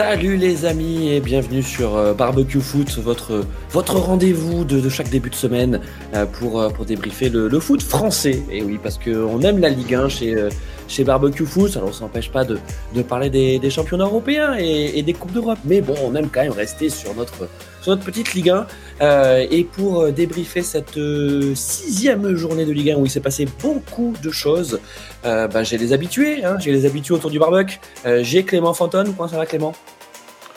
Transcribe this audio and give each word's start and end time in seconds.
Salut 0.00 0.38
les 0.38 0.64
amis 0.64 1.10
et 1.10 1.20
bienvenue 1.20 1.62
sur 1.62 1.94
euh, 1.94 2.14
Barbecue 2.14 2.62
Foot, 2.62 2.88
votre, 3.00 3.44
rendez-vous 3.74 4.64
de, 4.64 4.88
chaque 4.88 5.10
début 5.10 5.28
de 5.28 5.34
semaine 5.34 5.78
euh, 6.14 6.24
pour, 6.24 6.58
euh, 6.58 6.70
pour 6.70 6.86
débriefer 6.86 7.28
le, 7.28 7.60
foot 7.60 7.82
français. 7.82 8.42
Et 8.50 8.62
oui, 8.62 8.80
parce 8.82 8.96
qu'on 8.96 9.42
aime 9.42 9.58
la 9.58 9.68
Ligue 9.68 9.94
1 9.94 10.08
chez, 10.08 10.48
chez 10.88 11.04
Barbecue 11.04 11.44
Foot, 11.44 11.76
alors 11.76 11.94
ça 11.94 12.00
n'empêche 12.00 12.32
pas 12.32 12.46
de, 12.46 12.58
parler 13.02 13.28
des, 13.28 13.58
des 13.58 13.68
championnats 13.68 14.06
européens 14.06 14.56
et, 14.58 14.98
et 14.98 15.02
des 15.02 15.12
Coupes 15.12 15.32
d'Europe. 15.32 15.58
Mais 15.66 15.82
bon, 15.82 15.94
on 16.02 16.14
aime 16.14 16.30
quand 16.32 16.40
même 16.40 16.52
rester 16.52 16.88
sur 16.88 17.14
notre, 17.14 17.46
sur 17.80 17.92
notre 17.92 18.04
petite 18.04 18.34
Ligue 18.34 18.50
1. 18.50 18.66
Euh, 19.00 19.46
et 19.50 19.64
pour 19.64 20.02
euh, 20.02 20.10
débriefer 20.10 20.62
cette 20.62 20.98
euh, 20.98 21.54
sixième 21.54 22.34
journée 22.36 22.66
de 22.66 22.72
Ligue 22.72 22.90
1 22.90 22.96
où 22.96 23.06
il 23.06 23.10
s'est 23.10 23.20
passé 23.20 23.48
beaucoup 23.62 24.14
de 24.22 24.30
choses, 24.30 24.80
bah, 25.22 25.62
j'ai 25.62 25.78
les 25.78 25.92
habitués, 25.92 26.44
hein, 26.44 26.56
j'ai 26.58 26.72
les 26.72 26.86
habitués 26.86 27.14
autour 27.14 27.30
du 27.30 27.38
barbecue. 27.38 27.78
J'ai 28.20 28.44
Clément 28.44 28.74
Fantone, 28.74 29.14
comment 29.14 29.28
ça 29.28 29.36
va 29.36 29.46
Clément? 29.46 29.74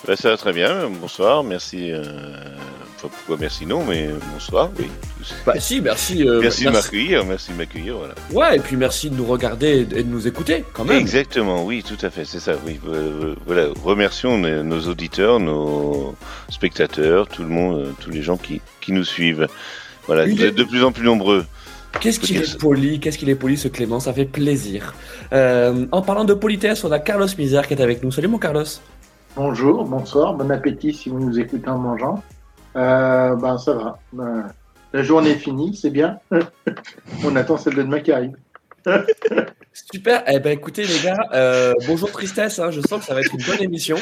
Ben, 0.07 0.15
ça 0.15 0.29
va 0.29 0.37
très 0.37 0.53
bien, 0.53 0.89
bonsoir, 1.01 1.43
merci. 1.43 1.91
Euh, 3.03 3.07
Enfin, 3.07 3.09
pourquoi 3.17 3.37
merci 3.39 3.65
non, 3.65 3.83
mais 3.85 4.09
bonsoir, 4.33 4.69
oui. 4.79 4.85
Bah 5.45 5.53
si, 5.59 5.81
merci. 5.81 6.27
euh, 6.27 6.39
merci 6.41 6.65
de 6.65 6.69
m'accueillir, 6.71 7.25
merci 7.25 7.51
de 7.51 7.57
m'accueillir, 7.57 7.97
voilà. 7.97 8.15
Ouais, 8.31 8.57
et 8.57 8.59
puis 8.59 8.75
merci 8.75 9.09
de 9.09 9.15
nous 9.15 9.25
regarder 9.25 9.79
et 9.95 10.03
de 10.03 10.09
nous 10.09 10.27
écouter 10.27 10.63
quand 10.73 10.85
même. 10.85 10.97
Exactement, 10.99 11.63
oui, 11.65 11.83
tout 11.83 12.03
à 12.05 12.09
fait, 12.09 12.25
c'est 12.25 12.39
ça, 12.39 12.53
oui. 12.65 12.79
Euh, 12.87 13.35
Voilà, 13.45 13.67
remercions 13.83 14.37
nos, 14.37 14.79
auditeurs, 14.87 15.39
nos 15.39 16.15
spectateurs, 16.49 17.27
tout 17.27 17.41
le 17.43 17.49
monde, 17.49 17.79
euh, 17.79 17.91
tous 17.99 18.09
les 18.09 18.21
gens 18.21 18.37
qui, 18.37 18.61
qui 18.81 18.91
nous 18.93 19.03
suivent. 19.05 19.47
Voilà, 20.07 20.25
Une- 20.25 20.35
vous 20.37 20.43
êtes 20.43 20.55
de 20.55 20.63
plus 20.63 20.83
en 20.83 20.91
plus 20.91 21.05
nombreux. 21.05 21.45
Qu'est-ce 21.99 22.19
qu'il 22.19 22.37
est 22.37 22.57
poli, 22.57 22.99
qu'est-ce 22.99 23.17
qu'il 23.19 23.29
est 23.29 23.35
poli 23.35 23.55
ce 23.55 23.67
Clément, 23.67 23.99
ça 23.99 24.13
fait 24.13 24.25
plaisir. 24.25 24.95
Euh, 25.31 25.85
en 25.91 26.01
parlant 26.01 26.25
de 26.25 26.33
politesse, 26.33 26.83
on 26.83 26.91
a 26.91 26.99
Carlos 26.99 27.27
Misère 27.37 27.67
qui 27.67 27.75
est 27.75 27.81
avec 27.81 28.03
nous. 28.03 28.11
Salut 28.11 28.27
mon 28.27 28.39
Carlos. 28.39 28.63
Bonjour, 29.35 29.85
bonsoir, 29.85 30.33
bon 30.33 30.49
appétit 30.51 30.93
si 30.93 31.09
vous 31.09 31.19
nous 31.19 31.39
écoutez 31.39 31.69
en 31.69 31.77
mangeant. 31.77 32.23
Euh, 32.75 33.35
ben 33.35 33.57
ça 33.57 33.73
va. 33.73 33.99
Ben, 34.13 34.47
la 34.93 35.03
journée 35.03 35.31
est 35.31 35.35
finie, 35.37 35.75
c'est 35.75 35.89
bien. 35.89 36.19
On 37.25 37.35
attend 37.35 37.57
celle 37.57 37.75
de 37.75 37.83
demain 37.83 37.99
qui 37.99 38.11
arrive. 38.11 38.35
Super, 39.73 40.23
eh 40.27 40.39
ben 40.39 40.51
écoutez 40.51 40.83
les 40.85 40.99
gars, 41.03 41.17
euh, 41.33 41.73
bonjour 41.87 42.11
tristesse, 42.11 42.59
hein, 42.59 42.69
je 42.69 42.81
sens 42.81 42.99
que 42.99 43.05
ça 43.05 43.13
va 43.13 43.21
être 43.21 43.33
une 43.33 43.43
bonne 43.45 43.61
émission. 43.63 43.95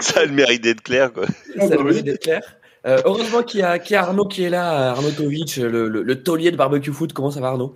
ça 0.00 0.20
a 0.20 0.24
le 0.24 0.32
mérite 0.32 0.62
d'être 0.62 0.82
clair, 0.82 1.12
quoi. 1.12 1.26
Ça 1.58 1.64
a 1.64 1.68
le 1.76 1.84
mérite 1.84 2.04
d'être 2.04 2.22
clair. 2.22 2.42
Euh, 2.86 2.98
heureusement 3.04 3.42
qu'il 3.42 3.60
y, 3.60 3.62
a- 3.62 3.78
qu'il 3.78 3.94
y 3.94 3.96
a 3.96 4.02
Arnaud 4.02 4.26
qui 4.26 4.44
est 4.44 4.50
là, 4.50 4.90
Arnaud 4.90 5.10
Tovic, 5.10 5.56
le, 5.56 5.88
le, 5.88 6.02
le 6.02 6.22
taulier 6.22 6.50
de 6.50 6.56
barbecue 6.56 6.92
foot. 6.92 7.12
Comment 7.12 7.30
ça 7.30 7.40
va 7.40 7.48
Arnaud? 7.48 7.74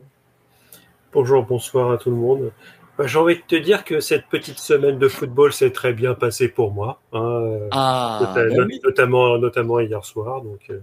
Bonjour, 1.13 1.45
bonsoir 1.45 1.93
à 1.93 1.97
tout 1.99 2.11
le 2.11 2.17
monde. 2.17 2.53
Bah, 3.01 3.06
J'ai 3.06 3.19
envie 3.19 3.37
de 3.37 3.41
te 3.41 3.56
dire 3.56 3.83
que 3.84 4.01
cette 4.01 4.27
petite 4.27 4.59
semaine 4.59 4.98
de 4.98 5.09
football 5.09 5.55
s'est 5.55 5.70
très 5.70 5.95
bien 5.95 6.12
passée 6.12 6.48
pour 6.48 6.70
moi, 6.70 7.01
hein, 7.15 7.23
euh, 7.23 7.69
Ah, 7.70 8.34
ben 8.37 8.67
oui. 8.69 8.79
notamment, 8.84 9.39
notamment 9.39 9.81
hier 9.81 10.05
soir. 10.05 10.43
Donc, 10.43 10.61
euh, 10.69 10.81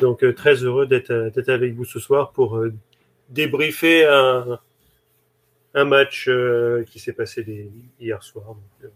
donc 0.00 0.22
euh, 0.22 0.32
très 0.32 0.54
heureux 0.54 0.86
d'être 0.86 1.10
euh, 1.10 1.30
avec 1.48 1.74
vous 1.74 1.84
ce 1.84 1.98
soir 1.98 2.30
pour 2.30 2.56
euh, 2.56 2.72
débriefer 3.30 4.06
un, 4.06 4.60
un 5.74 5.84
match 5.84 6.26
euh, 6.28 6.84
qui 6.84 7.00
s'est 7.00 7.14
passé 7.14 7.42
les- 7.42 7.72
hier 7.98 8.22
soir. 8.22 8.44
Donc, 8.46 8.58
euh, 8.84 8.88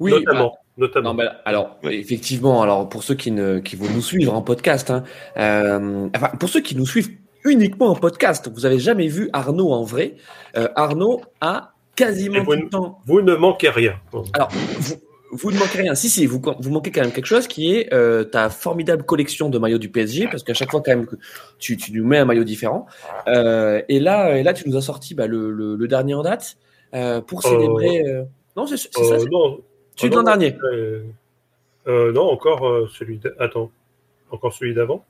oui, 0.00 0.10
notamment, 0.10 0.58
notamment. 0.76 1.10
Non, 1.10 1.14
mais 1.22 1.28
alors, 1.44 1.78
effectivement, 1.84 2.60
alors 2.60 2.88
pour 2.88 3.04
ceux 3.04 3.14
qui, 3.14 3.30
ne, 3.30 3.60
qui 3.60 3.76
vont 3.76 3.88
nous 3.94 4.02
suivre 4.02 4.34
en 4.34 4.42
podcast, 4.42 4.90
hein, 4.90 5.04
euh, 5.36 6.08
enfin, 6.12 6.30
pour 6.40 6.48
ceux 6.48 6.60
qui 6.60 6.74
nous 6.74 6.86
suivent 6.86 7.16
uniquement 7.46 7.88
en 7.88 7.94
podcast, 7.94 8.50
vous 8.52 8.66
avez 8.66 8.78
jamais 8.78 9.08
vu 9.08 9.30
Arnaud 9.32 9.72
en 9.72 9.82
vrai. 9.82 10.14
Euh, 10.56 10.68
Arnaud 10.74 11.22
a 11.40 11.72
quasiment 11.94 12.42
vous 12.44 12.54
tout 12.54 12.62
le 12.62 12.68
temps. 12.68 12.98
Vous 13.06 13.22
ne 13.22 13.34
manquez 13.34 13.70
rien. 13.70 13.94
Alors, 14.34 14.50
vous, 14.78 14.96
vous 15.32 15.50
ne 15.50 15.58
manquez 15.58 15.78
rien. 15.78 15.94
Si, 15.94 16.08
si, 16.08 16.26
vous, 16.26 16.40
vous 16.60 16.70
manquez 16.70 16.90
quand 16.90 17.02
même 17.02 17.12
quelque 17.12 17.26
chose 17.26 17.46
qui 17.48 17.74
est 17.74 17.92
euh, 17.92 18.24
ta 18.24 18.48
formidable 18.48 19.04
collection 19.04 19.48
de 19.48 19.58
maillots 19.58 19.78
du 19.78 19.88
PSG, 19.88 20.28
parce 20.28 20.42
qu'à 20.42 20.54
chaque 20.54 20.70
fois, 20.70 20.80
quand 20.80 20.92
même, 20.92 21.06
que 21.06 21.16
tu, 21.58 21.76
tu 21.76 21.92
nous 21.92 22.06
mets 22.06 22.18
un 22.18 22.24
maillot 22.24 22.44
différent. 22.44 22.86
Euh, 23.26 23.82
et, 23.88 23.98
là, 23.98 24.36
et 24.36 24.42
là, 24.42 24.52
tu 24.54 24.68
nous 24.68 24.76
as 24.76 24.82
sorti 24.82 25.14
bah, 25.14 25.26
le, 25.26 25.50
le, 25.50 25.76
le 25.76 25.88
dernier 25.88 26.14
en 26.14 26.22
date 26.22 26.56
euh, 26.94 27.20
pour 27.20 27.42
célébrer. 27.42 28.02
Non, 28.56 28.66
c'est 28.66 28.76
ça, 28.76 28.88
non, 29.30 29.60
celui 29.96 30.10
de 30.10 30.16
l'an 30.16 30.22
non, 30.22 30.36
dernier. 30.36 30.56
non, 31.86 32.30
encore 32.30 32.88
celui. 32.96 33.20
Attends, 33.38 33.70
encore 34.30 34.52
celui 34.52 34.74
d'avant. 34.74 35.04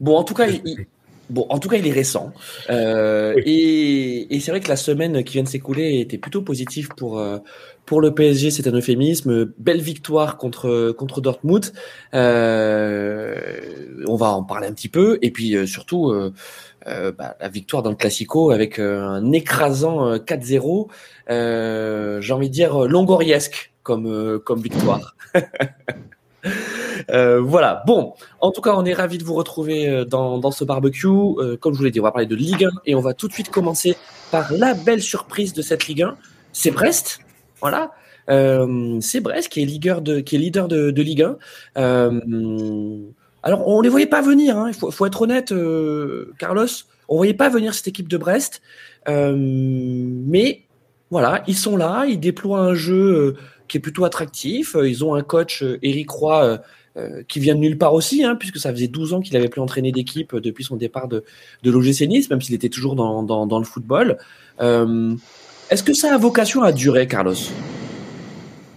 Bon, 0.00 0.16
en 0.16 0.24
tout 0.24 0.34
cas, 0.34 0.46
il, 0.48 0.86
bon, 1.28 1.46
en 1.50 1.58
tout 1.58 1.68
cas, 1.68 1.76
il 1.76 1.86
est 1.86 1.92
récent. 1.92 2.32
Euh, 2.70 3.34
Oui. 3.36 3.42
Et, 3.46 4.34
et 4.34 4.40
c'est 4.40 4.50
vrai 4.50 4.60
que 4.60 4.68
la 4.68 4.76
semaine 4.76 5.22
qui 5.24 5.34
vient 5.34 5.42
de 5.44 5.48
s'écouler 5.48 6.00
était 6.00 6.18
plutôt 6.18 6.42
positive 6.42 6.94
pour 6.96 7.18
euh, 7.18 7.38
pour 7.86 8.00
le 8.00 8.14
PSG. 8.14 8.50
C'est 8.50 8.66
un 8.68 8.72
euphémisme. 8.72 9.46
Belle 9.58 9.80
victoire 9.80 10.38
contre 10.38 10.92
contre 10.92 11.20
Dortmund. 11.20 11.72
Euh, 12.14 13.36
on 14.06 14.16
va 14.16 14.28
en 14.32 14.42
parler 14.44 14.66
un 14.68 14.72
petit 14.72 14.88
peu. 14.88 15.18
Et 15.22 15.30
puis 15.30 15.56
euh, 15.56 15.66
surtout. 15.66 16.10
euh, 16.10 16.32
euh, 16.86 17.12
bah, 17.12 17.36
la 17.40 17.48
victoire 17.48 17.82
dans 17.82 17.90
le 17.90 17.96
Classico 17.96 18.50
avec 18.52 18.78
un 18.78 19.32
écrasant 19.32 20.06
euh, 20.06 20.18
4-0, 20.18 20.88
euh, 21.30 22.20
j'ai 22.22 22.32
envie 22.32 22.48
de 22.48 22.54
dire 22.54 22.86
longoriesque 22.88 23.72
comme 23.82 24.40
comme 24.44 24.62
victoire. 24.62 25.14
Euh, 27.10 27.40
voilà. 27.40 27.82
Bon, 27.86 28.14
en 28.40 28.50
tout 28.50 28.60
cas, 28.60 28.74
on 28.76 28.84
est 28.84 28.92
ravis 28.94 29.18
de 29.18 29.24
vous 29.24 29.34
retrouver 29.34 29.88
euh, 29.88 30.04
dans, 30.04 30.50
ce 30.50 30.64
barbecue. 30.64 31.06
Euh, 31.08 31.56
comme 31.56 31.72
je 31.74 31.78
vous 31.78 31.84
l'ai 31.84 31.90
dit, 31.90 32.00
on 32.00 32.04
va 32.04 32.12
parler 32.12 32.26
de 32.26 32.36
Ligue 32.36 32.64
1 32.64 32.70
et 32.86 32.94
on 32.94 33.00
va 33.00 33.14
tout 33.14 33.28
de 33.28 33.32
suite 33.32 33.50
commencer 33.50 33.96
par 34.30 34.52
la 34.52 34.74
belle 34.74 35.02
surprise 35.02 35.52
de 35.52 35.62
cette 35.62 35.86
Ligue 35.86 36.02
1. 36.02 36.16
C'est 36.52 36.70
Brest. 36.70 37.20
Voilà. 37.60 37.92
C'est 38.28 39.20
Brest 39.20 39.48
qui 39.48 39.62
est 39.62 39.64
leader 39.64 40.02
de, 40.02 40.20
qui 40.20 40.36
est 40.36 40.38
leader 40.38 40.68
de, 40.68 41.02
Ligue 41.02 41.22
1. 41.22 41.36
Euh, 41.78 42.98
alors, 43.42 43.66
on 43.66 43.80
les 43.80 43.88
voyait 43.88 44.06
pas 44.06 44.22
venir. 44.22 44.56
hein. 44.56 44.66
Il 44.68 44.74
faut, 44.74 44.90
faut 44.90 45.06
être 45.06 45.22
honnête, 45.22 45.52
Carlos. 46.38 46.66
On 47.08 47.16
voyait 47.16 47.34
pas 47.34 47.48
venir 47.48 47.74
cette 47.74 47.88
équipe 47.88 48.08
de 48.08 48.18
Brest. 48.18 48.62
Mais 49.08 50.62
voilà, 51.10 51.42
ils 51.48 51.56
sont 51.56 51.76
là. 51.76 52.04
Ils 52.06 52.20
déploient 52.20 52.60
un 52.60 52.74
jeu 52.74 53.36
qui 53.70 53.78
est 53.78 53.80
plutôt 53.80 54.04
attractif. 54.04 54.74
Euh, 54.76 54.86
Ils 54.88 55.04
ont 55.04 55.14
un 55.14 55.22
coach, 55.22 55.62
euh, 55.62 55.78
Eric 55.82 56.10
Roy, 56.10 56.58
euh, 56.96 57.22
qui 57.28 57.38
vient 57.38 57.54
de 57.54 57.60
nulle 57.60 57.78
part 57.78 57.94
aussi, 57.94 58.24
hein, 58.24 58.34
puisque 58.34 58.58
ça 58.58 58.70
faisait 58.72 58.88
12 58.88 59.14
ans 59.14 59.20
qu'il 59.20 59.36
avait 59.36 59.48
plus 59.48 59.60
entraîné 59.60 59.92
d'équipe 59.92 60.34
depuis 60.34 60.64
son 60.64 60.76
départ 60.76 61.06
de, 61.08 61.22
de 61.62 61.70
l'OGC 61.70 62.08
Nice, 62.08 62.28
même 62.28 62.40
s'il 62.42 62.54
était 62.54 62.68
toujours 62.68 62.96
dans, 62.96 63.22
dans, 63.22 63.46
dans 63.46 63.58
le 63.58 63.64
football. 63.64 64.18
Euh, 64.60 65.14
Est-ce 65.70 65.84
que 65.84 65.94
ça 65.94 66.12
a 66.12 66.18
vocation 66.18 66.62
à 66.62 66.72
durer, 66.72 67.06
Carlos? 67.06 67.34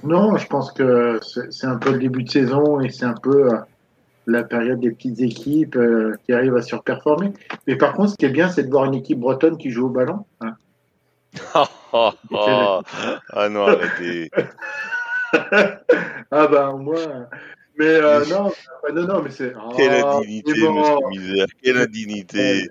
Non, 0.03 0.37
je 0.37 0.45
pense 0.47 0.71
que 0.71 1.19
c'est 1.49 1.65
un 1.65 1.77
peu 1.77 1.91
le 1.91 1.97
début 1.99 2.23
de 2.23 2.29
saison 2.29 2.79
et 2.81 2.89
c'est 2.91 3.05
un 3.05 3.15
peu 3.15 3.49
la 4.27 4.43
période 4.43 4.79
des 4.79 4.91
petites 4.91 5.19
équipes 5.19 5.75
euh, 5.75 6.15
qui 6.25 6.33
arrivent 6.33 6.55
à 6.55 6.61
surperformer. 6.61 7.31
Mais 7.67 7.75
par 7.77 7.93
contre, 7.93 8.11
ce 8.11 8.15
qui 8.15 8.25
est 8.25 8.29
bien, 8.29 8.49
c'est 8.49 8.63
de 8.63 8.69
voir 8.69 8.85
une 8.85 8.93
équipe 8.93 9.19
bretonne 9.19 9.57
qui 9.57 9.69
joue 9.71 9.87
au 9.87 9.89
ballon. 9.89 10.19
hein. 10.41 10.55
Ah, 11.93 12.13
ah, 13.29 13.49
non, 13.49 13.67
arrêtez. 13.67 14.31
ah 16.31 16.47
bah 16.47 16.73
moi. 16.77 16.97
Mais 17.77 17.85
euh, 17.85 18.25
non, 18.25 18.51
non, 18.93 19.07
non, 19.07 19.21
mais 19.21 19.31
c'est. 19.31 19.53
Quelle 19.75 20.03
Ah, 20.03 20.17
indignité, 20.17 20.51
c'est 20.55 20.61
bon. 20.61 20.73
monsieur 20.79 21.07
Misère, 21.09 21.47
quelle 21.61 21.77
indignité. 21.77 22.67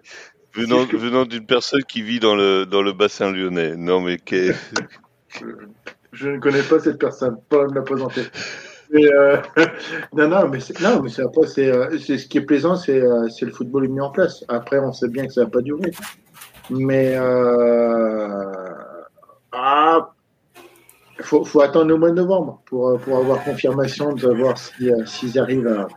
Venant, 0.55 0.85
venant 0.85 1.25
d'une 1.25 1.47
personne 1.47 1.83
qui 1.85 2.03
vit 2.03 2.21
dans 2.21 2.37
le, 2.37 2.67
dans 2.67 2.83
le 2.83 2.93
bassin 2.93 3.33
lyonnais. 3.33 3.75
Non, 3.75 4.01
mais 4.01 4.19
quel... 4.19 4.55
Je 6.13 6.29
ne 6.29 6.39
connais 6.39 6.63
pas 6.63 6.79
cette 6.79 6.99
personne, 6.99 7.39
pas 7.49 7.67
me 7.67 7.75
la 7.75 7.81
présenter. 7.81 8.23
Mais, 8.93 9.11
euh, 9.11 9.39
non, 10.13 10.29
non, 10.29 10.49
mais 10.49 10.61
c'est, 10.61 10.79
non, 10.81 11.01
mais 11.03 11.09
c'est 11.09 11.23
après, 11.23 11.47
c'est, 11.47 11.73
euh, 11.73 11.97
c'est 11.99 12.19
ce 12.19 12.27
qui 12.27 12.37
est 12.37 12.43
plaisant, 12.43 12.77
c'est, 12.77 13.01
euh, 13.01 13.29
c'est 13.31 13.47
le 13.47 13.53
football 13.53 13.89
mis 13.89 14.01
en 14.03 14.11
place. 14.11 14.45
Après, 14.49 14.79
on 14.79 14.93
sait 14.93 15.09
bien 15.09 15.27
que 15.27 15.33
ça 15.33 15.45
va 15.45 15.51
pas 15.51 15.63
durer. 15.63 15.91
Mais 16.69 17.15
euh, 17.17 18.53
ah, 19.53 20.11
faut, 21.21 21.45
faut 21.45 21.61
attendre 21.61 21.87
le 21.87 21.97
mois 21.97 22.11
de 22.11 22.17
novembre 22.17 22.61
pour, 22.67 22.89
euh, 22.89 22.99
pour 22.99 23.19
avoir 23.19 23.45
confirmation 23.45 24.13
de 24.13 24.29
voir 24.29 24.57
euh, 24.81 25.05
s'ils 25.07 25.39
arrivent 25.39 25.69
à 25.69 25.89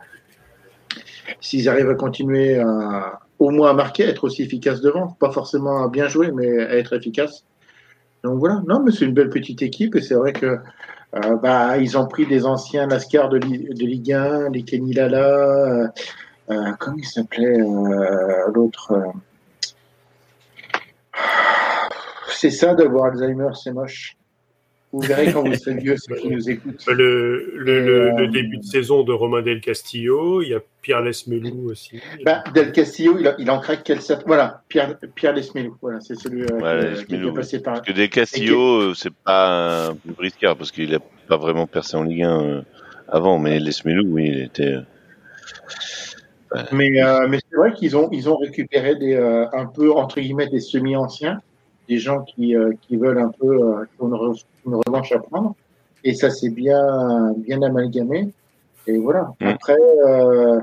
arrivent 1.68 1.90
à 1.90 1.94
continuer 1.94 2.58
à, 2.58 3.20
au 3.38 3.50
moins 3.50 3.70
à 3.70 3.72
marquer, 3.72 4.04
à 4.04 4.08
être 4.08 4.24
aussi 4.24 4.42
efficace 4.42 4.80
devant, 4.80 5.08
pas 5.08 5.30
forcément 5.30 5.84
à 5.84 5.88
bien 5.88 6.08
jouer, 6.08 6.30
mais 6.32 6.60
à 6.60 6.76
être 6.76 6.92
efficace. 6.94 7.44
Donc 8.24 8.38
voilà, 8.38 8.62
non, 8.66 8.80
mais 8.80 8.92
c'est 8.92 9.04
une 9.04 9.14
belle 9.14 9.30
petite 9.30 9.62
équipe 9.62 9.94
et 9.94 10.02
c'est 10.02 10.14
vrai 10.14 10.32
que 10.32 10.58
euh, 11.14 11.36
bah, 11.36 11.78
ils 11.78 11.96
ont 11.96 12.06
pris 12.06 12.26
des 12.26 12.46
anciens 12.46 12.86
Lascar 12.86 13.28
de, 13.28 13.38
Li- 13.38 13.68
de 13.68 13.84
Ligue 13.84 14.12
1, 14.12 14.50
les 14.50 14.62
Kenny 14.62 14.92
Lala, 14.92 15.92
euh, 16.50 16.72
comment 16.78 16.96
il 16.98 17.04
s'appelait 17.04 17.58
l'autre 18.54 18.92
euh, 18.92 19.04
C'est 22.38 22.50
ça 22.50 22.74
d'avoir 22.74 23.06
Alzheimer, 23.06 23.48
c'est 23.54 23.72
moche. 23.72 24.16
Vous 24.92 25.00
verrez 25.00 25.32
quand 25.32 25.42
vous 25.42 25.54
serez 25.54 25.74
vieux 25.74 25.96
ceux 25.96 26.14
qui 26.14 26.28
nous 26.28 26.48
écoutent. 26.50 26.86
Le, 26.86 27.52
le, 27.56 27.80
le, 27.84 28.00
Euh, 28.12 28.16
le 28.18 28.28
début 28.28 28.58
de 28.58 28.62
saison 28.64 29.02
de 29.02 29.12
Romain 29.12 29.42
Del 29.42 29.60
Castillo, 29.60 30.40
il 30.42 30.48
y 30.50 30.54
a 30.54 30.60
Pierre 30.80 31.02
Lesmelou 31.02 31.70
aussi. 31.70 32.00
Bah, 32.24 32.44
Del 32.54 32.72
Castillo, 32.72 33.16
il, 33.18 33.26
a- 33.26 33.34
il 33.38 33.50
en 33.50 33.58
craque 33.58 33.82
quel 33.84 34.00
set 34.00 34.20
Voilà, 34.26 34.62
Pierre, 34.68 34.96
Pierre 35.14 35.32
Lesmelou. 35.34 35.76
Voilà, 35.82 36.00
c'est 36.00 36.14
celui 36.14 36.42
euh, 36.42 36.46
Ouais, 36.60 36.94
qui, 37.00 37.04
qui 37.06 37.12
Lesmelou, 37.12 37.30
est 37.30 37.34
passé 37.34 37.60
par. 37.60 37.74
Parce 37.74 37.86
que 37.88 37.92
des 37.92 38.08
Castillo, 38.08 38.80
euh, 38.80 38.94
c'est 38.94 39.12
pas 39.12 39.88
un 39.90 39.96
briscard 40.16 40.56
parce 40.56 40.70
qu'il 40.70 40.94
a 40.94 41.00
pas 41.28 41.36
vraiment 41.36 41.66
percé 41.66 41.96
en 41.96 42.04
Ligue 42.04 42.22
1 42.22 42.40
euh, 42.42 42.62
avant, 43.08 43.38
mais 43.38 43.58
Lesmelou, 43.58 44.06
oui, 44.14 44.28
il 44.28 44.40
était. 44.44 44.76
euh, 46.54 46.62
Mais, 46.72 47.02
euh, 47.02 47.26
mais 47.28 47.38
c'est 47.50 47.56
vrai 47.56 47.72
qu'ils 47.74 47.96
ont, 47.96 48.08
ils 48.12 48.28
ont 48.28 48.36
récupéré 48.36 48.94
des, 48.96 49.14
euh, 49.14 49.46
un 49.52 49.66
peu, 49.66 49.92
entre 49.92 50.20
guillemets, 50.20 50.46
des 50.48 50.60
semi-anciens, 50.60 51.40
des 51.88 51.98
gens 51.98 52.22
qui, 52.22 52.56
euh, 52.56 52.72
qui 52.82 52.96
veulent 52.96 53.18
un 53.18 53.30
peu, 53.30 53.46
euh, 53.46 53.84
une, 54.02 54.14
une 54.66 54.74
revanche 54.86 55.12
à 55.12 55.18
prendre. 55.18 55.54
Et 56.04 56.14
ça 56.14 56.30
s'est 56.30 56.50
bien, 56.50 57.32
bien 57.36 57.62
amalgamé. 57.62 58.28
Et 58.86 58.98
voilà. 58.98 59.32
Mm. 59.40 59.46
Après, 59.46 59.76
euh, 60.06 60.60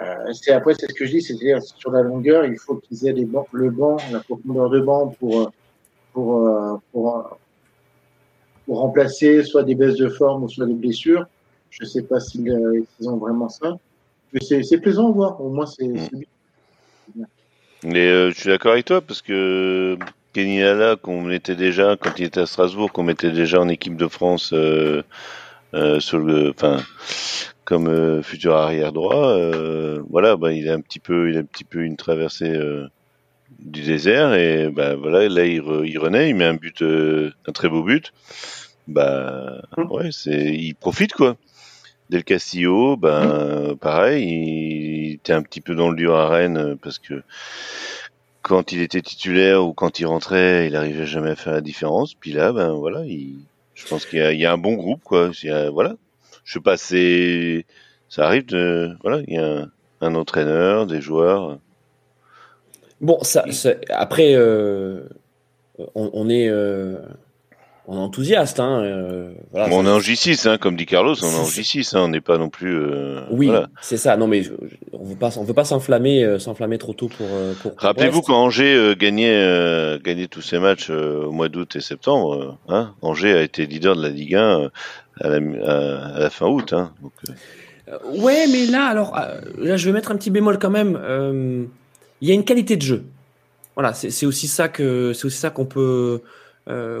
euh, 0.00 0.32
c'est 0.32 0.52
après, 0.52 0.74
c'est 0.74 0.88
ce 0.88 0.94
que 0.94 1.04
je 1.04 1.12
dis, 1.12 1.22
c'est-à-dire 1.22 1.60
sur 1.62 1.90
la 1.90 2.02
longueur, 2.02 2.44
il 2.46 2.58
faut 2.58 2.76
qu'ils 2.76 3.06
aient 3.06 3.12
les 3.12 3.24
bancs, 3.24 3.48
le 3.52 3.70
banc, 3.70 3.96
la 4.12 4.20
profondeur 4.20 4.70
de 4.70 4.80
banc 4.80 5.08
pour, 5.18 5.40
euh, 5.40 5.46
pour, 6.12 6.46
euh, 6.46 6.76
pour, 6.92 7.16
euh, 7.16 7.22
pour 8.66 8.78
remplacer 8.78 9.42
soit 9.42 9.64
des 9.64 9.74
baisses 9.74 9.96
de 9.96 10.08
forme 10.08 10.44
ou 10.44 10.48
soit 10.48 10.66
des 10.66 10.74
blessures. 10.74 11.26
Je 11.70 11.84
sais 11.84 12.02
pas 12.02 12.20
s'ils 12.20 12.50
euh, 12.50 12.84
ont 13.04 13.16
vraiment 13.16 13.48
ça. 13.48 13.76
Mais 14.32 14.40
c'est 14.62 14.78
plaisant 14.78 15.08
à 15.08 15.12
voir. 15.12 15.40
Au 15.40 15.48
moins, 15.50 15.66
c'est 15.66 15.88
Mm. 15.88 15.98
c'est 15.98 16.16
bien. 17.14 17.26
Mais 17.82 18.06
euh, 18.08 18.30
je 18.30 18.38
suis 18.40 18.48
d'accord 18.50 18.72
avec 18.72 18.84
toi 18.84 19.00
parce 19.00 19.22
que 19.22 19.96
Kenny 20.32 20.60
Lala, 20.60 20.96
qu'on 20.96 21.22
mettait 21.22 21.56
déjà 21.56 21.96
quand 21.96 22.18
il 22.18 22.24
était 22.26 22.40
à 22.40 22.46
Strasbourg, 22.46 22.92
qu'on 22.92 23.02
mettait 23.02 23.32
déjà 23.32 23.60
en 23.60 23.68
équipe 23.68 23.96
de 23.96 24.06
France 24.08 24.52
euh, 24.52 25.02
euh, 25.74 26.00
sur 26.00 26.18
le, 26.18 26.50
enfin, 26.50 26.82
comme 27.64 27.88
euh, 27.88 28.22
futur 28.22 28.54
arrière 28.54 28.92
droit, 28.92 29.28
euh, 29.30 30.00
voilà, 30.08 30.36
bah, 30.36 30.52
il 30.52 30.68
a 30.68 30.74
un 30.74 30.80
petit 30.80 31.00
peu, 31.00 31.30
il 31.30 31.36
a 31.36 31.40
un 31.40 31.44
petit 31.44 31.64
peu 31.64 31.80
une 31.82 31.96
traversée 31.96 32.50
euh, 32.54 32.86
du 33.58 33.82
désert 33.82 34.34
et 34.34 34.70
bah 34.70 34.94
voilà, 34.96 35.28
là 35.28 35.44
il, 35.46 35.60
re- 35.60 35.84
il 35.86 35.98
renaît, 35.98 36.30
il 36.30 36.36
met 36.36 36.44
un 36.44 36.54
but, 36.54 36.82
euh, 36.82 37.32
un 37.46 37.52
très 37.52 37.68
beau 37.68 37.82
but. 37.82 38.12
Bah 38.88 39.62
Mm. 39.76 39.84
ouais, 39.90 40.08
c'est, 40.12 40.54
il 40.54 40.74
profite 40.74 41.12
quoi. 41.12 41.36
Del 42.10 42.24
Castillo, 42.24 42.96
ben 42.96 43.76
pareil, 43.80 44.24
il 44.28 45.12
était 45.14 45.32
un 45.32 45.42
petit 45.42 45.60
peu 45.60 45.76
dans 45.76 45.90
le 45.90 45.96
dur 45.96 46.16
à 46.16 46.28
Rennes 46.28 46.76
parce 46.82 46.98
que 46.98 47.22
quand 48.50 48.72
il 48.72 48.80
était 48.82 49.00
titulaire 49.00 49.64
ou 49.64 49.72
quand 49.72 50.00
il 50.00 50.06
rentrait, 50.06 50.66
il 50.66 50.74
arrivait 50.74 51.06
jamais 51.06 51.30
à 51.30 51.36
faire 51.36 51.52
la 51.52 51.60
différence. 51.60 52.14
Puis 52.14 52.32
là, 52.32 52.52
ben 52.52 52.72
voilà, 52.72 53.04
il, 53.06 53.36
je 53.74 53.86
pense 53.86 54.04
qu'il 54.06 54.18
y, 54.18 54.22
a- 54.22 54.32
il 54.32 54.40
y 54.40 54.44
a 54.46 54.52
un 54.52 54.58
bon 54.58 54.74
groupe, 54.74 55.02
quoi. 55.04 55.30
Il 55.42 55.48
y 55.48 55.52
a- 55.52 55.70
voilà, 55.70 55.94
je 56.44 56.54
sais 56.54 56.60
pas, 56.60 56.76
c'est, 56.76 57.64
ça 58.08 58.26
arrive 58.26 58.46
de, 58.46 58.96
voilà, 59.02 59.22
il 59.28 59.34
y 59.34 59.38
a 59.38 59.46
un, 59.62 59.70
un 60.00 60.14
entraîneur, 60.16 60.86
des 60.86 61.00
joueurs. 61.00 61.58
Bon, 63.00 63.18
ça, 63.22 63.44
ça- 63.52 63.74
après, 63.90 64.34
euh, 64.34 65.04
on, 65.94 66.10
on 66.12 66.28
est, 66.28 66.48
euh, 66.48 66.96
on 67.92 67.96
est 67.96 68.00
enthousiaste. 68.00 68.60
Hein, 68.60 68.82
euh, 68.84 69.32
voilà, 69.50 69.68
Bon, 69.68 69.80
on 69.82 69.86
est 69.86 69.90
en 69.90 69.98
J6, 69.98 70.48
hein, 70.48 70.58
comme 70.58 70.76
dit 70.76 70.86
Carlos, 70.86 71.14
on 71.22 71.26
est 71.26 71.38
en 71.40 71.44
C'est- 71.44 71.62
J6, 71.62 71.96
hein, 71.96 72.02
on 72.04 72.08
n'est 72.08 72.20
pas 72.20 72.38
non 72.38 72.48
plus. 72.48 72.74
euh, 72.74 73.20
Oui, 73.30 73.46
voilà. 73.48 73.68
c'est 73.82 73.96
ça. 73.96 74.16
Non, 74.16 74.26
mais 74.28 74.42
je- 74.42 74.52
je- 74.62 74.76
on 74.92 75.04
veut 75.04 75.16
pas, 75.16 75.30
on 75.38 75.42
veut 75.44 75.54
pas 75.54 75.64
s'enflammer, 75.64 76.22
euh, 76.24 76.38
s'enflammer 76.38 76.78
trop 76.78 76.92
tôt 76.94 77.08
pour. 77.08 77.26
Rappelez-vous 77.76 78.22
quand 78.22 78.36
Angers 78.36 78.94
gagnait, 78.98 79.98
gagnait 80.04 80.28
tous 80.28 80.42
ses 80.42 80.58
matchs 80.58 80.88
au 80.90 81.32
mois 81.32 81.48
d'août 81.48 81.74
et 81.76 81.80
septembre, 81.80 82.56
hein, 82.68 82.94
Angers 83.02 83.34
a 83.34 83.42
été 83.42 83.66
leader 83.66 83.96
de 83.96 84.02
la 84.02 84.08
Ligue 84.10 84.36
1 84.36 84.60
euh, 84.60 84.68
à 85.20 85.28
la, 85.28 85.36
à, 85.66 86.16
à 86.16 86.18
la 86.20 86.30
fin 86.30 86.46
août. 86.46 86.72
Hein, 86.72 86.92
donc, 87.02 87.12
Ouais, 88.18 88.46
mais 88.46 88.66
là, 88.66 88.84
alors, 88.84 89.18
là, 89.58 89.76
je 89.76 89.84
vais 89.86 89.92
mettre 89.92 90.12
un 90.12 90.16
petit 90.16 90.30
bémol 90.30 90.60
quand 90.60 90.70
même. 90.70 91.68
Il 92.20 92.28
y 92.28 92.30
a 92.30 92.34
une 92.34 92.44
qualité 92.44 92.76
de 92.76 92.82
jeu. 92.82 93.02
Voilà, 93.74 93.94
c'est 93.94 94.26
aussi 94.26 94.46
ça 94.46 94.68
que 94.68 95.12
c'est 95.12 95.24
aussi 95.24 95.38
ça 95.38 95.50
qu'on 95.50 95.64
peut 95.64 96.20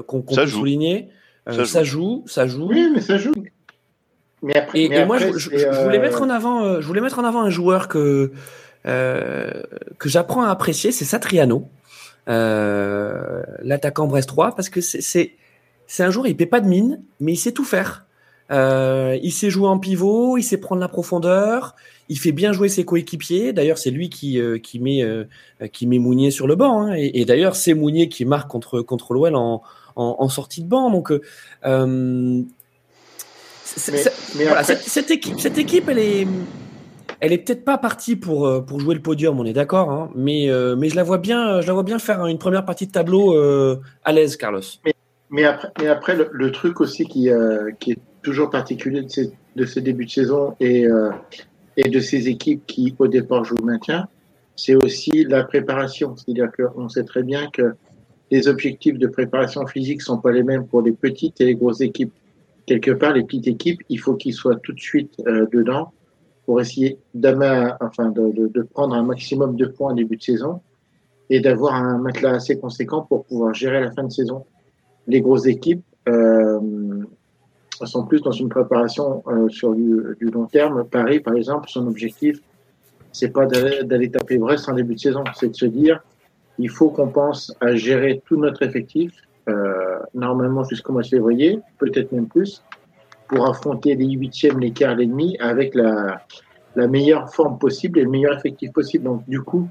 qu'on 0.06 0.22
qu'on 0.22 0.34
peut 0.34 0.46
joue. 0.46 0.58
souligner. 0.60 1.08
Euh, 1.48 1.52
Ça 1.52 1.64
ça, 1.64 1.84
joue, 1.84 2.22
ça 2.26 2.46
joue. 2.46 2.68
Oui, 2.68 2.90
mais 2.94 3.00
ça 3.00 3.16
joue. 3.16 3.32
Mais 4.42 4.56
après, 4.56 4.80
Et, 4.80 4.88
mais 4.88 5.00
et 5.00 5.04
moi, 5.04 5.18
je, 5.18 5.32
je- 5.36 5.50
c'est, 5.50 5.58
je 5.72 5.80
voulais 5.82 5.98
euh, 5.98 6.02
mettre 6.02 6.22
en 6.22 6.30
avant, 6.30 6.64
euh, 6.64 6.80
je 6.80 6.86
voulais 6.86 7.00
mettre 7.00 7.18
en 7.18 7.24
avant 7.24 7.40
un 7.42 7.50
joueur 7.50 7.88
que 7.88 8.32
euh, 8.86 9.62
que 9.98 10.08
j'apprends 10.08 10.42
à 10.44 10.48
apprécier, 10.50 10.92
c'est 10.92 11.04
Satriano, 11.04 11.68
euh, 12.28 13.42
l'attaquant 13.62 14.06
brestois, 14.06 14.54
parce 14.54 14.68
que 14.68 14.80
c'est 14.80 15.00
c'est 15.02 15.32
c'est 15.86 16.04
un 16.04 16.10
joueur, 16.10 16.26
il 16.26 16.36
paie 16.36 16.46
pas 16.46 16.60
de 16.60 16.68
mine, 16.68 17.02
mais 17.20 17.32
il 17.32 17.36
sait 17.36 17.52
tout 17.52 17.64
faire. 17.64 18.06
Euh, 18.50 19.16
il 19.22 19.30
sait 19.32 19.48
jouer 19.48 19.68
en 19.68 19.78
pivot, 19.78 20.36
il 20.36 20.42
sait 20.42 20.56
prendre 20.58 20.80
la 20.80 20.88
profondeur, 20.88 21.76
il 22.08 22.18
fait 22.18 22.32
bien 22.32 22.52
jouer 22.52 22.68
ses 22.68 22.84
coéquipiers. 22.84 23.52
D'ailleurs, 23.52 23.78
c'est 23.78 23.92
lui 23.92 24.10
qui 24.10 24.40
euh, 24.40 24.58
qui 24.58 24.80
met 24.80 25.04
euh, 25.04 25.24
qui 25.72 25.86
met 25.86 25.98
Mounier 25.98 26.32
sur 26.32 26.48
le 26.48 26.56
banc. 26.56 26.82
hein. 26.82 26.94
Et, 26.96 27.20
et 27.20 27.24
d'ailleurs, 27.24 27.54
c'est 27.54 27.74
Mounier 27.74 28.08
qui 28.08 28.24
marque 28.24 28.50
contre 28.50 28.80
contre 28.80 29.14
l'OL 29.14 29.36
en, 29.36 29.62
en 29.94 30.16
en 30.18 30.28
sortie 30.28 30.62
de 30.62 30.68
banc. 30.68 30.90
Donc 30.90 31.12
Mais, 34.36 34.44
voilà, 34.44 34.50
après, 34.50 34.64
cette, 34.64 34.82
cette 34.82 35.10
équipe, 35.12 35.38
cette 35.38 35.58
équipe, 35.58 35.88
elle 35.88 36.00
est, 36.00 36.26
elle 37.20 37.32
est 37.32 37.38
peut-être 37.38 37.64
pas 37.64 37.78
partie 37.78 38.16
pour 38.16 38.66
pour 38.66 38.80
jouer 38.80 38.96
le 38.96 39.02
podium, 39.02 39.38
on 39.38 39.44
est 39.44 39.52
d'accord, 39.52 39.90
hein, 39.92 40.10
mais 40.16 40.48
mais 40.76 40.88
je 40.88 40.96
la 40.96 41.04
vois 41.04 41.18
bien, 41.18 41.60
je 41.60 41.68
la 41.68 41.74
vois 41.74 41.84
bien 41.84 42.00
faire 42.00 42.26
une 42.26 42.38
première 42.38 42.64
partie 42.64 42.88
de 42.88 42.92
tableau 42.92 43.36
à 44.04 44.12
l'aise, 44.12 44.36
Carlos. 44.36 44.62
mais 45.30 45.44
après, 45.44 45.68
mais 45.78 45.86
après 45.86 46.16
le, 46.16 46.28
le 46.32 46.50
truc 46.50 46.80
aussi 46.80 47.04
qui, 47.06 47.30
qui 47.78 47.92
est 47.92 47.98
toujours 48.22 48.50
particulier 48.50 49.02
de 49.02 49.08
ces, 49.08 49.32
de 49.56 49.64
ces 49.64 49.80
débuts 49.80 50.06
de 50.06 50.10
saison 50.10 50.54
et, 50.60 50.86
euh, 50.86 51.10
et 51.76 51.88
de 51.88 52.00
ces 52.00 52.28
équipes 52.28 52.64
qui, 52.66 52.94
au 52.98 53.08
départ, 53.08 53.44
jouent 53.44 53.56
le 53.60 53.66
maintien, 53.66 54.08
c'est 54.56 54.74
aussi 54.74 55.24
la 55.24 55.44
préparation. 55.44 56.16
C'est-à-dire 56.16 56.50
qu'on 56.52 56.88
sait 56.88 57.04
très 57.04 57.22
bien 57.22 57.48
que 57.50 57.74
les 58.30 58.46
objectifs 58.48 58.98
de 58.98 59.06
préparation 59.06 59.66
physique 59.66 60.02
sont 60.02 60.18
pas 60.18 60.32
les 60.32 60.42
mêmes 60.42 60.66
pour 60.66 60.82
les 60.82 60.92
petites 60.92 61.40
et 61.40 61.46
les 61.46 61.54
grosses 61.54 61.80
équipes. 61.80 62.12
Quelque 62.66 62.92
part, 62.92 63.14
les 63.14 63.24
petites 63.24 63.48
équipes, 63.48 63.80
il 63.88 63.98
faut 63.98 64.14
qu'ils 64.14 64.34
soient 64.34 64.56
tout 64.56 64.72
de 64.72 64.80
suite 64.80 65.14
euh, 65.26 65.46
dedans 65.52 65.92
pour 66.46 66.60
essayer 66.60 66.98
enfin, 67.80 68.10
de, 68.10 68.32
de, 68.32 68.48
de 68.48 68.62
prendre 68.62 68.94
un 68.94 69.02
maximum 69.02 69.56
de 69.56 69.66
points 69.66 69.92
en 69.92 69.94
début 69.94 70.16
de 70.16 70.22
saison 70.22 70.60
et 71.28 71.40
d'avoir 71.40 71.74
un 71.74 71.98
matelas 71.98 72.34
assez 72.34 72.58
conséquent 72.58 73.02
pour 73.02 73.24
pouvoir 73.24 73.54
gérer 73.54 73.80
la 73.80 73.92
fin 73.92 74.04
de 74.04 74.12
saison. 74.12 74.44
Les 75.06 75.20
grosses 75.20 75.46
équipes 75.46 75.84
euh, 76.08 76.60
sont 77.86 78.04
plus 78.06 78.20
dans 78.20 78.32
une 78.32 78.48
préparation 78.48 79.22
euh, 79.26 79.48
sur 79.48 79.74
du, 79.74 80.16
long 80.20 80.46
terme. 80.46 80.84
Paris, 80.84 81.20
par 81.20 81.34
exemple, 81.34 81.68
son 81.68 81.86
objectif, 81.86 82.38
c'est 83.12 83.32
pas 83.32 83.46
d'aller 83.46 84.10
taper 84.10 84.38
Brest 84.38 84.68
en 84.68 84.74
début 84.74 84.94
de 84.94 85.00
saison, 85.00 85.24
c'est 85.34 85.48
de 85.48 85.56
se 85.56 85.66
dire 85.66 86.00
il 86.58 86.68
faut 86.68 86.90
qu'on 86.90 87.08
pense 87.08 87.54
à 87.60 87.74
gérer 87.74 88.22
tout 88.26 88.36
notre 88.36 88.62
effectif, 88.62 89.12
euh, 89.48 89.98
normalement 90.14 90.62
jusqu'au 90.64 90.92
mois 90.92 91.02
de 91.02 91.08
février, 91.08 91.58
peut-être 91.78 92.12
même 92.12 92.28
plus, 92.28 92.62
pour 93.28 93.48
affronter 93.48 93.94
les 93.94 94.10
huitièmes, 94.10 94.58
les 94.58 94.70
quarts, 94.70 94.96
les 94.96 95.06
demi 95.06 95.38
avec 95.40 95.74
la, 95.74 96.20
la 96.76 96.86
meilleure 96.86 97.32
forme 97.32 97.58
possible 97.58 97.98
et 97.98 98.02
le 98.02 98.10
meilleur 98.10 98.36
effectif 98.36 98.72
possible. 98.72 99.04
Donc, 99.04 99.26
du 99.28 99.40
coup, 99.40 99.68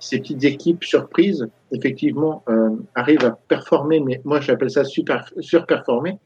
ces 0.00 0.18
petites 0.18 0.44
équipes 0.44 0.82
surprises, 0.82 1.46
effectivement, 1.72 2.42
euh, 2.48 2.70
arrivent 2.94 3.24
à 3.24 3.38
performer, 3.48 4.00
mais 4.00 4.20
moi 4.24 4.40
j'appelle 4.40 4.70
ça 4.70 4.84
super, 4.84 5.30
surperformer, 5.40 6.18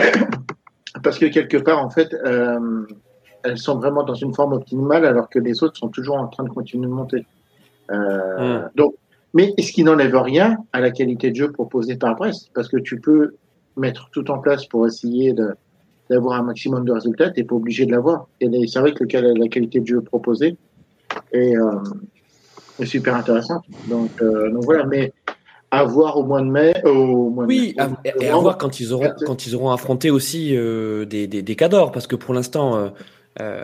parce 1.02 1.18
que 1.18 1.26
quelque 1.26 1.56
part, 1.56 1.84
en 1.84 1.90
fait, 1.90 2.12
euh, 2.14 2.86
elles 3.42 3.58
sont 3.58 3.76
vraiment 3.78 4.02
dans 4.02 4.14
une 4.14 4.34
forme 4.34 4.54
optimale, 4.54 5.04
alors 5.04 5.28
que 5.28 5.38
les 5.38 5.62
autres 5.62 5.76
sont 5.78 5.88
toujours 5.88 6.16
en 6.16 6.28
train 6.28 6.44
de 6.44 6.48
continuer 6.50 6.86
de 6.86 6.92
monter. 6.92 7.26
Euh, 7.90 8.60
Mm. 8.60 8.70
Donc, 8.74 8.94
mais 9.34 9.54
ce 9.58 9.70
qui 9.72 9.84
n'enlève 9.84 10.16
rien 10.16 10.56
à 10.72 10.80
la 10.80 10.90
qualité 10.90 11.30
de 11.30 11.36
jeu 11.36 11.52
proposée 11.52 11.96
par 11.96 12.16
Brest, 12.16 12.50
parce 12.54 12.68
que 12.68 12.78
tu 12.78 13.00
peux 13.00 13.34
mettre 13.76 14.08
tout 14.10 14.30
en 14.30 14.38
place 14.38 14.64
pour 14.66 14.86
essayer 14.86 15.34
d'avoir 16.08 16.40
un 16.40 16.42
maximum 16.42 16.84
de 16.84 16.92
résultats, 16.92 17.30
t'es 17.30 17.44
pas 17.44 17.54
obligé 17.54 17.84
de 17.86 17.92
l'avoir. 17.92 18.28
Et 18.40 18.48
c'est 18.66 18.80
vrai 18.80 18.92
que 18.94 19.04
le- 19.04 19.34
la 19.34 19.48
qualité 19.48 19.80
de 19.80 19.86
jeu 19.86 20.00
proposée 20.00 20.56
est, 21.32 21.56
euh, 21.56 21.70
est 22.80 22.86
super 22.86 23.14
intéressante. 23.14 23.64
Donc, 23.88 24.10
donc 24.18 24.64
voilà, 24.64 24.84
mais 24.86 25.12
à 25.70 25.84
voir 25.84 26.16
au 26.18 26.22
mois 26.24 26.40
de 26.40 26.46
mai, 26.46 26.74
euh, 26.84 26.90
au 26.90 27.30
mois 27.30 27.44
de 27.44 27.48
Oui, 27.48 27.74
mai, 27.76 27.82
à- 27.82 27.86
au 27.86 27.88
mois 27.90 27.98
de 28.04 28.22
et 28.24 28.28
à 28.28 28.36
voir 28.36 28.58
quand 28.58 28.80
ils 28.80 28.92
auront 28.92 29.12
quand 29.26 29.46
ils 29.46 29.54
auront 29.56 29.70
affronté 29.70 30.10
aussi 30.10 30.56
euh, 30.56 31.04
des 31.04 31.26
des, 31.26 31.42
des 31.42 31.56
cadors, 31.56 31.92
parce 31.92 32.06
que 32.06 32.16
pour 32.16 32.34
l'instant, 32.34 32.90
euh, 33.40 33.60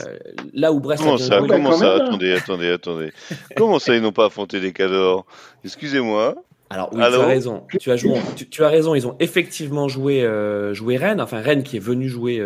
là 0.52 0.73
où 0.73 0.80
Brest 0.80 1.02
a 1.02 1.04
Comment 1.04 1.16
bien 1.16 1.26
ça 1.26 1.38
joué- 1.38 1.49
bah, 1.49 1.54
Comment 1.56 1.71
quand 1.71 1.76
ça 1.76 1.94
hein. 1.94 2.00
Attendez, 2.06 2.32
attendez, 2.32 2.68
attendez. 2.71 3.12
Comment 3.56 3.78
ça, 3.78 3.94
ils 3.97 4.02
n'ont 4.02 4.12
pas 4.12 4.26
affronté 4.26 4.61
des 4.61 4.73
cadors? 4.73 5.25
Excusez-moi. 5.64 6.35
Alors 6.71 6.88
oui, 6.94 7.02
Allô 7.02 7.18
tu 7.18 7.23
as 7.23 7.26
raison. 7.26 7.62
Tu 7.80 7.90
as, 7.90 7.97
joué, 7.97 8.14
tu, 8.35 8.49
tu 8.49 8.64
as 8.64 8.68
raison. 8.68 8.94
Ils 8.94 9.06
ont 9.06 9.14
effectivement 9.21 9.88
joué, 9.88 10.23
euh, 10.23 10.73
joué 10.73 10.97
Rennes. 10.97 11.21
Enfin, 11.21 11.40
Rennes 11.40 11.62
qui 11.64 11.76
est 11.76 11.80
venu 11.80 12.09
jouer 12.09 12.38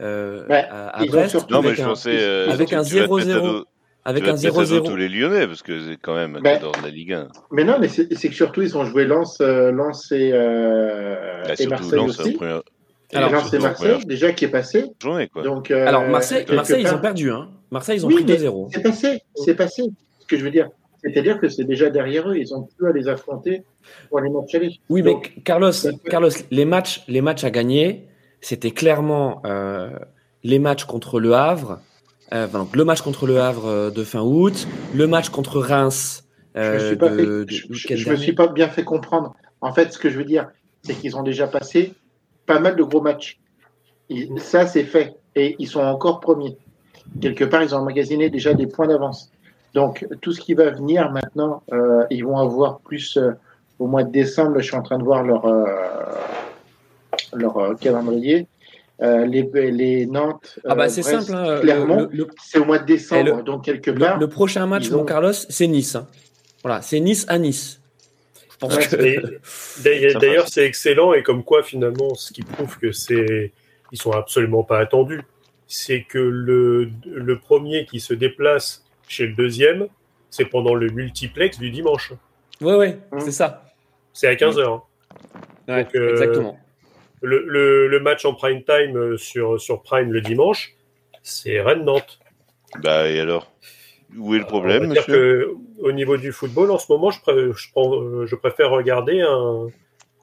euh, 0.00 0.44
Ouais, 0.48 0.66
à, 0.70 0.88
à 0.98 1.04
Brest 1.06 1.30
surtout- 1.30 1.54
Non, 1.54 1.60
mais 1.60 1.68
avec, 1.68 1.78
je 1.78 1.84
un, 1.84 1.88
pensais. 1.88 2.10
euh, 2.12 2.50
avec 2.50 2.68
tu- 2.68 2.74
un 2.74 2.82
tu 2.82 2.96
vas 2.98 3.06
te 3.06 3.12
mettre 3.14 3.36
à 3.36 3.40
0-0. 3.40 3.64
Avec 4.08 4.24
un 4.26 4.34
te 4.34 4.42
mettre 4.44 4.58
à 4.58 4.64
dos 4.64 4.80
0-0. 4.80 4.86
tous 4.86 4.96
les 4.96 5.08
Lyonnais, 5.08 5.46
parce 5.46 5.62
que 5.62 5.78
c'est 5.80 5.96
quand 6.00 6.14
même 6.14 6.38
Ben, 6.42 6.60
dans 6.60 6.72
la 6.82 6.88
Ligue 6.90 7.12
1. 7.12 7.28
Mais 7.52 7.64
non, 7.64 7.76
mais 7.80 7.88
c'est 7.88 8.12
c'est 8.14 8.28
que 8.28 8.34
surtout, 8.34 8.62
ils 8.62 8.76
ont 8.76 8.84
joué 8.84 9.04
Lens, 9.04 9.38
euh, 9.40 9.70
Lens 9.70 10.10
et, 10.12 10.30
euh, 10.32 11.42
Bah, 11.46 11.54
et 11.58 11.66
Marseille 11.66 11.98
Lens, 11.98 12.18
en 12.18 12.22
aussi. 12.22 12.32
première, 12.32 12.62
Alors, 13.14 13.30
Et 13.30 13.32
Lens 13.32 13.52
et 13.54 13.58
Marseille, 13.58 13.88
première 13.90 14.06
déjà 14.06 14.32
qui 14.32 14.44
est 14.46 14.48
passé. 14.48 14.84
journée, 15.02 15.28
quoi. 15.28 15.42
Donc, 15.42 15.70
euh, 15.70 15.86
Alors, 15.86 16.06
Marseille, 16.08 16.44
Marseille 16.52 16.82
ils 16.86 16.94
ont 16.94 16.98
perdu. 17.00 17.30
Hein. 17.30 17.48
Marseille, 17.70 17.98
ils 17.98 18.04
ont 18.04 18.08
Oui, 18.08 18.14
pris 18.16 18.24
mais 18.24 18.36
2-0. 18.36 18.70
C'est 18.72 18.82
passé, 18.82 19.22
c'est 19.34 19.54
passé. 19.54 19.82
Ce 20.20 20.26
que 20.26 20.36
je 20.38 20.44
veux 20.44 20.50
dire, 20.50 20.68
c'est-à-dire 21.04 21.38
que 21.38 21.48
c'est 21.48 21.64
déjà 21.64 21.90
derrière 21.90 22.28
eux, 22.28 22.36
ils 22.36 22.52
ont 22.54 22.66
plus 22.76 22.88
à 22.88 22.92
les 22.92 23.08
affronter 23.08 23.62
pour 24.08 24.20
les 24.20 24.30
matchs 24.30 24.54
aller. 24.54 24.70
Oui, 24.88 25.02
mais 25.02 25.16
Carlos, 25.44 25.70
Carlos, 26.10 26.30
les 26.50 26.64
matchs, 26.64 27.04
les 27.08 27.20
matchs 27.20 27.44
à 27.44 27.50
gagner, 27.50 28.04
c'était 28.40 28.70
clairement 28.72 29.42
euh, 29.46 29.90
les 30.44 30.58
matchs 30.58 30.84
contre 30.84 31.20
le 31.20 31.34
Havre, 31.34 31.80
euh, 32.32 32.46
enfin, 32.46 32.58
donc 32.60 32.76
le 32.76 32.84
match 32.84 33.00
contre 33.02 33.26
le 33.26 33.40
Havre 33.40 33.66
euh, 33.66 33.90
de 33.90 34.04
fin 34.04 34.20
août, 34.20 34.66
le 34.94 35.06
match 35.06 35.28
contre 35.30 35.58
Reims 35.60 36.24
je 36.54 36.60
me 36.94 36.96
euh, 37.20 37.44
je- 37.48 37.66
me 38.10 38.16
suis 38.16 38.32
pas 38.32 38.48
bien 38.48 38.68
fait 38.68 38.84
comprendre. 38.84 39.34
En 39.60 39.72
fait, 39.72 39.92
ce 39.92 39.98
que 39.98 40.10
je 40.10 40.18
veux 40.18 40.24
dire, 40.24 40.48
c'est 40.82 40.94
qu'ils 40.94 41.16
ont 41.16 41.22
déjà 41.22 41.46
passé 41.46 41.94
pas 42.46 42.58
mal 42.58 42.74
de 42.76 42.82
gros 42.82 43.00
matchs. 43.00 43.38
Ils- 44.08 44.40
ça, 44.40 44.66
c'est 44.66 44.84
fait. 44.84 45.14
Et 45.36 45.54
ils 45.58 45.68
sont 45.68 45.80
encore 45.80 46.20
premiers. 46.20 46.56
Quelque 47.20 47.44
part, 47.44 47.62
ils 47.62 47.74
ont 47.74 47.78
emmagasiné 47.78 48.28
déjà 48.30 48.54
des 48.54 48.66
points 48.66 48.86
d'avance. 48.88 49.30
Donc, 49.74 50.06
tout 50.20 50.32
ce 50.32 50.40
qui 50.40 50.54
va 50.54 50.70
venir 50.70 51.10
maintenant, 51.12 51.62
euh, 51.72 52.04
ils 52.10 52.24
vont 52.24 52.38
avoir 52.38 52.80
plus 52.80 53.18
au 53.78 53.86
mois 53.86 54.02
de 54.02 54.10
décembre. 54.10 54.58
Je 54.58 54.64
suis 54.64 54.76
en 54.76 54.82
train 54.82 54.98
de 54.98 55.04
voir 55.04 55.22
leur, 55.22 55.46
leur 57.34 57.78
calendrier. 57.78 58.46
Euh, 59.00 59.26
les, 59.26 59.48
les 59.70 60.06
Nantes. 60.06 60.58
Ah 60.66 60.74
bah 60.74 60.84
euh, 60.84 60.88
c'est 60.88 61.02
Brest, 61.02 61.28
simple. 61.28 61.38
hein, 61.38 61.60
Clermont, 61.60 62.08
c'est 62.44 62.58
au 62.58 62.64
mois 62.64 62.78
de 62.80 62.84
décembre. 62.86 63.36
Le- 63.36 63.42
donc, 63.42 63.64
quelque 63.64 63.92
part. 63.92 64.18
le 64.18 64.28
prochain 64.28 64.66
match, 64.66 64.90
mon 64.90 65.00
ont- 65.00 65.04
Carlos, 65.04 65.32
c'est 65.32 65.68
Nice. 65.68 65.94
hein. 65.94 66.08
Voilà, 66.64 66.82
c'est 66.82 66.98
Nice 66.98 67.24
à 67.28 67.38
Nice. 67.38 67.80
Je 68.50 68.56
pense 68.56 68.74
Ouais, 68.76 68.86
que 68.88 68.96
Et 69.88 70.14
d'ailleurs- 70.20 70.48
c'est 70.48 70.64
excellent 70.64 71.12
et 71.12 71.22
comme 71.22 71.44
quoi 71.44 71.62
finalement, 71.62 72.14
ce 72.16 72.32
qui 72.32 72.42
prouve 72.42 72.76
que 72.78 72.90
c'est, 72.90 73.52
ils 73.92 73.98
sont 74.00 74.10
absolument 74.10 74.64
pas 74.64 74.80
attendus, 74.80 75.22
c'est 75.68 76.02
que 76.02 76.18
le, 76.18 76.90
le 77.06 77.38
premier 77.38 77.86
qui 77.86 78.00
se 78.00 78.14
déplace 78.14 78.84
chez 79.06 79.26
le 79.28 79.34
deuxième, 79.34 79.86
c'est 80.30 80.44
pendant 80.46 80.74
le 80.74 80.88
multiplex 80.88 81.58
du 81.60 81.70
dimanche. 81.70 82.12
ouais, 82.60 82.74
ouais, 82.74 82.98
Hum. 83.12 83.20
c'est 83.20 83.30
ça. 83.30 83.64
C'est 84.12 84.26
à 84.26 84.34
15 84.34 84.56
h 84.58 84.80
Ouais, 85.68 85.84
Donc, 85.84 85.94
euh, 85.94 86.10
exactement. 86.10 86.58
Le, 87.22 87.44
le, 87.46 87.88
le 87.88 88.00
match 88.00 88.24
en 88.24 88.34
prime 88.34 88.62
time 88.64 88.96
euh, 88.96 89.16
sur, 89.16 89.60
sur 89.60 89.82
Prime 89.82 90.12
le 90.12 90.20
dimanche, 90.20 90.74
c'est 91.22 91.60
Rennes-Nantes. 91.60 92.20
Bah, 92.82 93.08
et 93.08 93.18
alors? 93.20 93.50
Où 94.16 94.34
est 94.34 94.38
le 94.38 94.44
problème, 94.46 94.84
On 94.84 94.88
va 94.88 94.94
dire 94.94 95.02
monsieur? 95.02 95.14
que 95.14 95.54
au 95.82 95.92
niveau 95.92 96.16
du 96.16 96.32
football, 96.32 96.70
en 96.70 96.78
ce 96.78 96.90
moment, 96.90 97.10
je, 97.10 97.20
pré- 97.20 97.34
je, 97.54 97.70
prends, 97.72 97.94
euh, 97.94 98.26
je 98.26 98.36
préfère 98.36 98.70
regarder 98.70 99.20
un, 99.20 99.66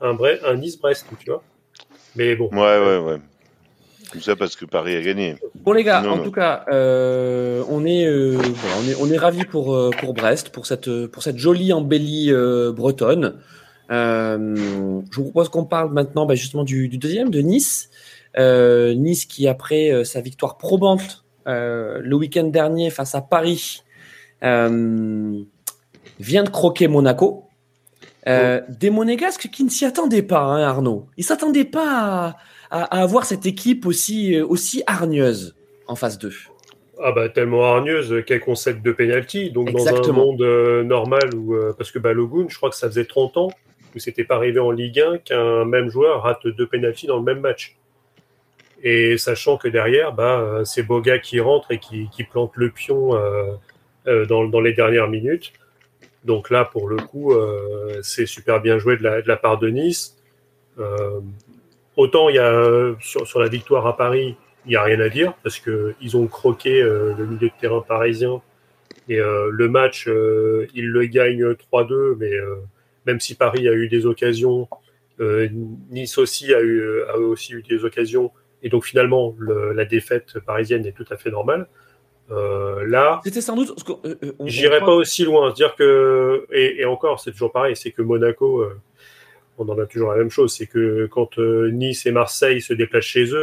un, 0.02 0.14
Bre- 0.14 0.40
un 0.44 0.56
Nice-Brest, 0.56 1.06
tu 1.20 1.30
vois. 1.30 1.44
Mais 2.16 2.36
bon, 2.36 2.50
Ouais, 2.52 2.80
ouais, 2.80 2.98
ouais. 3.00 3.18
Tout 4.12 4.22
ça 4.22 4.36
parce 4.36 4.56
que 4.56 4.66
Paris 4.66 4.96
a 4.96 5.02
gagné. 5.02 5.36
Bon 5.56 5.74
les 5.74 5.84
gars, 5.84 6.02
Non, 6.02 6.12
en 6.12 6.18
non. 6.18 6.24
tout 6.24 6.32
cas, 6.32 6.64
euh, 6.72 7.64
on 7.70 7.86
est, 7.86 8.06
euh, 8.08 8.38
voilà, 8.38 8.76
on 8.80 8.88
est, 8.88 8.96
on 9.02 9.14
est 9.14 9.18
ravis 9.18 9.44
pour 9.46 9.76
euh, 9.76 9.90
pour 10.00 10.14
Brest, 10.14 10.50
pour 10.52 10.66
cette 10.68 11.08
pour 11.08 11.22
cette 11.24 11.38
jolie 11.38 11.74
embellie 11.74 12.32
euh, 12.32 12.72
bretonne. 12.72 13.42
Euh, 13.92 15.02
je 15.12 15.16
vous 15.18 15.24
propose 15.24 15.50
qu'on 15.50 15.66
parle 15.66 15.94
maintenant 15.94 16.26
bah, 16.26 16.36
justement 16.36 16.64
du, 16.64 16.88
du 16.88 16.98
deuxième, 16.98 17.30
de 17.30 17.40
Nice. 17.40 17.90
Euh, 18.38 18.94
nice 18.96 19.26
qui 19.26 19.48
après 19.48 19.92
euh, 19.92 20.04
sa 20.04 20.20
victoire 20.20 20.58
probante 20.58 21.24
le 21.46 22.14
week-end 22.16 22.46
dernier 22.46 22.90
face 22.90 23.16
à 23.16 23.22
Paris 23.22 23.84
vient 24.42 26.44
de 26.44 26.50
croquer 26.50 26.88
Monaco. 26.88 27.44
Des 28.26 28.90
Monégasques 28.90 29.50
qui 29.52 29.64
ne 29.64 29.70
s'y 29.70 29.86
attendaient 29.86 30.24
pas, 30.24 30.42
hein, 30.42 30.64
Arnaud. 30.64 31.08
Ils 31.18 31.24
s'attendaient 31.24 31.66
pas 31.66 32.36
à, 32.72 32.78
à, 32.82 32.84
à 32.84 33.04
avoir 33.04 33.26
cette 33.26 33.46
équipe 33.46 33.86
aussi, 33.86 34.42
aussi 34.42 34.82
hargneuse 34.88 35.56
en 35.88 35.96
phase 35.96 36.18
2. 36.18 36.32
Ah 37.02 37.12
bah 37.12 37.30
tellement 37.30 37.66
hargneuse 37.66 38.24
qu'elle 38.26 38.40
concède 38.40 38.82
deux 38.82 38.94
pénalties. 38.94 39.52
Donc 39.52 39.72
dans 39.72 39.80
un 39.80 39.90
Exactement. 39.90 40.26
monde 40.26 40.42
euh, 40.42 40.84
normal 40.84 41.34
où 41.36 41.54
euh, 41.54 41.74
parce 41.78 41.92
que 41.92 42.00
Balogun, 42.00 42.46
je 42.48 42.56
crois 42.56 42.70
que 42.70 42.76
ça 42.76 42.88
faisait 42.88 43.06
30 43.06 43.38
ans 43.38 43.52
où 43.96 44.00
c'était 44.00 44.26
pas 44.26 44.36
arrivé 44.36 44.60
en 44.60 44.72
Ligue 44.72 45.00
1 45.00 45.18
qu'un 45.20 45.66
même 45.66 45.90
joueur 45.90 46.24
rate 46.24 46.46
deux 46.46 46.68
pénalties 46.68 47.08
dans 47.08 47.18
le 47.18 47.24
même 47.24 47.40
match. 47.40 47.78
Et 48.84 49.18
sachant 49.18 49.58
que 49.58 49.68
derrière, 49.68 50.14
bah 50.14 50.62
c'est 50.66 50.84
Boga 50.84 51.18
qui 51.18 51.40
rentre 51.40 51.72
et 51.72 51.80
qui, 51.80 52.24
plante 52.30 52.52
le 52.56 52.70
pion 52.70 53.16
euh, 53.16 53.54
euh, 54.08 54.26
dans, 54.26 54.46
dans 54.46 54.62
les 54.62 54.74
dernières 54.74 55.08
minutes. 55.08 55.54
Donc 56.24 56.50
là, 56.50 56.66
pour 56.66 56.88
le 56.88 56.98
coup, 56.98 57.34
euh, 57.34 58.00
c'est 58.04 58.26
super 58.26 58.62
bien 58.62 58.78
joué 58.78 58.98
de 58.98 59.04
la, 59.04 59.38
part 59.38 59.58
de 59.58 59.70
Nice. 59.70 60.18
Autant 61.96 62.28
sur, 63.00 63.26
sur 63.26 63.40
la 63.40 63.48
victoire 63.48 63.88
à 63.88 63.96
Paris, 63.96 64.36
il 64.66 64.70
n'y 64.70 64.76
a 64.76 64.84
rien 64.84 65.00
à 65.00 65.10
dire 65.10 65.34
parce 65.42 65.60
que 65.60 65.96
ils 66.02 66.18
ont 66.18 66.28
croqué 66.28 66.82
le 66.82 67.26
milieu 67.26 67.48
de 67.48 67.54
terrain 67.60 67.82
parisien 67.82 68.42
et 69.08 69.18
le 69.18 69.70
match 69.70 70.08
ils 70.08 70.88
le 70.88 71.06
gagnent 71.06 71.54
3-2 71.72 72.16
mais 72.18 72.32
même 73.06 73.20
si 73.20 73.36
Paris 73.36 73.68
a 73.68 73.74
eu 73.74 73.88
des 73.88 74.06
occasions 74.06 74.68
euh, 75.20 75.48
Nice 75.90 76.18
aussi 76.18 76.54
a 76.54 76.62
eu 76.62 77.02
a 77.04 77.18
aussi 77.18 77.54
eu 77.54 77.62
des 77.64 77.86
occasions 77.86 78.32
et 78.64 78.70
donc 78.70 78.84
finalement 78.86 79.36
le- 79.38 79.72
la 79.74 79.86
défaite 79.86 80.40
parisienne 80.40 80.86
est 80.86 80.92
tout 80.92 81.06
à 81.10 81.18
fait 81.18 81.32
normale 81.32 81.68
Euh, 82.32 82.88
là 82.88 83.22
C'était 83.24 83.40
sans 83.42 83.56
doute. 83.56 83.72
euh, 84.04 84.16
euh, 84.24 84.32
J'irai 84.46 84.80
pas 84.80 84.96
aussi 84.96 85.24
loin. 85.26 85.54
dire 85.54 85.76
que 85.76 86.46
et, 86.52 86.82
et 86.82 86.86
encore, 86.86 87.20
c'est 87.20 87.32
toujours 87.32 87.52
pareil. 87.52 87.76
C'est 87.76 87.92
que 87.92 88.02
Monaco, 88.02 88.62
euh, 88.62 88.74
on 89.60 89.70
en 89.70 89.78
a 89.78 89.86
toujours 89.86 90.12
la 90.12 90.18
même 90.18 90.32
chose. 90.32 90.52
C'est 90.58 90.66
que 90.66 91.06
quand 91.06 91.38
euh, 91.38 91.70
Nice 91.70 92.08
et 92.08 92.12
Marseille 92.12 92.62
se 92.62 92.74
déplacent 92.74 93.06
chez 93.06 93.26
eux, 93.26 93.36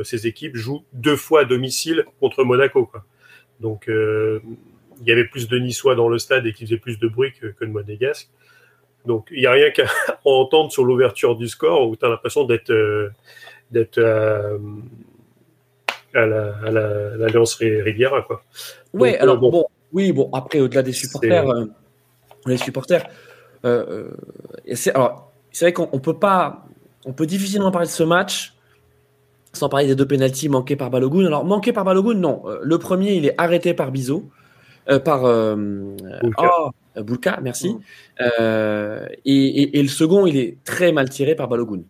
euh, 0.00 0.04
ces 0.04 0.26
équipes 0.26 0.56
jouent 0.56 0.84
deux 0.94 1.16
fois 1.16 1.40
à 1.42 1.44
domicile 1.44 2.06
contre 2.18 2.44
Monaco. 2.44 2.86
Quoi. 2.86 3.04
Donc 3.60 3.88
euh, 3.90 4.40
il 5.02 5.06
y 5.06 5.12
avait 5.12 5.26
plus 5.28 5.46
de 5.48 5.58
Niçois 5.58 5.94
dans 5.94 6.08
le 6.08 6.16
stade 6.18 6.46
et 6.46 6.54
qui 6.54 6.64
faisaient 6.64 6.78
plus 6.78 6.98
de 6.98 7.08
bruit 7.08 7.32
que, 7.38 7.48
que 7.48 7.64
de 7.66 7.70
Monégasque. 7.70 8.30
Donc 9.06 9.28
il 9.30 9.40
n'y 9.40 9.46
a 9.46 9.52
rien 9.52 9.70
qu'à 9.70 9.84
entendre 10.24 10.72
sur 10.72 10.84
l'ouverture 10.84 11.36
du 11.36 11.48
score 11.48 11.88
où 11.88 11.96
tu 11.96 12.04
as 12.04 12.08
l'impression 12.08 12.44
d'être 12.44 12.70
euh, 12.70 13.10
d'être 13.70 13.98
euh, 13.98 14.58
à 16.14 16.26
la- 16.26 16.54
à 16.64 16.70
la- 16.70 17.12
à 17.12 17.16
l'Alliance 17.16 17.54
Riviera. 17.56 18.22
Quoi. 18.22 18.42
Donc, 18.92 19.02
euh, 19.02 19.16
alors 19.22 19.38
bon. 19.38 19.50
bon. 19.50 19.66
oui, 19.92 20.12
bon, 20.12 20.30
après, 20.32 20.60
au-delà 20.60 20.82
des 20.82 20.92
supporters, 20.92 21.44
C'est- 21.44 21.50
euh, 21.50 21.66
les 22.46 22.56
supporters, 22.56 23.06
c'est 23.62 24.92
vrai 25.64 25.72
qu'on 25.72 25.88
on 25.92 25.98
peut 25.98 26.18
pas, 26.18 26.64
on 27.04 27.12
peut 27.12 27.26
difficilement 27.26 27.70
parler 27.70 27.88
de 27.88 27.92
ce 27.92 28.04
match 28.04 28.54
sans 29.52 29.68
parler 29.68 29.86
des 29.86 29.94
deux 29.94 30.06
pénalties 30.06 30.48
manqués 30.48 30.76
par 30.76 30.90
Balogun. 30.90 31.26
Alors, 31.26 31.44
manqué 31.44 31.72
par 31.72 31.84
Balogun, 31.84 32.14
non. 32.14 32.42
Le 32.62 32.78
premier, 32.78 33.14
il 33.14 33.26
est 33.26 33.34
arrêté 33.38 33.72
par 33.74 33.90
Bizot, 33.92 34.24
par 35.04 35.22
oh, 35.24 36.70
Boulka, 37.02 37.40
merci. 37.42 37.76
Euh, 38.20 39.06
et, 39.24 39.62
et- 39.62 39.78
et 39.78 39.82
le 39.82 39.88
second, 39.88 40.26
il 40.26 40.36
est 40.36 40.58
très 40.64 40.92
mal 40.92 41.08
tiré 41.10 41.34
par 41.34 41.48
Balogun. 41.48 41.82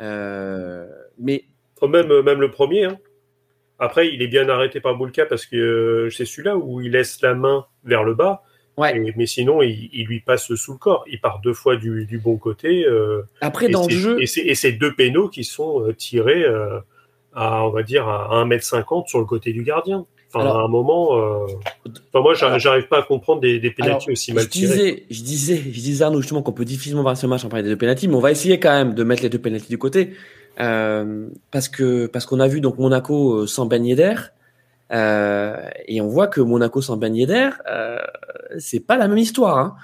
Euh, 0.00 0.86
mais 1.18 1.44
Oh, 1.80 1.88
même, 1.88 2.22
même 2.22 2.40
le 2.40 2.50
premier. 2.50 2.84
hein. 2.84 2.98
Après, 3.78 4.08
il 4.08 4.22
est 4.22 4.26
bien 4.28 4.48
arrêté 4.48 4.80
par 4.80 4.96
Boulka 4.96 5.26
parce 5.26 5.44
que 5.46 5.56
euh, 5.56 6.10
c'est 6.10 6.24
celui-là 6.24 6.56
où 6.56 6.80
il 6.80 6.92
laisse 6.92 7.20
la 7.22 7.34
main 7.34 7.66
vers 7.84 8.04
le 8.04 8.14
bas. 8.14 8.42
ouais. 8.78 8.96
Et- 8.96 9.12
mais 9.16 9.26
sinon, 9.26 9.60
il, 9.62 9.90
il 9.92 10.06
lui 10.06 10.20
passe 10.20 10.54
sous 10.54 10.72
le 10.72 10.78
corps. 10.78 11.04
Il 11.08 11.20
part 11.20 11.40
deux 11.42 11.52
fois 11.52 11.76
du, 11.76 12.06
du 12.06 12.18
bon 12.18 12.36
côté. 12.38 12.84
euh, 12.86 13.22
Après, 13.40 13.66
et 13.66 13.68
dans 13.70 13.82
le 13.86 13.90
c'est- 13.90 13.96
jeu, 13.98 14.16
Et 14.48 14.54
c'est 14.54 14.72
deux 14.72 14.94
pénaux 14.94 15.28
qui 15.28 15.44
sont 15.44 15.92
tirés 15.98 16.44
euh, 16.44 16.78
à, 17.34 17.66
on 17.66 17.70
va 17.70 17.82
dire, 17.82 18.08
à 18.08 18.44
1m50 18.44 19.08
sur 19.08 19.18
le 19.18 19.24
côté 19.26 19.52
du 19.52 19.62
gardien. 19.62 20.06
Enfin, 20.34 20.40
Alors- 20.46 20.60
à 20.60 20.64
un 20.64 20.68
moment. 20.68 21.16
euh, 21.18 21.46
Enfin, 22.12 22.22
moi, 22.22 22.34
j'arrive 22.34 22.88
pas 22.88 22.98
à 22.98 23.02
comprendre 23.02 23.40
des, 23.40 23.58
des 23.60 23.70
pénalties 23.70 24.10
aussi 24.10 24.32
mal 24.32 24.44
je 24.44 24.48
disais, 24.48 25.04
je 25.10 25.22
disais, 25.22 25.56
je 25.56 25.80
disais 25.80 26.04
Arnaud 26.04 26.20
justement 26.20 26.42
qu'on 26.42 26.52
peut 26.52 26.64
difficilement 26.64 27.02
voir 27.02 27.16
ce 27.16 27.26
match 27.26 27.44
en 27.44 27.48
parler 27.48 27.62
des 27.62 27.70
deux 27.70 27.76
pénalties, 27.78 28.08
mais 28.08 28.14
on 28.14 28.20
va 28.20 28.30
essayer 28.30 28.58
quand 28.58 28.72
même 28.72 28.94
de 28.94 29.04
mettre 29.04 29.22
les 29.22 29.28
deux 29.28 29.38
pénalties 29.38 29.68
du 29.68 29.78
côté 29.78 30.12
euh, 30.60 31.26
parce 31.50 31.68
que 31.68 32.06
parce 32.06 32.26
qu'on 32.26 32.40
a 32.40 32.46
vu 32.48 32.60
donc 32.60 32.78
Monaco 32.78 33.40
euh, 33.42 33.46
sans 33.46 33.66
Ben 33.66 33.84
Yedder 33.84 34.14
euh, 34.92 35.56
et 35.86 36.00
on 36.00 36.08
voit 36.08 36.26
que 36.28 36.40
Monaco 36.40 36.80
sans 36.80 36.96
Ben 36.96 37.14
Yedder, 37.14 37.50
euh, 37.70 37.98
c'est 38.58 38.80
pas 38.80 38.96
la 38.96 39.08
même 39.08 39.18
histoire. 39.18 39.58
Hein. 39.58 39.74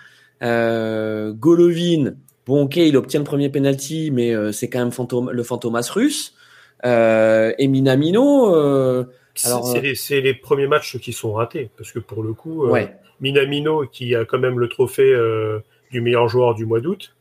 Euh, 0.42 1.32
Golovin, 1.32 2.12
bon 2.46 2.62
ok, 2.64 2.76
il 2.76 2.96
obtient 2.96 3.20
le 3.20 3.24
premier 3.26 3.48
penalty, 3.48 4.10
mais 4.12 4.34
euh, 4.34 4.52
c'est 4.52 4.68
quand 4.68 4.78
même 4.78 4.92
fantôme, 4.92 5.30
le 5.30 5.42
fantomas 5.42 5.88
russe. 5.92 6.34
Euh, 6.86 7.52
et 7.58 7.68
Minamino, 7.68 8.54
euh, 8.54 9.04
C'est 9.48 9.78
euh, 9.78 9.80
les, 9.80 9.94
c'est 9.94 10.20
les 10.20 10.34
premiers 10.34 10.66
matchs 10.66 10.98
qui 10.98 11.12
sont 11.12 11.32
ratés. 11.32 11.70
Parce 11.76 11.92
que 11.92 11.98
pour 11.98 12.22
le 12.22 12.32
coup, 12.32 12.64
euh, 12.64 12.70
ouais. 12.70 12.96
Minamino 13.20 13.86
qui 13.86 14.14
a 14.14 14.24
quand 14.24 14.38
même 14.38 14.58
le 14.58 14.68
trophée 14.68 15.12
euh, 15.14 15.58
du 15.90 16.00
meilleur 16.00 16.28
joueur 16.28 16.54
du 16.54 16.66
mois 16.66 16.80
d'août. 16.80 17.14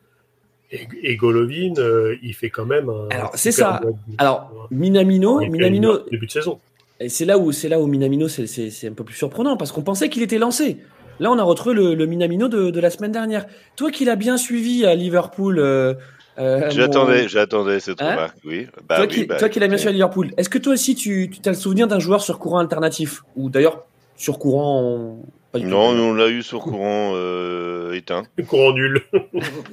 Et, 0.71 0.87
et 1.01 1.15
Golovin, 1.15 1.73
il 2.21 2.33
fait 2.33 2.49
quand 2.49 2.65
même 2.65 2.89
un. 2.89 3.07
Alors, 3.09 3.31
c'est 3.33 3.51
ça. 3.51 3.81
Alors 4.19 4.67
Minamino, 4.69 5.39
Minamino, 5.39 5.99
début 6.11 6.27
de 6.27 6.31
saison. 6.31 6.59
Et 6.99 7.09
c'est 7.09 7.25
là 7.25 7.37
où 7.39 7.51
c'est 7.51 7.69
là 7.69 7.79
où 7.79 7.87
Minamino 7.87 8.27
c'est- 8.27 8.87
un 8.87 8.93
peu 8.93 9.03
plus 9.03 9.15
surprenant 9.15 9.57
parce 9.57 9.71
qu'on 9.71 9.81
pensait 9.81 10.09
qu'il 10.09 10.21
était 10.21 10.37
lancé. 10.37 10.77
Là, 11.19 11.31
on 11.31 11.37
a 11.39 11.43
retrouvé 11.43 11.73
le, 11.75 11.95
le 11.95 12.05
Minamino 12.05 12.47
de, 12.47 12.69
de 12.69 12.79
la 12.79 12.89
semaine 12.89 13.11
dernière. 13.11 13.45
Toi 13.75 13.89
qui 13.91 14.05
l'as 14.05 14.15
bien 14.15 14.37
suivi 14.37 14.85
à 14.85 14.95
Liverpool, 14.95 15.59
euh, 15.59 15.95
euh, 16.39 16.69
J'attendais, 16.69 17.23
mon- 17.23 17.27
j'attendais 17.27 17.79
cette 17.79 18.01
Hein 18.01 18.11
remarque, 18.11 18.37
oui. 18.45 18.67
Bah 18.87 18.95
toi, 18.97 19.05
oui, 19.05 19.13
qui, 19.15 19.25
bah, 19.25 19.35
toi 19.37 19.49
qui 19.49 19.59
l'as 19.59 19.67
bien 19.67 19.77
suivi 19.77 19.89
à 19.89 19.93
Liverpool, 19.93 20.31
est-ce 20.37 20.49
que 20.49 20.57
toi 20.57 20.73
aussi 20.73 20.95
tu, 20.95 21.29
tu 21.29 21.47
as 21.47 21.51
le 21.51 21.57
souvenir 21.57 21.87
d'un 21.87 21.99
joueur 21.99 22.21
sur 22.21 22.39
courant 22.39 22.59
alternatif 22.59 23.23
ou 23.35 23.49
d'ailleurs 23.49 23.83
sur 24.15 24.39
courant 24.39 24.81
en- 24.81 25.25
pas 25.51 25.57
du 25.57 25.65
tout. 25.65 25.71
Non, 25.71 25.93
nous, 25.93 26.03
on 26.03 26.13
l'a 26.13 26.27
eu 26.27 26.43
sur 26.43 26.59
courant 26.59 27.13
euh, 27.15 27.93
éteint. 27.93 28.23
Courant 28.47 28.71
nul. 28.73 29.01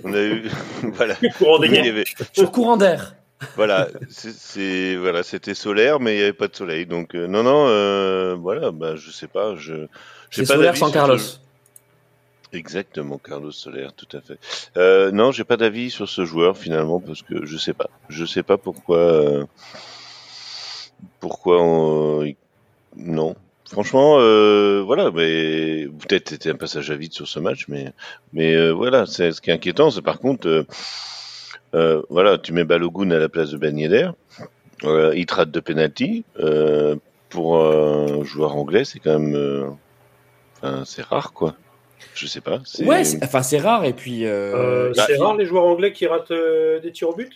On 0.04 0.14
a 0.14 0.22
eu, 0.22 0.44
voilà. 0.94 1.14
Courant 1.36 1.60
avait- 1.60 2.04
sur 2.32 2.50
courant 2.50 2.76
d'air. 2.78 3.14
voilà, 3.56 3.88
c'est, 4.08 4.96
voilà, 4.96 5.22
c'était 5.22 5.52
solaire, 5.52 6.00
mais 6.00 6.14
il 6.14 6.16
n'y 6.16 6.22
avait 6.22 6.32
pas 6.32 6.48
de 6.48 6.56
soleil. 6.56 6.86
Donc 6.86 7.14
euh, 7.14 7.26
non, 7.26 7.42
non, 7.42 7.66
euh, 7.68 8.34
voilà, 8.40 8.70
bah 8.70 8.96
je 8.96 9.10
sais 9.10 9.26
pas, 9.28 9.54
je. 9.56 9.74
C'est 10.30 10.48
pas 10.48 10.54
solaire 10.54 10.76
sans 10.76 10.90
Carlos. 10.90 11.18
Exactement, 12.52 13.18
Carlos 13.18 13.50
Soler, 13.52 13.88
tout 13.96 14.16
à 14.16 14.20
fait. 14.20 14.38
Euh, 14.76 15.10
non, 15.10 15.32
j'ai 15.32 15.44
pas 15.44 15.56
d'avis 15.56 15.90
sur 15.90 16.08
ce 16.08 16.24
joueur 16.24 16.56
finalement 16.56 17.00
parce 17.00 17.22
que 17.22 17.44
je 17.44 17.56
sais 17.56 17.74
pas, 17.74 17.90
je 18.08 18.24
sais 18.24 18.42
pas 18.44 18.56
pourquoi, 18.56 18.98
euh, 18.98 19.44
pourquoi 21.20 21.60
on- 21.62 22.22
il- 22.22 22.36
non. 22.96 23.34
Franchement, 23.70 24.18
euh, 24.20 24.82
voilà, 24.86 25.10
mais 25.10 25.88
peut-être 26.06 26.30
c'était 26.30 26.50
un 26.50 26.56
passage 26.56 26.90
à 26.92 26.96
vide 26.96 27.12
sur 27.12 27.26
ce 27.26 27.40
match, 27.40 27.66
mais 27.68 27.92
mais 28.32 28.54
euh, 28.54 28.70
voilà, 28.72 29.06
c'est 29.06 29.32
ce 29.32 29.40
qui 29.40 29.50
est 29.50 29.54
inquiétant, 29.54 29.90
c'est 29.90 30.02
par 30.02 30.20
contre, 30.20 30.46
euh, 30.48 30.64
euh, 31.74 32.02
voilà, 32.10 32.38
tu 32.38 32.52
mets 32.52 32.64
Balogun 32.64 33.10
à 33.10 33.18
la 33.18 33.28
place 33.28 33.50
de 33.50 33.58
Ben 33.58 33.76
Yedder, 33.78 34.10
euh, 34.84 35.12
il 35.16 35.26
te 35.26 35.34
rate 35.34 35.50
de 35.50 35.60
penalty. 35.60 36.24
Euh, 36.40 36.96
pour 37.30 37.60
un 37.60 38.24
joueur 38.24 38.56
anglais, 38.56 38.84
c'est 38.84 39.00
quand 39.00 39.18
même, 39.18 39.34
euh, 39.36 39.66
enfin, 40.62 40.84
c'est 40.86 41.02
rare 41.02 41.32
quoi. 41.32 41.54
Je 42.16 42.26
sais 42.26 42.40
pas. 42.40 42.60
Ouais, 42.80 43.04
c'est- 43.04 43.22
enfin 43.22 43.42
c'est 43.42 43.58
rare 43.58 43.84
et 43.84 43.92
puis. 43.92 44.24
euh, 44.24 44.88
Euh, 44.88 44.90
et 44.92 44.94
c'est 45.06 45.16
rare 45.18 45.36
les 45.36 45.46
joueurs 45.46 45.64
anglais 45.64 45.92
qui 45.92 46.06
ratent 46.06 46.30
euh, 46.30 46.80
des 46.80 46.90
tirs 46.90 47.10
au 47.10 47.14
but? 47.14 47.30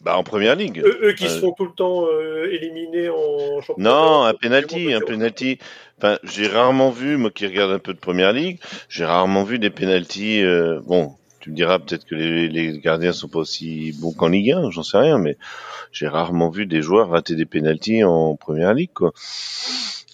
Bah 0.00 0.16
en 0.16 0.22
première 0.22 0.54
ligue. 0.54 0.78
eux, 0.84 0.98
eux 1.02 1.12
qui 1.12 1.24
Euh, 1.24 1.28
se 1.28 1.40
font 1.40 1.50
tout 1.52 1.64
le 1.64 1.72
temps 1.72 2.06
euh, 2.06 2.48
éliminer 2.52 3.08
en 3.08 3.60
championnat. 3.60 3.90
Non, 3.90 4.22
un 4.22 4.34
penalty, 4.34 4.92
un 4.92 5.00
penalty. 5.00 5.58
Enfin, 5.98 6.18
j'ai 6.22 6.46
rarement 6.46 6.90
vu, 6.90 7.16
moi 7.16 7.30
qui 7.32 7.44
regarde 7.44 7.72
un 7.72 7.80
peu 7.80 7.92
de 7.94 7.98
première 7.98 8.32
ligue, 8.32 8.60
j'ai 8.88 9.04
rarement 9.04 9.42
vu 9.42 9.58
des 9.58 9.70
penalties. 9.70 10.40
euh, 10.44 10.78
bon, 10.86 11.14
tu 11.40 11.50
me 11.50 11.56
diras 11.56 11.80
peut-être 11.80 12.04
que 12.04 12.14
les, 12.14 12.48
les 12.48 12.78
gardiens 12.78 13.12
sont 13.12 13.26
pas 13.26 13.40
aussi 13.40 13.92
bons 14.00 14.12
qu'en 14.12 14.28
Ligue 14.28 14.52
1, 14.52 14.70
j'en 14.70 14.84
sais 14.84 14.98
rien, 14.98 15.18
mais 15.18 15.36
j'ai 15.90 16.06
rarement 16.06 16.48
vu 16.50 16.66
des 16.66 16.80
joueurs 16.82 17.08
rater 17.10 17.34
des 17.34 17.46
penalties 17.46 18.04
en 18.04 18.36
première 18.36 18.74
ligue, 18.74 18.92
quoi. 18.94 19.12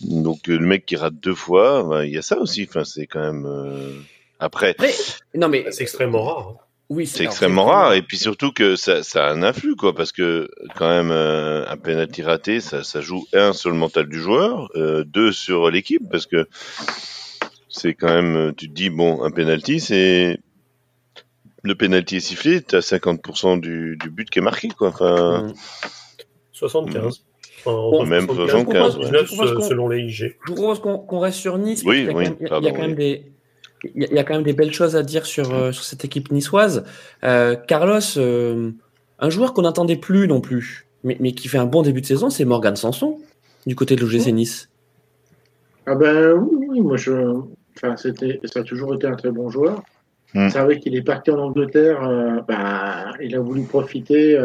Donc 0.01 0.49
euh, 0.49 0.59
le 0.59 0.67
mec 0.67 0.87
qui 0.87 0.97
rate 0.97 1.15
deux 1.15 1.35
fois, 1.35 1.83
ben, 1.85 2.05
il 2.05 2.13
y 2.13 2.19
a 2.19 2.23
ça 2.23 2.39
aussi. 2.39 2.67
Enfin, 2.69 2.85
c'est 2.85 3.07
quand 3.07 3.21
même. 3.21 3.47
euh, 3.47 3.93
Après, 4.41 4.71
Après, 4.71 4.93
non 5.35 5.49
mais 5.49 5.65
C'est 5.71 5.83
extrêmement 5.83 6.23
rare. 6.25 6.49
hein. 6.49 6.57
oui, 6.91 7.07
c'est 7.07 7.25
extrêmement 7.25 7.65
rare 7.67 7.95
et 7.95 8.03
puis 8.03 8.19
surtout 8.19 8.53
que 8.53 8.77
ça, 8.77 9.03
ça 9.03 9.27
a 9.27 9.31
un 9.33 9.43
influx 9.43 9.75
quoi 9.77 9.95
parce 9.95 10.13
que 10.13 10.51
quand 10.77 10.89
même 10.89 11.11
euh, 11.13 11.65
un 11.69 11.77
penalty 11.77 12.23
raté 12.23 12.61
ça, 12.61 12.83
ça 12.85 13.01
joue 13.01 13.25
un 13.33 13.53
sur 13.55 13.71
le 13.71 13.77
mental 13.77 14.07
du 14.09 14.21
joueur 14.21 14.69
euh, 14.77 15.03
deux 15.05 15.33
sur 15.33 15.71
l'équipe 15.71 16.03
parce 16.11 16.27
que 16.27 16.47
c'est 17.71 17.95
quand 17.95 18.13
même 18.13 18.53
tu 18.55 18.69
te 18.69 18.75
dis 18.75 18.91
bon 18.91 19.23
un 19.23 19.31
penalty 19.31 19.81
c'est 19.81 20.39
le 21.63 21.75
penalty 21.75 22.17
est 22.17 22.21
sifflé 22.21 22.61
t'as 22.61 22.81
50% 22.81 23.61
du, 23.61 23.97
du 23.99 24.11
but 24.11 24.29
qui 24.29 24.41
est 24.41 24.43
marqué 24.43 24.69
quoi 24.69 24.89
enfin 24.89 25.49
Mm. 25.49 25.55
75. 26.53 27.25
Enfin, 27.67 27.73
Bon, 27.91 28.05
même 28.07 28.27
75, 28.27 28.97
ouais. 28.99 29.03
79 29.07 29.27
Je 29.31 29.35
propose 29.35 29.55
qu'on- 29.55 29.63
selon 29.69 29.89
les 29.89 30.01
IG. 30.03 30.37
Je 30.45 30.51
vous 30.51 30.55
propose 30.55 30.81
qu'on 30.81 31.19
reste 31.19 31.39
sur 31.39 31.57
Nice. 31.59 31.83
Oui, 31.87 32.07
oui, 32.15 32.27
il 32.41 32.43
y 32.43 32.47
a- 32.47 32.49
pardon, 32.49 32.67
il 32.67 32.71
y 32.71 32.71
a 32.71 32.73
quand 32.77 32.83
même 32.83 32.91
oui. 32.91 32.97
des. 32.97 33.33
Il 33.95 34.03
y, 34.03 34.05
a, 34.05 34.09
il 34.11 34.17
y 34.17 34.19
a 34.19 34.25
quand 34.25 34.35
même 34.35 34.43
des 34.45 34.55
belles 34.55 34.73
choses 34.73 34.97
à 34.97 35.03
dire 35.03 35.27
sur, 35.27 35.55
euh, 35.55 35.71
sur 35.73 35.85
cette 35.85 36.05
équipe 36.05 36.31
niçoise. 36.33 36.85
Euh, 37.23 37.55
Carlos, 37.55 38.01
euh, 38.17 38.71
un 39.19 39.31
joueur 39.31 39.53
qu'on 39.53 39.63
n'attendait 39.63 39.97
plus 39.97 40.27
non 40.27 40.41
plus, 40.41 40.87
mais, 41.05 41.17
mais 41.21 41.33
qui 41.33 41.49
fait 41.49 41.59
un 41.59 41.67
bon 41.67 41.83
début 41.83 42.01
de 42.01 42.07
saison, 42.07 42.31
c'est 42.31 42.45
Morgan 42.47 42.77
Sanson, 42.77 43.19
du 43.67 43.75
côté 43.77 43.95
de 43.97 44.01
l'OGC 44.01 44.33
Nice. 44.33 44.71
Ah 45.87 45.95
ben 45.97 46.33
oui, 46.33 46.67
oui, 46.69 46.81
moi 46.81 46.97
je. 46.97 47.13
Enfin, 47.77 47.97
c'était, 47.97 48.41
ça 48.45 48.61
a 48.61 48.63
toujours 48.63 48.95
été 48.95 49.07
un 49.07 49.17
très 49.17 49.31
bon 49.31 49.51
joueur. 49.51 49.83
Hmm. 50.33 50.49
C'est 50.49 50.61
vrai 50.61 50.79
qu'il 50.81 50.97
est 50.97 51.03
parti 51.03 51.31
en 51.31 51.39
Angleterre. 51.39 52.03
euh, 52.09 52.41
bah, 52.49 53.13
il 53.21 53.35
a 53.37 53.41
voulu 53.41 53.63
profiter 53.65 54.39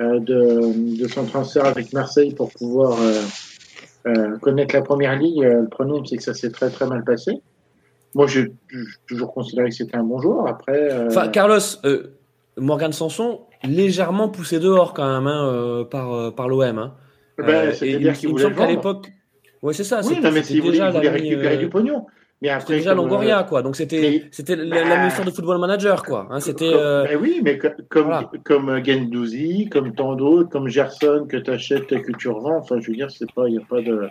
de, 0.00 0.98
de 1.02 1.08
son 1.08 1.24
transfert 1.24 1.64
avec 1.66 1.92
Marseille 1.92 2.34
pour 2.34 2.50
pouvoir 2.52 2.98
euh, 3.00 3.20
euh, 4.06 4.36
connaître 4.38 4.74
la 4.74 4.82
première 4.82 5.16
ligue. 5.18 5.42
Euh, 5.44 5.62
Le 5.62 5.68
problème, 5.68 6.06
c'est 6.06 6.16
que 6.16 6.22
ça 6.22 6.34
s'est 6.34 6.50
très 6.50 6.70
très 6.70 6.86
mal 6.86 7.04
passé. 7.04 7.32
Moi, 8.14 8.26
j'ai 8.26 8.52
toujours 9.06 9.32
considéré 9.34 9.68
que 9.68 9.74
c'était 9.74 9.96
un 9.96 10.04
bon 10.04 10.18
joueur. 10.20 10.46
Après, 10.48 10.92
euh, 10.92 11.08
Enfin, 11.08 11.28
Carlos, 11.28 11.58
euh, 11.84 12.04
Morgan 12.56 12.92
Sanson, 12.92 13.40
légèrement 13.64 14.28
poussé 14.28 14.58
dehors 14.60 14.94
quand 14.94 15.06
même 15.06 15.26
hein, 15.26 15.48
euh, 15.52 15.84
par, 15.84 16.12
euh, 16.14 16.30
par 16.30 16.48
l'OM. 16.48 16.78
Hein. 16.78 16.94
ben, 17.36 17.48
Euh, 17.48 17.72
c'est-à-dire 17.72 18.12
il, 18.12 18.18
qu'il 18.18 18.28
il 18.30 18.34
me 18.34 18.38
voulait 18.40 18.44
semble 18.44 18.54
le 18.54 18.60
qu'à 18.60 18.66
l'époque. 18.66 19.12
Ouais, 19.62 19.72
c'est 19.74 19.84
ça. 19.84 20.00
Oui, 20.04 20.18
non, 20.22 20.30
mais 20.32 20.42
s'il 20.42 20.62
voulait, 20.62 20.78
il 20.78 20.90
voulait 20.92 21.08
récupérer 21.10 21.56
euh, 21.56 21.58
du 21.58 21.68
pognon. 21.68 22.06
Mais 22.40 22.48
C'était 22.50 22.62
après, 22.62 22.76
déjà 22.76 22.90
comme, 22.90 22.98
Longoria, 22.98 23.40
euh, 23.40 23.42
quoi. 23.42 23.62
Donc 23.62 23.74
c'était 23.74 24.28
c'était 24.30 24.54
bah, 24.54 24.84
la, 24.84 25.04
mission 25.04 25.24
de 25.24 25.30
football 25.30 25.58
manager, 25.58 26.04
quoi. 26.04 26.28
Hein, 26.30 26.38
c'était. 26.38 26.70
Euh, 26.72 27.04
ben 27.04 27.18
oui, 27.20 27.40
mais 27.42 27.58
co- 27.58 27.68
comme, 27.88 28.04
voilà. 28.04 28.30
comme 28.44 28.84
Gendouzi, 28.84 29.68
comme 29.68 29.92
tant 29.92 30.14
d'autres, 30.14 30.48
comme 30.48 30.68
Gerson 30.68 31.26
que 31.28 31.36
tu 31.36 31.50
achètes 31.50 31.90
et 31.90 32.00
que 32.00 32.12
tu 32.12 32.28
revends. 32.28 32.58
Enfin, 32.58 32.76
je 32.80 32.90
veux 32.90 32.96
dire, 32.96 33.10
c'est 33.10 33.32
pas, 33.32 33.48
il 33.48 33.56
n'y 33.56 33.58
a 33.58 33.66
pas 33.68 33.80
de, 33.80 34.08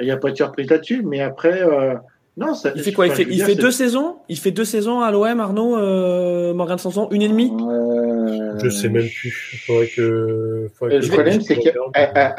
il 0.00 0.06
y 0.06 0.12
a 0.12 0.16
pas 0.18 0.30
de 0.30 0.36
surprise 0.36 0.70
là-dessus. 0.70 1.02
Mais 1.04 1.20
après, 1.20 1.62
euh, 1.62 1.94
non, 2.36 2.54
ça. 2.54 2.70
Il 2.76 2.82
fait 2.82 2.92
quoi? 2.92 3.08
Il 3.08 3.12
fait, 3.12 3.24
il 3.24 3.30
dire, 3.30 3.46
fait 3.46 3.56
deux 3.56 3.72
saisons? 3.72 4.18
Il 4.28 4.38
fait 4.38 4.52
deux 4.52 4.64
saisons 4.64 5.00
à 5.00 5.10
l'OM, 5.10 5.40
Arnaud, 5.40 5.76
euh, 5.76 6.54
Morgan 6.54 6.78
Sanson 6.78 7.08
Une 7.10 7.22
et 7.22 7.28
demie? 7.28 7.52
Euh, 7.60 8.56
Je 8.62 8.68
sais 8.68 8.88
même 8.88 9.08
plus. 9.08 9.64
Faudrait 9.66 9.88
que. 9.88 10.68
faudrait 10.78 10.94
Le 10.94 11.00
que 11.00 11.06
je 11.06 11.12
problème, 11.12 11.40
c'est 11.40 11.56
qu'à 11.56 11.72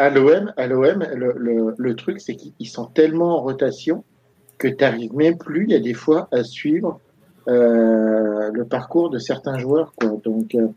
l'OM, 0.09 0.53
à 0.55 0.67
l'OM, 0.67 1.05
le, 1.13 1.33
le, 1.35 1.75
le 1.77 1.95
truc, 1.97 2.21
c'est 2.21 2.37
qu'ils 2.37 2.69
sont 2.69 2.85
tellement 2.85 3.37
en 3.37 3.41
rotation 3.41 4.05
que 4.57 4.67
tu 4.67 4.75
n'arrives 4.83 5.13
même 5.15 5.37
plus, 5.37 5.65
il 5.65 5.71
y 5.71 5.75
a 5.75 5.79
des 5.79 5.93
fois, 5.93 6.27
à 6.31 6.43
suivre 6.43 6.99
euh, 7.47 8.49
le 8.53 8.65
parcours 8.65 9.09
de 9.09 9.19
certains 9.19 9.57
joueurs. 9.57 9.93
Quoi. 9.99 10.11
Donc, 10.23 10.55
euh, 10.55 10.67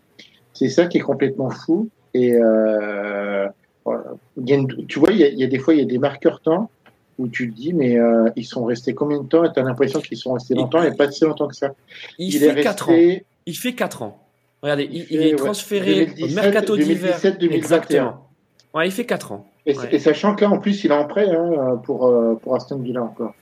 c'est 0.53 0.69
ça 0.69 0.87
qui 0.87 0.99
est 0.99 1.03
complètement 1.03 1.51
fou. 1.51 1.89
Et 2.15 2.35
euh, 2.35 3.47
voilà. 3.85 4.05
Gendou- 4.45 4.87
tu 4.87 4.99
vois, 4.99 5.11
il 5.13 5.19
y, 5.19 5.25
a, 5.25 5.29
il 5.29 5.39
y 5.39 5.45
a 5.45 5.47
des 5.47 5.59
fois, 5.59 5.75
il 5.75 5.81
y 5.81 5.83
a 5.83 5.87
des 5.87 5.99
marqueurs 5.99 6.41
temps 6.41 6.71
où 7.19 7.29
tu 7.29 7.51
te 7.51 7.55
dis, 7.57 7.73
mais 7.73 7.99
euh, 7.99 8.29
ils 8.37 8.45
sont 8.45 8.65
restés 8.65 8.95
combien 8.95 9.21
de 9.23 9.27
temps? 9.29 9.45
Et 9.45 9.53
tu 9.53 9.61
as 9.61 9.63
l'impression 9.63 10.01
qu'ils 10.01 10.19
sont 10.19 10.33
restés 10.35 10.55
longtemps 10.55 10.83
et 10.83 10.95
pas 10.95 11.11
si 11.11 11.25
longtemps 11.25 11.49
que 11.49 11.57
ça. 11.57 11.73
Il, 12.19 12.35
est 12.37 12.51
fait 12.53 12.61
4 12.63 12.89
ans. 12.89 12.93
resté 12.93 13.25
Il 13.47 13.55
fait 13.55 13.75
4 13.75 14.03
ans. 14.03 14.19
Regardez, 14.63 14.85
il, 14.91 14.97
Il 14.97 15.01
il 15.03 15.07
fait, 15.07 15.29
est 15.29 15.33
ouais, 15.33 15.37
transféré 15.37 15.95
2017, 16.07 16.25
au 16.31 16.35
mercato 16.35 16.77
d'hiver. 16.77 16.97
2017, 17.01 17.39
2021. 17.39 17.57
Exactement. 17.57 18.27
Ouais, 18.75 18.89
il 18.89 18.91
fait 18.93 19.07
4 19.07 19.33
ans. 19.33 19.47
Et, 19.65 19.77
Ouais. 19.77 19.95
et 19.95 19.99
sachant 19.99 20.35
que 20.35 20.45
là, 20.45 20.51
en 20.51 20.59
plus, 20.59 20.85
il 20.85 20.91
est 20.91 20.95
en 20.95 21.07
prêt 21.07 21.29
hein, 21.29 21.81
pour, 21.85 22.07
euh, 22.07 22.35
pour 22.35 22.55
Aston 22.55 22.79
Villa 22.79 23.03
encore. 23.03 23.35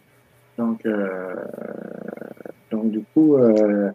Donc, 0.58 0.84
euh, 0.86 1.34
donc 2.70 2.90
du 2.90 3.02
coup, 3.12 3.36
euh, 3.36 3.90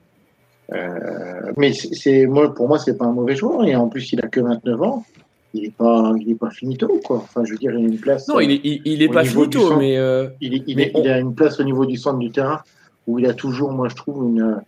euh, 0.74 1.52
mais 1.58 1.74
c'est 1.74 2.26
moi, 2.26 2.54
pour 2.54 2.68
moi, 2.68 2.80
c'est 2.80 2.98
pas 2.98 3.06
un 3.06 3.12
mauvais 3.14 3.36
joueur. 3.36 3.64
Et 3.66 3.76
en 3.76 3.88
plus, 3.88 4.12
il 4.14 4.20
a 4.24 4.28
que 4.28 4.40
29 4.40 4.82
ans. 4.82 5.06
Il 5.54 5.66
est 5.66 5.74
pas, 5.76 6.14
il 6.20 6.30
est 6.32 6.36
pas 6.36 6.52
finito, 6.52 6.88
quoi. 7.04 7.18
Enfin, 7.18 7.44
je 7.44 7.54
veux 7.54 7.58
dire, 7.58 7.72
il 7.72 7.78
a 7.86 7.88
une 7.88 7.98
place. 8.00 8.28
Non, 8.28 8.40
il 8.40 8.52
est, 8.52 8.62
il, 8.64 8.82
il 8.86 9.02
est 9.02 9.08
pas 9.12 9.24
finito, 9.24 9.60
centre. 9.62 9.78
mais. 9.80 9.98
euh, 9.98 10.28
il, 10.42 10.54
est- 10.54 10.64
il, 10.68 10.76
mais 10.76 10.84
est- 10.84 10.92
on- 10.96 11.02
il 11.02 11.10
a 11.10 11.18
une 11.20 11.34
place 11.34 11.60
au 11.60 11.64
niveau 11.64 11.86
du 11.88 11.98
centre 11.98 12.20
du 12.20 12.30
terrain 12.30 12.62
où 13.08 13.18
il 13.18 13.26
a 13.26 13.34
toujours, 13.34 13.72
moi, 13.72 13.88
je 13.90 13.96
trouve, 13.96 14.26
une. 14.28 14.62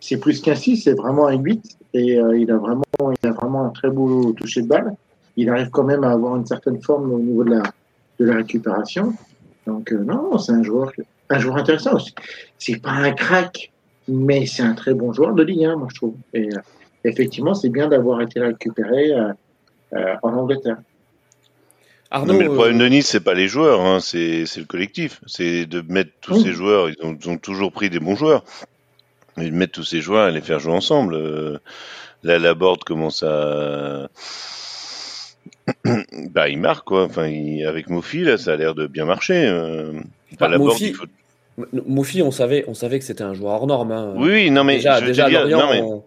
C'est 0.00 0.16
plus 0.18 0.40
qu'un 0.40 0.54
6, 0.54 0.78
c'est 0.78 0.94
vraiment 0.94 1.26
un 1.26 1.36
8. 1.36 1.76
Et 1.94 2.18
euh, 2.18 2.38
il, 2.38 2.50
a 2.50 2.56
vraiment, 2.56 2.82
il 3.00 3.28
a 3.28 3.32
vraiment 3.32 3.64
un 3.66 3.70
très 3.70 3.90
beau 3.90 4.32
toucher 4.32 4.62
de 4.62 4.68
balle. 4.68 4.94
Il 5.36 5.50
arrive 5.50 5.68
quand 5.70 5.84
même 5.84 6.04
à 6.04 6.10
avoir 6.12 6.36
une 6.36 6.46
certaine 6.46 6.80
forme 6.80 7.12
au 7.12 7.18
niveau 7.18 7.44
de 7.44 7.50
la, 7.50 7.62
de 8.20 8.24
la 8.24 8.36
récupération. 8.36 9.12
Donc, 9.66 9.92
euh, 9.92 9.98
non, 10.04 10.38
c'est 10.38 10.52
un 10.52 10.62
joueur, 10.62 10.90
un 11.30 11.38
joueur 11.38 11.56
intéressant. 11.56 11.98
C'est 12.58 12.80
pas 12.80 12.90
un 12.90 13.12
crack, 13.12 13.72
mais 14.08 14.46
c'est 14.46 14.62
un 14.62 14.74
très 14.74 14.94
bon 14.94 15.12
joueur 15.12 15.34
de 15.34 15.42
Ligue 15.42 15.64
1, 15.64 15.76
moi, 15.76 15.88
je 15.90 15.96
trouve. 15.96 16.14
Et 16.34 16.48
euh, 16.54 16.58
effectivement, 17.04 17.54
c'est 17.54 17.70
bien 17.70 17.88
d'avoir 17.88 18.20
été 18.20 18.40
récupéré 18.40 19.10
euh, 19.12 19.32
euh, 19.94 20.14
en 20.22 20.32
Angleterre. 20.34 20.78
Arnaud. 22.10 22.32
Non, 22.32 22.38
mais 22.38 22.44
le 22.44 22.52
problème 22.54 22.78
de 22.78 22.86
Nice, 22.86 23.08
c'est 23.08 23.24
pas 23.24 23.34
les 23.34 23.48
joueurs, 23.48 23.80
hein, 23.80 23.98
c'est 24.00 24.46
c'est 24.46 24.60
le 24.60 24.66
collectif. 24.66 25.20
C'est 25.26 25.66
de 25.66 25.80
mettre 25.88 26.10
tous 26.20 26.34
Oui. 26.34 26.42
ces 26.42 26.52
joueurs. 26.52 26.88
Ils 26.88 26.96
ont, 27.02 27.16
ils 27.20 27.28
ont 27.28 27.38
toujours 27.38 27.72
pris 27.72 27.90
des 27.90 27.98
bons 27.98 28.14
joueurs. 28.14 28.44
Et 29.36 29.50
de 29.50 29.54
mettre 29.54 29.72
tous 29.72 29.82
ces 29.84 30.00
joueurs 30.00 30.28
et 30.28 30.32
les 30.32 30.40
faire 30.40 30.60
jouer 30.60 30.74
ensemble. 30.74 31.14
Euh, 31.14 31.58
là, 32.22 32.38
la 32.38 32.54
board 32.54 32.84
commence 32.84 33.24
à. 33.24 34.08
bah, 36.30 36.48
il 36.48 36.58
marque 36.60 36.86
quoi. 36.86 37.04
Enfin, 37.04 37.26
il- 37.26 37.64
avec 37.66 37.88
Mofi, 37.88 38.20
là, 38.22 38.38
ça 38.38 38.52
a 38.52 38.56
l'air 38.56 38.74
de 38.76 38.86
bien 38.86 39.06
marcher. 39.06 39.46
Euh, 39.48 39.92
enfin, 40.34 40.48
Bah, 40.50 40.58
Mofi- 41.88 42.22
on 42.22 42.30
savait, 42.32 42.64
on 42.66 42.74
savait 42.74 42.98
que 42.98 43.04
c'était 43.04 43.22
un 43.22 43.34
joueur 43.34 43.52
hors 43.54 43.66
norme. 43.66 43.92
hein. 43.92 44.12
Oui, 44.16 44.50
non 44.50 44.64
mais 44.64 44.76
déjà, 44.76 45.00
je 45.00 45.06
déjà 45.06 45.28
dire, 45.28 45.40
Lorient, 45.42 45.58
non 45.58 45.72
mais 45.72 45.80
on- 45.82 46.04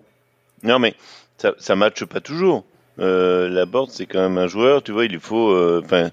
non 0.63 0.79
mais 0.79 0.93
ça, 1.37 1.53
ça 1.57 1.75
matche 1.75 2.03
pas 2.05 2.19
toujours. 2.19 2.65
Euh, 2.99 3.47
la 3.47 3.65
board, 3.65 3.89
c'est 3.91 4.07
quand 4.07 4.19
même 4.21 4.37
un 4.39 4.47
joueur, 4.47 4.81
tu 4.83 4.91
vois, 4.91 5.05
il 5.05 5.19
faut. 5.19 5.51
euh, 5.51 5.81
Enfin, 5.85 6.09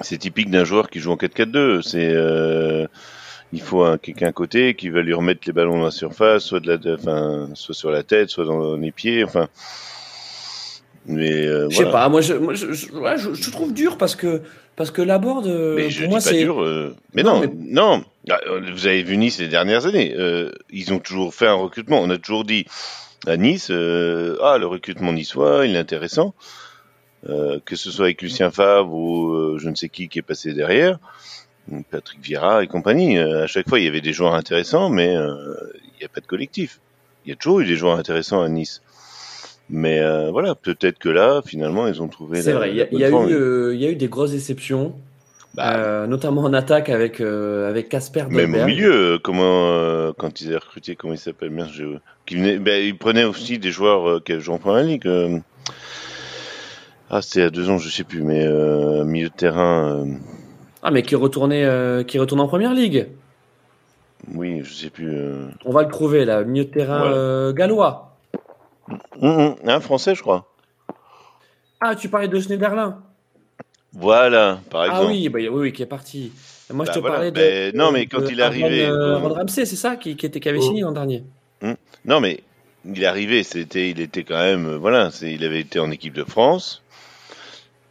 c'est 0.00 0.18
typique 0.18 0.50
d'un 0.50 0.64
joueur 0.64 0.90
qui 0.90 0.98
joue 1.00 1.12
en 1.12 1.16
4-4-2. 1.16 1.82
C'est 1.82 2.10
euh, 2.10 2.86
il 3.52 3.60
faut 3.60 3.82
un, 3.82 3.96
quelqu'un 3.98 4.28
à 4.28 4.32
côté 4.32 4.74
qui 4.74 4.88
va 4.88 5.02
lui 5.02 5.14
remettre 5.14 5.42
les 5.46 5.52
ballons 5.52 5.78
dans 5.78 5.84
la 5.84 5.90
surface, 5.90 6.44
soit 6.44 6.60
de 6.60 6.72
la, 6.72 6.94
enfin, 6.94 7.48
soit 7.54 7.74
sur 7.74 7.90
la 7.90 8.02
tête, 8.02 8.30
soit 8.30 8.44
dans 8.46 8.76
les 8.76 8.90
pieds, 8.90 9.22
enfin. 9.22 9.48
Mais 11.08 11.46
euh, 11.46 11.68
je 11.70 11.76
sais 11.76 11.90
pas, 11.90 12.08
moi 12.08 12.20
je, 12.20 12.34
moi, 12.34 12.54
je, 12.54 12.72
je, 12.72 12.90
ouais, 12.92 13.16
je, 13.16 13.32
je 13.34 13.50
trouve 13.50 13.72
dur 13.72 13.96
parce 13.96 14.16
que 14.16 14.42
parce 14.74 14.90
que 14.90 15.02
la 15.02 15.18
board, 15.18 15.46
mais 15.46 15.82
pour 15.82 15.90
je 15.90 16.06
moi 16.06 16.18
dis 16.18 16.24
pas 16.24 16.32
dur. 16.32 16.62
euh, 16.62 16.94
mais 17.14 17.22
Non, 17.22 17.34
non, 17.34 17.40
mais- 17.40 17.50
non. 17.72 18.04
Ah, 18.28 18.40
Vous 18.72 18.86
avez 18.88 19.02
vu 19.04 19.16
Nice 19.16 19.36
ces 19.36 19.46
dernières 19.48 19.86
années. 19.86 20.14
euh, 20.18 20.50
ils 20.70 20.92
ont 20.92 20.98
toujours 20.98 21.32
fait 21.32 21.46
un 21.46 21.54
recrutement. 21.54 22.00
On 22.02 22.10
a 22.10 22.18
toujours 22.18 22.44
dit 22.44 22.66
à 23.26 23.36
Nice, 23.36 23.68
euh, 23.70 24.36
ah 24.42 24.58
le 24.58 24.66
recrutement 24.66 25.12
niçois, 25.12 25.64
il 25.66 25.76
est 25.76 25.78
intéressant. 25.78 26.34
Euh, 27.28 27.58
que 27.64 27.76
ce 27.76 27.90
soit 27.90 28.06
avec 28.06 28.20
Lucien 28.22 28.50
Favre 28.50 28.92
ou 28.92 29.32
euh, 29.32 29.58
je 29.58 29.68
ne 29.68 29.74
sais 29.74 29.88
qui 29.88 30.08
qui 30.08 30.18
est 30.18 30.22
passé 30.22 30.52
derrière, 30.52 30.98
Patrick 31.90 32.20
Vieira 32.20 32.62
et 32.62 32.66
compagnie. 32.68 33.18
euh, 33.18 33.44
à 33.44 33.46
chaque 33.46 33.68
fois, 33.68 33.78
il 33.80 33.84
y 33.84 33.88
avait 33.88 34.00
des 34.00 34.12
joueurs 34.12 34.34
intéressants, 34.34 34.90
mais 34.90 35.16
euh, 35.16 35.34
il 35.84 35.98
n'y 36.00 36.04
a 36.04 36.08
pas 36.08 36.20
de 36.20 36.26
collectif. 36.26 36.78
Il 37.24 37.30
y 37.30 37.32
a 37.32 37.36
toujours 37.36 37.60
eu 37.60 37.64
des 37.66 37.74
joueurs 37.76 37.96
intéressants 37.98 38.42
à 38.42 38.48
Nice. 38.48 38.82
Mais 39.68 40.00
euh, 40.00 40.30
voilà, 40.30 40.54
peut-être 40.54 40.98
que 40.98 41.08
là, 41.08 41.42
finalement, 41.44 41.86
ils 41.88 42.00
ont 42.00 42.08
trouvé. 42.08 42.40
c'est 42.40 42.52
vrai. 42.52 42.70
Il 42.70 42.76
y, 42.76 42.78
y 42.78 43.04
euh, 43.04 43.74
il 43.74 43.80
y 43.80 43.86
a 43.86 43.90
eu 43.90 43.96
des 43.96 44.06
grosses 44.08 44.30
déceptions, 44.30 44.94
Bah, 45.54 45.74
euh, 45.76 46.06
notamment 46.06 46.42
en 46.42 46.52
attaque 46.54 46.88
avec 46.88 47.20
euh, 47.20 47.68
avec 47.68 47.88
Casper 47.88 48.26
Même 48.30 48.54
au 48.54 48.64
milieu, 48.64 49.18
comment 49.22 49.70
euh, 49.72 50.12
quand 50.16 50.40
ils 50.40 50.48
avaient 50.48 50.58
recruté, 50.58 50.94
comment 50.94 51.14
il 51.14 51.18
s'appelle 51.18 51.48
bien, 51.48 51.66
je, 51.66 51.84
qui 52.26 52.36
venait, 52.36 52.58
ben, 52.58 52.80
ils 52.80 52.96
prenaient 52.96 53.24
aussi 53.24 53.58
des 53.58 53.70
joueurs 53.72 54.08
euh, 54.08 54.20
qui 54.24 54.38
jouent 54.38 54.52
en 54.52 54.58
première 54.58 54.84
ligue. 54.84 55.06
euh. 55.08 55.38
ah, 57.10 57.20
c'était 57.22 57.40
il 57.40 57.42
y 57.42 57.46
a 57.46 57.50
deux 57.50 57.68
ans, 57.68 57.78
je 57.78 57.88
sais 57.88 58.04
plus, 58.04 58.22
mais 58.22 58.44
euh, 58.46 59.04
milieu 59.04 59.28
de 59.28 59.34
terrain, 59.34 60.04
euh, 60.06 60.12
Ah 60.82 60.92
mais 60.92 61.02
qui 61.02 61.16
retournait 61.16 61.64
euh, 61.64 62.04
qui 62.04 62.18
retourne 62.20 62.40
en 62.40 62.46
première 62.48 62.72
ligue. 62.74 63.08
oui, 64.34 64.60
je 64.62 64.72
sais 64.72 64.90
plus. 64.90 65.10
euh. 65.10 65.46
On 65.64 65.72
va 65.72 65.82
le 65.82 65.88
trouver 65.88 66.24
là, 66.24 66.44
milieu 66.44 66.64
de 66.64 66.70
terrain 66.70 66.98
Voilà. 67.00 67.16
euh, 67.16 67.52
gallois. 67.52 68.05
Hum, 68.88 68.98
hum, 69.22 69.54
un 69.66 69.80
français, 69.80 70.14
je 70.14 70.22
crois. 70.22 70.46
Ah, 71.80 71.94
tu 71.94 72.08
parlais 72.08 72.28
de 72.28 72.38
Schneiderlin. 72.40 73.02
Voilà, 73.92 74.60
par 74.70 74.84
exemple. 74.84 75.02
Ah 75.04 75.08
oui, 75.10 75.28
bah, 75.28 75.38
oui, 75.40 75.48
oui, 75.48 75.72
qui 75.72 75.82
est 75.82 75.86
parti. 75.86 76.32
Moi, 76.72 76.84
Bah 76.84 76.92
je 76.92 76.96
te 76.96 77.00
voilà, 77.00 77.14
parlais 77.16 77.30
de. 77.30 77.36
ben, 77.36 77.76
non, 77.76 77.92
mais 77.92 78.06
quand 78.06 78.20
de 78.20 78.28
il 78.30 78.40
est 78.40 78.42
arrivé, 78.42 78.84
euh, 78.86 79.18
euh, 79.18 79.28
Ramsey, 79.28 79.64
c'est 79.64 79.76
ça, 79.76 79.96
qui, 79.96 80.16
qui 80.16 80.26
était 80.26 80.40
qui 80.40 80.48
avait 80.48 80.58
Oh. 80.58 80.62
signé 80.62 80.82
l'an 80.82 80.92
dernier. 80.92 81.24
Non, 82.04 82.20
mais 82.20 82.40
il 82.84 83.02
est 83.02 83.06
arrivé, 83.06 83.42
c'était, 83.42 83.90
il 83.90 84.00
était 84.00 84.22
quand 84.24 84.38
même, 84.38 84.66
euh, 84.66 84.76
voilà, 84.78 85.10
il 85.22 85.44
avait 85.44 85.60
été 85.60 85.78
en 85.80 85.90
équipe 85.90 86.14
de 86.14 86.24
France. 86.24 86.82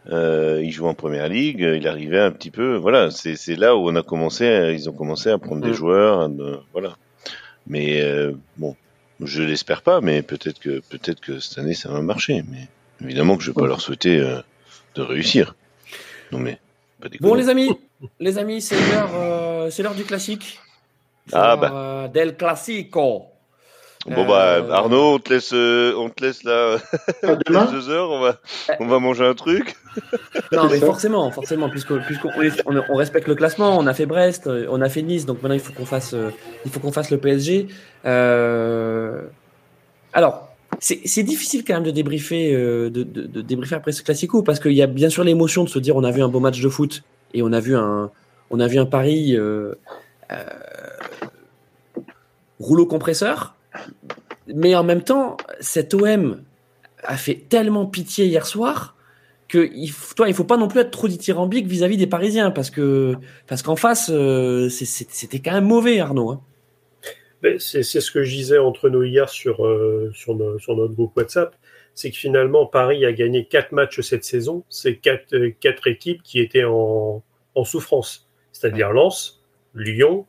Euh, 0.10 0.62
il 0.64 0.72
jouait 0.72 0.88
en 0.88 0.94
première 0.94 1.28
ligue, 1.28 1.64
euh, 1.64 1.76
il 1.78 1.88
arrivait 1.88 2.20
un 2.20 2.32
petit 2.32 2.52
peu, 2.52 2.76
voilà, 2.76 3.10
c'est, 3.12 3.36
là 3.58 3.76
où 3.76 3.90
on 3.90 3.96
a 3.96 4.04
commencé, 4.04 4.46
ils 4.74 4.88
ont 4.90 4.94
commencé 4.94 5.30
à 5.32 5.38
prendre 5.40 5.62
des 5.62 5.72
Mm. 5.72 5.74
joueurs, 5.74 6.30
voilà. 6.74 6.96
Mais 7.68 8.02
euh, 8.02 8.34
bon, 8.58 8.76
je 9.22 9.44
l'espère 9.44 9.82
pas, 9.82 10.02
mais 10.02 10.22
peut-être 10.22 10.60
que, 10.60 10.82
peut-être 10.90 11.22
que 11.22 11.40
cette 11.40 11.58
année 11.58 11.74
ça 11.74 11.90
va 11.90 12.02
marcher. 12.02 12.44
Mais 12.50 12.68
évidemment 13.02 13.38
que 13.38 13.44
je 13.44 13.52
vais 13.52 13.60
pas 13.62 13.68
leur 13.68 13.82
souhaiter 13.82 14.18
euh, 14.20 14.40
de 14.96 15.02
réussir. 15.02 15.56
Non 16.32 16.40
mais 16.40 16.60
pas 17.02 17.10
déconner. 17.10 17.30
Bon, 17.30 17.36
les 17.36 17.50
amis, 17.50 17.70
les 18.20 18.38
amis, 18.38 18.62
c'est 18.62 18.76
l'heure, 18.76 19.12
euh, 19.14 19.70
c'est 19.70 19.84
l'heure 19.84 19.96
du 19.96 20.04
classique. 20.04 20.60
Ah, 21.34 21.56
bah. 21.56 21.72
euh, 21.74 22.08
del 22.08 22.36
classico. 22.38 23.26
Bon 24.08 24.24
bah 24.28 24.58
Euh, 24.58 24.70
Arnaud, 24.70 25.16
on 25.16 25.20
te 25.20 25.34
laisse, 25.34 25.52
euh, 25.54 25.96
on 25.98 26.10
te 26.10 26.24
laisse 26.24 26.44
là 26.44 26.78
demain 27.48 27.66
deux 27.66 27.90
heures, 27.90 28.12
on 28.12 28.20
va, 28.20 28.40
on 28.80 28.86
va 28.86 29.00
manger 29.00 29.26
un 29.26 29.34
truc. 29.34 29.76
Non, 30.52 30.68
mais 30.70 30.80
forcément, 30.80 31.32
forcément, 31.32 31.70
puisque 31.70 31.98
puisqu'on 32.02 32.30
on, 32.66 32.84
on 32.90 32.96
respecte 32.96 33.28
le 33.28 33.36
classement, 33.36 33.78
on 33.78 33.88
a 33.88 33.94
fait 33.94 34.06
Brest, 34.06 34.48
on 34.48 34.82
a 34.82 34.90
fait 34.90 35.02
Nice, 35.02 35.26
donc 35.26 35.42
maintenant 35.42 35.56
il 35.56 35.62
faut 35.62 35.74
qu'on 35.74 35.86
fasse, 35.86 36.14
euh, 36.14 36.32
il 36.66 36.72
faut 36.72 36.80
qu'on 36.80 36.92
fasse 36.92 37.10
le 37.12 37.18
PSG. 37.18 37.68
Euh, 38.06 39.22
Alors, 40.14 40.50
c'est 40.80 41.24
difficile 41.24 41.64
quand 41.66 41.74
même 41.74 41.84
de 41.84 41.92
débriefer, 41.92 42.54
euh, 42.54 42.90
de, 42.90 43.04
débriefer 43.42 43.76
après 43.76 43.92
ce 43.92 44.04
classico, 44.04 44.44
parce 44.44 44.60
qu'il 44.60 44.74
y 44.74 44.82
a 44.82 44.88
bien 44.88 45.10
sûr 45.10 45.24
l'émotion 45.24 45.64
de 45.64 45.70
se 45.70 45.80
dire 45.80 45.96
on 45.96 46.04
a 46.04 46.12
vu 46.12 46.22
un 46.22 46.28
beau 46.28 46.40
match 46.40 46.62
de 46.62 46.70
foot 46.70 47.04
et 47.34 47.42
on 47.42 47.52
a 47.52 47.60
vu 47.60 47.76
un, 47.76 48.12
on 48.52 48.60
a 48.60 48.68
vu 48.68 48.78
un 48.78 48.86
pari 48.86 49.36
euh, 49.36 49.74
rouleau 52.60 52.86
compresseur, 52.86 53.56
mais 54.48 54.76
en 54.76 54.84
même 54.84 55.02
temps, 55.02 55.38
cet 55.60 55.94
OM 55.94 56.42
a 57.04 57.18
fait 57.18 57.46
tellement 57.50 57.86
pitié 57.86 58.26
hier 58.26 58.46
soir 58.46 58.96
que 59.48 59.70
il, 59.74 59.94
toi, 60.16 60.28
il 60.28 60.34
faut 60.34 60.44
pas 60.44 60.58
non 60.58 60.68
plus 60.68 60.80
être 60.80 60.92
trop 60.92 61.08
dithyrambique 61.08 61.68
vis-à-vis 61.68 61.98
des 61.98 62.08
Parisiens 62.08 62.52
parce 62.52 62.70
que 62.70 63.16
parce 63.48 63.62
qu'en 63.62 63.76
face, 63.76 64.12
c'était 64.70 65.40
quand 65.40 65.54
même 65.54 65.68
mauvais, 65.68 66.00
Arnaud. 66.00 66.32
hein. 66.32 66.42
C'est 67.60 67.84
ce 67.84 68.12
que 68.12 68.24
je 68.24 68.32
disais 68.36 68.58
entre 68.58 68.90
nous 68.90 69.04
hier 69.04 69.30
sur, 69.30 69.66
euh, 69.66 70.12
sur, 70.14 70.36
no- 70.36 70.58
sur 70.60 70.76
notre 70.76 70.94
groupe 70.94 71.16
WhatsApp. 71.16 71.56
C'est 71.94 72.10
que 72.12 72.18
finalement, 72.18 72.66
Paris 72.66 73.06
a 73.06 73.14
gagné 73.14 73.46
quatre 73.46 73.72
matchs 73.72 74.02
cette 74.02 74.24
saison. 74.26 74.64
C'est 74.70 74.96
quatre, 74.98 75.34
euh, 75.36 75.52
quatre 75.60 75.88
équipes 75.88 76.24
qui 76.24 76.40
étaient 76.40 76.64
en, 76.66 77.24
en 77.56 77.64
souffrance. 77.64 78.28
C'est-à-dire 78.52 78.92
Lens, 78.92 79.44
Lyon, 79.76 80.26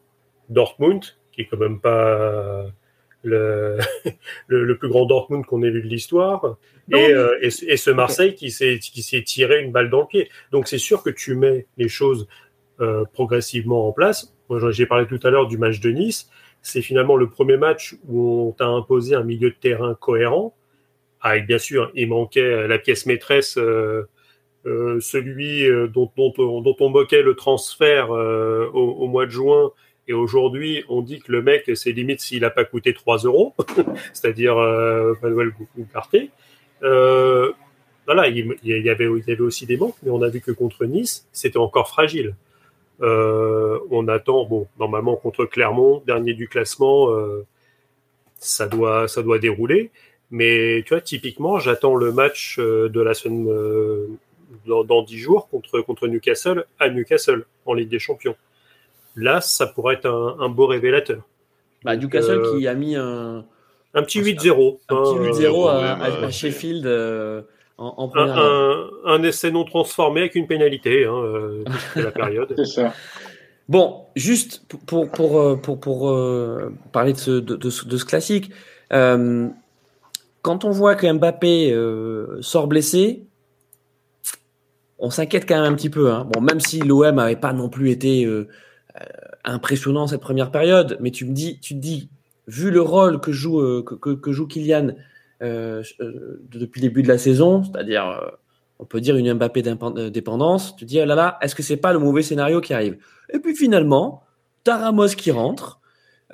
Dortmund, 0.48 1.02
qui 1.32 1.42
est 1.42 1.46
quand 1.46 1.56
même 1.56 1.80
pas 1.80 2.66
le, 3.22 3.78
le, 4.46 4.64
le 4.64 4.78
plus 4.78 4.88
grand 4.88 5.06
Dortmund 5.06 5.44
qu'on 5.46 5.62
ait 5.62 5.70
vu 5.70 5.82
de 5.82 5.88
l'histoire, 5.88 6.56
et, 6.98 7.12
euh, 7.14 7.50
ce- 7.50 7.64
et 7.64 7.76
ce 7.76 7.90
Marseille 7.90 8.34
qui 8.34 8.50
s'est 8.50 9.22
tiré 9.24 9.62
une 9.62 9.72
balle 9.72 9.90
dans 9.90 10.00
le 10.02 10.06
pied. 10.06 10.28
Donc 10.52 10.68
c'est 10.68 10.78
sûr 10.78 11.02
que 11.02 11.10
tu 11.10 11.34
mets 11.34 11.66
les 11.78 11.88
choses 11.88 12.28
euh, 12.80 13.04
progressivement 13.12 13.88
en 13.88 13.92
place. 13.92 14.34
Moi, 14.48 14.70
j'ai 14.70 14.86
parlé 14.86 15.06
tout 15.06 15.18
à 15.24 15.30
l'heure 15.30 15.48
du 15.48 15.58
match 15.58 15.80
de 15.80 15.90
Nice. 15.90 16.28
C'est 16.66 16.82
finalement 16.82 17.16
le 17.16 17.28
premier 17.28 17.56
match 17.56 17.94
où 18.08 18.48
on 18.48 18.50
t'a 18.50 18.66
imposé 18.66 19.14
un 19.14 19.22
milieu 19.22 19.50
de 19.50 19.54
terrain 19.54 19.94
cohérent. 19.94 20.52
Avec 21.20 21.46
bien 21.46 21.58
sûr, 21.58 21.92
il 21.94 22.08
manquait 22.08 22.66
la 22.66 22.78
pièce 22.78 23.06
maîtresse, 23.06 23.56
euh, 23.56 24.08
euh, 24.66 24.98
celui 24.98 25.64
euh, 25.64 25.86
dont, 25.86 26.10
on- 26.18 26.90
moquait 26.90 27.22
le 27.22 27.36
transfert 27.36 28.10
au, 28.10 29.06
mois 29.06 29.26
de 29.26 29.30
juin. 29.30 29.70
Et 30.08 30.12
aujourd'hui, 30.12 30.82
on 30.88 31.02
dit 31.02 31.20
que 31.20 31.30
le 31.30 31.40
mec, 31.40 31.70
c'est 31.74 31.92
limite 31.92 32.20
s'il 32.20 32.40
n'a 32.40 32.50
pas 32.50 32.64
coûté 32.64 32.92
3 32.94 33.18
euros, 33.18 33.54
c'est-à-dire 34.12 34.56
Manuel. 35.22 35.52
Euh, 36.82 37.52
voilà, 38.06 38.26
il, 38.26 38.56
il 38.64 38.84
y 38.84 38.90
avait, 38.90 39.04
il 39.04 39.24
y 39.24 39.32
avait 39.32 39.40
aussi 39.40 39.66
des 39.66 39.76
manques, 39.76 39.96
mais 40.02 40.10
on 40.10 40.20
a 40.20 40.28
vu 40.28 40.40
que 40.40 40.50
contre 40.50 40.84
Nice, 40.84 41.28
c'était 41.30 41.58
encore 41.58 41.86
fragile. 41.88 42.34
Euh, 43.02 43.78
on 43.90 44.08
attend, 44.08 44.44
bon, 44.44 44.66
normalement 44.78 45.16
contre 45.16 45.44
Clermont, 45.44 46.02
dernier 46.06 46.34
du 46.34 46.48
classement, 46.48 47.10
euh, 47.10 47.44
ça 48.38 48.66
doit, 48.66 49.06
ça 49.08 49.22
doit 49.22 49.38
dérouler. 49.38 49.90
Mais 50.30 50.82
tu 50.86 50.94
vois, 50.94 51.00
typiquement, 51.00 51.58
j'attends 51.58 51.94
le 51.94 52.10
match 52.12 52.56
euh, 52.58 52.88
de 52.88 53.00
la 53.00 53.14
semaine 53.14 53.46
euh, 53.48 54.08
dans, 54.66 54.82
dans 54.82 55.02
10 55.02 55.18
jours 55.18 55.48
contre, 55.48 55.80
contre 55.80 56.08
Newcastle 56.08 56.64
à 56.78 56.88
Newcastle 56.88 57.44
en 57.64 57.74
Ligue 57.74 57.90
des 57.90 57.98
Champions. 57.98 58.36
Là, 59.14 59.40
ça 59.40 59.66
pourrait 59.66 59.94
être 59.94 60.06
un, 60.06 60.36
un 60.40 60.48
beau 60.48 60.66
révélateur. 60.66 61.22
Bah, 61.84 61.94
Donc, 61.96 62.04
Newcastle 62.04 62.40
euh, 62.44 62.58
qui 62.58 62.66
a 62.66 62.74
mis 62.74 62.96
un, 62.96 63.44
Un 63.94 64.02
petit 64.02 64.18
un 64.18 64.22
8-0. 64.22 64.78
un 64.88 64.96
hein, 64.96 65.02
petit 65.02 65.30
8-0 65.30 65.32
0, 65.34 65.68
à, 65.68 65.74
même, 65.82 66.02
à- 66.02 66.26
à 66.26 66.30
Sheffield 66.30 66.86
euh, 66.86 67.42
en, 67.78 67.94
en 67.96 68.04
un, 68.06 68.08
première. 68.08 68.36
ligue. 68.36 68.44
un, 69.04 69.12
un 69.14 69.22
essai 69.22 69.50
non 69.50 69.64
transformé 69.64 70.20
avec 70.20 70.34
une 70.34 70.46
pénalité 70.46 71.04
hein, 71.04 71.14
euh, 71.14 71.64
de 71.96 72.02
la 72.02 72.10
période. 72.10 72.52
C'est 72.56 72.64
ça. 72.66 72.94
Bon, 73.68 74.04
juste 74.14 74.62
pour, 74.68 74.80
pour, 74.80 75.10
pour, 75.10 75.40
euh, 75.40 75.56
pour, 75.56 75.80
pour, 75.80 76.10
euh, 76.10 76.72
parler 76.92 77.12
de 77.12 77.18
ce, 77.18 77.30
de, 77.32 77.56
de 77.56 77.70
ce, 77.70 77.84
de 77.84 77.96
ce 77.96 78.04
classique, 78.04 78.50
euh, 78.92 79.48
quand 80.42 80.64
on 80.64 80.70
voit 80.70 80.94
que 80.94 81.10
Mbappé 81.10 81.72
euh, 81.72 82.40
sort 82.42 82.68
blessé, 82.68 83.24
on 84.98 85.10
s'inquiète 85.10 85.46
quand 85.48 85.60
même 85.60 85.72
un 85.72 85.76
petit 85.76 85.90
peu. 85.90 86.12
Hein. 86.12 86.26
Bon, 86.32 86.40
même 86.40 86.60
si 86.60 86.80
l'OM 86.80 87.16
n'avait 87.16 87.36
pas 87.36 87.52
non 87.52 87.68
plus 87.68 87.90
été 87.90 88.26
impressionnant 89.44 90.06
cette 90.06 90.20
première 90.20 90.50
période, 90.50 90.96
mais 91.00 91.10
tu 91.10 91.24
me 91.24 91.32
dis, 91.32 91.58
tu 91.60 91.74
te 91.74 91.80
dis, 91.80 92.08
vu 92.46 92.70
le 92.70 92.80
rôle 92.80 93.20
que 93.20 93.32
joue 93.32 93.60
euh, 93.60 93.82
que, 93.84 93.94
que, 93.94 94.10
que 94.10 94.32
joue 94.32 94.46
Kylian 94.46 94.88
depuis 95.40 96.80
le 96.80 96.88
début 96.88 97.02
de 97.02 97.08
la 97.08 97.18
saison, 97.18 97.62
c'est-à-dire 97.64 98.06
euh, 98.08 98.28
on 98.78 98.84
peut 98.84 99.00
dire 99.00 99.16
une 99.16 99.32
Mbappé 99.34 99.62
euh, 99.66 100.10
dépendance, 100.10 100.76
tu 100.76 100.84
te 100.84 100.88
dis, 100.88 101.00
oh 101.00 101.04
là 101.04 101.14
là, 101.14 101.38
est-ce 101.40 101.54
que 101.54 101.62
c'est 101.62 101.76
pas 101.76 101.92
le 101.92 101.98
mauvais 101.98 102.22
scénario 102.22 102.60
qui 102.60 102.74
arrive? 102.74 102.98
Et 103.32 103.38
puis 103.38 103.54
finalement, 103.54 104.22
t'as 104.64 104.78
Ramos 104.78 105.08
qui 105.08 105.30
rentre, 105.30 105.80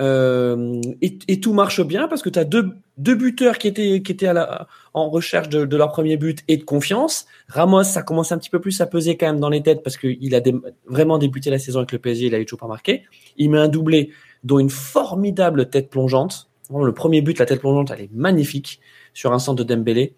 euh, 0.00 0.80
et, 1.02 1.40
tout 1.40 1.52
marche 1.52 1.82
bien 1.82 2.08
parce 2.08 2.22
que 2.22 2.30
tu 2.30 2.38
as 2.38 2.44
deux, 2.44 2.72
buteurs 2.96 3.58
qui 3.58 3.68
étaient, 3.68 4.00
qui 4.02 4.12
étaient 4.12 4.26
à 4.26 4.32
la, 4.32 4.66
en 4.94 5.10
recherche 5.10 5.48
de, 5.50 5.76
leur 5.76 5.90
premier 5.90 6.16
but 6.16 6.42
et 6.48 6.56
de 6.56 6.64
confiance. 6.64 7.26
Ramos, 7.48 7.84
ça 7.84 8.02
commence 8.02 8.32
un 8.32 8.38
petit 8.38 8.50
peu 8.50 8.60
plus 8.60 8.80
à 8.80 8.86
peser 8.86 9.16
quand 9.16 9.26
même 9.26 9.40
dans 9.40 9.50
les 9.50 9.62
têtes 9.62 9.82
parce 9.82 9.98
qu'il 9.98 10.34
a 10.34 10.40
vraiment 10.86 11.18
débuté 11.18 11.50
la 11.50 11.58
saison 11.58 11.80
avec 11.80 11.92
le 11.92 11.98
PSG, 11.98 12.26
il 12.26 12.34
a 12.34 12.40
eu 12.40 12.46
toujours 12.46 12.60
pas 12.60 12.68
marqué. 12.68 13.02
Il 13.36 13.50
met 13.50 13.58
un 13.58 13.68
doublé, 13.68 14.10
dont 14.44 14.58
une 14.58 14.70
formidable 14.70 15.68
tête 15.68 15.90
plongeante. 15.90 16.48
Vraiment, 16.72 16.86
le 16.86 16.94
premier 16.94 17.20
but, 17.22 17.38
la 17.38 17.46
tête 17.46 17.60
plongeante, 17.60 17.90
elle 17.94 18.04
est 18.04 18.12
magnifique 18.12 18.80
sur 19.14 19.32
un 19.32 19.38
centre 19.38 19.62
de 19.62 19.74
Dembélé. 19.74 20.14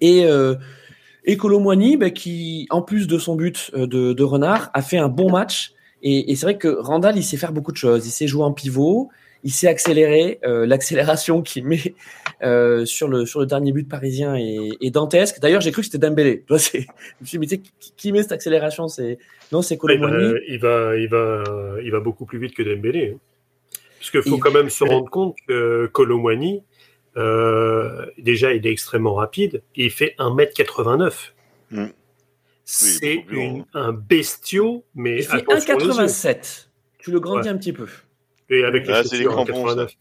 Et, 0.00 0.24
euh, 0.26 0.54
Et 1.24 1.36
Colomwani, 1.36 1.96
bah, 1.96 2.10
qui, 2.10 2.66
en 2.70 2.82
plus 2.82 3.06
de 3.06 3.18
son 3.18 3.36
but 3.36 3.70
euh, 3.74 3.86
de, 3.86 4.12
de 4.12 4.24
renard, 4.24 4.70
a 4.74 4.82
fait 4.82 4.98
un 4.98 5.08
bon 5.08 5.30
match. 5.30 5.72
Et, 6.02 6.30
et 6.32 6.36
c'est 6.36 6.46
vrai 6.46 6.58
que 6.58 6.68
Randall, 6.68 7.16
il 7.16 7.22
sait 7.22 7.36
faire 7.36 7.52
beaucoup 7.52 7.70
de 7.72 7.76
choses. 7.76 8.06
Il 8.06 8.10
sait 8.10 8.26
jouer 8.26 8.42
en 8.42 8.52
pivot, 8.52 9.08
il 9.44 9.52
s'est 9.52 9.68
accéléré. 9.68 10.40
Euh, 10.44 10.66
L'accélération 10.66 11.42
qu'il 11.48 11.64
met 11.64 11.94
euh, 12.42 12.84
sur, 12.84 13.06
le, 13.06 13.24
sur 13.24 13.38
le 13.40 13.46
dernier 13.46 13.70
but 13.72 13.88
parisien 13.88 14.34
est, 14.34 14.70
est 14.80 14.90
dantesque. 14.90 15.38
D'ailleurs, 15.40 15.60
j'ai 15.60 15.70
cru 15.70 15.82
que 15.82 15.86
c'était 15.86 16.04
Dembélé. 16.04 16.40
Toi, 16.48 16.58
je 16.58 16.78
me 16.78 17.26
suis 17.26 17.38
dit, 17.38 17.38
mais 17.38 17.46
tu 17.46 17.54
sais, 17.54 17.60
qui, 17.78 17.92
qui 17.96 18.12
met 18.12 18.22
cette 18.22 18.32
accélération? 18.32 18.88
C'est... 18.88 19.18
Non, 19.52 19.62
c'est 19.62 19.74
il, 19.76 19.78
va, 19.78 19.80
Colomwani. 19.80 20.34
il, 20.48 20.58
va, 20.58 20.96
il, 20.96 21.08
va, 21.08 21.44
il 21.84 21.90
va 21.92 22.00
beaucoup 22.00 22.26
plus 22.26 22.38
vite 22.40 22.54
que 22.54 22.62
Dembélé. 22.64 23.12
hein. 23.14 23.18
Parce 24.02 24.10
qu'il 24.10 24.22
faut 24.22 24.36
Il- 24.38 24.40
quand 24.40 24.50
même 24.50 24.68
se 24.68 24.82
rendre 24.82 25.08
compte 25.08 25.36
que 25.46 25.86
Colomwani, 25.92 26.64
euh, 27.16 28.04
déjà, 28.18 28.52
il 28.52 28.66
est 28.66 28.72
extrêmement 28.72 29.14
rapide 29.14 29.62
et 29.76 29.84
il 29.84 29.90
fait 29.92 30.16
1m89. 30.18 31.34
Mm. 31.70 31.86
C'est 32.64 33.24
un 33.74 33.92
bestiau, 33.92 34.84
mais 34.96 35.18
Il 35.18 35.22
fait 35.22 35.36
attention 35.36 35.74
aux 35.76 35.78
yeux. 35.78 35.88
1,87. 35.92 36.68
Tu 36.98 37.12
le 37.12 37.20
grandis 37.20 37.48
un 37.48 37.56
petit 37.56 37.72
peu. 37.72 37.86
Et 38.50 38.64
avec 38.64 38.88
les 38.88 38.92
Ah, 38.92 39.04
c'est 39.04 39.18
les 39.18 39.24
crampons, 39.24 39.44
89. 39.52 39.92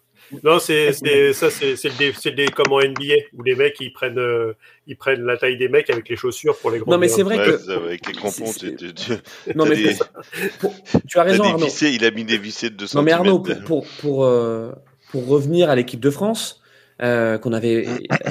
Non, 0.43 0.59
c'est 0.59 0.93
ça, 0.93 1.49
c'est 1.49 1.75
c'est 1.75 1.89
le 1.89 1.97
dé- 1.97 2.13
c'est 2.17 2.29
le 2.31 2.35
dé- 2.35 2.45
comme 2.47 2.71
en 2.71 2.79
NBA 2.81 3.15
où 3.37 3.43
les 3.43 3.55
mecs 3.55 3.77
ils 3.79 3.91
prennent 3.91 4.17
euh, 4.19 4.53
ils 4.87 4.95
prennent 4.95 5.23
la 5.23 5.37
taille 5.37 5.57
des 5.57 5.67
mecs 5.67 5.89
avec 5.89 6.07
les 6.09 6.15
chaussures 6.15 6.57
pour 6.57 6.71
les 6.71 6.79
grands. 6.79 6.91
Non, 6.91 6.97
mais 6.97 7.07
c'est 7.07 7.23
vrai 7.23 7.37
Ouais, 7.37 7.45
que. 7.57 7.71
avec 7.71 8.07
les 8.07 8.13
crampons, 8.13 8.51
tu, 8.53 8.75
tu- 8.75 8.93
tu- 8.93 9.11
Non, 9.55 9.65
mais 9.65 9.75
des, 9.75 9.95
pour- 10.59 10.73
tu 11.07 11.19
as 11.19 11.23
raison, 11.23 11.43
des 11.43 11.49
Arnaud. 11.49 11.65
vissés, 11.65 11.91
il 11.91 12.05
a 12.05 12.11
mis 12.11 12.23
des 12.23 12.37
vissés 12.37 12.69
de 12.69 12.75
2 12.75 12.85
Non, 12.95 13.01
mais 13.01 13.11
Arnaud, 13.11 13.39
pour, 13.39 13.59
pour, 13.63 13.85
pour, 13.99 14.25
euh, 14.25 14.71
pour 15.11 15.27
revenir 15.27 15.69
à 15.69 15.75
l'équipe 15.75 15.99
de 15.99 16.09
France, 16.09 16.61
euh, 17.01 17.37
qu'on 17.37 17.51
avait 17.53 17.87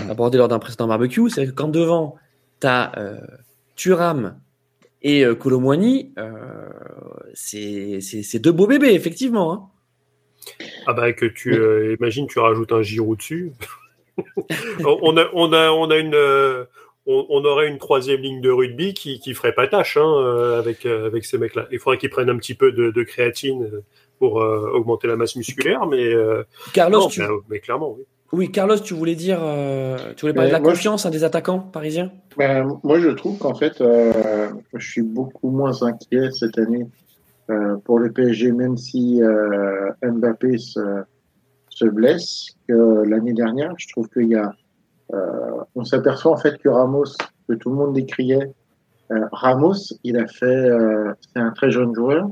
abordé 0.08 0.38
lors 0.38 0.48
d'un 0.48 0.58
précédent 0.58 0.86
barbecue, 0.88 1.28
c'est 1.28 1.46
que 1.46 1.50
quand 1.50 1.68
devant, 1.68 2.16
tu 2.60 2.66
as 2.66 2.92
Thuram 3.76 4.38
et 5.02 5.24
euh, 5.24 5.34
Colomwani, 5.34 6.12
euh, 6.18 6.30
c'est 7.34 8.00
c'est- 8.00 8.22
c'est 8.22 8.38
deux 8.38 8.52
beaux 8.52 8.66
bébés, 8.66 8.92
effectivement. 8.94 9.52
hein. 9.52 9.62
Ah 10.86 10.92
bah 10.92 11.12
que 11.12 11.26
tu 11.26 11.54
euh, 11.54 11.94
imagines 11.98 12.26
tu 12.26 12.38
rajoutes 12.38 12.72
un 12.72 12.82
Giroud 12.82 13.18
dessus. 13.18 13.52
on 14.84 15.16
a 15.16 15.28
on 15.32 15.52
a 15.52 15.70
on 15.70 15.90
a 15.90 15.96
une 15.96 16.14
euh, 16.14 16.64
on, 17.06 17.26
on 17.28 17.44
aurait 17.44 17.68
une 17.68 17.78
troisième 17.78 18.20
ligne 18.20 18.40
de 18.40 18.50
rugby 18.50 18.94
qui 18.94 19.20
qui 19.20 19.34
ferait 19.34 19.54
pas 19.54 19.66
tâche 19.66 19.96
hein, 19.96 20.14
euh, 20.18 20.58
avec 20.58 20.86
euh, 20.86 21.06
avec 21.06 21.24
ces 21.24 21.38
mecs-là. 21.38 21.66
Il 21.70 21.78
faudrait 21.78 21.98
qu'ils 21.98 22.10
prennent 22.10 22.30
un 22.30 22.36
petit 22.36 22.54
peu 22.54 22.72
de, 22.72 22.90
de 22.90 23.02
créatine 23.02 23.82
pour 24.20 24.42
euh, 24.42 24.70
augmenter 24.74 25.08
la 25.08 25.16
masse 25.16 25.34
musculaire, 25.34 25.86
mais 25.86 26.04
euh, 26.04 26.44
Carlos, 26.74 27.00
non, 27.00 27.08
tu, 27.08 27.20
mais, 27.20 27.28
mais 27.48 27.60
clairement 27.60 27.96
oui. 27.96 28.04
oui, 28.32 28.52
Carlos, 28.52 28.78
tu 28.78 28.92
voulais 28.92 29.14
dire, 29.14 29.40
euh, 29.42 29.96
tu 30.14 30.20
voulais 30.20 30.34
parler 30.34 30.50
de 30.50 30.52
la 30.52 30.60
moi, 30.60 30.72
confiance 30.72 31.06
hein, 31.06 31.10
des 31.10 31.24
attaquants 31.24 31.58
parisiens? 31.58 32.12
Ben, 32.36 32.68
moi, 32.84 33.00
je 33.00 33.08
trouve 33.08 33.38
qu'en 33.38 33.54
fait, 33.54 33.80
euh, 33.80 34.50
je 34.74 34.90
suis 34.90 35.02
beaucoup 35.02 35.48
moins 35.50 35.82
inquiet 35.82 36.30
cette 36.32 36.58
année 36.58 36.86
pour 37.84 37.98
le 37.98 38.10
PSG, 38.12 38.52
même 38.52 38.76
si 38.76 39.22
euh, 39.22 39.90
Mbappé 40.02 40.58
se, 40.58 41.02
se 41.68 41.84
blesse, 41.86 42.50
que 42.68 43.02
l'année 43.04 43.32
dernière. 43.32 43.74
Je 43.78 43.88
trouve 43.88 44.08
qu'il 44.08 44.28
y 44.28 44.36
a, 44.36 44.54
euh, 45.14 45.62
on 45.74 45.84
s'aperçoit 45.84 46.32
en 46.32 46.36
fait 46.36 46.58
que 46.58 46.68
Ramos, 46.68 47.16
que 47.48 47.54
tout 47.54 47.70
le 47.70 47.76
monde 47.76 47.94
décriait, 47.94 48.52
euh, 49.12 49.26
Ramos, 49.32 49.94
il 50.04 50.16
a 50.18 50.26
fait, 50.26 50.44
euh, 50.46 51.12
c'est 51.20 51.40
un 51.40 51.50
très 51.50 51.70
jeune 51.70 51.94
joueur 51.94 52.30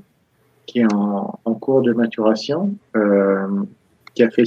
qui 0.67 0.81
est 0.81 0.93
en, 0.93 1.39
en 1.45 1.55
cours 1.55 1.83
de 1.83 1.93
maturation, 1.93 2.75
euh, 2.95 3.65
qui 4.15 4.23
a 4.23 4.31
fait 4.31 4.45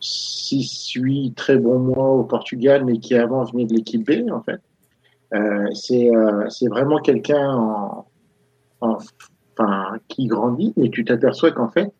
six, 0.00 0.92
huit 0.94 1.34
très 1.34 1.56
bons 1.56 1.78
mois 1.78 2.10
au 2.10 2.24
Portugal, 2.24 2.84
mais 2.84 2.98
qui 2.98 3.14
avant 3.14 3.44
venait 3.44 3.66
de 3.66 3.74
l'équipe 3.74 4.06
B, 4.06 4.30
en 4.30 4.40
fait. 4.42 4.60
Euh, 5.34 5.68
c'est 5.74 6.14
euh, 6.14 6.46
vraiment 6.68 6.98
quelqu'un 6.98 7.54
en- 7.54 8.06
enfin, 8.82 9.98
qui 10.08 10.26
grandit, 10.26 10.72
mais 10.76 10.90
tu 10.90 11.04
t'aperçois 11.04 11.52
qu'en 11.52 11.68
fait, 11.68 11.92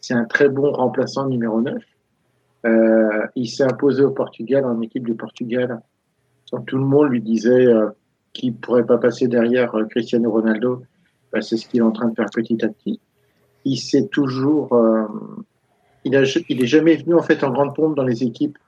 c'est 0.00 0.14
un 0.14 0.24
très 0.24 0.48
bon 0.48 0.72
remplaçant 0.72 1.28
numéro 1.28 1.60
9. 1.60 1.82
Euh, 2.64 3.26
il 3.36 3.48
s'est 3.48 3.64
imposé 3.64 4.02
au 4.02 4.10
Portugal, 4.10 4.64
en 4.64 4.80
équipe 4.80 5.04
du 5.04 5.14
Portugal. 5.14 5.80
Quand 6.50 6.60
tout 6.62 6.78
le 6.78 6.84
monde 6.84 7.10
lui 7.10 7.20
disait 7.20 7.66
euh, 7.66 7.88
qu'il 8.32 8.54
pourrait 8.54 8.86
pas 8.86 8.98
passer 8.98 9.28
derrière 9.28 9.74
euh, 9.74 9.84
Cristiano 9.84 10.30
Ronaldo, 10.30 10.82
bah, 11.32 11.40
c'est 11.40 11.56
ce 11.56 11.66
qu'il 11.66 11.80
est 11.80 11.84
en 11.84 11.92
train 11.92 12.08
de 12.08 12.14
faire 12.14 12.26
petit 12.32 12.64
à 12.64 12.68
petit. 12.68 13.00
Il 13.64 13.76
s'est 13.76 14.08
toujours, 14.08 14.76
il, 16.04 16.16
a, 16.16 16.24
il 16.48 16.62
est 16.62 16.66
jamais 16.66 16.96
venu 16.96 17.14
en 17.14 17.22
fait 17.22 17.44
en 17.44 17.50
grande 17.52 17.76
pompe 17.76 17.94
dans 17.94 18.02
les 18.02 18.24
équipes 18.24 18.58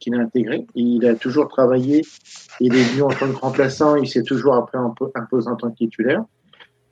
qu'il 0.00 0.14
a 0.14 0.18
intégrées. 0.18 0.66
Il 0.74 1.06
a 1.06 1.14
toujours 1.14 1.48
travaillé. 1.48 2.02
Il 2.58 2.74
est 2.74 2.82
venu 2.90 3.02
en 3.02 3.08
tant 3.08 3.30
que 3.30 3.36
remplaçant. 3.36 3.96
Il 3.96 4.08
s'est 4.08 4.22
toujours 4.22 4.54
après 4.54 4.78
impo- 4.78 5.10
imposé 5.14 5.50
en 5.50 5.56
tant 5.56 5.70
que 5.70 5.76
titulaire. 5.76 6.24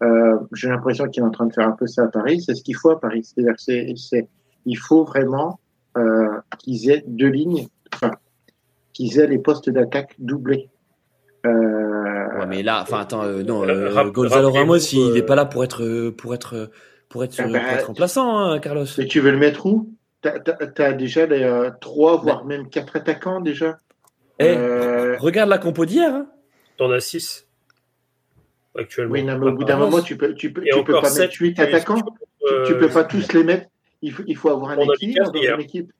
Euh, 0.03 0.39
J'ai 0.53 0.69
l'impression 0.69 1.07
qu'il 1.09 1.23
est 1.23 1.27
en 1.27 1.31
train 1.31 1.47
de 1.47 1.53
faire 1.53 1.67
un 1.69 1.73
peu 1.73 1.87
ça 1.87 2.03
à 2.05 2.09
Paris. 2.09 2.41
C'est 2.43 2.55
ce 2.55 2.63
qu'il 2.63 2.77
faut 2.77 2.91
à 2.91 3.01
Paris. 3.01 3.23
C'est-à-dire 3.25 3.55
c'est- 3.59 3.95
c'est- 3.97 4.29
il 4.67 4.77
faut 4.77 5.05
vraiment 5.05 5.59
euh, 5.97 6.41
qu'ils 6.59 6.91
aient 6.91 7.05
deux 7.07 7.29
lignes, 7.29 7.67
enfin, 7.95 8.13
qu'ils 8.95 9.19
aient 9.21 9.27
les 9.27 9.39
postes 9.39 9.69
d'attaque 9.69 10.15
doublés. 10.19 10.71
Euh, 11.47 12.39
Ouais, 12.39 12.47
mais 12.47 12.63
là, 12.63 12.81
enfin, 12.83 13.01
attends, 13.01 13.23
euh, 13.25 13.43
non, 13.43 13.61
rap- 13.61 14.09
Gonzalo 14.13 14.51
Ramos, 14.51 14.79
il 14.79 15.13
n'est 15.13 15.23
pas 15.23 15.35
là 15.35 15.45
pour 15.45 15.63
être, 15.65 16.09
pour 16.11 16.35
être, 16.35 16.71
pour 17.11 17.23
être, 17.25 17.35
Ah 17.39 17.43
pour 17.43 17.53
bah, 17.53 17.59
être 17.73 17.87
remplaçant, 17.89 18.39
hein, 18.39 18.59
Carlos. 18.59 18.87
Et 18.99 19.07
tu 19.07 19.21
veux 19.21 19.31
le 19.33 19.37
mettre 19.39 19.67
où? 19.67 19.91
T'as 20.23 20.39
as, 20.79 20.93
déjà 20.95 21.27
les 21.27 21.43
euh, 21.43 21.71
trois, 21.81 22.17
voire 22.17 22.45
même 22.47 22.71
quatre 22.71 22.97
attaquants 22.97 23.41
déjà. 23.41 23.79
Eh, 24.39 24.47
Euh, 24.57 25.17
regarde 25.19 25.51
la 25.51 25.59
compo 25.59 25.85
d'hier. 25.85 26.15
hein. 26.15 26.27
T'en 26.79 26.91
as 26.91 27.01
6 27.01 27.47
actuellement. 28.77 29.13
oui, 29.13 29.23
non, 29.23 29.39
mais 29.39 29.47
au 29.47 29.53
bout 29.53 29.65
d'un 29.65 29.77
moment, 29.77 30.01
tu 30.03 30.17
peux, 30.17 30.35
tu 30.35 30.53
peux, 30.53 30.63
tu 30.63 30.85
peux 30.85 30.93
pas 31.01 31.13
mettre 31.15 31.35
huit 31.41 31.57
mais 31.59 31.65
attaquants. 31.65 31.97
si 31.97 32.03
Tu, 32.03 32.53
euh, 32.55 32.67
tu 32.67 32.77
peux 32.79 32.89
pas 32.89 33.05
tous 33.05 33.33
les 33.33 33.45
mettre. 33.45 33.67
Il 34.03 34.13
faut, 34.13 34.23
il 34.27 34.37
faut 34.37 34.49
avoir 34.51 34.71
un 34.73 34.79
équilibre 34.81 35.31
dans 35.31 35.41
hier. 35.41 35.55
une 35.55 35.61
équipe. 35.63 35.93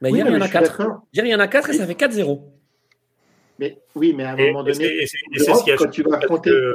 Mais 0.00 0.10
Oui, 0.10 0.18
hier, 0.18 0.26
il 0.28 0.32
y 0.32 0.36
en 0.36 0.36
a 0.36 0.38
je 0.40 0.44
suis 0.44 0.52
4. 0.52 0.78
d'accord. 0.78 1.02
Hier, 1.12 1.24
il 1.24 1.30
y 1.30 1.34
en 1.34 1.40
a 1.40 1.48
4 1.48 1.70
et 1.70 1.72
ça 1.74 1.86
fait 1.86 1.94
4-0. 1.94 2.40
Mais 3.58 3.78
oui, 3.94 4.12
mais 4.14 4.24
à 4.24 4.32
un 4.32 4.36
Et, 4.36 4.48
moment 4.48 4.62
donné, 4.62 4.84
et 4.84 5.02
et 5.04 5.06
ce 5.06 5.76
quand 5.78 5.88
tu 5.88 6.02
vas 6.02 6.18
affronter, 6.18 6.50
que- 6.50 6.74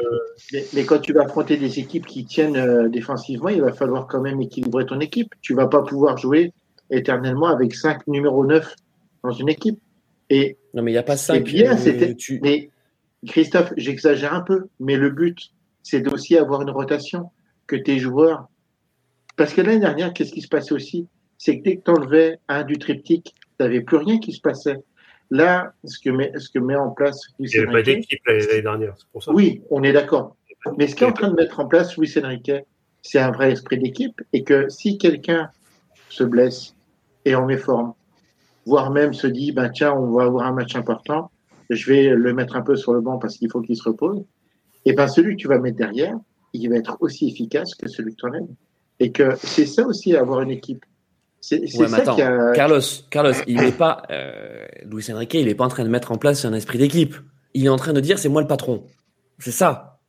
mais, 0.51 0.65
mais 0.73 0.83
quand 0.83 0.97
tu 0.97 1.13
vas 1.13 1.21
affronter 1.25 1.55
des 1.57 1.77
équipes 1.77 2.07
qui 2.07 2.25
tiennent 2.25 2.57
euh, 2.57 2.89
défensivement, 2.89 3.49
il 3.49 3.61
va 3.61 3.71
falloir 3.71 4.07
quand 4.07 4.19
même 4.19 4.41
équilibrer 4.41 4.87
ton 4.87 4.99
équipe. 4.99 5.29
Tu 5.41 5.53
vas 5.53 5.67
pas 5.67 5.83
pouvoir 5.83 6.17
jouer 6.17 6.51
éternellement 6.89 7.45
avec 7.47 7.75
cinq 7.75 8.07
numéros 8.07 8.45
9 8.47 8.75
dans 9.23 9.31
une 9.31 9.49
équipe. 9.49 9.79
Et 10.31 10.57
Non, 10.73 10.81
mais 10.81 10.89
il 10.89 10.95
n'y 10.95 10.97
a 10.97 11.03
pas 11.03 11.17
5. 11.17 11.43
bien, 11.43 11.77
c'était- 11.77 12.15
tu... 12.15 12.39
Mais 12.41 12.70
Christophe, 13.27 13.73
j'exagère 13.77 14.33
un 14.33 14.41
peu, 14.41 14.67
mais 14.79 14.97
le 14.97 15.09
but, 15.09 15.51
c'est 15.83 16.01
d'aussi 16.01 16.37
avoir 16.37 16.61
une 16.61 16.69
rotation, 16.69 17.29
que 17.67 17.75
tes 17.75 17.99
joueurs. 17.99 18.47
Parce 19.37 19.53
que 19.53 19.61
l'année 19.61 19.79
dernière, 19.79 20.13
qu'est-ce 20.13 20.33
qui 20.33 20.41
se 20.41 20.47
passait 20.47 20.73
aussi? 20.73 21.07
C'est 21.37 21.59
que 21.59 21.63
dès 21.63 21.77
que 21.77 21.83
tu 21.83 21.91
enlevais 21.91 22.39
un 22.47 22.63
du 22.63 22.77
triptyque, 22.77 23.33
tu 23.33 23.63
n'avais 23.63 23.81
plus 23.81 23.97
rien 23.97 24.19
qui 24.19 24.33
se 24.33 24.41
passait. 24.41 24.77
Là, 25.29 25.73
ce 25.85 25.97
que 25.99 26.09
met, 26.09 26.31
ce 26.37 26.49
que 26.49 26.59
met 26.59 26.75
en 26.75 26.89
place 26.89 27.21
Luis 27.39 27.49
Il 27.53 27.59
n'y 27.59 27.63
avait 27.63 27.71
pas 27.71 27.81
d'équipe 27.81 28.19
l'année 28.27 28.45
l'année 28.45 28.61
dernière, 28.61 28.93
c'est 28.97 29.07
pour 29.07 29.23
ça. 29.23 29.31
oui, 29.31 29.61
on 29.69 29.81
est 29.83 29.93
d'accord. 29.93 30.35
Mais 30.77 30.87
ce 30.87 30.95
qu'est 30.95 31.05
en 31.05 31.13
train 31.13 31.29
de 31.29 31.35
mettre 31.35 31.59
en 31.59 31.67
place 31.67 31.97
Luis 31.97 32.13
Enrique, 32.21 32.51
c'est 33.01 33.19
un 33.19 33.31
vrai 33.31 33.51
esprit 33.51 33.79
d'équipe 33.79 34.21
et 34.33 34.43
que 34.43 34.67
si 34.69 34.97
quelqu'un 34.97 35.49
se 36.09 36.23
blesse 36.23 36.75
et 37.23 37.33
en 37.33 37.45
méforme, 37.45 37.93
voire 38.65 38.91
même 38.91 39.13
se 39.13 39.27
dit, 39.27 39.53
ben 39.53 39.69
tiens, 39.69 39.93
on 39.93 40.11
va 40.11 40.25
avoir 40.25 40.45
un 40.45 40.51
match 40.51 40.75
important, 40.75 41.31
je 41.75 41.91
vais 41.91 42.09
le 42.09 42.33
mettre 42.33 42.55
un 42.55 42.61
peu 42.61 42.75
sur 42.75 42.93
le 42.93 43.01
banc 43.01 43.17
parce 43.17 43.37
qu'il 43.37 43.49
faut 43.51 43.61
qu'il 43.61 43.75
se 43.75 43.83
repose, 43.83 44.23
et 44.85 44.93
ben 44.93 45.07
celui 45.07 45.35
que 45.35 45.41
tu 45.41 45.47
vas 45.47 45.59
mettre 45.59 45.77
derrière, 45.77 46.15
il 46.53 46.69
va 46.69 46.75
être 46.77 46.97
aussi 46.99 47.29
efficace 47.29 47.75
que 47.75 47.87
celui 47.89 48.11
que 48.11 48.17
tu 48.21 48.25
enlèves. 48.27 48.47
Et 48.99 49.11
que 49.11 49.35
c'est 49.41 49.65
ça 49.65 49.83
aussi, 49.87 50.15
avoir 50.15 50.41
une 50.41 50.51
équipe. 50.51 50.85
C'est 51.39 51.59
Ouais, 51.61 51.67
mais 51.79 51.87
ça 51.87 51.97
attends, 51.97 52.15
qui 52.15 52.21
a... 52.21 52.51
Carlos, 52.53 52.81
Carlos, 53.09 53.33
il 53.47 53.55
n'est 53.55 53.71
pas, 53.71 54.03
euh, 54.11 54.63
Luis 54.85 55.11
Enrique, 55.11 55.33
il 55.33 55.45
n'est 55.47 55.55
pas 55.55 55.65
en 55.65 55.69
train 55.69 55.83
de 55.83 55.89
mettre 55.89 56.11
en 56.11 56.17
place 56.17 56.45
un 56.45 56.53
esprit 56.53 56.77
d'équipe. 56.77 57.15
Il 57.55 57.65
est 57.65 57.69
en 57.69 57.77
train 57.77 57.93
de 57.93 57.99
dire, 57.99 58.19
c'est 58.19 58.29
moi 58.29 58.41
le 58.41 58.47
patron. 58.47 58.83
C'est 59.39 59.49
ça. 59.51 59.99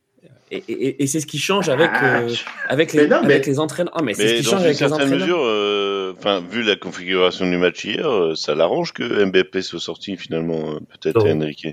Et, 0.51 0.57
et- 0.67 1.01
et 1.01 1.07
c'est 1.07 1.19
ce 1.19 1.25
qui 1.25 1.39
change 1.39 1.69
avec, 1.69 1.89
euh, 2.03 2.29
avec, 2.69 2.93
les, 2.93 3.03
Mais 3.03 3.07
non, 3.07 3.21
mais- 3.23 3.33
avec 3.33 3.47
les 3.47 3.59
entraîneurs. 3.59 3.93
Ah, 3.97 4.03
mais 4.03 4.13
c'est 4.13 4.27
ce 4.27 4.33
Mais 4.33 4.37
qui 4.39 4.43
dans 4.43 4.49
change 4.51 4.59
une 4.59 4.65
avec 4.65 4.73
les 4.79 4.87
certaine 4.87 4.95
entraîneurs. 5.07 5.19
mesure, 5.21 5.41
euh, 5.43 5.92
enfin, 6.17 6.41
vu 6.41 6.63
la 6.63 6.75
configuration 6.75 7.49
du 7.49 7.57
match 7.57 7.85
hier, 7.85 8.07
euh, 8.09 8.35
ça 8.35 8.55
l'arrange 8.55 8.93
que 8.93 9.25
Mbappé 9.25 9.61
soit 9.61 9.79
sorti 9.79 10.17
finalement, 10.17 10.75
euh, 10.75 10.79
peut-être. 10.79 11.25
Enrique? 11.25 11.67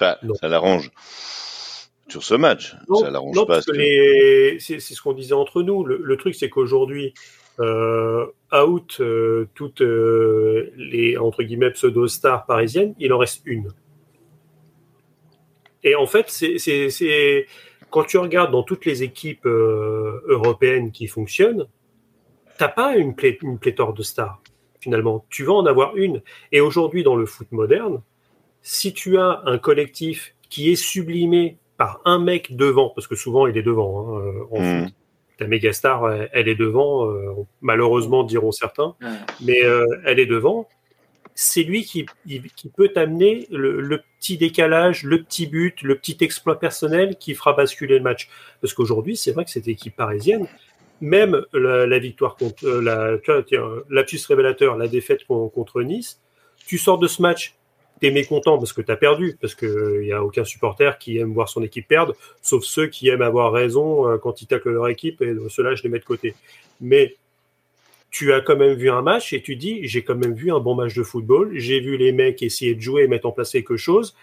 Enfin, 0.00 0.16
Non. 0.22 0.34
ça 0.34 0.48
l'arrange 0.48 0.90
sur 2.08 2.22
ce 2.22 2.34
match. 2.34 2.74
Non, 2.88 2.96
ça 3.00 3.10
l'arrange 3.10 3.36
pas. 3.46 3.60
les- 3.72 4.56
c'est 4.60 4.80
ce 4.80 5.00
qu'on 5.02 5.12
disait 5.12 5.34
entre 5.34 5.62
nous. 5.62 5.84
Le, 5.84 6.00
le 6.02 6.16
truc, 6.16 6.34
c'est 6.34 6.48
qu'aujourd'hui, 6.48 7.12
euh, 7.60 8.24
out 8.52 8.98
euh, 9.00 9.46
toutes 9.54 9.80
euh, 9.82 10.72
les 10.76 11.16
entre 11.18 11.42
guillemets 11.42 11.70
pseudo-stars 11.72 12.46
parisiennes, 12.46 12.94
il 12.98 13.12
en 13.12 13.18
reste 13.18 13.42
une. 13.44 13.72
Et 15.84 15.94
en 15.94 16.06
fait, 16.06 16.28
c'est- 16.28 17.46
quand 17.90 18.04
tu 18.04 18.18
regardes 18.18 18.52
dans 18.52 18.62
toutes 18.62 18.84
les 18.84 19.02
équipes 19.02 19.46
européennes 19.46 20.92
qui 20.92 21.06
fonctionnent, 21.06 21.66
t'as 22.58 22.68
pas 22.68 22.96
une, 22.96 23.14
plé- 23.14 23.38
une 23.42 23.58
pléthore 23.58 23.94
de 23.94 24.02
stars 24.02 24.40
finalement. 24.80 25.24
Tu 25.30 25.44
vas 25.44 25.54
en 25.54 25.66
avoir 25.66 25.96
une. 25.96 26.22
Et 26.52 26.60
aujourd'hui, 26.60 27.02
dans 27.02 27.16
le 27.16 27.26
foot 27.26 27.50
moderne, 27.50 28.00
si 28.62 28.92
tu 28.92 29.18
as 29.18 29.42
un 29.46 29.58
collectif 29.58 30.34
qui 30.50 30.70
est 30.70 30.76
sublimé 30.76 31.56
par 31.76 32.00
un 32.04 32.18
mec 32.18 32.54
devant, 32.56 32.90
parce 32.90 33.06
que 33.06 33.14
souvent 33.16 33.46
il 33.46 33.56
est 33.56 33.62
devant, 33.62 34.16
hein, 34.16 34.20
euh, 34.20 34.42
en 34.50 34.60
Mm. 34.60 34.84
foot. 34.84 34.94
ta 35.38 35.46
méga 35.46 35.72
star, 35.72 36.10
elle- 36.12 36.28
elle 36.32 36.48
est 36.48 36.56
devant, 36.56 37.08
euh, 37.08 37.30
malheureusement 37.60 38.24
diront 38.24 38.50
certains, 38.50 38.96
mais 39.40 39.62
euh, 39.64 39.86
elle 40.04 40.18
est 40.18 40.26
devant. 40.26 40.68
C'est 41.36 41.62
lui 41.62 41.84
qui 41.84 42.06
peut 42.76 42.88
t'amener 42.88 43.46
le, 43.52 43.80
le 43.80 44.00
petit 44.18 44.36
décalage, 44.36 45.04
le 45.04 45.22
petit 45.22 45.46
but, 45.46 45.80
le 45.82 45.94
petit 45.94 46.16
exploit 46.22 46.58
personnel 46.58 47.16
qui 47.18 47.34
fera 47.34 47.52
basculer 47.52 47.98
le 47.98 48.02
match. 48.02 48.28
Parce 48.60 48.74
qu'aujourd'hui, 48.74 49.16
c'est 49.16 49.30
vrai 49.30 49.44
que 49.44 49.52
cette 49.52 49.68
équipe 49.68 49.94
parisienne, 49.94 50.48
même 51.00 51.42
la, 51.52 51.86
la 51.86 51.98
victoire 51.98 52.36
contre 52.36 52.64
euh, 52.66 52.80
la, 52.80 53.18
tu 53.18 53.32
vois, 53.32 53.42
tiens, 53.42 53.64
lapsus 53.88 54.20
révélateur, 54.28 54.76
la 54.76 54.88
défaite 54.88 55.24
con- 55.24 55.48
contre 55.48 55.82
Nice, 55.82 56.20
tu 56.66 56.78
sors 56.78 56.98
de 56.98 57.06
ce 57.06 57.22
match, 57.22 57.54
t'es 58.00 58.10
mécontent 58.10 58.58
parce 58.58 58.72
que 58.72 58.82
t'as 58.82 58.96
perdu, 58.96 59.36
parce 59.40 59.54
que 59.54 60.00
il 60.02 60.08
y 60.08 60.12
a 60.12 60.22
aucun 60.22 60.44
supporter 60.44 60.98
qui 60.98 61.18
aime 61.18 61.32
voir 61.32 61.48
son 61.48 61.62
équipe 61.62 61.88
perdre, 61.88 62.14
sauf 62.42 62.64
ceux 62.64 62.86
qui 62.88 63.08
aiment 63.08 63.22
avoir 63.22 63.52
raison 63.52 64.08
euh, 64.08 64.18
quand 64.18 64.42
ils 64.42 64.46
taclent 64.46 64.70
leur 64.70 64.88
équipe, 64.88 65.22
et 65.22 65.34
ceux-là, 65.48 65.74
je 65.74 65.82
les 65.82 65.88
mets 65.88 65.98
de 65.98 66.04
côté. 66.04 66.34
Mais 66.80 67.16
tu 68.10 68.32
as 68.32 68.40
quand 68.40 68.56
même 68.56 68.74
vu 68.74 68.90
un 68.90 69.02
match 69.02 69.32
et 69.32 69.42
tu 69.42 69.54
dis, 69.56 69.86
j'ai 69.86 70.02
quand 70.02 70.14
même 70.14 70.34
vu 70.34 70.50
un 70.50 70.60
bon 70.60 70.74
match 70.74 70.94
de 70.94 71.02
football, 71.02 71.52
j'ai 71.54 71.80
vu 71.80 71.96
les 71.96 72.12
mecs 72.12 72.42
essayer 72.42 72.74
de 72.74 72.80
jouer 72.80 73.02
et 73.02 73.06
mettre 73.06 73.26
en 73.26 73.32
place 73.32 73.52
quelque 73.52 73.76
chose, 73.76 74.16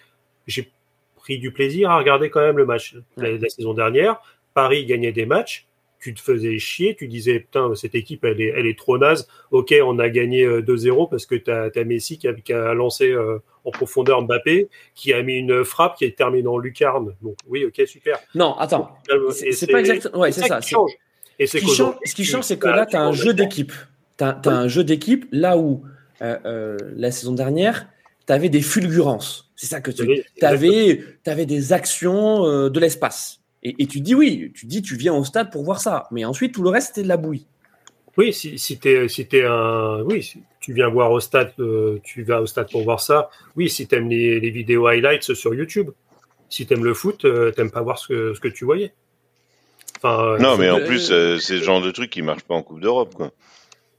j'ai 0.48 0.72
pris 1.18 1.38
du 1.38 1.52
plaisir 1.52 1.92
à 1.92 1.98
regarder 1.98 2.30
quand 2.30 2.42
même 2.42 2.58
le 2.58 2.66
match. 2.66 2.96
La, 3.18 3.32
la 3.32 3.50
saison 3.50 3.74
dernière, 3.74 4.18
Paris 4.54 4.86
gagnait 4.86 5.12
des 5.12 5.26
matchs, 5.26 5.68
tu 6.06 6.13
te 6.13 6.22
faisais 6.22 6.60
chier, 6.60 6.96
tu 6.96 7.08
disais, 7.08 7.39
putain, 7.39 7.74
cette 7.74 7.96
équipe, 7.96 8.24
elle 8.26 8.39
est, 8.39 8.54
elle 8.56 8.68
est 8.68 8.78
trop 8.78 9.00
naze, 9.00 9.28
ok, 9.50 9.74
on 9.84 9.98
a 9.98 10.08
gagné 10.08 10.44
euh, 10.44 10.62
2-0 10.62 11.10
parce 11.10 11.26
que 11.26 11.34
tu 11.34 11.50
as, 11.50 11.84
Messi 11.84 12.20
qui 12.20 12.28
a, 12.28 12.34
qui 12.34 12.54
a 12.54 12.76
lancé 12.76 13.10
euh, 13.10 13.39
en 13.63 13.72
profondeur 13.72 14.22
Mbappé, 14.22 14.70
qui 14.94 15.13
a 15.13 15.24
mis 15.24 15.38
une 15.38 15.65
frappe 15.65 15.98
qui 15.98 16.06
est 16.06 16.15
terminée 16.15 16.48
en 16.48 16.60
lucarne. 16.60 17.15
Donc 17.24 17.38
oui, 17.48 17.65
ok, 17.65 17.88
super. 17.88 18.20
Non, 18.36 18.56
attends. 18.58 18.91
Euh, 19.10 19.32
C'est 19.32 19.65
pas 19.65 19.80
exactement. 19.80 20.20
Ouais, 20.20 20.32
c'est 20.32 20.46
ça. 20.46 20.60
qui 20.60 20.70
change. 20.70 20.91
Et 21.39 21.48
Ce 21.48 21.58
qui 21.58 21.68
change, 21.68 21.96
ce 22.06 22.13
qui 22.13 22.24
change, 22.24 22.44
c'est 22.44 22.60
que 22.60 22.68
là, 22.68 22.86
tu 22.86 22.96
as 22.96 23.02
un 23.02 23.13
jeu 23.13 23.34
d'équipe. 23.34 23.74
Tu 24.20 24.24
as, 24.24 24.39
un 24.46 24.68
jeu 24.68 24.84
d'équipe 24.84 25.26
là 25.32 25.58
où 25.58 25.84
euh, 26.22 26.38
euh, 26.46 26.78
la 26.96 27.10
saison 27.10 27.34
dernière, 27.34 27.88
tu 28.28 28.32
avais 28.32 28.50
des 28.50 28.62
fulgurances. 28.62 29.52
C'est 29.56 29.65
ça 29.65 29.82
que 29.82 29.89
tu 29.89 30.04
avais, 30.41 31.04
avais 31.26 31.46
des 31.48 31.74
actions 31.74 32.46
euh, 32.46 32.70
de 32.70 32.80
l'espace. 32.80 33.41
Et, 33.65 33.75
et 33.80 33.88
tu 33.88 33.99
dis 33.99 34.13
oui, 34.15 34.51
tu 34.56 34.65
dis 34.67 34.82
tu 34.82 34.95
viens 34.95 35.13
au 35.13 35.23
stade 35.25 35.51
pour 35.51 35.63
voir 35.63 35.82
ça. 35.82 36.08
Mais 36.12 36.23
ensuite, 36.23 36.54
tout 36.54 36.63
le 36.63 36.69
reste, 36.69 36.88
c'était 36.89 37.04
de 37.04 37.08
la 37.10 37.17
bouillie. 37.17 37.47
Oui, 38.17 38.32
si, 38.32 38.58
si 38.58 38.78
t'es 38.80 39.08
si 39.10 39.28
t'es 39.28 39.43
un 39.43 40.01
oui, 40.04 40.23
si 40.23 40.41
tu 40.62 40.71
viens 40.73 40.88
voir 40.88 41.12
au 41.12 41.19
stade, 41.19 41.51
euh, 41.60 41.99
tu 42.04 42.23
vas 42.23 42.41
au 42.41 42.45
stade 42.45 42.69
pour 42.71 42.84
voir 42.84 43.01
ça. 43.01 43.30
Oui, 43.56 43.69
si 43.69 43.88
t'aimes 43.88 44.08
les, 44.10 44.39
les 44.39 44.49
vidéos 44.51 44.88
highlights 44.88 45.34
sur 45.34 45.54
YouTube. 45.54 45.89
Si 46.47 46.65
t'aimes 46.65 46.86
le 46.86 46.93
foot, 46.93 47.25
euh, 47.25 47.51
t'aimes 47.51 47.71
pas 47.71 47.82
voir 47.82 47.97
ce 47.97 48.08
que 48.08 48.34
ce 48.36 48.39
que 48.39 48.47
tu 48.47 48.63
voyais. 48.65 48.93
Enfin, 49.97 50.23
euh, 50.23 50.38
Non, 50.38 50.58
mais 50.58 50.69
en 50.69 50.80
plus, 50.80 51.12
euh, 51.12 51.38
c'est 51.39 51.56
le 51.58 51.63
genre 51.63 51.82
de 51.82 51.89
truc 51.91 52.10
qui 52.12 52.21
marche 52.21 52.43
pas 52.43 52.54
en 52.54 52.62
Coupe 52.62 52.80
d'Europe, 52.82 53.15
quoi. 53.15 53.32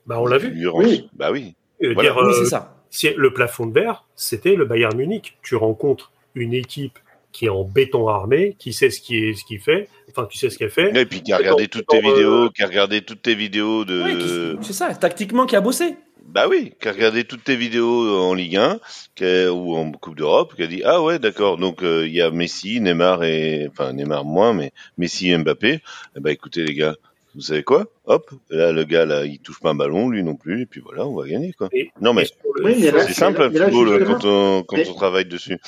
bah 0.06 0.20
on 0.20 0.26
l'a 0.26 0.38
vu. 0.38 0.66
Oui. 0.72 1.08
Bah 1.14 1.32
oui. 1.32 1.54
Euh, 1.82 1.92
Voilà. 1.92 2.10
dire, 2.12 2.22
oui, 2.24 2.32
c'est 2.38 2.46
ça. 2.46 3.12
le 3.16 3.32
plafond 3.34 3.66
de 3.66 3.74
verre, 3.74 4.04
c'était 4.14 4.54
le 4.54 4.64
Bayern 4.64 4.96
Munich. 4.96 5.36
Tu 5.42 5.56
rencontres 5.56 6.12
une 6.34 6.54
équipe 6.54 6.98
qui 7.36 7.46
est 7.46 7.50
en 7.50 7.64
béton 7.64 8.08
armé, 8.08 8.56
qui 8.58 8.72
sait 8.72 8.88
ce 8.90 9.00
qui 9.00 9.16
est 9.18 9.34
ce 9.34 9.44
qu'il 9.44 9.60
fait, 9.60 9.88
enfin 10.10 10.26
tu 10.30 10.38
sais 10.38 10.48
ce 10.48 10.56
qu'elle 10.56 10.70
fait. 10.70 10.96
Et 10.98 11.04
puis 11.04 11.22
qui 11.22 11.32
a 11.32 11.36
regardé 11.36 11.64
Dans- 11.64 11.68
toutes 11.78 11.86
tes 11.88 11.98
euh, 11.98 12.00
vidéos, 12.14 12.50
qui 12.50 12.62
a 12.62 12.66
regardé 12.66 13.02
toutes 13.02 13.20
tes 13.22 13.34
vidéos 13.34 13.84
de. 13.84 14.56
Qui- 14.58 14.66
c'est 14.66 14.72
ça, 14.72 14.94
tactiquement, 14.94 15.44
qui 15.44 15.54
a 15.56 15.60
bossé. 15.60 15.96
Bah 16.28 16.46
oui, 16.48 16.72
qui 16.80 16.88
a 16.88 16.92
regardé 16.92 17.24
toutes 17.24 17.44
tes 17.44 17.54
vidéos 17.56 18.18
en 18.18 18.34
Ligue 18.34 18.56
1 18.56 18.80
qui 19.14 19.24
a- 19.24 19.52
ou 19.52 19.76
en 19.76 19.92
Coupe 19.92 20.16
d'Europe, 20.16 20.54
qui 20.56 20.62
a 20.62 20.66
dit 20.66 20.82
ah 20.84 21.00
ouais 21.02 21.18
d'accord 21.18 21.56
donc 21.56 21.82
euh, 21.82 22.06
il 22.06 22.12
y 22.14 22.20
a 22.22 22.30
Messi, 22.30 22.80
Neymar 22.80 23.22
et 23.22 23.68
enfin 23.70 23.92
Neymar 23.92 24.24
moins 24.24 24.52
mais 24.52 24.72
Messi 24.98 25.30
et 25.30 25.38
Mbappé. 25.38 25.80
Eh 26.16 26.20
ben 26.20 26.30
écoutez 26.30 26.64
les 26.64 26.74
gars, 26.74 26.96
vous 27.36 27.42
savez 27.42 27.62
quoi 27.62 27.84
Hop, 28.06 28.30
là 28.50 28.72
le 28.72 28.82
gars 28.84 29.04
là 29.06 29.24
il 29.24 29.38
touche 29.38 29.60
pas 29.60 29.70
un 29.70 29.74
ballon, 29.76 30.08
lui 30.08 30.24
non 30.24 30.34
plus 30.34 30.62
et 30.62 30.66
puis 30.66 30.80
voilà 30.80 31.06
on 31.06 31.14
va 31.14 31.28
gagner 31.28 31.52
quoi. 31.52 31.68
Et- 31.72 31.90
Non 32.00 32.12
mais 32.14 32.24
Oui, 32.64 32.74
c'est 32.80 33.12
simple 33.12 33.50
football 33.50 33.88
justement- 33.98 34.18
quand 34.18 34.24
on 34.24 34.62
quand 34.64 34.76
mais- 34.76 34.88
on 34.88 34.94
travaille 34.94 35.26
dessus. 35.26 35.58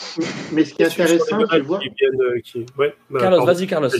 Mais 0.52 0.64
ce 0.64 0.74
qui 0.74 0.82
est 0.82 0.86
intéressant, 0.86 1.38
tu 1.46 1.60
vois, 1.60 1.78
qui 1.78 1.90
viennent, 1.90 2.20
euh, 2.22 2.40
qui- 2.42 2.66
ouais, 2.78 2.94
bah, 3.10 3.20
Carlos, 3.20 3.44
vas-y, 3.44 3.66
Carlos. 3.66 3.90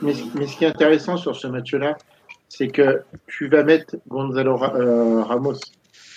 Mais, 0.00 0.12
mais 0.36 0.46
ce 0.46 0.56
qui 0.56 0.64
est 0.64 0.68
intéressant 0.68 1.16
sur 1.16 1.34
ce 1.36 1.46
match-là, 1.48 1.96
c'est 2.48 2.68
que 2.68 3.02
tu 3.26 3.48
vas 3.48 3.64
mettre 3.64 3.96
Gonzalo 4.08 4.56
Ra- 4.56 4.74
euh, 4.76 5.22
Ramos, 5.24 5.58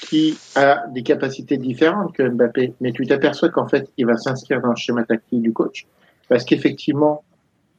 qui 0.08 0.38
a 0.56 0.84
des 0.94 1.02
capacités 1.02 1.58
différentes 1.58 2.14
que 2.16 2.22
Mbappé, 2.30 2.74
mais 2.82 2.92
tu 2.92 3.08
t'aperçois 3.08 3.50
qu'en 3.50 3.68
fait, 3.68 3.90
il 3.98 4.06
va 4.06 4.16
s'inscrire 4.18 4.62
dans 4.62 4.70
le 4.70 4.76
schéma 4.76 5.04
tactique 5.04 5.42
du 5.42 5.52
coach. 5.52 5.88
Parce 6.30 6.44
qu'effectivement, 6.46 7.24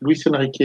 Luis 0.02 0.20
Enrique 0.26 0.62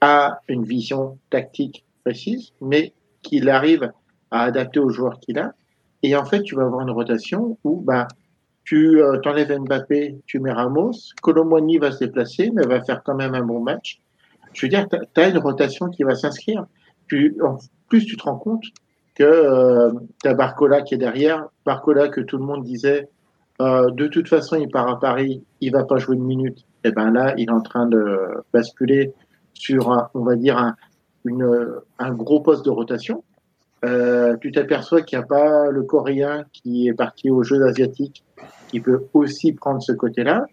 a 0.00 0.40
une 0.48 0.64
vision 0.64 1.18
tactique 1.30 1.84
précise, 2.04 2.52
mais 2.60 2.92
qu'il 3.22 3.48
arrive 3.48 3.92
à 4.30 4.42
adapter 4.42 4.80
aux 4.80 4.90
joueurs 4.90 5.18
qu'il 5.20 5.38
a. 5.38 5.54
Et 6.02 6.14
en 6.16 6.24
fait, 6.24 6.42
tu 6.42 6.54
vas 6.54 6.64
avoir 6.64 6.82
une 6.82 6.90
rotation 6.90 7.58
où 7.64 7.80
bah, 7.80 8.06
tu 8.64 9.02
euh, 9.02 9.18
t'enlèves 9.18 9.58
Mbappé, 9.58 10.18
tu 10.26 10.40
mets 10.40 10.52
Ramos, 10.52 10.92
Colomboigny 11.22 11.78
va 11.78 11.90
se 11.90 12.04
déplacer, 12.04 12.50
mais 12.54 12.66
va 12.66 12.82
faire 12.82 13.02
quand 13.02 13.14
même 13.14 13.34
un 13.34 13.42
bon 13.42 13.60
match. 13.60 14.00
Je 14.52 14.66
veux 14.66 14.70
dire, 14.70 14.86
tu 14.88 15.20
as 15.20 15.28
une 15.28 15.38
rotation 15.38 15.88
qui 15.88 16.02
va 16.02 16.14
s'inscrire. 16.14 16.66
En 17.42 17.56
plus, 17.88 18.04
tu 18.04 18.16
te 18.16 18.22
rends 18.22 18.38
compte 18.38 18.64
que 19.14 19.24
euh, 19.24 19.90
tu 20.22 20.28
as 20.28 20.34
Barcola 20.34 20.82
qui 20.82 20.94
est 20.94 20.98
derrière, 20.98 21.46
Barcola 21.66 22.08
que 22.08 22.20
tout 22.20 22.38
le 22.38 22.44
monde 22.44 22.62
disait, 22.62 23.08
euh, 23.60 23.90
de 23.90 24.06
toute 24.06 24.28
façon, 24.28 24.56
il 24.56 24.68
part 24.68 24.88
à 24.88 25.00
Paris, 25.00 25.42
il 25.60 25.72
va 25.72 25.84
pas 25.84 25.96
jouer 25.96 26.16
une 26.16 26.24
minute. 26.24 26.64
Et 26.84 26.92
ben 26.92 27.10
là, 27.10 27.34
il 27.36 27.48
est 27.48 27.52
en 27.52 27.60
train 27.60 27.86
de 27.86 28.44
basculer 28.52 29.12
sur, 29.58 29.92
un, 29.92 30.10
on 30.14 30.24
va 30.24 30.36
dire, 30.36 30.56
un, 30.58 30.76
une, 31.24 31.80
un 31.98 32.12
gros 32.12 32.40
poste 32.40 32.64
de 32.64 32.70
rotation. 32.70 33.24
Euh, 33.84 34.36
tu 34.40 34.50
t'aperçois 34.50 35.02
qu'il 35.02 35.18
n'y 35.18 35.24
a 35.24 35.26
pas 35.26 35.70
le 35.70 35.82
Coréen 35.82 36.44
qui 36.52 36.88
est 36.88 36.94
parti 36.94 37.30
aux 37.30 37.42
Jeux 37.42 37.62
asiatiques, 37.64 38.24
qui 38.68 38.80
peut 38.80 39.06
aussi 39.12 39.52
prendre 39.52 39.82
ce 39.82 39.92
côté-là, 39.92 40.46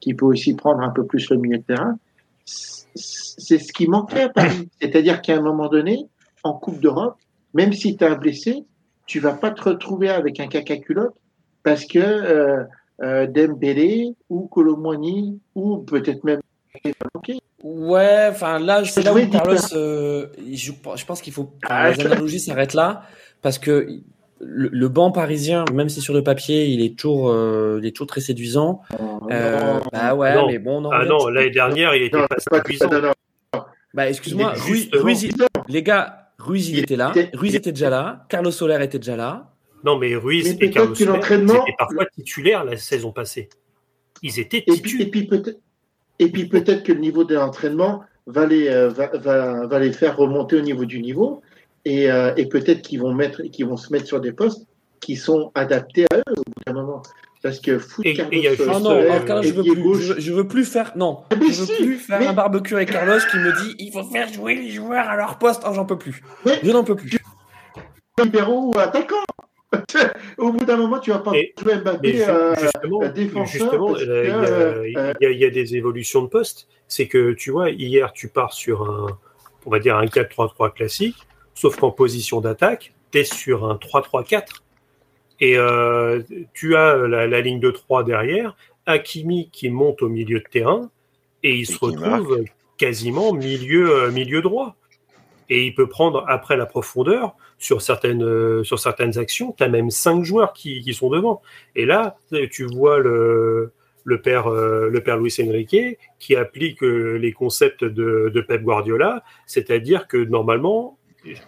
qui 0.00 0.14
peut 0.14 0.26
aussi 0.26 0.54
prendre 0.54 0.80
un 0.80 0.90
peu 0.90 1.04
plus 1.04 1.28
le 1.30 1.36
milieu 1.36 1.58
de 1.58 1.62
terrain. 1.62 1.98
C'est 2.44 3.58
ce 3.58 3.72
qui 3.72 3.86
manquait 3.86 4.22
à 4.22 4.28
Paris. 4.30 4.68
C'est-à-dire 4.80 5.20
qu'à 5.20 5.36
un 5.36 5.42
moment 5.42 5.68
donné, 5.68 6.08
en 6.42 6.54
Coupe 6.54 6.80
d'Europe, 6.80 7.16
même 7.52 7.72
si 7.72 7.96
tu 7.96 8.04
es 8.04 8.06
un 8.06 8.16
blessé, 8.16 8.64
tu 9.06 9.20
vas 9.20 9.34
pas 9.34 9.50
te 9.50 9.62
retrouver 9.62 10.08
avec 10.08 10.40
un 10.40 10.46
caca 10.46 10.76
culotte 10.78 11.14
parce 11.62 11.84
que 11.84 11.98
euh, 11.98 12.64
euh, 13.02 13.26
Dembélé 13.26 14.14
ou 14.30 14.46
Colomboigny 14.46 15.40
ou 15.54 15.78
peut-être 15.78 16.24
même 16.24 16.40
Ouais, 17.62 18.26
enfin 18.30 18.58
là, 18.58 18.84
c'est 18.84 19.02
là 19.02 19.12
où 19.14 19.26
Carlos, 19.28 19.56
euh, 19.74 20.28
je, 20.52 20.72
je 20.96 21.04
pense 21.04 21.20
qu'il 21.20 21.32
faut. 21.32 21.52
Ah, 21.68 21.90
les 21.90 22.00
analogies 22.06 22.40
s'arrêtent 22.40 22.74
là 22.74 23.02
parce 23.42 23.58
que 23.58 23.86
le, 24.40 24.68
le 24.72 24.88
banc 24.88 25.12
parisien, 25.12 25.66
même 25.74 25.90
si 25.90 26.00
sur 26.00 26.14
le 26.14 26.22
papier, 26.24 26.66
il 26.68 26.82
est 26.82 26.96
toujours, 26.98 27.30
euh, 27.30 27.78
il 27.82 27.86
est 27.86 27.90
toujours 27.94 28.06
très 28.06 28.22
séduisant. 28.22 28.80
Euh, 29.30 29.60
non, 29.60 29.80
bah 29.92 30.14
ouais, 30.14 30.34
Non. 30.34 30.46
mais 30.46 30.58
bon, 30.58 30.80
non. 30.80 30.90
Ah 30.90 31.04
non, 31.04 31.28
l'année 31.28 31.50
dernière, 31.50 31.94
il 31.94 32.04
était 32.04 32.16
non, 32.16 32.26
pas 32.26 32.36
séduisant. 32.38 32.88
non, 32.90 33.02
non. 33.02 33.62
Bah 33.92 34.08
excuse-moi, 34.08 34.52
Ruiz, 34.56 34.82
justement- 34.84 35.02
Ruiz, 35.02 35.22
il- 35.24 35.32
les 35.68 35.82
gars, 35.82 36.30
Ruiz 36.38 36.68
il 36.70 36.76
Il 36.78 36.82
était 36.84 36.96
là, 36.96 37.12
était- 37.14 37.36
Ruiz 37.36 37.54
était 37.56 37.72
déjà 37.72 37.90
là, 37.90 38.24
Carlos 38.30 38.50
Soler 38.52 38.78
était 38.82 38.98
déjà 38.98 39.16
là. 39.16 39.50
Non, 39.84 39.98
mais 39.98 40.14
Ruiz 40.14 40.56
Mais 40.58 40.66
et 40.66 40.70
Carlos 40.70 40.94
Soler, 40.94 41.18
étaient 41.18 41.74
parfois 41.76 42.06
titulaires 42.14 42.64
la 42.64 42.76
saison 42.78 43.12
passée. 43.12 43.48
Ils 44.22 44.38
étaient 44.38 44.58
Et 44.58 44.62
puis, 44.62 44.74
et 44.74 44.82
titulaires. 44.82 45.08
puis 45.10 45.26
peut-être, 45.26 45.58
et 46.20 46.28
puis 46.30 46.46
peut-être 46.46 46.84
que 46.84 46.92
le 46.92 47.00
niveau 47.00 47.24
de 47.24 47.34
l'entraînement 47.34 48.04
va 48.26 48.46
les, 48.46 48.68
euh, 48.68 48.88
va, 48.90 49.08
va, 49.18 49.66
va 49.66 49.78
les 49.80 49.92
faire 49.92 50.16
remonter 50.16 50.56
au 50.56 50.60
niveau 50.60 50.84
du 50.84 51.00
niveau, 51.00 51.42
et, 51.84 52.10
euh, 52.12 52.32
et 52.36 52.46
peut-être 52.46 52.82
qu'ils 52.82 53.00
vont 53.00 53.12
mettre, 53.12 53.42
qu'ils 53.50 53.66
vont 53.66 53.76
se 53.76 53.92
mettre 53.92 54.06
sur 54.06 54.20
des 54.20 54.32
postes 54.32 54.66
qui 55.00 55.16
sont 55.16 55.50
adaptés 55.54 56.04
à 56.12 56.16
eux 56.18 56.22
au 56.36 56.42
bout 56.46 56.62
d'un 56.66 56.74
moment. 56.74 57.02
Parce 57.42 57.58
que 57.58 57.78
foot 57.78 58.04
Et- 58.04 58.10
et 58.10 58.26
il 58.32 58.40
y 58.42 58.48
a 58.48 58.54
Carlos 58.54 58.72
Ah 58.74 59.18
non, 59.18 59.24
Carlos, 59.26 59.42
je 59.42 59.52
veux 59.54 59.62
plus, 59.62 59.74
je 60.02 60.12
veux, 60.12 60.20
je 60.20 60.32
veux 60.34 60.46
plus 60.46 60.64
faire, 60.66 60.92
non, 60.94 61.20
Ah, 61.30 61.36
mais 61.40 61.46
je 61.50 61.60
veux 61.62 61.66
si, 61.74 61.82
plus 61.82 61.96
faire 61.96 62.20
mais- 62.20 62.26
un 62.26 62.34
barbecue 62.34 62.74
avec 62.74 62.92
Carlos 62.92 63.18
qui 63.30 63.38
me 63.38 63.50
dit 63.62 63.76
il 63.78 63.90
faut 63.90 64.04
faire 64.04 64.30
jouer 64.30 64.56
les 64.56 64.68
joueurs 64.68 65.08
à 65.08 65.16
leur 65.16 65.38
poste. 65.38 65.62
Oh, 65.66 65.70
j'en 65.74 65.86
peux 65.86 65.96
plus. 65.96 66.22
Je 66.62 66.70
n'en 66.70 66.84
peux 66.84 66.96
plus. 66.96 67.16
libéraux 68.22 68.70
ou 68.74 68.78
attaquant. 68.78 69.16
au 70.38 70.52
bout 70.52 70.64
d'un 70.64 70.76
moment, 70.76 70.98
tu 70.98 71.10
vas 71.10 71.18
pas 71.18 71.32
Et- 71.34 71.54
jouer 71.62 71.76
Mbappé. 71.78 72.24
euh, 72.28 72.54
justement, 72.56 73.00
défenseur, 73.08 73.46
justement 73.46 73.94
euh, 73.96 74.82
il 74.86 74.92
y, 74.92 74.96
a- 74.96 75.28
euh, 75.28 75.32
y 75.32 75.44
y 75.44 75.50
des 75.50 75.76
évolutions 75.76 76.22
de 76.22 76.28
poste. 76.28 76.68
C'est 76.88 77.06
que, 77.08 77.32
tu 77.32 77.50
vois, 77.50 77.70
hier, 77.70 78.12
tu 78.12 78.28
pars 78.28 78.52
sur 78.52 78.82
un, 78.90 79.06
on 79.66 79.70
va 79.70 79.78
dire, 79.78 79.96
un 79.96 80.06
4-3-3 80.06 80.72
classique, 80.74 81.16
sauf 81.54 81.76
qu'en 81.76 81.90
position 81.90 82.40
d'attaque, 82.40 82.92
tu 83.12 83.18
es 83.18 83.24
sur 83.24 83.64
un 83.70 83.74
3-3-4. 83.76 84.62
Et 85.40 85.56
euh, 85.56 86.20
tu 86.52 86.76
as 86.76 86.96
la, 86.96 87.26
la 87.26 87.40
ligne 87.40 87.60
de 87.60 87.70
3 87.70 88.04
derrière, 88.04 88.56
Hakimi 88.86 89.48
qui 89.52 89.70
monte 89.70 90.02
au 90.02 90.08
milieu 90.08 90.38
de 90.40 90.44
terrain, 90.50 90.90
et 91.42 91.54
il 91.54 91.66
se 91.66 91.78
retrouve 91.78 92.44
quasiment 92.76 93.32
milieu, 93.32 94.04
euh, 94.04 94.10
milieu 94.10 94.42
droit. 94.42 94.76
Et 95.50 95.66
il 95.66 95.74
peut 95.74 95.88
prendre 95.88 96.24
après 96.28 96.56
la 96.56 96.64
profondeur 96.64 97.34
sur 97.58 97.82
certaines, 97.82 98.22
euh, 98.22 98.62
sur 98.62 98.78
certaines 98.78 99.18
actions. 99.18 99.52
Tu 99.52 99.64
as 99.64 99.68
même 99.68 99.90
cinq 99.90 100.22
joueurs 100.22 100.52
qui, 100.52 100.80
qui, 100.80 100.94
sont 100.94 101.10
devant. 101.10 101.42
Et 101.74 101.84
là, 101.84 102.16
tu 102.52 102.64
vois 102.64 103.00
le, 103.00 103.72
le 104.04 104.22
père, 104.22 104.46
euh, 104.46 104.88
le 104.88 105.02
père 105.02 105.18
Luis 105.18 105.34
Enrique 105.40 105.98
qui 106.20 106.36
applique 106.36 106.84
euh, 106.84 107.16
les 107.16 107.32
concepts 107.32 107.82
de, 107.82 108.30
de 108.32 108.40
Pep 108.40 108.62
Guardiola, 108.62 109.24
c'est-à-dire 109.44 110.06
que 110.06 110.16
normalement, 110.16 110.96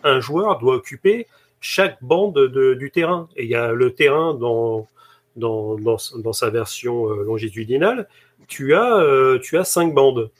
un 0.02 0.18
joueur 0.18 0.58
doit 0.58 0.74
occuper 0.74 1.28
chaque 1.60 2.02
bande 2.02 2.34
de, 2.34 2.74
du 2.74 2.90
terrain. 2.90 3.28
Et 3.36 3.44
il 3.44 3.50
y 3.50 3.54
a 3.54 3.70
le 3.70 3.94
terrain 3.94 4.34
dans, 4.34 4.88
dans, 5.36 5.76
dans, 5.76 5.96
dans 6.16 6.32
sa 6.32 6.50
version 6.50 7.06
longitudinale, 7.06 8.08
tu 8.48 8.74
as, 8.74 9.38
tu 9.40 9.56
as 9.58 9.64
cinq 9.64 9.94
bandes. 9.94 10.32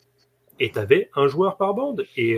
Et 0.58 0.70
tu 0.70 0.78
avais 0.78 1.10
un 1.14 1.28
joueur 1.28 1.56
par 1.56 1.74
bande. 1.74 2.04
Et, 2.16 2.36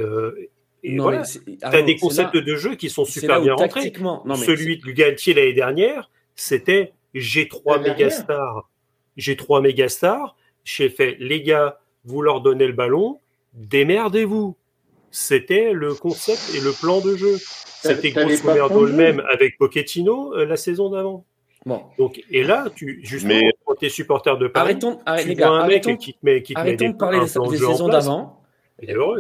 et 0.84 0.98
voilà, 0.98 1.22
tu 1.22 1.40
as 1.62 1.82
des 1.82 1.96
concepts 1.96 2.36
de 2.36 2.56
jeu 2.56 2.74
qui 2.74 2.90
sont 2.90 3.06
super 3.06 3.40
bien 3.40 3.54
rentrés. 3.54 3.92
Celui 4.36 4.78
de 4.78 4.90
Galtier 4.90 5.32
l'année 5.32 5.54
dernière, 5.54 6.10
c'était 6.36 6.92
j'ai 7.14 7.48
trois 7.48 7.78
mégastars. 7.78 8.68
J'ai 9.16 9.36
trois 9.36 9.60
mégastars. 9.60 10.36
J'ai 10.64 10.90
fait, 10.90 11.16
les 11.20 11.42
gars, 11.42 11.78
vous 12.04 12.20
leur 12.20 12.40
donnez 12.40 12.66
le 12.66 12.72
ballon, 12.72 13.18
démerdez-vous. 13.54 14.56
C'était 15.10 15.72
le 15.72 15.94
concept 15.94 16.54
et 16.54 16.60
le 16.60 16.72
plan 16.72 17.00
de 17.00 17.16
jeu. 17.16 17.36
C'était 17.38 18.10
grosso 18.10 18.44
merdo 18.52 18.84
le 18.84 18.92
même 18.92 19.22
avec 19.32 19.56
Pochettino 19.58 20.34
euh, 20.34 20.44
la 20.44 20.56
saison 20.56 20.90
d'avant. 20.90 21.24
Bon. 21.64 21.82
Donc, 21.98 22.22
et 22.30 22.42
là, 22.42 22.66
tu, 22.74 23.00
justement, 23.04 23.34
Mais... 23.34 23.52
quand 23.64 23.76
tu 23.76 23.86
es 23.86 23.88
supporter 23.88 24.36
de 24.36 24.48
Paris, 24.48 24.72
arrêtons, 24.72 24.98
arrête, 25.06 25.26
les 25.26 25.34
gars, 25.34 25.52
arrêtons, 25.52 25.96
qui 25.96 26.12
te 26.14 26.18
met, 26.22 26.42
qui 26.42 26.54
te 26.54 26.58
arrêtons 26.58 26.86
met 26.86 26.92
de 26.92 26.98
parler 26.98 27.20
des, 27.20 27.24
des 27.24 27.56
saisons 27.58 27.88
d'avant 27.88 28.43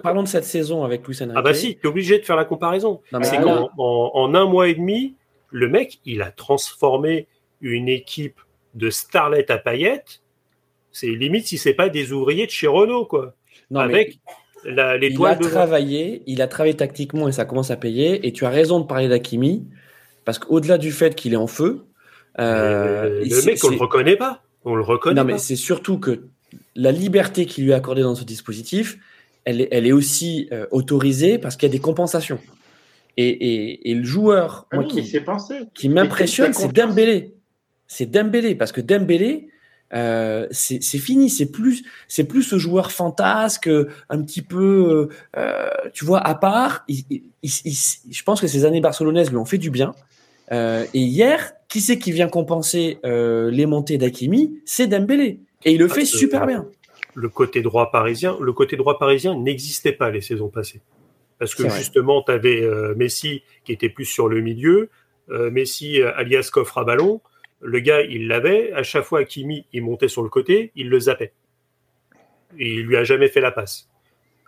Parlons 0.02 0.22
de 0.22 0.28
cette 0.28 0.44
saison 0.44 0.84
avec 0.84 1.06
Luis 1.06 1.16
Enrique. 1.22 1.34
Ah 1.36 1.42
bah 1.42 1.54
si, 1.54 1.76
tu 1.76 1.86
es 1.86 1.86
obligé 1.86 2.18
de 2.18 2.24
faire 2.24 2.36
la 2.36 2.44
comparaison. 2.44 3.00
C'est 3.22 3.40
qu'en 3.40 3.70
en, 3.78 4.34
un 4.34 4.46
mois 4.46 4.68
et 4.68 4.74
demi, 4.74 5.14
le 5.50 5.68
mec, 5.68 6.00
il 6.04 6.22
a 6.22 6.30
transformé 6.30 7.28
une 7.60 7.88
équipe 7.88 8.40
de 8.74 8.90
starlet 8.90 9.50
à 9.50 9.58
paillettes. 9.58 10.22
C'est 10.90 11.08
limite 11.08 11.46
si 11.46 11.58
c'est 11.58 11.74
pas 11.74 11.88
des 11.88 12.12
ouvriers 12.12 12.46
de 12.46 12.50
chez 12.50 12.66
Renault, 12.66 13.06
quoi. 13.06 13.34
Non, 13.70 13.80
avec 13.80 14.18
l'étoile 14.64 15.38
il 15.40 15.46
a 15.46 15.50
travaillé, 15.50 16.22
il 16.26 16.42
a 16.42 16.48
travaillé 16.48 16.74
tactiquement 16.74 17.28
et 17.28 17.32
ça 17.32 17.44
commence 17.44 17.70
à 17.70 17.76
payer. 17.76 18.26
Et 18.26 18.32
tu 18.32 18.44
as 18.44 18.50
raison 18.50 18.80
de 18.80 18.86
parler 18.86 19.08
d'Akimi, 19.08 19.66
parce 20.24 20.38
qu'au-delà 20.38 20.78
du 20.78 20.92
fait 20.92 21.14
qu'il 21.14 21.32
est 21.32 21.36
en 21.36 21.46
feu, 21.46 21.86
euh, 22.38 23.24
le 23.24 23.46
mec, 23.46 23.62
on 23.64 23.70
le 23.70 23.76
reconnaît 23.76 24.16
pas. 24.16 24.42
On 24.64 24.74
le 24.74 24.82
reconnaît. 24.82 25.20
Non, 25.20 25.24
mais 25.24 25.38
c'est 25.38 25.56
surtout 25.56 25.98
que 25.98 26.24
la 26.74 26.92
liberté 26.92 27.46
qu'il 27.46 27.64
lui 27.64 27.72
a 27.72 27.76
accordée 27.76 28.02
dans 28.02 28.14
ce 28.14 28.24
dispositif, 28.24 28.98
elle 29.44 29.60
est, 29.60 29.68
elle 29.70 29.86
est 29.86 29.92
aussi 29.92 30.48
euh, 30.52 30.66
autorisée 30.70 31.38
parce 31.38 31.56
qu'il 31.56 31.68
y 31.68 31.70
a 31.70 31.72
des 31.72 31.80
compensations. 31.80 32.38
Et, 33.16 33.28
et, 33.28 33.90
et 33.90 33.94
le 33.94 34.04
joueur 34.04 34.66
ah 34.70 34.76
moi, 34.76 34.84
oui, 34.86 35.02
qui, 35.02 35.20
qui 35.74 35.88
m'impressionne, 35.88 36.52
c'est 36.52 36.72
Dembélé. 36.72 37.34
C'est 37.86 38.10
Dembélé 38.10 38.54
parce 38.54 38.72
que 38.72 38.80
Dembélé, 38.80 39.48
euh, 39.92 40.48
c'est 40.50 40.80
fini. 40.80 41.30
C'est 41.30 41.46
plus, 41.46 41.84
c'est 42.08 42.24
plus 42.24 42.42
ce 42.42 42.58
joueur 42.58 42.90
fantasque, 42.90 43.68
un 44.08 44.22
petit 44.22 44.42
peu, 44.42 45.08
euh, 45.36 45.68
tu 45.92 46.04
vois, 46.04 46.26
à 46.26 46.34
part. 46.34 46.84
Il, 46.88 47.04
il, 47.42 47.50
je 47.50 48.22
pense 48.24 48.40
que 48.40 48.48
ces 48.48 48.64
années 48.64 48.80
barcelonaises 48.80 49.30
lui 49.30 49.36
ont 49.36 49.44
fait 49.44 49.58
du 49.58 49.70
bien. 49.70 49.94
Euh, 50.52 50.84
et 50.92 51.00
hier, 51.00 51.52
qui 51.68 51.80
c'est 51.80 51.98
qui 51.98 52.12
vient 52.12 52.28
compenser 52.28 52.98
euh, 53.04 53.50
les 53.50 53.66
montées 53.66 53.98
d'Akimi 53.98 54.58
C'est 54.64 54.86
Dembélé. 54.86 55.40
Et 55.64 55.72
il 55.72 55.78
le 55.78 55.88
fait 55.88 56.04
super 56.04 56.46
bien 56.46 56.66
le 57.14 57.28
côté 57.28 57.62
droit 57.62 57.90
parisien, 57.90 58.36
le 58.40 58.52
côté 58.52 58.76
droit 58.76 58.98
parisien 58.98 59.34
n'existait 59.38 59.92
pas 59.92 60.10
les 60.10 60.20
saisons 60.20 60.48
passées. 60.48 60.82
Parce 61.38 61.54
que 61.54 61.68
justement, 61.68 62.22
tu 62.22 62.32
avais 62.32 62.62
euh, 62.62 62.94
Messi 62.94 63.42
qui 63.64 63.72
était 63.72 63.88
plus 63.88 64.04
sur 64.04 64.28
le 64.28 64.40
milieu, 64.40 64.90
euh, 65.30 65.50
Messi 65.50 66.00
euh, 66.00 66.14
alias 66.16 66.50
coffre 66.52 66.78
à 66.78 66.84
ballon, 66.84 67.20
le 67.60 67.80
gars 67.80 68.02
il 68.02 68.28
l'avait, 68.28 68.72
à 68.72 68.82
chaque 68.82 69.04
fois 69.04 69.24
Kimi 69.24 69.66
il 69.72 69.82
montait 69.82 70.08
sur 70.08 70.22
le 70.22 70.28
côté, 70.28 70.72
il 70.74 70.88
le 70.88 71.00
zappait. 71.00 71.32
Et 72.58 72.74
il 72.74 72.82
lui 72.82 72.96
a 72.96 73.04
jamais 73.04 73.28
fait 73.28 73.40
la 73.40 73.50
passe. 73.50 73.88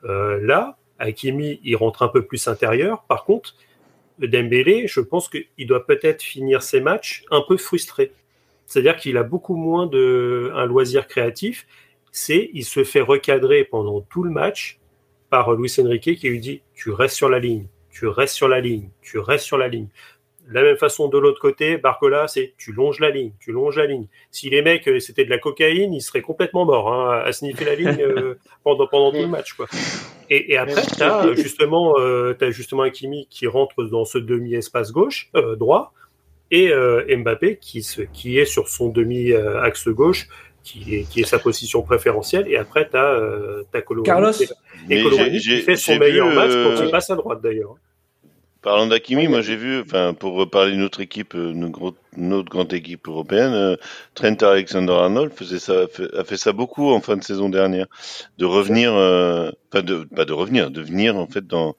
là, 0.04 0.78
Hakimi, 0.98 1.60
il 1.64 1.74
rentre 1.76 2.02
un 2.02 2.08
peu 2.08 2.24
plus 2.24 2.46
intérieur. 2.46 3.02
Par 3.08 3.24
contre, 3.24 3.56
Dembélé, 4.18 4.86
je 4.86 5.00
pense 5.00 5.28
qu'il 5.28 5.66
doit 5.66 5.86
peut-être 5.86 6.22
finir 6.22 6.62
ses 6.62 6.80
matchs 6.80 7.24
un 7.30 7.42
peu 7.46 7.56
frustré. 7.56 8.12
C'est-à-dire 8.66 8.96
qu'il 8.96 9.16
a 9.16 9.22
beaucoup 9.22 9.56
moins 9.56 9.86
de 9.86 10.50
un 10.54 10.66
loisir 10.66 11.06
créatif 11.06 11.66
c'est 12.16 12.50
il 12.54 12.64
se 12.64 12.82
fait 12.82 13.02
recadrer 13.02 13.64
pendant 13.64 14.00
tout 14.00 14.22
le 14.22 14.30
match 14.30 14.80
par 15.28 15.52
Luis 15.52 15.74
Enrique 15.78 16.16
qui 16.16 16.28
lui 16.30 16.40
dit 16.40 16.62
tu 16.74 16.90
restes 16.90 17.14
sur 17.14 17.28
la 17.28 17.38
ligne, 17.38 17.66
tu 17.90 18.06
restes 18.06 18.34
sur 18.34 18.48
la 18.48 18.60
ligne, 18.60 18.88
tu 19.02 19.18
restes 19.18 19.44
sur 19.44 19.58
la 19.58 19.68
ligne. 19.68 19.88
De 20.48 20.54
la 20.54 20.62
même 20.62 20.76
façon 20.78 21.08
de 21.08 21.18
l'autre 21.18 21.40
côté, 21.40 21.76
Barcola, 21.76 22.26
c'est 22.26 22.54
tu 22.56 22.72
longes 22.72 23.00
la 23.00 23.10
ligne, 23.10 23.32
tu 23.38 23.52
longes 23.52 23.76
la 23.76 23.86
ligne. 23.86 24.06
Si 24.30 24.48
les 24.48 24.62
mecs 24.62 24.88
euh, 24.88 24.98
c'était 24.98 25.26
de 25.26 25.30
la 25.30 25.38
cocaïne, 25.38 25.92
ils 25.92 26.00
seraient 26.00 26.22
complètement 26.22 26.64
morts 26.64 26.90
hein, 26.90 27.22
à 27.22 27.32
sniffer 27.32 27.66
la 27.66 27.74
ligne 27.74 28.00
euh, 28.00 28.38
pendant 28.64 28.86
pendant 28.86 29.12
tout 29.12 29.20
le 29.20 29.28
match 29.28 29.52
quoi. 29.52 29.66
Et, 30.30 30.52
et 30.52 30.56
après 30.56 30.86
tu 30.86 31.02
as 31.02 31.34
justement 31.34 31.98
euh, 31.98 32.34
as 32.40 32.50
justement 32.50 32.82
Hakimi 32.82 33.26
qui 33.28 33.46
rentre 33.46 33.84
dans 33.84 34.06
ce 34.06 34.16
demi 34.16 34.54
espace 34.54 34.90
gauche 34.90 35.28
euh, 35.36 35.54
droit 35.54 35.92
et 36.50 36.72
Mbappé 37.14 37.58
qui 37.60 37.82
se, 37.82 38.02
qui 38.02 38.38
est 38.38 38.44
sur 38.44 38.68
son 38.68 38.88
demi 38.88 39.32
axe 39.32 39.88
gauche 39.88 40.28
qui 40.66 40.96
est, 40.96 41.02
qui 41.08 41.20
est 41.20 41.24
sa 41.24 41.38
position 41.38 41.82
préférentielle. 41.82 42.46
Et 42.48 42.56
après, 42.56 42.88
tu 42.90 42.96
as, 42.96 43.12
euh, 43.14 43.62
Carlos, 44.04 44.32
et 44.90 45.02
qui 45.38 45.60
fait 45.60 45.76
son 45.76 45.96
meilleur 45.96 46.28
match 46.34 46.50
quand 46.50 46.82
il 46.82 46.88
euh, 46.88 46.90
passe 46.90 47.10
à 47.10 47.16
droite 47.16 47.40
d'ailleurs. 47.42 47.76
Parlant 48.62 48.88
d'Akimi, 48.88 49.28
moi 49.28 49.42
j'ai 49.42 49.54
vu, 49.54 49.80
enfin 49.80 50.12
pour 50.12 50.34
reparler 50.34 50.72
de 50.72 50.78
notre 50.78 51.00
équipe, 51.00 51.36
euh, 51.36 51.52
notre, 51.52 51.94
notre 52.16 52.50
grande 52.50 52.72
équipe 52.72 53.06
européenne, 53.06 53.52
euh, 53.52 53.76
Trent 54.14 54.42
Alexander-Arnold 54.42 55.32
faisait 55.34 55.60
ça, 55.60 55.84
a 56.14 56.24
fait 56.24 56.36
ça 56.36 56.52
beaucoup 56.52 56.90
en 56.90 57.00
fin 57.00 57.16
de 57.16 57.22
saison 57.22 57.48
dernière, 57.48 57.86
de 58.38 58.44
revenir, 58.44 58.92
euh, 58.92 59.52
enfin 59.70 59.84
de 59.84 60.02
pas 60.16 60.24
de 60.24 60.32
revenir, 60.32 60.72
de 60.72 60.82
venir 60.82 61.16
en 61.16 61.28
fait 61.28 61.46
dans 61.46 61.76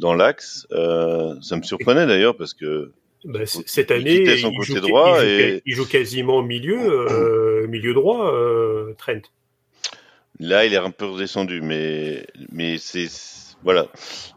dans 0.00 0.12
l'axe. 0.12 0.66
Euh, 0.72 1.34
ça 1.40 1.56
me 1.56 1.62
surprenait 1.62 2.06
d'ailleurs 2.06 2.36
parce 2.36 2.52
que 2.52 2.92
bah, 3.24 3.40
cette 3.44 3.90
année, 3.90 4.22
il, 4.22 4.38
son 4.38 4.52
côté 4.52 4.74
joue, 4.74 4.80
droit 4.80 5.18
il, 5.22 5.28
et... 5.28 5.62
il, 5.66 5.74
joue, 5.74 5.86
quasiment 5.86 6.36
au 6.36 6.42
milieu, 6.42 6.78
euh, 7.10 7.66
milieu 7.66 7.94
droit, 7.94 8.32
euh, 8.32 8.94
Trent. 8.96 9.22
Là, 10.40 10.64
il 10.64 10.72
est 10.72 10.78
un 10.78 10.90
peu 10.90 11.06
redescendu, 11.06 11.60
mais 11.60 12.24
mais 12.52 12.78
c'est 12.78 13.08
voilà. 13.64 13.86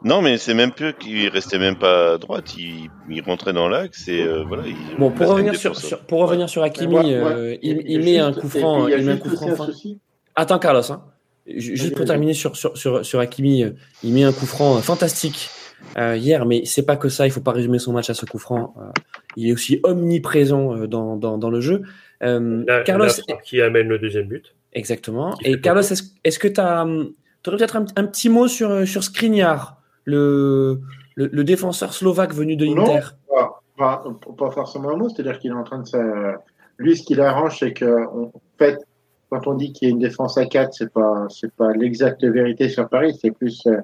Non, 0.03 0.21
mais 0.21 0.37
c'est 0.37 0.55
même 0.55 0.71
peu 0.71 0.93
qu'il 0.93 1.29
restait 1.29 1.59
même 1.59 1.77
pas 1.77 2.13
à 2.13 2.17
droite, 2.17 2.55
il, 2.57 2.89
il 3.07 3.21
rentrait 3.21 3.53
dans 3.53 3.69
l'axe 3.69 4.07
et 4.07 4.23
euh, 4.23 4.43
voilà. 4.47 4.63
bon, 4.97 5.11
pour 5.11 5.27
revenir 5.27 5.55
sur, 5.55 5.75
sur, 5.75 5.99
pour 6.01 6.21
revenir 6.21 6.49
sur 6.49 6.63
Hakimi, 6.63 6.95
ouais, 6.95 7.03
ouais, 7.03 7.21
euh, 7.21 7.57
il, 7.61 7.83
il 7.85 7.99
met 7.99 8.17
un 8.17 8.33
coup 8.33 8.49
franc, 8.49 8.87
il 8.87 9.05
met 9.05 9.11
un 9.11 9.17
coup 9.17 9.29
franc. 9.29 9.55
Fin. 9.55 9.69
Attends, 10.35 10.57
Carlos, 10.57 10.91
hein. 10.91 11.03
juste 11.45 11.95
pour 11.95 12.05
terminer 12.05 12.33
sur 12.33 12.55
sur 12.55 12.75
sur, 12.75 13.05
sur 13.05 13.19
Hakimi, 13.19 13.65
il 14.03 14.13
met 14.13 14.23
un 14.23 14.33
coup 14.33 14.47
franc 14.47 14.81
fantastique 14.81 15.49
euh, 15.97 16.15
hier, 16.15 16.45
mais 16.45 16.63
c'est 16.65 16.85
pas 16.85 16.95
que 16.95 17.09
ça. 17.09 17.27
Il 17.27 17.31
faut 17.31 17.41
pas 17.41 17.51
résumer 17.51 17.79
son 17.79 17.93
match 17.93 18.09
à 18.09 18.13
ce 18.13 18.25
coup 18.25 18.37
franc. 18.37 18.73
Euh, 18.77 18.91
il 19.35 19.49
est 19.49 19.53
aussi 19.53 19.79
omniprésent 19.83 20.75
euh, 20.75 20.87
dans, 20.87 21.17
dans, 21.17 21.37
dans, 21.37 21.49
le 21.49 21.61
jeu. 21.61 21.83
La, 22.21 22.83
Carlos 22.83 23.07
la 23.27 23.35
qui 23.37 23.61
amène 23.61 23.87
le 23.87 23.99
deuxième 23.99 24.27
but. 24.27 24.55
Exactement. 24.73 25.35
Et 25.43 25.59
Carlos, 25.59 25.81
est-ce 25.81 26.03
est 26.23 26.37
que 26.39 26.47
tu 26.47 26.61
as, 26.61 26.85
aurais 26.85 27.57
peut-être 27.57 27.75
un, 27.75 27.85
un, 27.95 28.05
petit 28.05 28.29
mot 28.29 28.47
sur 28.47 28.87
sur 28.87 29.03
Skriniar, 29.03 29.81
le, 30.05 30.81
le, 31.15 31.29
le 31.31 31.43
défenseur 31.43 31.93
slovaque 31.93 32.33
venu 32.33 32.55
de 32.55 32.65
l'Inter 32.65 33.15
pas, 33.27 33.61
pas, 33.77 34.03
pas, 34.37 34.51
forcément 34.51 34.91
un 34.91 34.97
mot. 34.97 35.09
C'est-à-dire 35.09 35.39
qu'il 35.39 35.51
est 35.51 35.55
en 35.55 35.63
train 35.63 35.79
de 35.79 35.87
faire. 35.87 36.37
Lui, 36.77 36.95
ce 36.95 37.03
qu'il 37.03 37.19
arrange, 37.21 37.59
c'est 37.59 37.73
que 37.73 38.05
en 38.07 38.31
fait, 38.57 38.77
quand 39.31 39.47
on 39.47 39.53
dit 39.53 39.71
qu'il 39.71 39.87
y 39.87 39.91
a 39.91 39.93
une 39.93 39.99
défense 39.99 40.37
à 40.37 40.45
4, 40.45 40.73
c'est 40.73 40.91
pas 40.91 41.25
c'est 41.29 41.53
pas 41.53 41.71
l'exacte 41.73 42.23
vérité 42.23 42.69
sur 42.69 42.87
Paris. 42.89 43.17
C'est 43.19 43.31
plus 43.31 43.65
euh, 43.65 43.77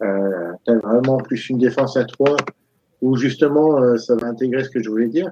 tu 0.00 0.70
as 0.70 0.78
vraiment 0.78 1.18
plus 1.18 1.48
une 1.50 1.58
défense 1.58 1.96
à 1.96 2.04
trois 2.04 2.36
où 3.02 3.16
justement 3.16 3.80
euh, 3.82 3.96
ça 3.96 4.14
va 4.16 4.28
intégrer 4.28 4.64
ce 4.64 4.70
que 4.70 4.82
je 4.82 4.90
voulais 4.90 5.08
dire. 5.08 5.30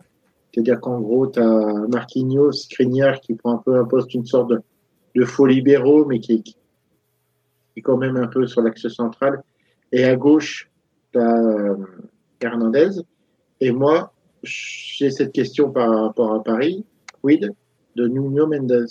C'est-à-dire 0.52 0.80
qu'en 0.80 1.00
gros, 1.00 1.26
tu 1.26 1.40
as 1.40 1.86
Marquinhos, 1.88 2.52
Skriniar 2.52 3.20
qui 3.20 3.34
prend 3.34 3.54
un 3.54 3.58
peu 3.58 3.76
un 3.78 3.84
poste, 3.84 4.14
une 4.14 4.24
sorte 4.24 4.50
de, 4.50 5.24
faux 5.24 5.46
libéraux, 5.46 6.04
mais 6.04 6.20
qui, 6.20 6.42
qui, 6.42 6.56
est 7.76 7.82
quand 7.82 7.96
même 7.96 8.16
un 8.16 8.28
peu 8.28 8.46
sur 8.46 8.62
l'axe 8.62 8.88
central. 8.88 9.42
Et 9.92 10.04
à 10.04 10.16
gauche, 10.16 10.70
tu 11.12 11.18
as 11.18 11.36
euh, 11.36 11.76
Hernandez. 12.40 13.02
Et 13.60 13.72
moi, 13.72 14.12
j'ai 14.42 15.10
cette 15.10 15.32
question 15.32 15.70
par 15.70 16.04
rapport 16.04 16.34
à 16.34 16.42
Paris. 16.42 16.84
Quid 17.20 17.52
de 17.96 18.06
Nuno 18.06 18.46
Mendes? 18.46 18.86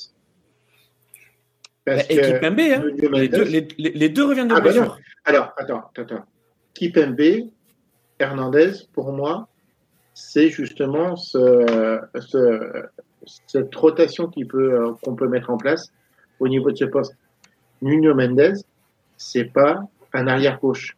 Parce 1.87 2.07
bah, 2.07 2.13
équipe 2.13 2.41
MB, 2.43 2.59
hein. 2.59 2.83
les, 3.13 3.27
deux, 3.29 3.43
les, 3.43 3.67
les, 3.77 4.09
deux, 4.09 4.25
reviennent 4.25 4.49
de 4.49 4.53
ah, 4.55 4.59
blessure. 4.61 4.85
Bah 4.85 4.97
Alors, 5.25 5.53
attends, 5.57 5.89
attends. 5.97 6.25
Keep 6.73 6.97
MB, 6.97 7.21
Hernandez, 8.19 8.71
pour 8.93 9.13
moi, 9.13 9.47
c'est 10.13 10.49
justement 10.49 11.15
ce, 11.15 11.99
ce, 12.19 12.83
cette 13.47 13.73
rotation 13.75 14.29
qu'on 14.29 14.45
peut, 14.45 14.73
euh, 14.73 14.91
qu'on 15.01 15.15
peut 15.15 15.27
mettre 15.27 15.49
en 15.49 15.57
place 15.57 15.91
au 16.39 16.47
niveau 16.47 16.71
de 16.71 16.77
ce 16.77 16.85
poste. 16.85 17.15
Nuno 17.81 18.13
Mendes, 18.15 18.55
c'est 19.15 19.45
pas 19.45 19.81
un 20.13 20.27
arrière-gauche. 20.27 20.97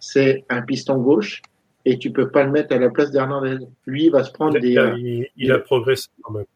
c'est 0.00 0.44
un 0.48 0.62
piston 0.62 0.96
gauche 0.98 1.42
et 1.84 1.98
tu 1.98 2.10
peux 2.10 2.28
pas 2.30 2.42
le 2.44 2.50
mettre 2.50 2.74
à 2.74 2.78
la 2.78 2.90
place 2.90 3.10
d'Hernandez. 3.10 3.58
Lui, 3.86 4.06
il 4.06 4.10
va 4.10 4.24
se 4.24 4.32
prendre 4.32 4.56
Il, 4.56 4.62
des. 4.62 4.76
a- 4.78 4.82
euh, 4.82 4.98
il- 4.98 5.28
il 5.36 5.52
a 5.52 5.58
progressé 5.60 6.08
quand 6.22 6.32
même. 6.32 6.46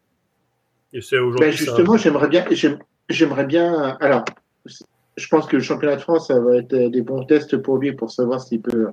Et 0.91 1.01
c'est 1.01 1.17
ben, 1.17 1.23
aujourd'hui. 1.23 1.47
un- 1.49 1.51
justement, 1.51 1.97
j'aimerais 1.97 2.27
bien, 2.27 2.43
j'aime- 2.51 2.79
j'aimerais 3.09 3.45
bien. 3.45 3.97
Alors, 3.99 4.25
je 4.65 5.27
pense 5.27 5.47
que 5.47 5.57
le 5.57 5.61
championnat 5.61 5.95
de 5.95 6.01
France, 6.01 6.27
ça 6.27 6.39
va 6.39 6.57
être 6.57 6.75
des 6.75 7.01
bons 7.01 7.25
tests 7.25 7.57
pour 7.57 7.77
lui 7.77 7.93
pour 7.93 8.11
savoir 8.11 8.41
s'il 8.41 8.61
peut, 8.61 8.87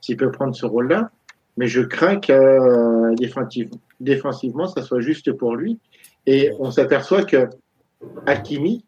s'il 0.00 0.16
peut 0.16 0.30
prendre 0.30 0.54
ce 0.54 0.66
rôle-là. 0.66 1.10
Mais 1.56 1.68
je 1.68 1.80
crains 1.80 2.20
que 2.20 2.32
euh, 2.32 3.14
défensivement, 3.14 3.78
défensivement, 4.00 4.66
ça 4.66 4.82
soit 4.82 5.00
juste 5.00 5.32
pour 5.32 5.56
lui. 5.56 5.78
Et 6.26 6.50
on 6.58 6.70
s'aperçoit 6.70 7.24
que 7.24 7.48
Hakimi, 8.26 8.84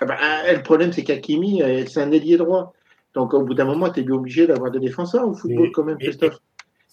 ah 0.00 0.04
ben, 0.04 0.16
ah, 0.20 0.52
le 0.52 0.62
problème 0.62 0.92
c'est 0.92 1.04
qu'Hakimi, 1.04 1.62
euh, 1.62 1.84
c'est 1.86 2.02
un 2.02 2.10
ailier 2.12 2.36
droit. 2.36 2.74
Donc 3.14 3.32
au 3.32 3.42
bout 3.42 3.54
d'un 3.54 3.64
moment, 3.64 3.88
tu 3.88 4.00
es 4.00 4.10
obligé 4.10 4.46
d'avoir 4.46 4.70
des 4.70 4.80
défenseurs 4.80 5.26
au 5.26 5.32
football 5.32 5.66
Mais- 5.66 5.72
quand 5.72 5.84
même, 5.84 5.98
Christophe. 5.98 6.38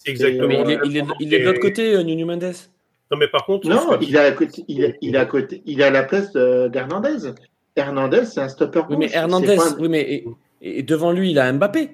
Exactement. 0.06 0.48
Mais 0.48 0.62
il 0.62 0.70
est, 0.70 0.76
la 0.76 0.84
il 0.84 0.96
est, 0.96 1.00
réponse. 1.00 1.16
il 1.20 1.34
est 1.34 1.38
de 1.40 1.44
l'autre 1.44 1.60
côté, 1.60 1.94
euh, 1.94 2.02
Nuno 2.02 2.26
Mendes. 2.26 2.54
Non, 3.10 3.18
mais 3.18 3.28
par 3.28 3.44
contre, 3.44 3.68
Non, 3.68 3.98
il 4.00 4.16
est 4.16 4.18
à 4.18 4.32
côté, 4.32 4.64
il 4.68 4.82
est, 4.84 4.96
il 5.00 5.14
est 5.14 5.18
à 5.18 5.26
côté, 5.26 5.62
il 5.66 5.80
est 5.80 5.84
à 5.84 5.90
la 5.90 6.02
place 6.04 6.32
de- 6.32 6.68
d'Hernandez. 6.68 7.32
Hernandez, 7.76 8.24
c'est 8.24 8.40
un 8.40 8.48
stopper 8.48 8.82
Oui, 8.88 8.96
mais 8.98 9.06
gauche, 9.06 9.14
Hernandez, 9.16 9.56
un- 9.58 9.76
oui, 9.78 9.88
mais 9.88 10.00
et, 10.62 10.78
et 10.78 10.82
devant 10.82 11.12
lui, 11.12 11.30
il 11.32 11.38
a 11.38 11.52
Mbappé. 11.52 11.90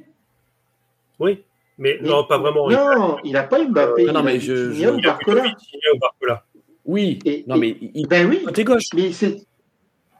oui, 1.19 1.43
mais 1.79 1.99
Mais- 2.01 2.09
non, 2.09 2.25
pas 2.25 2.39
vraiment. 2.39 2.69
Non, 2.71 3.17
il 3.25 3.33
n'a 3.33 3.43
pas 3.43 3.65
Mbappé. 3.65 4.05
Non, 4.13 4.23
mais 4.23 4.37
a 4.37 4.39
je- 4.39 4.53
Vitinha 4.53 4.89
je- 4.89 4.95
ou 4.95 4.99
Il 4.99 5.07
a 5.07 5.11
Barcola. 5.11 5.43
Ou 5.45 5.99
Barcola. 5.99 6.45
Oui. 6.87 7.19
Et- 7.25 7.45
non, 7.47 7.57
et- 7.57 7.59
mais 7.59 7.77
il, 7.95 8.07
Ben 8.09 8.29
oui, 8.29 8.43
côté 8.45 8.65
gauche. 8.65 8.85
mais 8.95 9.13
c'est 9.13 9.37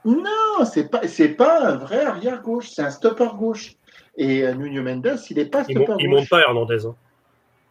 non, 0.03 0.65
c'est 0.65 0.89
pas 0.89 1.07
c'est 1.07 1.29
pas 1.29 1.67
un 1.73 1.77
vrai 1.77 2.01
arrière 2.03 2.41
gauche, 2.41 2.69
c'est 2.71 2.81
un 2.81 2.89
stopper 2.91 3.29
gauche. 3.37 3.73
Et 4.17 4.43
euh, 4.43 4.53
Nuno 4.55 4.81
Mendes, 4.83 5.15
il 5.29 5.37
n'est 5.37 5.45
pas 5.45 5.63
stopper 5.63 5.79
mon- 5.87 5.97
il 5.97 6.07
gauche. 6.09 6.19
monte 6.19 6.29
pas 6.29 6.41
Hernandez. 6.41 6.85
hein. 6.85 6.95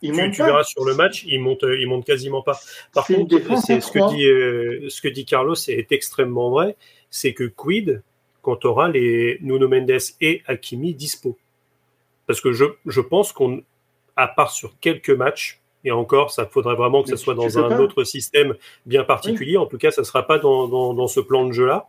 Il 0.03 0.13
tu 0.13 0.31
tu 0.31 0.43
verras 0.43 0.65
sur 0.65 0.85
le 0.85 0.95
match, 0.95 1.25
il 1.27 1.41
monte, 1.41 1.63
il 1.79 1.87
monte 1.87 2.05
quasiment 2.07 2.43
pas. 2.43 2.59
Par 2.95 3.07
contre, 3.07 3.37
c'est 3.67 3.81
ce 3.81 3.91
que 3.93 3.99
dit 4.11 4.27
euh, 4.27 4.89
ce 4.89 5.03
que 5.03 5.09
dit 5.09 5.25
Carlos 5.27 5.55
est 5.69 5.93
extrêmement 5.93 6.51
vrai, 6.51 6.77
c'est 7.11 7.35
que 7.35 7.45
quid 7.45 8.03
quand 8.43 8.57
tu 8.57 8.67
auras 8.67 8.89
les 8.89 9.39
Nuno 9.43 9.69
Mendes 9.69 9.99
et 10.23 10.43
Hakimi 10.47 10.95
dispo. 10.95 11.37
Parce 12.27 12.41
que 12.41 12.53
je, 12.53 12.65
je 12.87 13.01
pense 13.01 13.33
qu'on 13.33 13.63
à 14.17 14.29
part 14.29 14.51
sur 14.53 14.79
quelques 14.81 15.11
matchs 15.11 15.61
et 15.85 15.91
encore 15.91 16.31
ça 16.31 16.47
faudrait 16.47 16.75
vraiment 16.77 17.03
que 17.03 17.11
Mais 17.11 17.17
ça 17.17 17.23
soit 17.23 17.35
tu- 17.35 17.41
dans 17.41 17.49
tu 17.49 17.59
un 17.59 17.79
autre 17.79 18.05
système 18.05 18.55
bien 18.87 19.05
particulier, 19.05 19.57
en 19.57 19.67
tout 19.67 19.79
cas 19.79 19.91
ça 19.91 20.05
sera 20.05 20.27
pas 20.27 20.39
dans, 20.39 20.69
dans, 20.69 20.95
dans 20.95 21.09
ce 21.09 21.21
plan 21.21 21.45
de 21.47 21.53
jeu 21.53 21.67
là, 21.67 21.89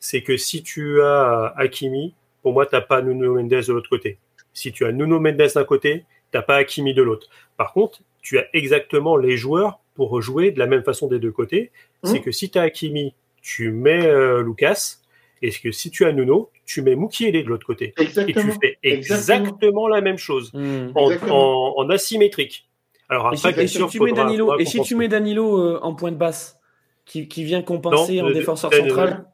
c'est 0.00 0.22
que 0.22 0.36
si 0.36 0.62
tu 0.62 1.00
as 1.02 1.54
Hakimi, 1.56 2.14
pour 2.42 2.52
moi 2.52 2.66
t'as 2.66 2.80
pas 2.82 3.00
Nuno 3.02 3.34
Mendes 3.34 3.48
de 3.48 3.72
l'autre 3.72 3.88
côté. 3.90 4.18
Si 4.52 4.72
tu 4.72 4.84
as 4.84 4.92
Nuno 4.92 5.20
Mendes 5.20 5.36
d'un 5.54 5.64
côté, 5.64 6.04
t'as 6.32 6.42
pas 6.42 6.56
Hakimi 6.56 6.94
de 6.94 7.02
l'autre. 7.02 7.28
Par 7.56 7.72
contre, 7.72 8.00
tu 8.22 8.38
as 8.38 8.46
exactement 8.52 9.16
les 9.16 9.36
joueurs 9.36 9.78
pour 9.94 10.20
jouer 10.20 10.50
de 10.50 10.58
la 10.58 10.66
même 10.66 10.82
façon 10.82 11.06
des 11.06 11.18
deux 11.18 11.32
côtés. 11.32 11.70
C'est 12.04 12.18
Mhm. 12.18 12.24
que 12.24 12.32
si 12.32 12.50
tu 12.50 12.58
as 12.58 12.62
Hakimi, 12.62 13.14
tu 13.42 13.70
mets 13.70 14.06
euh, 14.06 14.42
Lucas, 14.42 14.96
et 15.42 15.50
que 15.50 15.70
si 15.70 15.90
tu 15.90 16.04
as 16.04 16.12
Nuno, 16.12 16.50
tu 16.64 16.82
mets 16.82 16.96
Mukiele 16.96 17.42
de 17.44 17.48
l'autre 17.48 17.66
côté. 17.66 17.86
Et 17.86 17.92
tu 17.94 18.02
Exactement. 18.02 18.52
fais 18.60 18.78
Exactement. 18.82 19.38
exactement 19.38 19.88
la 19.88 20.00
même 20.00 20.18
chose, 20.18 20.50
Hmm. 20.52 20.88
en, 20.94 21.10
Exactement. 21.10 21.78
en- 21.78 21.84
en 21.84 21.90
asymétrique. 21.90 22.68
Alors 23.08 23.32
Et 23.32 23.36
si, 23.36 23.46
après, 23.46 23.66
si 23.68 23.76
sûr, 23.76 23.88
tu 23.88 24.00
mets 24.00 24.08
faudra- 24.10 24.24
Danilo, 24.24 24.46
faudra 24.46 24.60
et 24.60 24.64
si 24.64 24.80
tu 24.80 24.96
mets 24.96 25.08
Danilo 25.08 25.58
euh, 25.60 25.78
en 25.82 25.94
pointe 25.94 26.18
basse, 26.18 26.58
qui, 27.04 27.28
qui 27.28 27.44
vient 27.44 27.62
compenser 27.62 28.16
Non, 28.16 28.24
en 28.24 28.30
euh, 28.30 28.34
défenseur 28.34 28.72
central 28.74 29.26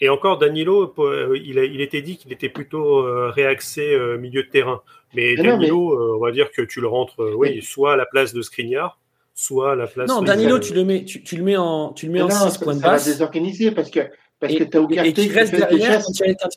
Et 0.00 0.08
encore, 0.08 0.38
Danilo, 0.38 0.94
il, 1.34 1.58
a, 1.58 1.64
il 1.64 1.80
était 1.80 2.02
dit 2.02 2.16
qu'il 2.18 2.32
était 2.32 2.48
plutôt 2.48 3.00
euh, 3.00 3.30
réaxé 3.30 3.92
euh, 3.94 4.16
milieu 4.16 4.44
de 4.44 4.48
terrain. 4.48 4.80
Mais 5.14 5.34
non, 5.36 5.56
Danilo, 5.56 5.92
euh, 5.94 6.16
on 6.18 6.20
va 6.24 6.32
dire 6.32 6.50
que 6.50 6.62
tu 6.62 6.80
le 6.80 6.86
rentres, 6.88 7.20
euh, 7.20 7.34
oui, 7.36 7.52
Mais- 7.56 7.60
soit 7.60 7.94
à 7.94 7.96
la 7.96 8.06
place 8.06 8.32
de 8.34 8.42
Skriniar, 8.42 9.00
soit 9.34 9.72
à 9.72 9.74
la 9.74 9.86
place 9.86 10.08
Non, 10.08 10.20
de- 10.20 10.26
Danilo, 10.26 10.58
tu 10.58 10.74
le 10.74 10.84
mets, 10.84 11.04
tu, 11.04 11.22
tu 11.22 11.36
le 11.36 11.42
mets 11.44 11.56
en, 11.56 11.92
tu 11.92 12.06
le 12.06 12.12
mets 12.12 12.18
Mais 12.18 12.24
en 12.24 12.28
non, 12.28 12.50
6 12.50 12.58
ça, 12.58 12.64
points 12.64 12.74
de 12.74 12.80
ça 12.80 12.88
va 12.90 12.98
désorganiser 13.02 13.70
parce 13.70 13.90
que 13.90 14.00
parce 14.40 14.52
Et, 14.52 14.58
que 14.58 14.64
t'as 14.64 14.78
et, 14.80 14.82
Ugarte 14.84 15.06
et 15.08 15.12
qui 15.14 15.28
reste 15.30 15.52
derrière 15.56 16.00
quand 16.04 16.12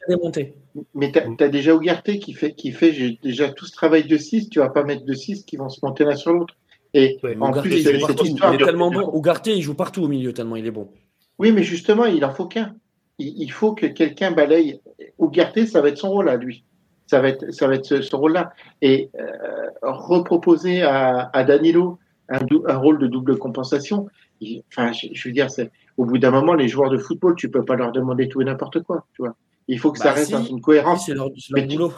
il 0.07 0.13
a 0.13 0.17
montées. 0.17 0.53
Mais 0.93 1.11
t'as 1.11 1.45
as 1.45 1.49
déjà 1.49 1.73
Ugarte 1.73 2.11
qui 2.19 2.33
fait, 2.33 2.53
qui 2.53 2.71
fait 2.71 2.93
j'ai 2.93 3.17
déjà 3.23 3.49
tout 3.49 3.65
ce 3.65 3.71
travail 3.71 4.03
de 4.03 4.17
6, 4.17 4.49
tu 4.49 4.59
vas 4.59 4.69
pas 4.69 4.83
mettre 4.83 5.03
de 5.03 5.13
6 5.13 5.45
qui 5.45 5.57
vont 5.57 5.69
se 5.69 5.79
monter 5.83 6.03
l'un 6.03 6.15
sur 6.15 6.33
l'autre. 6.33 6.55
Et 6.93 7.17
Ouais. 7.23 7.35
en 7.39 7.51
plus, 7.53 7.71
il, 7.73 7.99
joue 7.99 8.05
partout. 8.05 8.25
histoire 8.25 8.51
il 8.53 8.55
est 8.55 8.59
de- 8.59 8.65
tellement 8.65 8.91
bon. 8.91 9.17
Ugarte, 9.17 9.47
il 9.47 9.61
joue 9.61 9.73
partout 9.75 10.03
au 10.03 10.07
milieu 10.09 10.33
tellement 10.33 10.57
il 10.57 10.67
est 10.67 10.71
bon. 10.71 10.89
Oui, 11.39 11.51
mais 11.53 11.63
justement, 11.63 12.05
il 12.05 12.23
en 12.25 12.31
faut 12.33 12.45
qu'un. 12.45 12.75
Il, 13.17 13.33
il 13.41 13.51
faut 13.51 13.73
que 13.73 13.85
quelqu'un 13.87 14.31
balaye. 14.31 14.79
Ugarte, 15.19 15.65
ça 15.65 15.81
va 15.81 15.87
être 15.89 15.97
son 15.97 16.09
rôle 16.11 16.29
à 16.29 16.35
lui. 16.35 16.63
Ça 17.12 17.20
va 17.20 17.28
être, 17.28 17.51
ça 17.53 17.68
va 17.68 17.76
être 17.76 17.84
ce, 17.86 18.01
ce 18.01 18.16
rôle-là. 18.16 18.53
Et 18.82 19.09
euh, 19.20 19.68
reproposer 19.82 20.82
à, 20.82 21.30
à 21.34 21.43
Danilo 21.43 21.99
un, 22.30 22.78
rôle 22.78 22.99
de 22.99 23.07
double 23.07 23.38
compensation. 23.38 24.07
il- 24.39 24.64
enfin, 24.70 24.93
je, 24.93 25.07
je 25.12 25.28
veux 25.28 25.34
dire, 25.34 25.51
c'est 25.51 25.72
au 25.97 26.05
bout 26.05 26.20
d'un 26.20 26.32
moment, 26.32 26.53
les 26.53 26.70
joueurs 26.70 26.89
de 26.89 26.97
football, 26.97 27.36
tu 27.36 27.51
peux 27.51 27.66
pas 27.66 27.76
leur 27.76 27.91
demander 27.91 28.30
tout 28.30 28.39
et 28.41 28.45
n'importe 28.45 28.82
quoi. 28.84 29.05
Tu 29.14 29.24
vois. 29.24 29.36
Il 29.68 29.78
faut 29.78 29.91
que 29.91 29.97
ça 29.99 30.05
Bah, 30.05 30.12
reste 30.14 30.28
si. 30.28 30.32
dans 30.32 30.43
une 30.45 30.62
cohérence. 30.62 31.05
c'est 31.05 31.14
leur, 31.14 31.30
boulot. 31.68 31.91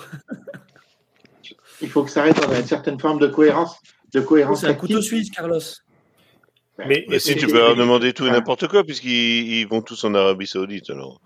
Il 1.83 1.89
faut 1.89 2.03
que 2.03 2.09
ça 2.09 2.23
reste 2.23 2.41
dans 2.41 2.51
une 2.55 2.65
certaine 2.65 2.99
forme 2.99 3.19
de 3.19 3.27
cohérence. 3.27 3.77
De 4.15 4.19
cohérence 4.21 4.61
C'est 4.61 4.67
un 4.67 4.73
couteau 4.73 4.99
suisse, 5.01 5.29
Carlos. 5.29 5.59
Mais- 6.87 7.05
Mais 7.07 7.19
si 7.19 7.35
tu 7.35 7.45
peux 7.45 7.59
leur 7.59 7.75
demander 7.75 8.13
tout 8.13 8.25
et 8.25 8.31
n'importe 8.31 8.67
quoi, 8.67 8.83
puisqu'ils 8.83 9.59
ils 9.59 9.67
vont 9.67 9.83
tous 9.83 10.03
en 10.05 10.15
Arabie 10.15 10.47
Saoudite, 10.47 10.89
alors 10.89 11.21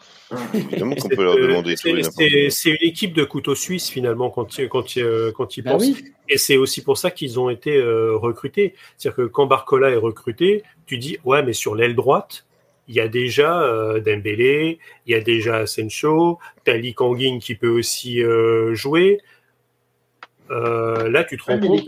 évidemment 0.54 0.95
qu'on 0.95 1.08
C'est- 1.10 1.16
peut 1.16 1.24
leur 1.24 1.38
demander 1.38 1.76
tout 1.78 1.88
et 1.88 1.93
n'importe 1.93 2.16
quoi. 2.18 2.50
c'est 2.50 2.70
une 2.72 2.78
équipe 2.82 3.14
de 3.14 3.24
couteaux 3.24 3.56
suisses 3.56 3.89
finalement 3.89 4.30
quand 4.30 4.58
ils 4.58 4.68
quand, 4.68 4.98
ils, 4.98 5.04
euh, 5.04 5.32
quand 5.32 5.56
ils 5.56 5.62
Bah 5.64 5.72
pensent. 5.72 5.84
oui. 5.84 6.04
Et 6.28 6.38
c'est 6.38 6.58
aussi 6.58 6.84
pour 6.84 6.98
ça 6.98 7.12
qu'ils 7.12 7.39
ont 7.39 7.50
été 7.50 7.78
euh, 7.78 8.18
recrutés. 8.18 8.74
C'est-à-dire 8.98 9.16
que 9.16 9.22
quand 9.28 9.45
Barcola 9.45 9.89
est 9.89 9.95
recruté, 9.95 10.64
tu 10.86 10.98
dis 10.98 11.18
ouais 11.24 11.41
mais 11.43 11.54
sur 11.54 11.76
l'aile 11.76 11.95
droite, 11.95 12.45
il 12.89 12.95
y 12.95 13.00
a 13.00 13.08
déjà 13.08 13.62
euh, 13.64 14.02
Dembélé, 14.02 14.80
il 15.06 15.12
y 15.14 15.16
a 15.16 15.22
déjà 15.22 15.66
Sencho, 15.66 16.39
t'as 16.66 16.76
Lee 16.76 16.93
Kangin 16.93 17.39
qui 17.39 17.56
peut 17.56 17.70
aussi 17.70 18.22
euh, 18.22 18.76
jouer. 18.76 19.20
Euh, 20.50 21.10
là, 21.10 21.24
tu 21.24 21.38
te 21.38 21.43
rends 21.43 21.60
compte 21.60 21.86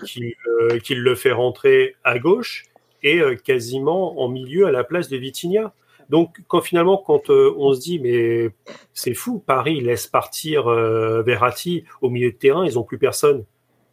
euh, 0.62 0.80
qu'il 0.80 1.00
le 1.00 1.16
fait 1.16 1.32
rentrer 1.32 1.96
à 2.04 2.20
gauche 2.20 2.64
et 3.04 3.20
euh, 3.20 3.36
quasiment 3.36 4.22
en 4.22 4.30
milieu 4.30 4.68
à 4.68 4.72
la 4.72 4.84
place 4.84 5.10
de 5.10 5.18
Vitinha. 5.18 5.74
Donc, 6.10 6.38
quand 6.48 6.62
finalement, 6.62 6.98
quand 6.98 7.30
euh, 7.30 7.54
on 7.58 7.74
se 7.74 7.80
dit, 7.80 8.00
mais 8.00 8.50
c'est 8.94 9.14
fou, 9.14 9.40
Paris 9.46 9.80
laisse 9.82 10.08
partir 10.08 10.68
euh, 10.68 11.22
Verratti 11.22 11.84
au 12.02 12.10
milieu 12.10 12.32
de 12.32 12.36
terrain, 12.36 12.66
ils 12.66 12.80
ont 12.80 12.84
plus 12.84 12.98
personne. 12.98 13.46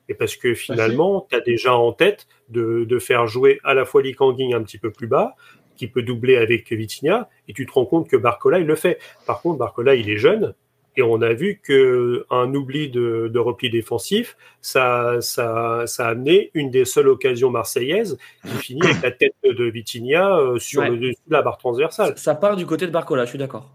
Et 0.09 0.15
parce 0.15 0.37
que 0.37 0.55
finalement, 0.55 1.27
tu 1.29 1.37
as 1.37 1.41
déjà 1.41 1.75
en 1.75 1.93
tête 1.93 2.27
de, 2.49 2.85
de 2.85 2.99
faire 2.99 3.27
jouer 3.27 3.61
à 3.65 3.75
la 3.75 3.85
fois 3.85 4.03
Lee 4.03 4.15
Kangin 4.15 4.55
un 4.55 4.63
petit 4.63 4.79
peu 4.79 4.91
plus 4.91 5.09
bas, 5.09 5.35
qui 5.77 5.89
peut 5.89 6.03
doubler 6.03 6.37
avec 6.37 6.73
Vitinha, 6.73 7.29
et 7.49 7.53
tu 7.53 7.67
te 7.67 7.73
rends 7.73 7.85
compte 7.85 8.09
que 8.09 8.17
Barcola, 8.17 8.61
il 8.61 8.67
le 8.67 8.77
fait. 8.77 8.99
Par 9.27 9.43
contre, 9.43 9.59
Barcola, 9.59 9.95
il 9.95 10.09
est 10.09 10.17
jeune, 10.17 10.55
et 10.97 11.03
on 11.03 11.21
a 11.23 11.33
vu 11.35 11.61
que 11.63 12.25
un 12.31 12.55
oubli 12.55 12.89
de, 12.91 13.29
de 13.33 13.39
repli 13.39 13.69
défensif, 13.71 14.37
ça, 14.61 15.17
ça, 15.21 15.85
ça 15.87 16.07
a 16.07 16.11
amené 16.11 16.51
une 16.55 16.71
des 16.71 16.85
seules 16.85 17.09
occasions 17.09 17.51
marseillaises 17.51 18.19
qui 18.43 18.57
finit 18.59 18.83
avec 18.87 19.03
la 19.03 19.11
tête 19.11 19.35
de 19.45 19.65
Vitinha 19.65 20.39
euh, 20.39 20.59
sur 20.59 20.81
Ouais. 20.83 20.91
le 20.91 20.97
dessus 20.99 21.23
de 21.27 21.33
la 21.33 21.43
barre 21.43 21.59
transversale. 21.59 22.11
Ça, 22.11 22.17
ça 22.17 22.35
part 22.35 22.57
du 22.57 22.67
côté 22.67 22.87
de 22.87 22.91
Barcola, 22.93 23.25
je 23.25 23.31
suis 23.31 23.39
d'accord. 23.39 23.71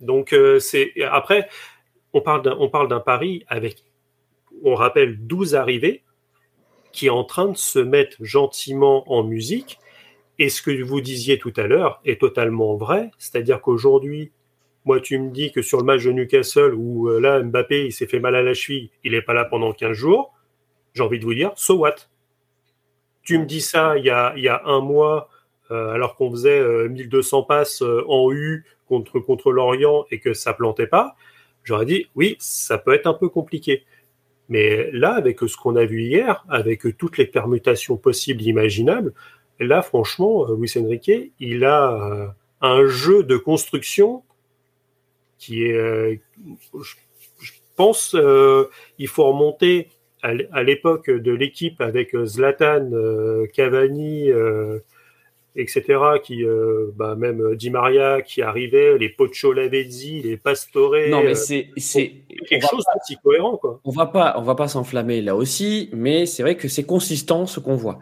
Donc 0.00 0.32
euh, 0.32 0.58
c'est 0.58 0.92
après 1.10 1.48
on 2.12 2.20
parle 2.20 2.88
d'un 2.88 3.00
Paris 3.00 3.44
avec 3.48 3.84
on 4.64 4.74
rappelle 4.74 5.16
12 5.26 5.54
arrivées 5.54 6.02
qui 6.92 7.06
est 7.06 7.10
en 7.10 7.24
train 7.24 7.48
de 7.48 7.56
se 7.56 7.78
mettre 7.78 8.16
gentiment 8.20 9.10
en 9.10 9.22
musique 9.22 9.78
et 10.38 10.48
ce 10.48 10.60
que 10.60 10.82
vous 10.82 11.00
disiez 11.00 11.38
tout 11.38 11.52
à 11.56 11.66
l'heure 11.66 12.00
est 12.04 12.20
totalement 12.20 12.74
vrai, 12.74 13.10
c'est-à-dire 13.18 13.60
qu'aujourd'hui 13.60 14.32
moi 14.84 15.00
tu 15.00 15.18
me 15.18 15.30
dis 15.30 15.52
que 15.52 15.62
sur 15.62 15.78
le 15.78 15.84
match 15.84 16.04
de 16.04 16.12
Newcastle 16.12 16.74
où 16.74 17.08
euh, 17.08 17.20
là 17.20 17.42
Mbappé 17.42 17.86
il 17.86 17.92
s'est 17.92 18.06
fait 18.06 18.20
mal 18.20 18.34
à 18.34 18.42
la 18.42 18.54
cheville, 18.54 18.90
il 19.04 19.14
est 19.14 19.22
pas 19.22 19.34
là 19.34 19.44
pendant 19.44 19.72
15 19.72 19.92
jours, 19.92 20.34
j'ai 20.94 21.02
envie 21.02 21.18
de 21.18 21.24
vous 21.24 21.34
dire 21.34 21.52
so 21.56 21.76
what? 21.76 21.96
Tu 23.22 23.38
me 23.38 23.46
dis 23.46 23.60
ça 23.60 23.96
il 23.98 24.04
y 24.04 24.10
a 24.10 24.34
y 24.36 24.48
a 24.48 24.62
un 24.66 24.80
mois 24.80 25.28
euh, 25.72 25.92
alors 25.92 26.16
qu'on 26.16 26.30
faisait 26.30 26.58
euh, 26.58 26.88
1200 26.88 27.44
passes 27.44 27.82
euh, 27.82 28.04
en 28.06 28.30
U 28.30 28.66
contre, 28.86 29.20
contre 29.20 29.52
l'Orient 29.52 30.04
et 30.10 30.20
que 30.20 30.34
ça 30.34 30.52
plantait 30.52 30.86
pas, 30.86 31.16
j'aurais 31.64 31.86
dit 31.86 32.06
oui, 32.14 32.36
ça 32.40 32.76
peut 32.76 32.92
être 32.92 33.06
un 33.06 33.14
peu 33.14 33.30
compliqué. 33.30 33.84
Mais 34.50 34.90
là, 34.92 35.14
avec 35.14 35.40
ce 35.40 35.56
qu'on 35.56 35.76
a 35.76 35.86
vu 35.86 36.02
hier, 36.02 36.44
avec 36.50 36.98
toutes 36.98 37.16
les 37.16 37.26
permutations 37.26 37.96
possibles, 37.96 38.42
imaginables, 38.42 39.14
là, 39.60 39.80
franchement, 39.80 40.46
Luis 40.52 40.70
Enrique, 40.76 41.32
il 41.40 41.64
a 41.64 42.34
un 42.60 42.86
jeu 42.86 43.22
de 43.22 43.36
construction 43.38 44.24
qui 45.42 45.64
est, 45.64 45.76
euh, 45.76 46.14
je, 46.80 46.94
je 47.40 47.52
pense, 47.74 48.14
euh, 48.14 48.64
il 48.98 49.08
faut 49.08 49.24
remonter 49.24 49.88
à 50.22 50.62
l'époque 50.62 51.10
de 51.10 51.32
l'équipe 51.32 51.80
avec 51.80 52.16
Zlatan, 52.24 52.90
euh, 52.92 53.46
Cavani, 53.52 54.30
euh, 54.30 54.78
etc. 55.56 55.82
Qui, 56.22 56.44
euh, 56.44 56.92
bah, 56.94 57.16
même 57.16 57.56
Di 57.56 57.70
Maria 57.70 58.22
qui 58.22 58.40
arrivait, 58.40 58.96
les 58.98 59.08
Pocho 59.08 59.52
Lavezzi, 59.52 60.22
les 60.22 60.36
Pastore. 60.36 60.94
Non, 61.08 61.24
mais 61.24 61.34
c'est 61.34 61.70
c'est 61.76 62.12
quelque 62.48 62.68
chose 62.70 62.84
d'aussi 62.94 63.16
cohérent, 63.20 63.56
quoi. 63.56 63.80
On 63.84 63.90
va 63.90 64.06
pas 64.06 64.36
on 64.38 64.42
va 64.42 64.54
pas 64.54 64.68
s'enflammer 64.68 65.22
là 65.22 65.34
aussi, 65.34 65.90
mais 65.92 66.24
c'est 66.24 66.44
vrai 66.44 66.56
que 66.56 66.68
c'est 66.68 66.84
consistant 66.84 67.46
ce 67.46 67.58
qu'on 67.58 67.74
voit. 67.74 67.98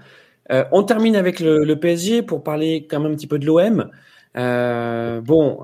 Euh, 0.53 0.64
on 0.72 0.82
termine 0.82 1.16
avec 1.16 1.41
le, 1.41 1.64
le, 1.64 1.80
PSG 1.80 2.22
pour 2.22 2.43
parler 2.43 2.86
quand 2.91 3.01
même 3.01 3.12
un 3.12 3.14
petit 3.14 3.28
peu 3.28 3.38
de 3.38 3.47
l'OM. 3.47 3.91
Bon, 4.34 5.62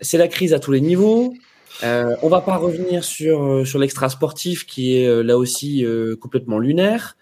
c'est 0.00 0.18
la 0.18 0.28
crise 0.28 0.54
à 0.54 0.58
tous 0.58 0.72
les 0.72 0.80
niveaux. 0.80 1.34
Euh, 1.82 2.16
on 2.22 2.28
va 2.28 2.40
pas 2.40 2.56
revenir 2.56 3.04
sur 3.04 3.66
sur 3.66 3.78
l'extra 3.78 4.08
sportif 4.08 4.66
qui 4.66 4.96
est 4.96 5.22
là 5.22 5.38
aussi 5.38 5.84
complètement 6.20 6.58
lunaire. 6.58 7.16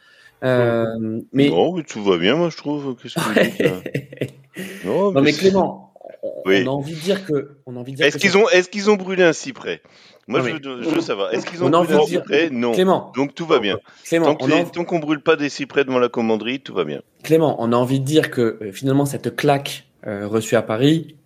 Euh, 0.45 1.20
mais... 1.33 1.51
Non, 1.51 1.74
mais 1.74 1.83
tout 1.83 2.03
va 2.03 2.16
bien, 2.16 2.37
moi, 2.37 2.51
je 2.51 2.57
trouve. 2.57 2.97
non, 4.85 5.12
mais, 5.12 5.22
mais 5.22 5.33
Clément, 5.33 5.93
on, 6.22 6.51
a 6.51 6.68
envie 6.68 6.95
de 6.95 7.01
dire 7.01 7.24
que. 7.26 7.57
Est-ce 8.01 8.18
qu'ils 8.18 8.37
ont, 8.37 8.49
est 8.49 8.68
qu'ils 8.70 8.91
ont 8.91 8.97
brûlé 8.97 9.22
un 9.24 9.33
cyprès? 9.33 9.83
Moi, 10.26 10.41
je, 10.41 10.51
veux, 10.51 10.83
je, 10.83 10.89
veux, 10.91 11.01
savoir. 11.01 11.33
Est-ce 11.33 11.47
qu'ils 11.47 11.64
ont 11.64 11.70
brûlé 11.70 11.95
un 11.95 12.07
cyprès? 12.07 12.51
Non. 12.51 12.72
Clément. 12.72 13.12
Donc 13.16 13.35
tout 13.35 13.47
va 13.47 13.59
bien. 13.61 13.79
Clément, 14.05 14.35
tant 14.35 14.85
qu'on 14.85 14.99
brûle 14.99 15.22
pas 15.22 15.37
des 15.37 15.49
cyprès 15.49 15.85
devant 15.85 15.99
la 15.99 16.09
commanderie, 16.09 16.61
tout 16.61 16.74
va 16.74 16.85
bien. 16.85 17.01
Clément, 17.22 17.57
on 17.59 17.72
a 17.72 17.76
envie 17.76 18.01
de 18.01 18.05
dire 18.05 18.31
que 18.31 18.59
euh, 18.61 18.72
finalement, 18.72 19.07
cette 19.07 19.35
claque 19.37 19.87
euh, 20.07 20.29
reçue 20.29 20.57
à 20.57 20.62
Paris, 20.62 21.16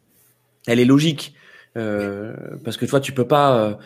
elle 0.66 0.80
est 0.80 0.84
logique. 0.84 1.34
Euh, 1.76 2.34
parce 2.64 2.76
que 2.76 2.86
toi, 2.86 3.00
tu 3.00 3.12
peux 3.12 3.26
pas. 3.26 3.78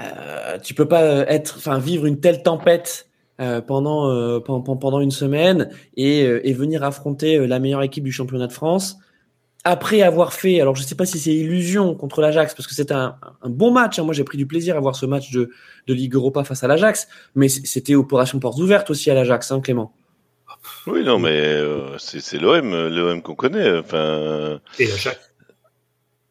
Euh, 0.00 0.58
tu 0.62 0.74
peux 0.74 0.86
pas 0.86 1.02
être, 1.28 1.56
enfin, 1.58 1.78
vivre 1.78 2.06
une 2.06 2.20
telle 2.20 2.42
tempête 2.42 3.08
euh, 3.40 3.60
pendant, 3.60 4.10
euh, 4.10 4.38
pendant, 4.38 4.76
pendant 4.76 5.00
une 5.00 5.10
semaine 5.10 5.70
et, 5.96 6.24
euh, 6.24 6.46
et 6.46 6.52
venir 6.52 6.84
affronter 6.84 7.46
la 7.46 7.58
meilleure 7.58 7.82
équipe 7.82 8.04
du 8.04 8.12
championnat 8.12 8.46
de 8.46 8.52
France 8.52 8.98
après 9.64 10.02
avoir 10.02 10.32
fait, 10.32 10.60
alors 10.60 10.74
je 10.74 10.82
ne 10.82 10.86
sais 10.86 10.94
pas 10.94 11.06
si 11.06 11.18
c'est 11.18 11.34
illusion 11.34 11.94
contre 11.94 12.22
l'Ajax, 12.22 12.54
parce 12.54 12.66
que 12.66 12.74
c'est 12.74 12.92
un, 12.92 13.16
un, 13.42 13.50
bon 13.50 13.70
match. 13.70 13.98
Hein. 13.98 14.04
Moi, 14.04 14.14
j'ai 14.14 14.24
pris 14.24 14.38
du 14.38 14.46
plaisir 14.46 14.76
à 14.76 14.80
voir 14.80 14.96
ce 14.96 15.04
match 15.04 15.30
de, 15.32 15.50
de 15.86 15.94
Ligue 15.94 16.14
Europa 16.14 16.44
face 16.44 16.64
à 16.64 16.66
l'Ajax, 16.66 17.08
mais 17.34 17.48
c'était 17.48 17.94
opération 17.94 18.38
portes 18.38 18.58
ouvertes 18.58 18.90
aussi 18.90 19.10
à 19.10 19.14
l'Ajax, 19.14 19.52
hein, 19.52 19.60
Clément. 19.60 19.92
Oui, 20.86 21.04
non, 21.04 21.18
mais 21.18 21.38
euh, 21.40 21.96
c'est 21.98 22.38
l'OM, 22.38 22.88
l'OM 22.88 23.22
qu'on 23.22 23.34
connaît. 23.34 23.78
Enfin. 23.78 24.60
Et 24.78 24.86
l'Ajax. 24.86 25.29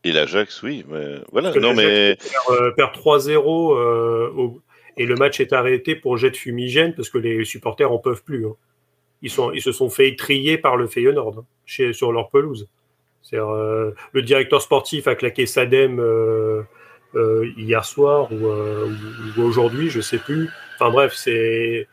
Et 0.04 0.12
l'Ajax, 0.12 0.64
oui, 0.64 0.86
mais 0.88 1.18
voilà. 1.32 1.52
Non, 1.56 1.74
mais 1.74 2.18
perd, 2.47 2.76
perd 2.76 2.95
3-0 2.95 3.78
euh, 3.78 4.30
au, 4.30 4.62
et 4.97 5.06
le 5.06 5.16
match 5.16 5.39
est 5.39 5.54
arrêté 5.54 5.95
pour 5.95 6.18
jet 6.18 6.30
de 6.30 6.38
fumigène 6.38 6.93
parce 6.93 7.10
que 7.10 7.18
les 7.18 7.45
supporters 7.45 7.91
en 7.91 8.00
peuvent 8.00 8.24
plus. 8.24 8.45
Hein. 8.45 8.56
Ils, 9.22 9.30
sont, 9.30 9.52
ils 9.52 9.62
se 9.62 9.72
sont 9.72 9.89
fait 9.89 10.16
trier 10.16 10.58
par 10.58 10.78
le 10.78 10.88
Feyenoord 10.88 11.39
hein, 11.39 11.45
chez, 11.66 11.93
sur 11.93 12.12
leur 12.12 12.30
pelouse. 12.30 12.68
Euh, 13.34 13.91
le 14.12 14.22
directeur 14.22 14.62
sportif 14.62 15.08
a 15.08 15.16
claqué 15.16 15.45
Sadem 15.45 16.00
euh, 16.00 16.64
euh, 17.16 17.47
hier 17.58 17.86
soir 17.86 18.32
ou, 18.32 18.47
ou, 18.47 19.43
aujourd'hui, 19.43 19.89
je 19.89 20.02
sais 20.02 20.18
plus. 20.18 20.50
Enfin 20.76 20.89
bref, 20.91 21.14
c'est 21.16 21.88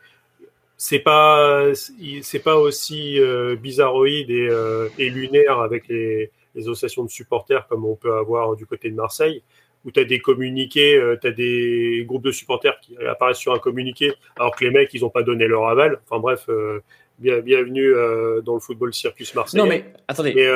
c'est 0.77 0.99
pas 0.99 1.73
c'est 2.21 2.39
pas 2.39 2.55
aussi 2.55 3.19
bizarroïde 3.59 4.29
et, 4.29 4.49
et, 4.97 5.09
lunaire 5.09 5.59
avec 5.59 5.87
les, 5.87 6.31
les 6.57 6.63
associations 6.63 7.05
de 7.05 7.09
supporters 7.09 7.67
comme 7.67 7.85
on 7.85 7.95
peut 7.95 8.13
avoir 8.17 8.55
du 8.55 8.65
côté 8.65 8.89
de 8.89 8.95
Marseille 8.95 9.43
où 9.85 9.91
tu 9.91 9.99
as 9.99 10.03
des 10.03 10.19
communiqués, 10.19 10.95
euh, 10.95 11.17
tu 11.19 11.27
as 11.27 11.31
des 11.31 12.03
groupes 12.05 12.25
de 12.25 12.31
supporters 12.31 12.79
qui 12.81 12.97
apparaissent 12.97 13.37
sur 13.37 13.53
un 13.53 13.59
communiqué, 13.59 14.13
alors 14.35 14.55
que 14.55 14.65
les 14.65 14.71
mecs, 14.71 14.93
ils 14.93 15.01
n'ont 15.01 15.09
pas 15.09 15.23
donné 15.23 15.47
leur 15.47 15.67
aval. 15.67 15.99
Enfin 16.03 16.19
bref, 16.19 16.45
euh, 16.49 16.81
bien, 17.19 17.39
bienvenue 17.39 17.95
euh, 17.95 18.41
dans 18.41 18.53
le 18.53 18.59
football 18.59 18.93
circus 18.93 19.33
marseillais. 19.33 19.63
Non, 19.63 19.69
mais 19.69 19.85
attendez. 20.07 20.33
Mais, 20.35 20.47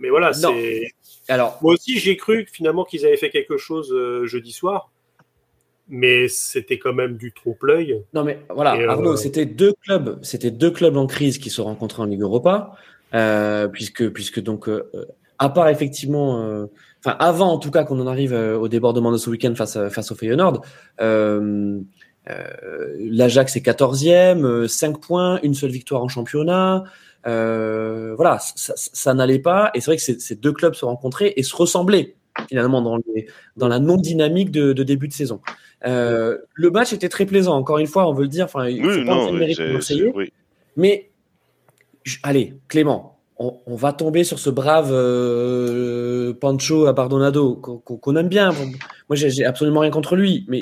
mais 0.00 0.08
voilà, 0.08 0.32
c'est. 0.32 0.88
Alors... 1.28 1.58
Moi 1.62 1.74
aussi, 1.74 1.98
j'ai 1.98 2.16
cru 2.16 2.46
finalement 2.50 2.84
qu'ils 2.84 3.06
avaient 3.06 3.16
fait 3.16 3.30
quelque 3.30 3.56
chose 3.56 3.94
jeudi 4.24 4.52
soir 4.52 4.90
mais 5.94 6.28
c'était 6.28 6.78
quand 6.78 6.94
même 6.94 7.16
du 7.18 7.32
trompe-l'œil. 7.32 8.02
Non, 8.14 8.24
mais 8.24 8.38
voilà, 8.48 8.70
Arnaud, 8.90 9.16
c'était 9.16 9.44
deux 9.44 9.74
clubs, 9.82 10.18
c'était 10.22 10.50
deux 10.50 10.70
clubs 10.70 10.96
en 10.96 11.06
crise 11.06 11.36
qui 11.36 11.50
se 11.50 11.60
rencontraient 11.60 12.02
en 12.02 12.06
Ligue 12.06 12.22
Europa, 12.22 12.76
puisque, 13.72 14.08
puisque 14.08 14.40
donc, 14.40 14.70
à 15.42 15.48
part 15.48 15.68
effectivement 15.68 16.68
enfin 17.04 17.16
avant 17.18 17.52
en 17.52 17.58
tout 17.58 17.70
cas 17.70 17.84
qu'on 17.84 18.00
en 18.00 18.06
arrive 18.06 18.32
euh, 18.32 18.56
au 18.56 18.68
débordement 18.68 19.10
de 19.10 19.16
ce 19.16 19.28
week-end 19.30 19.54
face, 19.54 19.76
euh, 19.76 19.88
face 19.88 20.12
au 20.12 20.14
Feyenoord, 20.14 20.62
euh, 21.00 21.80
euh, 22.30 22.96
l'Ajax 22.98 23.56
est 23.56 23.66
14e, 23.66 24.68
5 24.68 25.00
points, 25.00 25.40
une 25.42 25.54
seule 25.54 25.70
victoire 25.70 26.02
en 26.02 26.08
championnat. 26.08 26.84
Euh, 27.26 28.14
voilà, 28.16 28.38
ça, 28.40 28.74
ça, 28.76 29.14
n'allait 29.14 29.38
pas. 29.38 29.70
Et 29.74 29.80
c'est 29.80 29.86
vrai 29.86 29.96
que 29.96 30.02
ces 30.02 30.36
deux 30.36 30.52
clubs 30.52 30.74
se 30.74 30.84
rencontraient 30.84 31.32
et 31.36 31.42
se 31.42 31.54
ressemblaient 31.54 32.16
finalement 32.48 32.80
dans, 32.80 32.96
les, 32.96 33.26
dans 33.56 33.68
la 33.68 33.78
non-dynamique 33.78 34.50
de, 34.50 34.72
de, 34.72 34.82
début 34.82 35.08
de 35.08 35.12
saison. 35.12 35.40
Euh, 35.84 36.38
le 36.54 36.70
match 36.70 36.92
était 36.92 37.08
très 37.08 37.26
plaisant, 37.26 37.56
encore 37.56 37.78
une 37.78 37.86
fois, 37.86 38.08
on 38.08 38.14
veut 38.14 38.22
le 38.22 38.28
dire. 38.28 38.46
Enfin, 38.46 38.66
oui, 38.66 39.04
non, 39.04 39.32
oui, 39.32 40.12
oui. 40.14 40.32
Mais 40.76 41.10
allez, 42.22 42.54
Clément, 42.68 43.11
on, 43.38 43.74
va 43.74 43.92
tomber 43.92 44.24
sur 44.24 44.38
ce 44.38 44.50
brave 44.50 44.90
euh, 44.92 46.32
Pancho 46.34 46.86
Abardonado 46.86 47.54
qu'on 47.54 48.16
aime 48.16 48.28
bien. 48.28 48.50
Moi, 48.50 49.16
j'ai 49.16 49.44
absolument 49.44 49.80
rien 49.80 49.90
contre 49.90 50.16
lui, 50.16 50.44
mais 50.48 50.60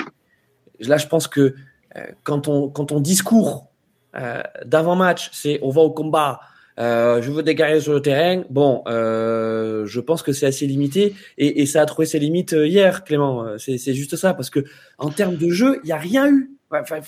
là, 0.79 0.97
je 0.97 1.07
pense 1.07 1.27
que 1.27 1.55
euh, 1.95 2.05
quand, 2.23 2.47
on, 2.47 2.69
quand 2.69 2.91
on 2.91 2.99
discours 2.99 3.67
euh, 4.15 4.41
d'avant-match, 4.65 5.29
c'est 5.33 5.59
on 5.61 5.69
va 5.69 5.81
au 5.81 5.91
combat, 5.91 6.39
je 6.77 7.29
veux 7.29 7.43
guerriers 7.43 7.81
sur 7.81 7.93
le 7.93 8.01
terrain. 8.01 8.43
Bon, 8.49 8.83
je 8.87 9.99
pense 9.99 10.23
que 10.23 10.31
c'est 10.31 10.47
assez 10.47 10.65
limité 10.65 11.13
et, 11.37 11.65
ça 11.65 11.81
a 11.81 11.85
trouvé 11.85 12.07
ses 12.07 12.19
limites 12.19 12.53
hier, 12.53 13.03
Clément. 13.03 13.57
C'est 13.57 13.93
juste 13.93 14.15
ça, 14.15 14.33
parce 14.33 14.49
que 14.49 14.63
en 14.97 15.09
termes 15.09 15.35
de 15.35 15.49
jeu, 15.49 15.79
il 15.83 15.87
n'y 15.87 15.93
a 15.93 15.97
rien 15.97 16.27
eu. 16.27 16.51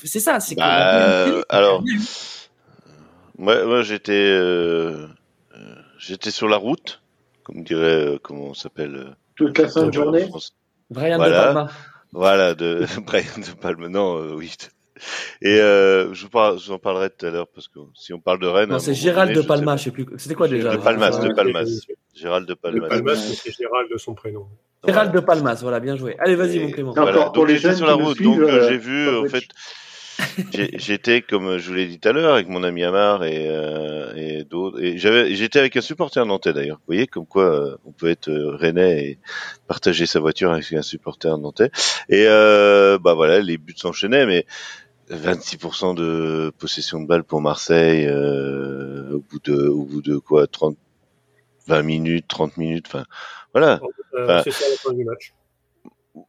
c'est 0.04 0.20
ça. 0.20 0.40
C'est 0.40 0.56
bah, 0.56 1.42
alors, 1.50 1.84
moi, 3.40 3.66
moi 3.66 3.82
j'étais 3.82 4.30
J'étais 6.06 6.32
sur 6.32 6.50
la 6.50 6.58
route, 6.58 7.02
comme 7.44 7.64
dirait, 7.64 8.06
euh, 8.06 8.20
comment 8.22 8.48
on 8.48 8.54
s'appelle 8.54 8.96
euh, 8.96 9.10
Toute 9.36 9.58
la 9.58 9.70
fin 9.70 9.86
de 9.86 9.94
journée 9.94 10.30
Brian 10.90 11.18
de 11.18 11.24
Palma. 11.24 11.70
Voilà, 12.12 12.56
de 12.56 12.86
Brian 13.06 13.38
de 13.38 13.54
Palma. 13.58 13.88
Non, 13.88 14.18
euh, 14.18 14.34
oui. 14.36 14.54
Et 15.42 15.60
euh, 15.62 16.14
je, 16.14 16.28
vous 16.28 16.72
en 16.72 16.78
parlerai 16.78 17.10
tout 17.10 17.26
à 17.26 17.30
l'heure 17.30 17.48
parce 17.48 17.70
que 17.70 17.80
si 17.96 18.14
on 18.14 18.20
parle 18.20 18.40
de 18.40 18.48
Rennes. 18.48 18.70
Non, 18.70 18.80
c'est 18.80 18.94
Gérald 18.94 19.34
de 19.34 19.42
Palma, 19.42 19.78
je 19.78 19.86
sais 19.86 19.92
plus. 19.92 20.06
C'était 20.18 20.36
quoi 20.36 20.50
déjà 20.50 20.76
De 20.76 20.82
Palmas, 20.82 21.18
de 21.20 21.34
Palmas. 21.34 21.88
Gérald 22.14 22.50
de 22.50 22.54
Palmas. 22.54 22.84
De 22.84 22.90
Palmas, 22.90 23.16
c'est 23.16 23.52
Gérald 23.52 23.90
de 23.90 23.98
son 23.98 24.14
prénom. 24.14 24.48
Gérald 24.86 25.14
de 25.14 25.22
Palmas, 25.22 25.60
voilà, 25.62 25.80
bien 25.80 25.96
joué. 25.96 26.18
Allez, 26.20 26.36
vas-y, 26.36 26.60
mon 26.60 26.72
Clément. 26.72 26.92
Voilà, 26.92 27.30
donc 27.30 27.48
j'étais 27.48 27.76
sur 27.76 27.88
la 27.88 27.94
route, 27.94 28.22
donc 28.22 28.42
j'ai 28.68 28.78
vu, 28.78 29.10
en 29.10 29.26
fait, 29.28 29.46
J'étais, 30.76 31.22
comme 31.22 31.58
je 31.58 31.68
vous 31.68 31.76
l'ai 31.76 31.88
dit 31.88 32.00
tout 32.00 32.10
à 32.10 32.12
l'heure, 32.12 32.34
avec 32.34 32.48
mon 32.48 32.64
ami 32.64 32.84
Amar 32.84 33.24
et, 33.24 33.48
euh, 33.48 34.14
et 34.16 34.44
d'autres. 34.44 34.82
Et 34.82 34.98
j'avais, 34.98 35.34
j'étais 35.36 35.60
avec 35.60 35.76
un 35.76 35.82
supporter 35.82 36.26
nantais 36.26 36.54
d'ailleurs. 36.54 36.78
Vous 36.78 36.88
voyez 36.88 37.08
comme 37.08 37.26
quoi 37.26 37.44
euh, 37.44 37.78
on 37.86 37.92
peut 37.92 38.10
être 38.10 38.30
euh, 38.30 38.56
rennais 38.56 39.06
et 39.06 39.20
partager 39.68 40.06
sa 40.06 40.20
voiture 40.20 40.52
avec 40.52 40.72
un 40.74 40.82
supporter 40.82 41.38
nantais. 41.38 41.72
Et 42.10 42.26
euh, 42.28 42.98
bah 43.00 43.14
voilà, 43.14 43.40
les 43.42 43.58
buts 43.58 43.76
s'enchaînaient, 43.76 44.26
mais 44.26 44.46
26% 45.10 45.96
de 45.96 46.52
possession 46.58 47.02
de 47.02 47.08
balle 47.08 47.24
pour 47.24 47.42
Marseille 47.42 48.10
au 48.10 49.20
bout 49.20 49.40
de, 49.44 49.68
au 49.68 49.84
bout 49.84 50.02
de 50.02 50.18
quoi, 50.18 50.48
30, 50.48 50.78
20 51.68 51.82
minutes, 51.84 52.26
30 52.28 52.58
minutes. 52.58 52.86
Enfin, 52.88 53.06
voilà. 53.54 53.80
Enfin, 54.18 54.42
c'est 54.44 54.52
ça 54.52 54.66
la 54.70 54.78
fin 54.78 54.94
du 54.94 55.04
match. 55.04 55.34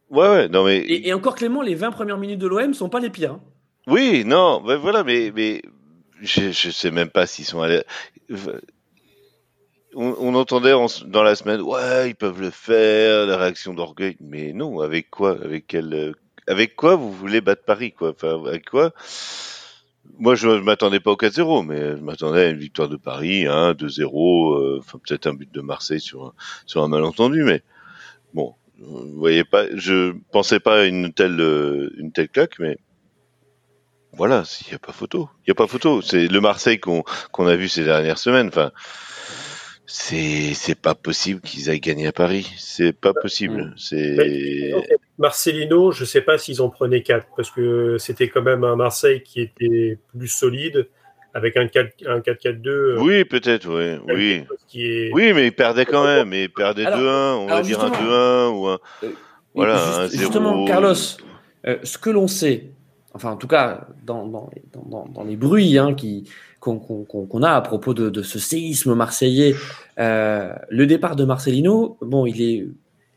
Ouais, 0.09 0.29
ouais, 0.29 0.49
non 0.49 0.63
mais. 0.65 0.77
Et, 0.77 1.09
et, 1.09 1.13
encore 1.13 1.35
Clément, 1.35 1.61
les 1.61 1.75
20 1.75 1.91
premières 1.91 2.17
minutes 2.17 2.39
de 2.39 2.47
l'OM 2.47 2.73
sont 2.73 2.89
pas 2.89 2.99
les 2.99 3.09
pires. 3.09 3.33
Hein. 3.33 3.41
Oui, 3.87 4.23
non, 4.25 4.61
ben 4.61 4.77
voilà, 4.77 5.03
mais, 5.03 5.61
je, 6.21 6.51
je 6.51 6.69
sais 6.71 6.91
même 6.91 7.09
pas 7.09 7.27
s'ils 7.27 7.45
sont 7.45 7.61
allés. 7.61 7.83
On, 9.93 10.35
entendait 10.35 10.73
dans 11.05 11.23
la 11.23 11.35
semaine, 11.35 11.61
ouais, 11.61 12.09
ils 12.09 12.15
peuvent 12.15 12.41
le 12.41 12.49
faire, 12.49 13.25
la 13.27 13.37
réaction 13.37 13.73
d'orgueil, 13.73 14.17
mais 14.19 14.51
non, 14.53 14.81
avec 14.81 15.09
quoi, 15.09 15.31
avec 15.41 15.67
quel, 15.67 16.13
avec 16.47 16.75
quoi 16.75 16.95
vous 16.95 17.11
voulez 17.11 17.41
battre 17.41 17.63
Paris, 17.63 17.93
quoi, 17.93 18.09
enfin, 18.11 18.43
avec 18.45 18.69
quoi? 18.69 18.91
Moi, 20.17 20.35
je, 20.35 20.47
m'attendais 20.47 20.99
pas 20.99 21.11
au 21.11 21.15
4-0, 21.15 21.65
mais 21.65 21.97
je 21.97 22.01
m'attendais 22.01 22.45
à 22.45 22.49
une 22.49 22.57
victoire 22.57 22.89
de 22.89 22.97
Paris, 22.97 23.45
hein, 23.47 23.73
2-0, 23.73 24.55
euh, 24.55 24.79
enfin 24.79 24.99
peut-être 25.05 25.27
un 25.27 25.33
but 25.33 25.51
de 25.51 25.61
Marseille 25.61 26.01
sur 26.01 26.33
sur 26.65 26.83
un 26.83 26.87
malentendu, 26.87 27.43
mais 27.43 27.63
bon, 28.33 28.55
vous 28.79 29.17
voyez 29.17 29.43
pas, 29.43 29.65
je 29.75 30.13
pensais 30.31 30.59
pas 30.59 30.81
à 30.81 30.85
une 30.85 31.13
telle 31.13 31.39
une 31.97 32.11
telle 32.11 32.29
claque, 32.29 32.59
mais 32.59 32.77
voilà, 34.17 34.43
il 34.61 34.69
n'y 34.69 34.75
a 34.75 34.79
pas 34.79 34.91
photo. 34.93 35.29
Il 35.45 35.49
n'y 35.49 35.51
a 35.51 35.55
pas 35.55 35.67
photo. 35.67 36.01
C'est 36.01 36.27
le 36.27 36.41
Marseille 36.41 36.79
qu'on 36.79 37.03
qu'on 37.31 37.47
a 37.47 37.55
vu 37.55 37.67
ces 37.69 37.83
dernières 37.83 38.17
semaines. 38.17 38.47
Enfin, 38.47 38.71
c'est 39.85 40.53
c'est 40.53 40.79
pas 40.79 40.95
possible 40.95 41.41
qu'ils 41.41 41.69
aillent 41.69 41.79
gagner 41.79 42.07
à 42.07 42.11
Paris. 42.11 42.49
C'est 42.57 42.93
pas 42.93 43.13
possible. 43.13 43.73
C'est 43.77 44.73
Marcelino. 45.17 45.91
Je 45.91 46.05
sais 46.05 46.21
pas 46.21 46.37
s'ils 46.37 46.61
en 46.61 46.69
prenaient 46.69 47.03
quatre 47.03 47.27
parce 47.35 47.51
que 47.51 47.97
c'était 47.99 48.29
quand 48.29 48.41
même 48.41 48.63
un 48.63 48.75
Marseille 48.75 49.21
qui 49.23 49.41
était 49.41 49.97
plus 50.17 50.27
solide 50.27 50.87
avec 51.33 51.57
un 51.57 51.67
4 51.67 51.89
un 52.07 52.19
4-4-2. 52.19 52.67
euh, 52.67 52.97
Oui, 53.01 53.25
peut-être, 53.25 53.67
oui. 53.67 53.99
Oui. 54.07 54.43
est... 54.81 55.11
Oui, 55.13 55.33
mais 55.33 55.47
il 55.47 55.51
perdait 55.51 55.85
quand 55.85 56.05
même. 56.05 56.31
Il 56.33 56.49
perdait 56.49 56.85
Alors- 56.85 56.99
2-1, 56.99 57.35
on 57.43 57.47
va 57.47 57.61
dire 57.61 57.81
un 57.81 57.87
justement- 57.89 58.07
2-1 58.07 58.49
ou 58.57 58.67
un. 58.67 58.79
Euh, 59.03 59.09
Voilà, 59.53 59.75
Juste- 59.75 60.15
un 60.15 60.17
justement, 60.19 60.53
0. 60.53 60.65
Carlos, 60.67 60.93
euh, 61.67 61.77
ce 61.83 61.97
que 61.97 62.09
l'on 62.09 62.27
sait, 62.27 62.65
enfin 63.15 63.31
en 63.31 63.37
tout 63.37 63.47
cas 63.47 63.87
dans, 64.05 64.27
dans, 64.27 64.49
dans, 64.73 64.83
dans- 64.89 65.07
dans 65.07 65.23
les 65.23 65.35
bruits 65.37 65.77
hein, 65.77 65.93
qui 65.95 66.29
qu'on 66.59 67.41
a 67.43 67.51
à 67.51 67.61
propos 67.61 67.93
de, 67.93 68.09
de 68.09 68.21
ce 68.23 68.39
séisme 68.39 68.95
marseillais, 68.95 69.55
euh, 69.99 70.51
le 70.69 70.87
départ 70.87 71.15
de 71.15 71.23
Marcelino, 71.23 71.97
bon, 72.01 72.25
il 72.25 72.41
est 72.41 72.67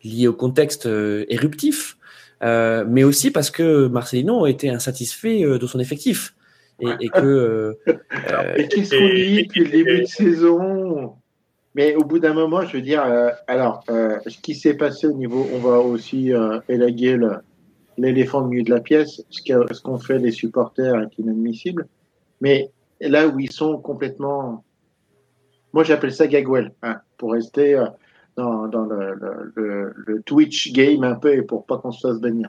lié 0.05 0.29
au 0.29 0.35
contexte 0.35 0.85
euh, 0.87 1.25
éruptif, 1.31 1.97
euh, 2.43 2.85
mais 2.87 3.05
aussi 3.05 3.31
parce 3.31 3.51
que 3.51 3.87
Marcelino 3.89 4.47
était 4.47 4.69
insatisfait 4.69 5.45
euh, 5.45 5.59
de 5.59 5.67
son 5.67 5.81
effectif. 5.81 6.35
Et, 6.81 6.87
et 7.01 7.09
que 7.09 7.19
euh, 7.25 7.73
euh, 7.89 8.55
Et 8.57 8.69
qu'est-ce 8.69 8.91
qu'on 8.97 9.09
dit 9.15 9.43
depuis 9.45 9.65
le 9.65 9.71
début 9.71 10.01
de 10.03 10.07
saison? 10.07 11.15
Mais 11.75 11.95
au 11.97 12.05
bout 12.05 12.19
d'un 12.19 12.35
moment, 12.35 12.63
je 12.67 12.77
veux 12.77 12.83
dire, 12.83 13.03
euh, 13.05 13.31
alors, 13.47 13.83
euh, 13.91 14.19
ce 14.27 14.39
qui 14.39 14.55
s'est 14.55 14.75
passé 14.75 15.07
au 15.07 15.13
niveau, 15.15 15.49
on 15.55 15.59
va 15.59 15.79
aussi 15.79 16.33
euh, 16.35 16.61
élaguer 16.69 17.17
le- 17.17 17.39
l'éléphant 17.99 18.43
au 18.43 18.47
milieu 18.47 18.63
de 18.63 18.71
la 18.71 18.81
pièce, 18.81 19.23
ce 19.29 19.83
qu'ont 19.83 19.99
fait 19.99 20.19
les 20.19 20.31
supporters 20.31 20.99
est 21.01 21.19
inadmissible. 21.19 21.87
Mais 22.41 22.71
là 23.01 23.29
où 23.29 23.39
ils 23.39 23.53
sont 23.53 23.79
complètement, 23.79 24.65
moi 25.73 25.85
j'appelle 25.85 26.13
ça 26.13 26.27
gagwell, 26.27 26.73
hein, 26.83 27.01
pour 27.19 27.33
rester 27.33 27.75
euh, 27.75 27.87
dans, 28.37 28.69
dans 28.69 28.85
le 28.85 30.23
Twitch 30.25 30.73
game 30.73 31.05
un 31.05 31.17
peu 31.17 31.35
et 31.35 31.43
pour 31.43 31.67
pas 31.67 31.79
qu'on 31.79 31.93
se 31.93 32.07
fasse 32.07 32.21
bannir. 32.21 32.49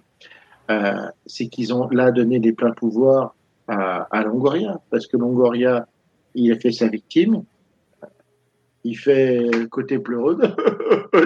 Euh, 0.70 1.08
c'est 1.26 1.48
qu'ils 1.48 1.74
ont 1.74 1.90
là 1.90 2.12
donné 2.12 2.40
des 2.40 2.54
pleins 2.54 2.74
pouvoirs 2.74 3.36
à, 3.68 4.08
à 4.12 4.24
Longoria, 4.24 4.80
parce 4.92 5.08
que 5.08 5.18
Longoria, 5.18 5.88
il 6.36 6.52
a 6.52 6.60
fait 6.60 6.72
sa 6.72 6.88
victime, 6.88 7.44
il 8.84 8.96
fait 8.96 9.40
côté 9.70 10.00
pleureux. 10.00 10.38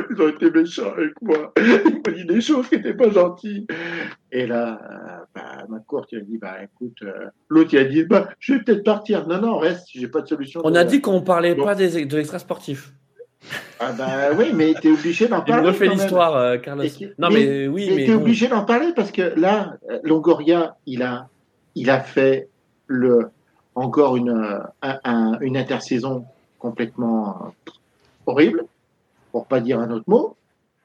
Ils 0.10 0.22
ont 0.22 0.30
été 0.30 0.50
méchants 0.52 0.92
avec 0.96 1.14
moi. 1.22 1.54
Ils 1.58 1.94
m'ont 1.96 2.16
dit 2.18 2.26
des 2.26 2.42
choses 2.42 2.68
qui 2.68 2.76
n'étaient 2.78 2.94
pas 2.94 3.10
gentilles. 3.10 3.66
Et 4.32 4.46
là, 4.48 4.80
euh, 4.82 5.26
bah, 5.36 5.66
ma 5.70 5.80
courte, 5.80 6.10
il 6.12 6.20
a 6.20 6.22
dit, 6.22 6.38
bah, 6.38 6.56
écoute, 6.64 6.98
euh, 7.04 7.28
l'autre, 7.50 7.70
il 7.74 7.80
a 7.80 7.84
dit, 7.86 8.04
bah, 8.04 8.30
je 8.40 8.54
vais 8.54 8.60
peut-être 8.64 8.84
partir. 8.84 9.28
Non, 9.28 9.40
non, 9.42 9.58
reste, 9.58 9.88
j'ai 9.94 10.08
pas 10.08 10.22
de 10.22 10.28
solution. 10.28 10.62
on 10.64 10.74
a 10.76 10.84
dit 10.84 11.02
qu'on 11.02 11.22
parlait 11.22 11.56
Bon. 11.56 11.64
pas 11.66 11.76
des, 11.76 12.06
de 12.06 12.18
l'extra 12.18 12.40
sportif. 12.40 12.94
Ah, 13.80 13.92
bah, 13.98 14.08
oui, 14.38 14.52
mais 14.54 14.74
t'es 14.82 14.90
obligé 14.92 15.28
d'en 15.28 15.44
Il 15.46 15.52
parler. 15.52 15.68
refait 15.68 15.86
quand 15.88 15.92
même. 15.92 16.00
l'histoire, 16.00 16.36
euh, 16.36 16.58
Carlos. 16.58 16.84
Non 17.20 17.30
mais- 17.30 17.46
mais 17.46 17.68
oui, 17.68 17.88
Mais 17.90 17.96
mais 17.98 18.06
t'es 18.06 18.14
bon. 18.16 18.22
obligé 18.22 18.48
d'en 18.48 18.64
parler 18.66 18.94
parce 18.96 19.12
que 19.12 19.34
là, 19.40 19.76
euh, 19.90 20.00
Longoria, 20.04 20.78
il 20.86 21.04
a, 21.04 21.28
il 21.76 21.90
a 21.90 22.00
fait 22.00 22.48
le, 22.88 23.30
encore 23.76 24.16
une, 24.18 24.30
un- 24.82 25.00
un- 25.04 25.38
une 25.42 25.58
intersaison 25.58 26.26
complètement 26.64 27.54
horrible, 28.26 28.64
pour 29.32 29.46
pas 29.46 29.60
dire 29.60 29.80
un 29.80 29.92
autre 29.92 30.06
mot. 30.08 30.36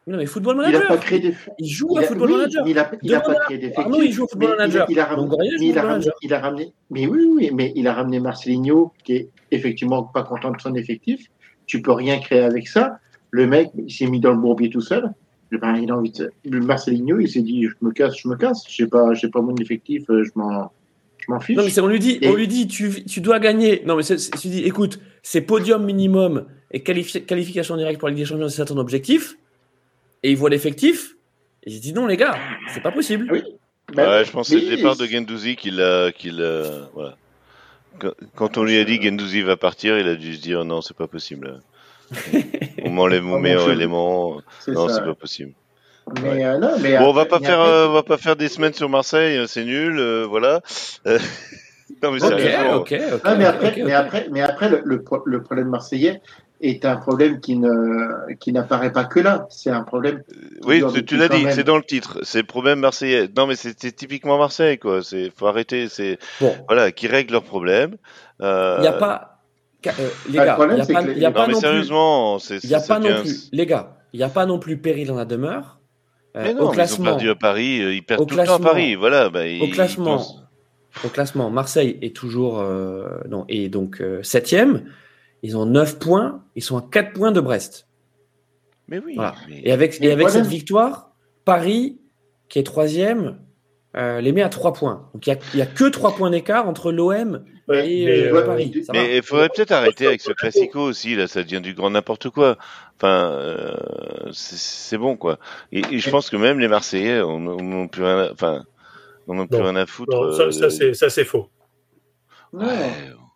Non 0.09 0.17
mais 0.17 0.27
football 0.27 0.57
Il 0.57 0.63
manager. 0.63 0.83
a 0.83 0.89
pas 0.89 0.97
créé 0.97 1.21
des. 1.21 1.35
Il 1.59 1.69
joue 1.69 1.89
il 1.93 1.99
à 1.99 2.01
a- 2.01 2.05
football 2.05 2.31
oui, 2.31 2.37
manager. 2.39 2.67
il 2.67 2.79
a, 2.79 2.91
il 3.03 3.15
a 3.15 3.21
pas 3.21 3.35
créé 3.45 3.59
d'effectifs. 3.59 3.85
Arnaud, 3.85 4.03
il 4.03 4.13
joue 4.13 4.25
au 4.25 4.29
football 4.29 4.49
il 4.49 4.53
a- 4.55 4.57
manager. 4.57 4.87
Il 4.89 4.99
a, 5.01 5.05
ramené, 5.05 5.23
Longoria 5.23 5.51
il 5.61 5.79
a 5.79 5.83
ramené, 5.83 6.07
il 6.23 6.35
a 6.35 6.53
mais 6.91 7.07
oui, 7.07 7.29
oui, 7.37 7.51
mais 7.55 7.73
il 7.77 7.87
a 7.87 7.93
ramené 7.95 8.19
Marcelinho, 8.19 8.93
qui 9.05 9.13
est 9.17 9.29
effectivement 9.51 10.03
pas 10.03 10.23
content 10.25 10.51
de 10.51 10.61
son 10.61 10.75
effectif. 10.75 11.27
Tu 11.67 11.81
peux 11.83 11.93
rien 11.93 12.19
créer 12.19 12.41
avec 12.41 12.67
ça. 12.69 12.99
Le 13.31 13.47
mec, 13.47 13.71
il 13.77 13.93
s'est 13.93 14.07
mis 14.07 14.19
dans 14.21 14.33
le 14.33 14.39
bourbier 14.39 14.71
tout 14.71 14.81
seul. 14.81 15.13
Ben, 15.53 15.77
il 15.77 15.91
a 15.91 15.97
envie 15.97 16.13
de... 16.13 16.33
Marcelinho, 16.59 17.21
il 17.21 17.29
s'est 17.29 17.43
dit, 17.43 17.65
je 17.65 17.75
me 17.83 17.93
casse, 17.93 18.17
je 18.19 18.29
me 18.29 18.37
casse. 18.37 18.65
J'ai 18.69 18.87
pas, 18.87 19.13
j'ai 19.15 19.29
pas 19.29 19.43
mon 19.43 19.55
effectif, 19.57 20.09
euh, 20.11 20.25
je 20.25 20.31
m'en, 20.35 20.73
je 21.29 21.33
m'en 21.33 21.41
fiche. 21.41 21.57
Non 21.57 21.65
mais 21.65 21.79
on 21.81 21.87
lui 21.87 21.99
dit, 22.01 22.19
Et- 22.23 22.29
on 22.29 22.35
lui 22.35 22.49
dit 22.49 22.67
tu, 22.67 23.05
tu 23.05 23.21
dois 23.21 23.39
gagner. 23.39 23.83
Non 23.87 23.95
mais 23.97 24.03
tu 24.05 24.49
dis 24.49 24.65
écoute, 24.65 24.99
c'est 25.23 25.43
podium 25.43 25.85
minimum 25.85 26.47
et 26.73 26.81
qualifi- 26.81 27.25
qualification 27.25 27.77
directe 27.77 28.01
pour 28.01 28.09
la 28.09 28.15
Ligue 28.15 28.25
des 28.25 28.29
Champions, 28.29 28.49
c'est 28.49 28.57
ça 28.57 28.65
ton 28.65 28.79
objectif? 28.79 29.37
Et 30.23 30.31
il 30.33 30.37
voit 30.37 30.51
l'effectif. 30.51 31.15
Et 31.65 31.71
il 31.73 31.81
dit 31.81 31.93
non 31.93 32.07
les 32.07 32.17
gars, 32.17 32.37
c'est 32.75 32.83
pas 32.83 32.93
possible. 32.93 33.29
Oui. 33.31 33.43
Ben, 33.95 34.09
Ouais, 34.09 34.25
je 34.25 34.31
pense 34.33 34.51
que 34.51 34.59
c'est 34.59 34.65
le 34.69 34.77
départ 34.77 34.97
de 34.97 35.07
Gendouzi 35.07 35.57
qui 35.57 35.71
l'a. 35.71 36.13
qui 36.13 36.31
l'a- 36.31 36.89
voilà. 36.95 37.17
Quand- 37.99 38.15
Quand 38.35 38.59
on 38.59 38.65
lui 38.65 38.77
a 38.79 38.85
dit 38.85 39.01
Gendouzi 39.03 39.43
va 39.43 39.57
partir, 39.57 39.99
il 39.99 40.07
a 40.09 40.15
dû 40.15 40.35
se 40.37 40.41
dire 40.43 40.65
non, 40.65 40.81
c'est 40.83 40.97
pas 40.97 41.07
possible. 41.09 41.61
On 42.85 42.91
m'enlève 42.91 43.23
mon 43.23 43.39
meilleur 43.39 43.71
élément. 43.71 44.41
Non, 44.69 44.89
c'est 44.89 45.05
pas 45.05 45.15
possible. 45.15 45.53
Mais, 46.23 46.45
euh, 46.45 46.59
non, 46.59 46.71
mais 46.81 46.99
Bon, 46.99 47.07
on 47.11 47.13
va 47.13 47.25
pas 47.27 47.39
faire, 47.41 47.61
après, 47.61 47.73
euh, 47.73 47.89
on 47.89 47.93
va 47.93 48.03
pas 48.03 48.19
faire 48.19 48.37
des 48.37 48.49
semaines 48.49 48.73
sur 48.75 48.89
Marseille, 48.89 49.37
euh, 49.39 49.47
c'est 49.47 49.65
nul, 49.65 49.99
euh, 49.99 50.27
voilà. 50.29 50.61
Euh, 51.07 51.19
non 52.03 52.13
mais 52.13 52.19
Ok, 52.19 52.33
Ok, 52.33 52.41
sérieusement. 52.41 52.77
ok, 52.77 52.95
ok. 53.15 53.21
Ah, 53.25 53.35
mais 53.35 53.45
après, 53.47 53.83
mais 53.85 53.95
après, 53.95 54.29
mais 54.31 54.41
après 54.43 54.69
le, 54.69 54.83
le, 54.85 55.03
pro- 55.03 55.23
le 55.25 55.43
problème 55.43 55.69
marseillais 55.69 56.21
est 56.61 56.85
un 56.85 56.97
problème 56.97 57.41
qui 57.41 57.57
ne 57.57 58.35
qui 58.41 58.53
n'apparaît 58.53 58.93
pas 58.93 59.05
que 59.05 59.21
là. 59.21 59.47
C'est 59.49 59.71
un 59.71 59.83
problème. 59.83 60.23
Oui, 60.65 60.83
tu, 60.93 61.05
tu 61.05 61.17
l'as 61.17 61.29
dit, 61.29 61.45
c'est 61.53 61.63
dans 61.65 61.77
le 61.77 61.85
titre. 61.85 62.19
C'est 62.25 62.39
le 62.41 62.47
problème 62.47 62.81
marseillais. 62.81 63.29
Non, 63.37 63.47
mais 63.47 63.55
c'est 63.57 63.79
c'est 63.81 63.93
typiquement 63.93 64.39
Marseille, 64.39 64.79
quoi. 64.79 65.03
C'est 65.03 65.31
faut 65.37 65.47
arrêter. 65.47 65.89
C'est 65.89 66.19
Bon, 66.41 66.55
voilà, 66.67 66.91
qui 66.91 67.07
règlent 67.07 67.33
leurs 67.33 67.45
problèmes. 67.45 67.97
Euh, 68.43 68.77
il 68.81 68.85
y 68.85 68.89
a 68.89 68.93
pas, 68.93 69.39
euh, 69.87 69.91
les 70.29 70.39
Ah, 70.39 70.43
le 70.43 70.47
gars, 70.47 70.55
problème, 70.55 70.77
il 70.77 70.79
y 70.79 70.83
a 70.83 70.87
pas, 71.01 71.03
que 71.05 71.19
y 71.19 71.25
a 71.25 71.29
Non, 71.29 71.35
pas 71.35 71.47
non 71.47 71.61
sérieusement, 71.61 72.39
il 72.51 72.71
y 72.71 72.75
a 72.75 72.81
pas 72.81 72.99
non 72.99 73.23
plus, 73.23 73.49
les 73.53 73.67
gars, 73.67 73.97
il 74.13 74.21
y 74.21 74.23
a 74.25 74.29
pas 74.29 74.45
non 74.47 74.59
plus 74.59 74.77
péril 74.79 75.07
dans 75.07 75.17
la 75.17 75.25
demeure. 75.25 75.78
Euh, 76.37 76.41
au 76.41 76.45
mais 76.45 76.51
ils 76.53 76.63
ont 76.63 76.71
classement, 76.71 77.05
perdu 77.07 77.31
à 77.31 77.35
Paris. 77.35 77.83
euh, 77.83 77.95
Ils 77.95 78.03
perdent 78.03 78.27
tout 78.29 78.37
le 78.37 78.37
temps 78.37 78.43
à 78.43 78.57
classement- 78.59 78.67
Paris. 78.69 78.95
Voilà. 78.95 79.29
Bah, 79.31 79.47
ils- 79.47 79.63
au 79.63 79.69
classement, 79.69 80.17
pensent- 80.19 80.43
au 81.05 81.09
classement, 81.09 81.51
Marseille 81.51 81.99
est 82.03 82.15
toujours 82.15 82.61
euh, 82.61 83.09
non, 83.29 83.45
et 83.49 83.69
donc 83.69 84.01
euh, 84.01 84.23
septième. 84.23 84.85
Ils 85.43 85.57
ont 85.57 85.67
9 85.67 85.99
points. 85.99 86.43
Ils 86.57 86.63
sont 86.63 86.77
à 86.79 86.83
4 86.91 87.13
points 87.13 87.33
de 87.33 87.41
Brest. 87.41 87.87
Mais 88.89 88.99
oui. 88.99 89.15
Voilà. 89.17 89.35
mais- 89.49 89.61
Et 89.65 89.73
avec, 89.73 90.01
et 90.01 90.11
avec 90.13 90.27
problème- 90.27 90.45
cette 90.45 90.51
victoire, 90.53 91.13
Paris, 91.45 91.99
qui 92.49 92.59
est 92.59 92.63
troisième, 92.65 93.39
euh, 93.97 94.21
les 94.21 94.33
met 94.33 94.43
à 94.43 94.49
3 94.49 94.73
points. 94.75 95.09
Donc 95.15 95.27
il 95.27 95.31
n'y 95.33 95.37
a, 95.37 95.41
il 95.55 95.59
y 95.59 95.63
a 95.63 95.67
que 95.67 95.85
3 95.89 96.15
points 96.17 96.31
d'écart 96.31 96.69
entre 96.69 96.93
l'OM 96.93 97.43
Ouais, 97.69 97.91
et 97.93 98.05
mais, 98.07 98.21
euh, 98.29 98.35
euh, 98.35 98.47
Paris. 98.47 98.83
Ça. 98.87 98.93
Mais 98.95 99.19
il 99.19 99.23
faudrait 99.23 99.51
peut-être 99.51 99.73
arrêter 99.73 100.07
avec 100.07 100.23
ce 100.23 100.33
classico 100.33 100.81
aussi, 100.81 101.15
là, 101.15 101.27
ça 101.29 101.43
devient 101.43 101.61
du 101.61 101.75
grand 101.75 101.91
n'importe 101.91 102.31
quoi. 102.31 102.57
Enfin, 102.97 103.31
euh, 103.31 103.75
c'est 104.33 104.97
bon, 104.97 105.17
quoi. 105.19 105.39
Et, 105.71 105.83
et 105.91 105.99
je 105.99 106.09
pense 106.11 106.31
que 106.31 106.37
même 106.37 106.59
les 106.61 106.69
Marseillais 106.69 107.21
on 107.21 107.39
n'ont 107.39 107.89
plus 107.89 108.03
rien 108.05 108.19
à, 108.21 108.33
enfin, 108.33 108.65
on 109.27 109.47
plus 109.47 109.59
Non. 109.59 109.65
rien 109.65 109.77
à 109.77 109.85
foutre. 109.85 110.17
Non, 110.17 110.33
ça, 110.33 110.45
euh, 110.45 110.51
ça, 110.51 110.71
c'est, 110.71 110.95
ça, 110.95 111.11
c'est 111.11 111.25
faux. 111.25 111.51
Ouais. 112.55 112.67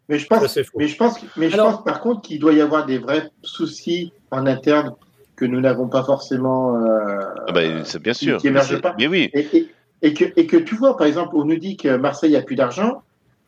Mais 0.09 0.19
je 0.19 0.27
pense, 0.27 0.41
faux. 0.63 0.79
mais 0.79 0.89
je 0.89 0.97
pense, 0.97 1.17
mais 1.37 1.49
je 1.51 1.55
Alors- 1.55 1.77
pense 1.77 1.85
par 1.85 2.01
contre 2.01 2.23
qu'il 2.23 2.39
doit 2.41 2.53
y 2.55 2.61
avoir 2.61 2.87
des 2.87 2.99
vrais 2.99 3.31
soucis 3.43 4.13
en 4.31 4.47
interne 4.47 4.95
que 5.37 5.45
nous 5.45 5.61
n'avons 5.61 5.89
pas 5.89 6.03
forcément. 6.05 6.77
euh, 6.77 7.21
Ah 7.49 7.53
bah, 7.53 7.85
c'est 7.85 8.03
bien 8.03 8.15
sûr. 8.15 8.39
qui 8.39 8.49
émerge 8.49 8.73
Mais 8.73 8.81
pas. 8.81 8.95
Mais 8.99 9.07
oui. 9.07 9.31
et, 9.35 9.69
et, 10.03 10.15
que, 10.15 10.25
et 10.37 10.47
que 10.47 10.57
tu 10.57 10.75
vois, 10.75 10.97
par 10.97 11.07
exemple, 11.07 11.37
on 11.37 11.45
nous 11.45 11.57
dit 11.57 11.77
que 11.77 11.97
Marseille 11.97 12.37
a 12.37 12.43
plus 12.43 12.57
d'argent. 12.57 13.03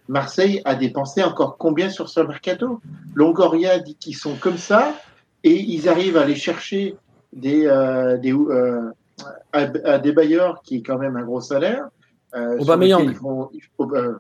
Marseille 0.09 0.61
a 0.65 0.75
dépensé 0.75 1.23
encore 1.23 1.57
combien 1.57 1.89
sur 1.89 2.09
ce 2.09 2.21
mercato? 2.21 2.81
Longoria 3.15 3.79
dit 3.79 3.95
qu'ils 3.97 4.17
sont 4.17 4.37
comme 4.37 4.59
ça 4.59 4.95
et 5.43 5.55
ils 5.55 5.89
arrivent 5.89 6.17
à 6.17 6.23
aller 6.23 6.35
chercher 6.35 6.97
des, 7.33 7.67
euh, 7.67 8.17
des, 8.19 8.33
euh, 8.33 8.91
à, 9.53 9.61
à 9.85 9.99
des 9.99 10.13
bailleurs 10.13 10.61
qui 10.63 10.77
est 10.77 10.83
quand 10.83 10.99
même 10.99 11.17
un 11.17 11.23
gros 11.23 11.41
salaire. 11.41 11.89
Euh, 12.35 12.59
Aubameyang. 12.59 13.05
Ils 13.11 13.15
font, 13.15 13.49
ils 13.53 13.63
font- 13.77 13.95
euh. 13.95 14.19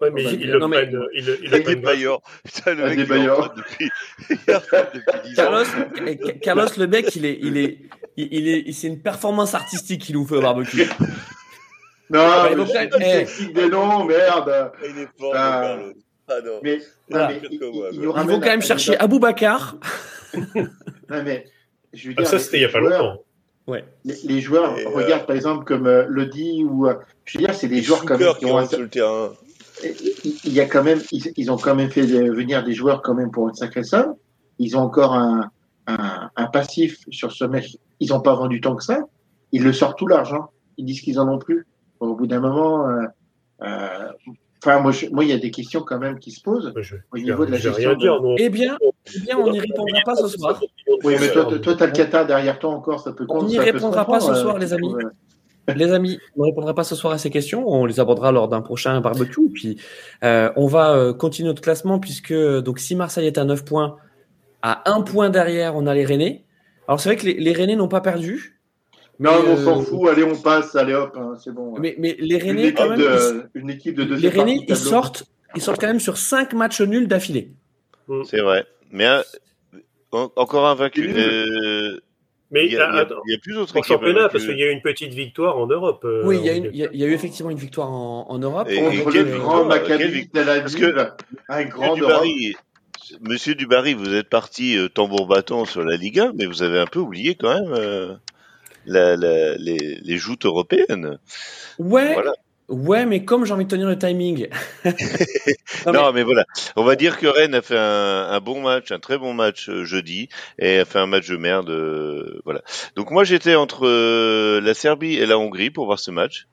Ouais, 0.00 0.10
mais 0.12 0.22
ils 0.22 0.46
le 0.50 0.60
mais- 0.66 0.76
prennent, 0.76 1.02
ils 1.14 1.26
le- 1.26 1.38
ils 1.42 1.46
Et 1.46 1.48
le 1.48 1.50
des 1.50 1.58
Des 1.58 1.64
prennent 1.64 1.80
bailleurs. 1.82 2.20
Putain, 2.44 2.74
le 2.74 2.84
mec, 2.84 2.96
des 2.96 2.96
il 2.96 3.00
est 3.00 3.04
en 3.04 3.08
bailleurs. 3.08 3.36
retraite 3.38 3.56
depuis, 3.56 3.90
il 4.30 4.38
est 4.46 4.54
en 4.54 4.58
retraite 4.60 4.90
depuis 4.94 5.20
10 5.24 5.30
ans. 5.30 5.42
Carlos, 5.42 5.64
eh, 6.06 6.38
Carlos, 6.38 6.66
le 6.78 6.86
mec, 6.86 7.16
il 7.16 7.24
est, 7.26 7.38
il 7.42 7.56
est, 7.58 7.78
il, 8.16 8.28
il 8.32 8.48
est, 8.48 8.72
c'est 8.72 8.86
une 8.88 9.02
performance 9.02 9.54
artistique 9.54 10.02
qu'il 10.02 10.14
nous 10.14 10.24
fait 10.26 10.36
au 10.36 10.42
barbecue. 10.42 10.84
Non, 12.10 12.26
mais 12.48 12.56
donc, 12.56 12.68
je 12.68 12.72
eh, 12.80 12.86
dis 12.86 12.98
technique 13.26 13.52
des 13.54 13.68
noms, 13.68 14.04
merde. 14.04 14.72
Il 14.82 14.98
est 15.02 15.08
fort, 15.18 15.32
Ah. 15.36 15.76
Ah 16.30 16.34
non. 16.44 16.60
Mais, 16.62 16.76
non, 16.76 16.82
Voilà. 17.10 17.28
mais 17.28 17.40
il- 17.42 17.48
il- 17.52 17.58
il 17.60 17.88
Ils 17.92 18.00
nous 18.00 18.06
vont 18.06 18.12
ramène 18.12 18.40
quand 18.40 18.46
même 18.46 18.60
à- 18.60 18.62
chercher 18.62 18.96
Aboubacar. 18.98 19.76
Non, 20.54 21.22
mais 21.22 21.44
je 21.92 22.08
veux 22.08 22.14
Ah, 22.18 22.24
ça, 22.24 22.38
c'était 22.38 22.58
il 22.58 22.60
n'y 22.60 22.66
a 22.66 22.68
pas 22.70 22.80
longtemps. 22.80 23.22
Ouais. 23.66 23.84
Les, 24.06 24.14
les 24.24 24.40
joueurs, 24.40 24.78
Et, 24.78 24.86
euh, 24.86 24.90
regarde 24.90 25.26
par 25.26 25.36
exemple 25.36 25.64
comme 25.66 25.86
euh, 25.86 26.06
Lodi 26.08 26.64
ou 26.64 26.86
euh, 26.88 26.94
je 27.26 27.38
veux 27.38 27.44
dire, 27.44 27.54
c'est 27.54 27.68
des 27.68 27.76
Les 27.76 27.82
joueurs 27.82 28.04
comme 28.06 28.18
qui 28.38 28.46
ont 28.46 28.56
un- 28.56 28.60
rentrent 28.60 28.70
sur 28.70 28.80
le 28.80 28.88
terrain. 28.88 29.32
Il 30.44 30.52
y 30.52 30.60
a 30.60 30.66
quand 30.66 30.82
même 30.82 31.00
ils, 31.12 31.32
ils 31.36 31.50
ont 31.52 31.56
quand 31.56 31.74
même 31.74 31.90
fait 31.90 32.02
venir 32.02 32.64
des 32.64 32.72
joueurs 32.74 33.02
quand 33.02 33.14
même 33.14 33.30
pour 33.30 33.48
une 33.48 33.54
sacrée 33.54 33.84
somme. 33.84 34.14
Ils 34.58 34.76
ont 34.76 34.80
encore 34.80 35.14
un, 35.14 35.50
un, 35.86 36.30
un 36.36 36.46
passif 36.46 36.98
sur 37.10 37.32
ce 37.32 37.44
mec. 37.44 37.64
Ils 38.00 38.10
n'ont 38.10 38.20
pas 38.20 38.34
vendu 38.34 38.60
tant 38.60 38.74
que 38.76 38.82
ça. 38.84 39.00
Ils 39.52 39.62
le 39.62 39.72
sortent 39.72 39.98
tout 39.98 40.06
l'argent. 40.06 40.50
Ils 40.76 40.84
disent 40.84 41.00
qu'ils 41.00 41.18
en 41.20 41.28
ont 41.28 41.38
plus. 41.38 41.66
Au 42.00 42.14
bout 42.14 42.26
d'un 42.26 42.40
moment, 42.40 42.88
euh, 42.88 43.02
euh, 43.62 43.88
enfin 44.62 44.80
moi, 44.80 44.92
je- 44.92 45.06
moi 45.10 45.24
il 45.24 45.30
y 45.30 45.32
a 45.32 45.38
des 45.38 45.50
questions 45.50 45.80
quand 45.82 45.98
même 45.98 46.18
qui 46.18 46.30
se 46.30 46.40
posent 46.42 46.72
Je, 46.76 46.96
au 47.12 47.16
je- 47.16 47.22
niveau 47.22 47.44
de 47.46 47.50
la 47.52 47.56
gestion. 47.58 47.90
rien 47.90 47.94
de- 47.94 47.98
dire. 48.00 48.22
non. 48.22 48.34
Eh 48.38 48.48
bien, 48.50 48.76
eh 48.82 49.20
bien, 49.20 49.38
on 49.38 49.50
n'y 49.50 49.58
répondra 49.60 50.00
pas 50.04 50.14
ce 50.16 50.28
soir. 50.28 50.60
Oui, 51.04 51.14
mais 51.20 51.30
toi, 51.32 51.44
toi, 51.58 51.74
t'as 51.76 51.86
le 51.86 51.92
Qatar 51.92 52.26
derrière 52.26 52.58
toi 52.58 52.70
encore, 52.70 53.00
ça 53.00 53.12
peut 53.12 53.26
On 53.28 53.44
n'y 53.44 53.58
répondra 53.58 54.04
pas 54.04 54.20
ce 54.20 54.34
soir, 54.34 54.56
euh, 54.56 54.58
les 54.58 54.68
tu 54.68 54.74
amis. 54.74 54.92
Les 55.74 55.92
amis, 55.92 56.18
on 56.36 56.42
ne 56.42 56.46
répondra 56.46 56.74
pas 56.74 56.84
ce 56.84 56.94
soir 56.94 57.12
à 57.12 57.18
ces 57.18 57.30
questions. 57.30 57.64
On 57.68 57.84
les 57.84 58.00
abordera 58.00 58.32
lors 58.32 58.48
d'un 58.48 58.60
prochain 58.62 59.00
barbecue. 59.00 59.48
Puis, 59.52 59.76
euh, 60.24 60.50
on 60.56 60.66
va 60.66 60.94
euh, 60.94 61.12
continuer 61.12 61.48
notre 61.48 61.62
classement 61.62 61.98
puisque 61.98 62.32
donc 62.34 62.78
si 62.78 62.94
Marseille 62.96 63.26
est 63.26 63.38
à 63.38 63.44
9 63.44 63.64
points, 63.64 63.96
à 64.62 64.90
un 64.90 65.02
point 65.02 65.30
derrière, 65.30 65.76
on 65.76 65.86
a 65.86 65.94
les 65.94 66.04
Rennais. 66.04 66.44
Alors, 66.86 67.00
c'est 67.00 67.08
vrai 67.10 67.16
que 67.16 67.26
les, 67.26 67.34
les 67.34 67.52
Rennais 67.52 67.76
n'ont 67.76 67.88
pas 67.88 68.00
perdu. 68.00 68.60
Non, 69.20 69.32
on 69.46 69.56
s'en 69.56 69.80
euh, 69.80 69.82
fout. 69.82 70.08
Allez, 70.08 70.22
on 70.24 70.36
passe. 70.36 70.74
Allez, 70.76 70.94
hop, 70.94 71.12
hein, 71.16 71.34
c'est 71.42 71.52
bon. 71.52 71.74
Mais, 71.78 71.96
mais 71.98 72.16
les 72.18 72.36
une, 72.36 72.42
Rennais, 72.42 72.62
équipe 72.64 72.76
quand 72.76 72.88
même, 72.88 73.00
ils- 73.00 73.04
de, 73.04 73.50
une 73.54 73.70
équipe 73.70 73.94
de 73.96 74.02
les 74.04 74.08
deuxième 74.08 74.32
Rennais, 74.32 74.54
partie 74.56 74.66
de 74.66 74.72
ils 74.72 74.76
sortent, 74.76 75.24
ils 75.56 75.60
sortent 75.62 75.80
quand 75.80 75.86
même 75.88 76.00
sur 76.00 76.16
5 76.18 76.52
matchs 76.54 76.80
nuls 76.82 77.08
d'affilée. 77.08 77.52
C'est 78.24 78.40
vrai. 78.40 78.64
Mais 78.90 79.06
euh, 79.06 79.22
en- 80.12 80.30
encore 80.36 80.66
un 80.66 80.74
vaincu. 80.74 81.12
Mais 82.50 82.64
Il 82.66 82.72
y, 82.72 82.76
a- 82.78 82.90
attends, 82.90 83.16
il 83.26 83.32
y 83.32 83.34
a 83.34 83.38
plus 83.38 83.52
d'autres 83.54 83.84
championnat, 83.84 84.28
parce 84.30 84.44
qu'il 84.46 84.58
y 84.58 84.62
a 84.62 84.66
eu 84.68 84.72
une 84.72 84.80
petite 84.80 85.12
victoire 85.12 85.58
en 85.58 85.66
Europe. 85.66 86.02
euh, 86.06 86.22
oui, 86.24 86.38
il 86.40 86.46
y, 86.46 86.48
a 86.48 86.52
en- 86.52 86.56
une- 86.56 86.70
il 86.72 86.76
y 86.78 86.84
a- 86.84 86.88
il 86.92 86.98
y 87.00 87.04
a 87.04 87.06
eu 87.06 87.12
effectivement 87.12 87.50
une 87.50 87.58
victoire 87.58 87.90
en, 87.90 88.26
en 88.28 88.38
Europe. 88.38 88.68
Et- 88.70 88.80
Contre 88.80 89.12
quelle 89.12 89.26
le 89.26 89.32
euh, 89.34 89.38
grand 89.38 89.58
victoire, 89.68 89.82
quelle 89.82 89.98
Maccabi 89.98 90.12
victoire. 90.12 90.44
Tel 90.46 90.60
Parce 90.62 90.74
que- 90.74 90.96
un 91.50 91.56
Monsieur 91.58 91.68
grand. 91.70 91.94
Dubarry, 91.94 92.56
Monsieur 93.20 93.54
Dubarry, 93.54 93.94
vous 93.94 94.14
êtes 94.14 94.28
parti 94.30 94.76
euh, 94.78 94.88
tambour 94.88 95.26
battant 95.26 95.64
sur 95.66 95.82
la 95.82 95.96
Ligue 95.96 96.20
1, 96.20 96.32
mais 96.36 96.46
vous 96.46 96.62
avez 96.62 96.78
un 96.78 96.86
peu 96.86 96.98
oublié 97.00 97.34
quand 97.34 97.52
même 97.52 97.72
euh, 97.74 98.14
la- 98.86 99.16
la- 99.16 99.56
les, 99.56 99.98
les 100.02 100.16
joutes 100.16 100.46
européennes. 100.46 101.18
Ouais, 101.78 102.14
Voilà. 102.14 102.32
Ouais, 102.68 103.06
mais 103.06 103.24
comme 103.24 103.44
j'ai 103.44 103.52
envie 103.52 103.64
de 103.64 103.70
tenir 103.70 103.88
le 103.88 103.98
timing. 103.98 104.48
Non, 105.86 105.92
Non, 105.92 106.12
mais... 106.12 106.22
voilà. 106.22 106.44
On 106.76 106.84
va 106.84 106.96
dire 106.96 107.18
que 107.18 107.26
Rennes 107.26 107.54
a 107.54 107.62
fait 107.62 107.78
un, 107.78 108.28
un 108.30 108.40
bon 108.40 108.60
match, 108.60 108.90
un 108.92 108.98
très 108.98 109.16
bon 109.18 109.32
match 109.32 109.68
euh, 109.68 109.84
jeudi, 109.84 110.28
et 110.58 110.78
a 110.78 110.84
fait 110.84 110.98
un 110.98 111.06
match 111.06 111.28
de 111.28 111.36
merde. 111.36 111.70
euh, 111.70 112.40
voilà. 112.44 112.62
Donc 112.96 113.10
moi, 113.10 113.24
j'étais 113.24 113.54
entre 113.54 113.86
euh, 113.86 114.60
la 114.60 114.74
Serbie 114.74 115.14
et 115.14 115.26
la 115.26 115.38
Hongrie 115.38 115.70
pour 115.70 115.86
voir 115.86 115.98
ce 115.98 116.10
match. 116.10 116.46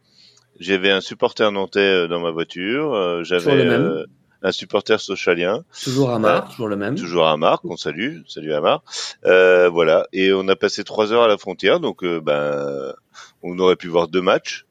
J'avais 0.59 0.91
un 0.91 1.01
supporter 1.01 1.51
nantais 1.51 1.79
euh, 1.79 2.07
dans 2.07 2.19
ma 2.19 2.31
voiture. 2.31 3.23
J'avais 3.23 4.05
un 4.43 4.51
supporter 4.51 4.99
socialien. 5.01 5.63
Toujours 5.83 6.11
à 6.11 6.19
Mar, 6.19 6.47
toujours 6.49 6.67
le 6.67 6.75
même. 6.75 6.95
Toujours 6.95 7.25
Amar, 7.27 7.61
qu'on 7.61 7.77
salue, 7.77 8.19
salut 8.27 8.53
Amar. 8.53 8.83
Euh, 9.25 9.69
voilà, 9.69 10.05
et 10.13 10.31
on 10.33 10.47
a 10.47 10.55
passé 10.55 10.83
trois 10.83 11.11
heures 11.11 11.23
à 11.23 11.27
la 11.27 11.37
frontière, 11.37 11.79
donc 11.79 12.03
euh, 12.03 12.21
ben 12.21 12.93
on 13.41 13.57
aurait 13.57 13.75
pu 13.75 13.87
voir 13.87 14.07
deux 14.07 14.21
matchs. 14.21 14.65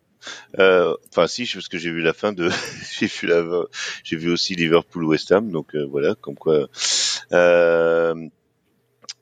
Euh, 0.59 0.95
Enfin 1.11 1.27
si, 1.27 1.49
parce 1.53 1.69
que 1.69 1.79
j'ai 1.79 1.91
vu 1.91 2.01
la 2.03 2.13
fin 2.13 2.33
de, 2.33 2.49
j'ai 2.99 3.07
vu 3.07 3.27
la, 3.27 3.43
j'ai 4.05 4.17
vu 4.17 4.31
aussi 4.33 4.55
Liverpool 4.55 5.05
West 5.05 5.31
Ham, 5.33 5.51
donc 5.51 5.75
euh, 5.75 5.87
voilà, 5.91 6.15
comme 6.21 6.35
quoi. 6.37 6.67
Euh, 7.33 8.15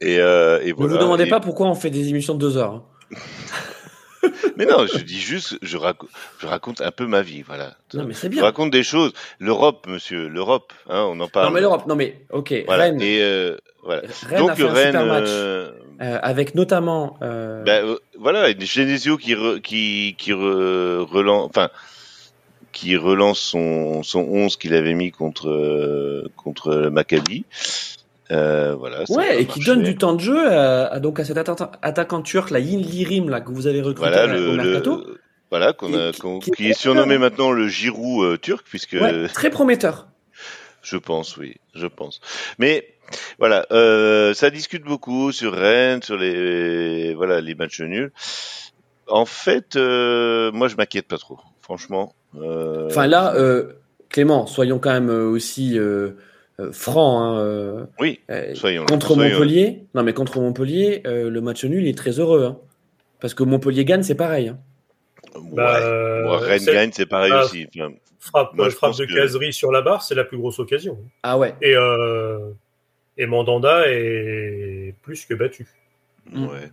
et, 0.00 0.16
Ne 0.18 0.72
vous 0.74 0.88
demandez 0.98 1.24
Et- 1.24 1.28
pas 1.28 1.40
pourquoi 1.40 1.66
on 1.68 1.74
fait 1.74 1.90
des 1.90 2.08
émissions 2.08 2.34
de 2.34 2.40
deux 2.40 2.56
heures. 2.56 2.72
hein. 2.72 2.84
Mais 4.56 4.66
non, 4.66 4.86
je 4.86 4.98
dis 4.98 5.18
juste, 5.18 5.58
je 5.62 5.76
raconte, 5.76 6.10
je 6.38 6.46
raconte 6.46 6.80
un 6.80 6.92
peu 6.92 7.06
ma 7.06 7.22
vie, 7.22 7.42
voilà. 7.42 7.76
Non, 7.94 8.04
mais 8.04 8.14
c'est 8.14 8.28
Je 8.28 8.32
bien. 8.34 8.42
raconte 8.44 8.70
des 8.70 8.84
choses. 8.84 9.12
L'Europe, 9.40 9.86
monsieur, 9.88 10.28
l'Europe, 10.28 10.72
hein, 10.88 11.06
on 11.10 11.18
en 11.18 11.26
parle. 11.28 11.46
Non, 11.46 11.52
mais 11.52 11.60
l'Europe, 11.60 11.86
non, 11.88 11.96
mais 11.96 12.24
ok, 12.30 12.54
Voilà. 12.66 12.84
Rennes, 12.84 13.00
Et 13.02 13.20
euh, 13.20 13.56
voilà. 13.82 14.02
Rennes 14.28 14.36
a 14.36 14.38
Donc 14.38 14.60
un 14.60 14.72
Rennes. 14.72 14.86
super 14.92 15.06
match. 15.06 15.24
euh, 15.26 15.72
euh, 16.00 16.18
avec 16.22 16.54
notamment. 16.54 17.16
euh, 17.22 17.62
Ben, 17.64 17.84
euh, 17.84 17.98
voilà, 18.18 18.48
Genesio 18.58 19.16
qui 19.16 19.34
re- 19.34 19.60
qui 19.60 20.14
qui 20.18 20.32
re- 20.32 21.00
relance, 21.02 21.46
enfin 21.48 21.70
qui 22.72 22.96
relance 22.96 23.38
son 23.40 24.02
son 24.02 24.20
11 24.20 24.56
qu'il 24.56 24.74
avait 24.74 24.94
mis 24.94 25.10
contre 25.10 25.48
euh, 25.48 26.28
contre 26.36 26.88
Maccabi. 26.90 27.44
Euh, 28.30 28.74
voilà. 28.78 29.04
ouais, 29.10 29.42
et 29.42 29.46
qui 29.46 29.60
donne 29.60 29.82
du 29.82 29.96
temps 29.96 30.14
de 30.14 30.20
jeu 30.20 30.48
à, 30.50 30.86
à- 30.86 31.00
donc 31.00 31.20
à 31.20 31.24
cet 31.24 31.36
atta- 31.36 31.72
attaquant 31.82 32.22
turc, 32.22 32.50
la 32.50 32.60
Yin 32.60 32.80
Lirim, 32.80 33.28
là, 33.28 33.42
que 33.42 33.50
vous 33.52 33.66
avez 33.66 33.82
recruté 33.82 34.08
Voilà 34.10 34.26
le, 34.26 34.48
au 34.48 34.56
le- 34.56 34.62
mercato. 34.62 35.06
voilà 35.50 35.74
Qui- 35.74 35.94
a 35.94 36.12
qui- 36.12 36.20
qu'on- 36.20 36.38
qui- 36.38 36.50
qui 36.52 36.68
est 36.70 36.72
surnommé 36.72 37.18
maintenant 37.18 37.50
le 37.50 37.68
Giroud 37.68 38.40
turc 38.40 38.64
puisque 38.66 38.96
Ouais, 38.98 39.28
très 39.28 39.50
prometteur. 39.50 40.06
Je 40.82 40.96
pense, 40.96 41.36
oui, 41.36 41.56
je 41.74 41.86
pense. 41.86 42.20
Mais 42.58 42.88
voilà, 43.38 43.66
euh, 43.72 44.34
ça 44.34 44.50
discute 44.50 44.84
beaucoup 44.84 45.32
sur 45.32 45.52
Rennes, 45.54 46.02
sur 46.02 46.16
les 46.16 47.14
voilà 47.14 47.40
les 47.40 47.54
matchs 47.54 47.80
nuls. 47.80 48.12
En 49.08 49.24
fait, 49.26 49.76
euh, 49.76 50.50
moi 50.52 50.68
je 50.68 50.76
m'inquiète 50.76 51.06
pas 51.08 51.18
trop, 51.18 51.38
franchement. 51.60 52.14
Euh, 52.40 52.86
Enfin 52.86 53.06
là, 53.06 53.34
euh, 53.34 53.72
Clément, 54.08 54.46
soyons 54.46 54.78
quand 54.78 54.92
même 54.92 55.10
aussi 55.10 55.78
euh, 55.78 56.10
euh, 56.60 56.70
francs. 56.72 57.20
hein, 57.22 57.38
euh, 57.40 57.84
oui, 58.00 58.20
soyons 58.54 58.84
contre 58.86 59.14
soyons- 59.14 59.30
Montpellier, 59.32 59.84
non 59.94 60.02
mais 60.02 60.12
contre 60.14 60.38
Montpellier, 60.40 61.02
euh, 61.06 61.30
le 61.30 61.40
match 61.40 61.64
nul 61.64 61.86
est 61.88 61.96
très 61.96 62.18
heureux. 62.20 62.44
hein. 62.44 62.58
parce 63.20 63.34
que 63.34 63.42
Montpellier 63.44 63.84
gagne, 63.84 64.02
c'est 64.02 64.14
pareil. 64.16 64.48
hein. 64.48 64.58
Ouais. 65.34 65.40
Bah, 65.54 65.78
euh, 65.80 66.26
Rennes 66.36 66.64
gagne, 66.64 66.90
c'est 66.92 67.06
pareil 67.06 67.32
Ah, 67.34 67.44
aussi. 67.44 67.66
Enfin, 67.76 67.92
Frappe, 68.18 68.54
Moi, 68.54 68.68
je 68.68 68.74
frappe 68.76 68.96
de 68.98 69.04
que- 69.04 69.14
caserie 69.14 69.52
sur 69.52 69.72
la 69.72 69.80
barre, 69.82 70.02
c'est 70.02 70.14
la 70.14 70.22
plus 70.24 70.38
grosse 70.38 70.58
occasion. 70.60 70.96
Ah 71.24 71.36
ouais. 71.38 71.54
Et, 71.62 71.74
euh, 71.74 72.50
et 73.18 73.26
Mandanda 73.26 73.84
est 73.88 74.94
plus 75.02 75.24
que 75.24 75.34
battu. 75.34 75.66
Mm. 76.30 76.46
ouais, 76.46 76.70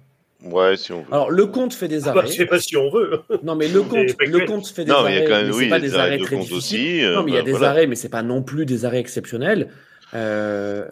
ouais, 0.52 0.78
si 0.78 0.92
on 0.94 1.02
veut. 1.02 1.08
Alors 1.14 1.32
le 1.32 1.46
compte 1.48 1.74
fait 1.74 1.88
des 1.88 2.08
Ah 2.08 2.14
bah, 2.14 2.20
arrêts. 2.22 2.28
je 2.28 2.34
sais 2.34 2.46
pas 2.46 2.60
si 2.60 2.78
on 2.78 2.90
veut. 2.92 3.20
Non 3.44 3.56
mais 3.56 3.68
le 3.68 3.82
compte, 3.84 4.10
factuel. 4.10 4.32
le 4.32 4.46
compte 4.46 4.68
fait 4.68 4.86
des 4.86 4.92
non, 4.92 5.04
mais 5.04 5.12
il 5.12 5.16
y 5.16 5.18
arrêts. 5.18 5.26
a 5.26 5.30
quand 5.40 5.46
même, 5.46 5.56
oui, 5.56 5.70
pas 5.70 5.80
des 5.80 5.88
des 5.90 5.94
arrêts 5.96 6.08
arrêts 6.08 6.18
de 6.20 6.24
très 6.24 6.36
compte 6.38 6.46
difficiles. 6.48 6.80
aussi. 6.80 7.04
euh, 7.06 7.16
Non, 7.16 7.24
mais 7.24 7.32
il 7.32 7.36
y 7.36 7.40
a 7.40 7.44
des 7.44 7.52
voilà. 7.52 7.70
arrêts, 7.72 7.88
mais 7.88 7.96
c'est 7.96 8.10
pas 8.10 8.24
non 8.24 8.42
plus 8.44 8.66
des 8.66 8.86
arrêts 8.86 9.00
exceptionnels. 9.00 9.70
Euh, 10.14 10.86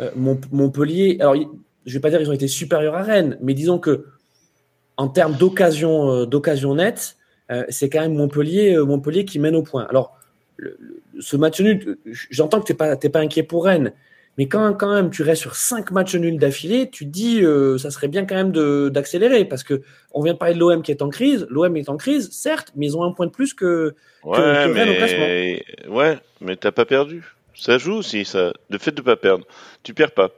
euh, 0.00 0.10
Mont- 0.16 0.40
Montpellier, 0.52 1.16
alors 1.20 1.34
je 1.86 1.92
vais 1.94 2.00
pas 2.00 2.10
dire 2.10 2.18
qu'ils 2.18 2.30
ont 2.30 2.34
été 2.34 2.48
supérieurs 2.48 2.94
à 2.94 3.02
Rennes, 3.02 3.38
mais 3.40 3.54
disons 3.54 3.78
que 3.78 4.06
en 4.96 5.08
termes 5.08 5.34
d'occasion, 5.34 6.10
euh, 6.10 6.26
d'occasion 6.26 6.74
nette, 6.74 7.16
euh, 7.50 7.64
c'est 7.68 7.88
quand 7.88 8.00
même 8.00 8.14
Montpellier, 8.14 8.74
euh, 8.74 8.84
Montpellier 8.84 9.24
qui 9.24 9.38
mène 9.38 9.56
au 9.56 9.62
point. 9.62 9.86
Alors 9.88 10.16
le- 10.56 10.76
le- 10.78 11.02
ce 11.20 11.36
match 11.36 11.60
nul, 11.60 11.96
j'entends 12.30 12.60
que 12.60 12.66
t'es 12.66 12.74
pas, 12.74 12.96
t'es 12.96 13.08
pas 13.08 13.20
inquiet 13.20 13.42
pour 13.42 13.64
Rennes, 13.64 13.92
mais 14.38 14.46
quand, 14.48 14.72
quand 14.74 14.94
même 14.94 15.10
tu 15.10 15.22
restes 15.22 15.42
sur 15.42 15.54
cinq 15.56 15.90
matchs 15.90 16.14
nuls 16.14 16.38
d'affilée, 16.38 16.88
tu 16.90 17.04
te 17.04 17.10
dis 17.10 17.42
euh, 17.42 17.76
ça 17.78 17.90
serait 17.90 18.08
bien 18.08 18.24
quand 18.26 18.34
même 18.36 18.52
de- 18.52 18.88
d'accélérer 18.92 19.44
parce 19.44 19.62
que 19.64 19.82
on 20.12 20.22
vient 20.22 20.32
de 20.32 20.38
parler 20.38 20.54
de 20.54 20.58
l'OM 20.60 20.82
qui 20.82 20.90
est 20.92 21.02
en 21.02 21.08
crise. 21.10 21.46
L'OM 21.50 21.76
est 21.76 21.88
en 21.88 21.96
crise, 21.96 22.30
certes, 22.30 22.72
mais 22.76 22.86
ils 22.86 22.96
ont 22.96 23.02
un 23.04 23.12
point 23.12 23.26
de 23.26 23.32
plus 23.32 23.54
que 23.54 23.94
Ouais, 24.22 24.36
que 24.36 24.72
Rennes 24.72 24.88
au 24.90 24.92
mais 24.92 25.64
ouais, 25.88 26.18
mais 26.40 26.56
t'as 26.56 26.72
pas 26.72 26.84
perdu. 26.84 27.24
Ça 27.54 27.78
joue 27.78 27.94
aussi, 27.94 28.24
ça. 28.24 28.52
Le 28.70 28.78
fait 28.78 28.92
de 28.92 29.02
pas 29.02 29.16
perdre, 29.16 29.46
tu 29.82 29.92
perds 29.94 30.12
pas. 30.12 30.30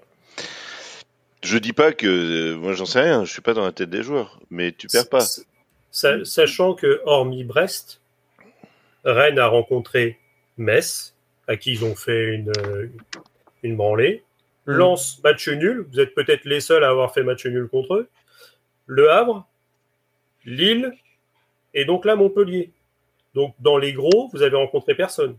Je 1.44 1.58
dis 1.58 1.72
pas 1.72 1.92
que 1.92 2.06
euh, 2.06 2.56
moi 2.56 2.72
j'en 2.72 2.86
sais 2.86 3.00
rien, 3.00 3.24
je 3.24 3.32
suis 3.32 3.42
pas 3.42 3.54
dans 3.54 3.64
la 3.64 3.72
tête 3.72 3.90
des 3.90 4.02
joueurs, 4.02 4.38
mais 4.50 4.72
tu 4.72 4.86
perds 4.86 5.08
pas. 5.08 5.24
Sa- 5.90 6.24
Sachant 6.24 6.74
que, 6.74 7.00
hormis 7.04 7.44
Brest, 7.44 8.00
Rennes 9.04 9.38
a 9.38 9.46
rencontré 9.46 10.18
Metz, 10.56 11.14
à 11.48 11.56
qui 11.56 11.72
ils 11.72 11.84
ont 11.84 11.96
fait 11.96 12.34
une, 12.34 12.50
euh, 12.66 12.86
une 13.62 13.76
branlée. 13.76 14.22
Mm. 14.66 14.72
Lens, 14.72 15.20
match 15.24 15.48
nul. 15.48 15.86
Vous 15.92 16.00
êtes 16.00 16.14
peut-être 16.14 16.44
les 16.44 16.60
seuls 16.60 16.84
à 16.84 16.88
avoir 16.90 17.12
fait 17.12 17.22
match 17.22 17.44
nul 17.46 17.68
contre 17.68 17.94
eux. 17.94 18.08
Le 18.86 19.10
Havre, 19.10 19.46
Lille, 20.44 20.92
et 21.74 21.84
donc 21.84 22.04
là 22.04 22.16
Montpellier. 22.16 22.70
Donc 23.34 23.54
dans 23.60 23.78
les 23.78 23.92
gros, 23.92 24.28
vous 24.32 24.42
avez 24.42 24.56
rencontré 24.56 24.94
personne. 24.94 25.36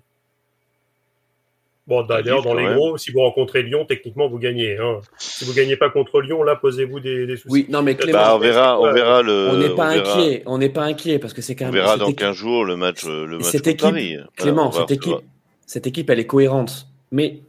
Bon, 1.86 2.02
d'ailleurs, 2.02 2.42
dans 2.42 2.54
les 2.54 2.64
même. 2.64 2.76
gros, 2.78 2.98
si 2.98 3.12
vous 3.12 3.20
rencontrez 3.20 3.62
Lyon, 3.62 3.84
techniquement, 3.86 4.30
vous 4.30 4.40
gagnez. 4.40 4.78
hein. 4.78 5.02
Si 5.18 5.44
vous 5.44 5.54
gagnez 5.54 5.76
pas 5.76 5.90
contre 5.90 6.22
Lyon, 6.22 6.42
là, 6.42 6.56
posez-vous 6.56 7.02
des, 7.02 7.28
des 7.28 7.36
soucis. 7.36 7.50
oui, 7.52 7.66
non 7.70 7.82
mais 7.82 7.96
Clément, 7.98 8.20
Bah, 8.20 8.36
on 8.36 8.40
verra, 8.40 8.80
on 8.80 8.94
verra 8.94 9.22
le. 9.22 9.50
on 9.52 9.58
n'est 9.58 9.76
pas 9.76 9.94
verra- 9.94 10.14
inquiet, 10.14 10.44
on 10.46 10.58
n'est 10.60 10.70
pas 10.70 10.84
inquiet 10.86 11.20
parce 11.20 11.34
que 11.34 11.42
c'est 11.42 11.56
quand 11.56 11.66
On 11.66 11.68
même 11.68 11.76
verra 11.76 11.92
cette 11.92 12.00
dans 12.00 12.06
équipe- 12.06 12.20
15 12.20 12.36
jours 12.38 12.64
le 12.64 12.78
match, 12.78 13.04
le 13.04 13.28
match 13.38 13.48
cette 13.48 13.68
équipe, 13.68 13.82
Paris. 13.82 14.16
Clément, 14.38 14.70
on 14.70 14.72
cette 14.72 14.92
équipe, 14.92 15.18
cette 15.66 15.86
équipe, 15.86 16.10
elle 16.10 16.22
est 16.22 16.26
cohérente. 16.26 16.88
Mais 17.12 17.40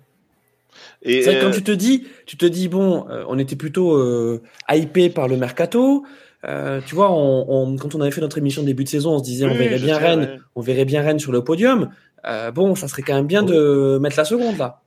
Et 1.05 1.23
c'est 1.23 1.35
que 1.35 1.37
euh, 1.39 1.43
quand 1.43 1.51
tu 1.51 1.63
te 1.63 1.71
dis, 1.73 2.07
tu 2.27 2.37
te 2.37 2.47
dis 2.47 2.69
bon, 2.69 3.07
euh, 3.11 3.25
on 3.29 3.39
était 3.39 3.57
plutôt 3.57 3.97
euh, 3.97 4.43
hypé 4.71 5.11
par 5.11 5.29
le 5.29 5.37
mercato. 5.37 6.05
Euh, 6.47 6.81
tu 6.87 6.95
vois, 6.95 7.11
on, 7.11 7.47
on- 7.49 7.77
quand 7.77 7.95
on 7.95 8.01
avait 8.01 8.11
fait 8.11 8.21
notre 8.21 8.39
émission 8.39 8.63
début 8.63 8.85
de 8.85 8.89
saison, 8.89 9.13
on 9.15 9.19
se 9.19 9.25
disait 9.25 9.47
on 9.47 9.55
verrait 9.55 9.79
bien 9.79 9.99
sais, 9.99 10.05
Rennes, 10.05 10.21
ouais. 10.21 10.39
on 10.57 10.61
verrait 10.61 10.85
bien 10.85 11.03
Rennes 11.03 11.19
sur 11.19 11.33
le 11.33 11.43
podium. 11.45 11.91
Euh, 12.27 12.51
bon, 12.51 12.75
ça 12.75 12.89
serait 12.89 13.03
quand 13.03 13.15
même 13.15 13.27
bien 13.27 13.43
de 13.43 13.99
mettre 14.01 14.17
la 14.19 14.25
seconde 14.25 14.57
là. 14.59 14.81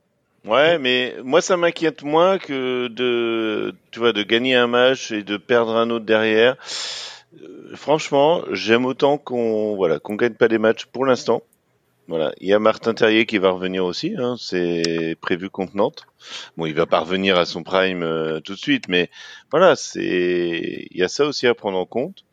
Ouais, 0.46 0.78
mais 0.78 1.14
moi 1.24 1.40
ça 1.40 1.56
m'inquiète 1.56 2.04
moins 2.04 2.38
que 2.38 2.86
de, 2.88 3.74
tu 3.90 3.98
vois, 3.98 4.12
de 4.12 4.22
gagner 4.22 4.54
un 4.54 4.66
match 4.68 5.10
et 5.10 5.22
de 5.22 5.36
perdre 5.36 5.74
un 5.76 5.90
autre 5.90 6.04
derrière. 6.04 6.56
Euh, 7.42 7.70
franchement, 7.74 8.42
j'aime 8.52 8.86
autant 8.86 9.18
qu'on, 9.18 9.74
voilà, 9.76 9.98
qu'on 9.98 10.14
gagne 10.14 10.34
pas 10.34 10.48
des 10.48 10.58
matchs 10.58 10.86
pour 10.86 11.04
l'instant. 11.04 11.42
Voilà, 12.08 12.32
il 12.40 12.48
y 12.48 12.54
a 12.54 12.58
Martin 12.58 12.94
Terrier 12.94 13.26
qui 13.26 13.36
va 13.36 13.50
revenir 13.50 13.84
aussi, 13.84 14.14
hein, 14.18 14.36
c'est 14.38 15.14
prévu 15.20 15.50
contre 15.50 15.76
Nantes. 15.76 16.06
Bon, 16.56 16.64
il 16.64 16.72
va 16.74 16.86
pas 16.86 17.00
revenir 17.00 17.36
à 17.38 17.44
son 17.44 17.62
prime 17.62 18.02
euh, 18.02 18.40
tout 18.40 18.54
de 18.54 18.58
suite, 18.58 18.88
mais 18.88 19.10
voilà, 19.50 19.76
c'est, 19.76 20.86
il 20.90 20.96
y 20.96 21.02
a 21.02 21.08
ça 21.08 21.26
aussi 21.26 21.46
à 21.46 21.54
prendre 21.54 21.76
en 21.76 21.84
compte. 21.84 22.24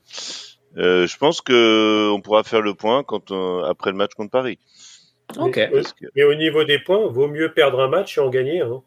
Euh, 0.77 1.07
je 1.07 1.17
pense 1.17 1.41
que 1.41 2.09
on 2.13 2.21
pourra 2.21 2.43
faire 2.45 2.61
le 2.61 2.73
point 2.73 3.03
quand 3.03 3.31
on- 3.31 3.63
après 3.63 3.91
le 3.91 3.97
match 3.97 4.13
contre 4.13 4.31
Paris. 4.31 4.59
Ok. 5.37 5.57
Mais, 5.57 5.69
Parce 5.69 5.91
que- 5.93 6.05
mais 6.15 6.23
au 6.23 6.35
niveau 6.35 6.63
des 6.63 6.79
points, 6.79 7.07
vaut 7.07 7.27
mieux 7.27 7.51
perdre 7.53 7.81
un 7.81 7.89
match 7.89 8.17
et 8.17 8.21
en 8.21 8.29
gagner. 8.29 8.61
Hein. 8.61 8.81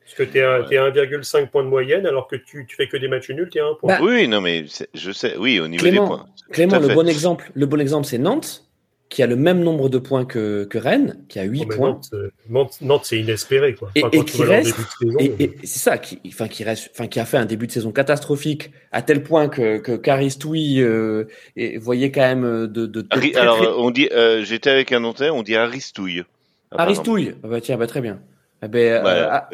Parce 0.00 0.14
que 0.14 0.22
tu 0.24 0.38
es, 0.38 0.42
à 0.42 0.60
1,5 0.62 1.50
points 1.50 1.64
de 1.64 1.68
moyenne, 1.68 2.06
alors 2.06 2.26
que 2.28 2.36
tu, 2.36 2.64
tu 2.68 2.76
fais 2.76 2.86
que 2.88 2.96
des 2.96 3.08
matchs 3.08 3.30
nuls, 3.30 3.48
tu 3.50 3.58
es 3.58 3.60
à 3.60 3.66
1 3.66 3.74
point. 3.74 3.98
Bah, 3.98 4.04
oui, 4.04 4.26
non, 4.28 4.40
mais 4.40 4.64
je 4.94 5.10
sais, 5.12 5.36
oui, 5.36 5.58
au 5.60 5.66
niveau 5.68 5.84
des 5.84 5.96
points. 5.96 6.26
Clément, 6.50 6.78
le 6.78 6.88
bon 6.94 7.08
exemple, 7.08 7.50
le 7.54 7.66
bon 7.66 7.80
exemple, 7.80 8.06
c'est 8.06 8.18
Nantes 8.18 8.64
qui 9.08 9.22
a 9.22 9.26
le 9.26 9.36
même 9.36 9.60
nombre 9.60 9.88
de 9.88 9.98
points 9.98 10.24
que, 10.24 10.64
que 10.64 10.78
Rennes, 10.78 11.24
qui 11.28 11.38
a 11.38 11.44
8 11.44 11.66
points. 11.66 12.00
Nantes, 12.48 12.78
Nantes 12.80 13.04
c'est 13.04 13.18
inespéré. 13.18 13.74
Quoi. 13.74 13.90
et, 13.94 14.24
qui 14.24 14.42
reste, 14.42 14.76
et, 15.20 15.52
c'est 15.62 15.78
ça, 15.78 15.98
qui, 15.98 16.20
enfin, 16.26 16.48
qui, 16.48 16.64
reste, 16.64 16.90
enfin, 16.92 17.06
qui 17.06 17.20
a 17.20 17.24
fait 17.24 17.36
un 17.36 17.44
début 17.44 17.66
de 17.66 17.72
saison 17.72 17.92
catastrophique, 17.92 18.72
à 18.92 19.02
tel 19.02 19.22
point 19.22 19.48
que, 19.48 19.78
que 19.78 19.96
Caristoui 19.96 20.80
euh, 20.80 21.24
voyait 21.76 22.10
quand 22.10 22.22
même 22.22 22.44
euh, 22.44 22.66
de. 22.66 23.06
alors, 23.36 23.76
on 23.78 23.90
dit, 23.90 24.08
euh, 24.12 24.42
j'étais 24.42 24.70
avec 24.70 24.92
un 24.92 25.00
Nantais, 25.00 25.30
on 25.30 25.42
dit 25.42 25.54
Aristouille. 25.54 26.24
Aristouille, 26.72 27.34
ah 27.44 27.48
bah 27.48 27.60
tiens, 27.60 27.76
bah, 27.76 27.86
très 27.86 28.00
bien. 28.00 28.18
Eh 28.62 28.68
ben, 28.68 29.04
euh, 29.04 29.28
ah, 29.30 29.48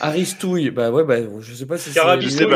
Aristouille, 0.00 0.70
bah 0.70 0.90
ouais, 0.90 1.04
bah, 1.04 1.16
je 1.40 1.54
sais 1.54 1.66
pas 1.66 1.78
si 1.78 1.90
c'est. 1.90 2.00
Carabistouille. 2.00 2.48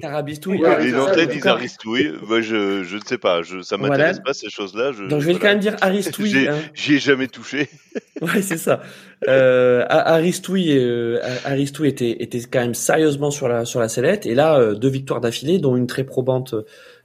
Carabistouille. 0.00 0.62
les 0.80 0.92
Nantais 0.92 1.26
disent 1.26 1.46
Aristouille. 1.46 2.12
Moi, 2.26 2.40
je, 2.40 2.82
je 2.82 2.96
ne 2.96 3.02
sais 3.02 3.18
pas. 3.18 3.42
Je, 3.42 3.62
ça 3.62 3.76
m'intéresse 3.76 4.20
pas, 4.20 4.34
ces 4.34 4.50
choses-là. 4.50 4.92
Je, 4.92 5.04
Donc, 5.04 5.20
je 5.20 5.26
vais 5.26 5.34
quand 5.34 5.48
même 5.48 5.58
dire 5.58 5.76
Aristouille. 5.80 6.48
Hein. 6.48 6.56
J'y 6.74 6.94
ai 6.94 6.98
jamais 6.98 7.28
touché. 7.28 7.68
ouais, 8.22 8.42
c'est 8.42 8.56
ça. 8.58 8.80
Euh, 9.26 9.84
Aristouille, 9.88 10.76
euh, 10.78 11.20
Aristouille 11.44 11.88
était, 11.88 12.22
était 12.22 12.40
quand 12.40 12.60
même 12.60 12.74
sérieusement 12.74 13.30
sur 13.30 13.48
la, 13.48 13.64
sur 13.64 13.80
la 13.80 13.88
sellette. 13.88 14.26
Et 14.26 14.34
là, 14.34 14.58
euh, 14.58 14.74
deux 14.74 14.88
victoires 14.88 15.20
d'affilée, 15.20 15.58
dont 15.58 15.76
une 15.76 15.86
très 15.86 16.04
probante, 16.04 16.54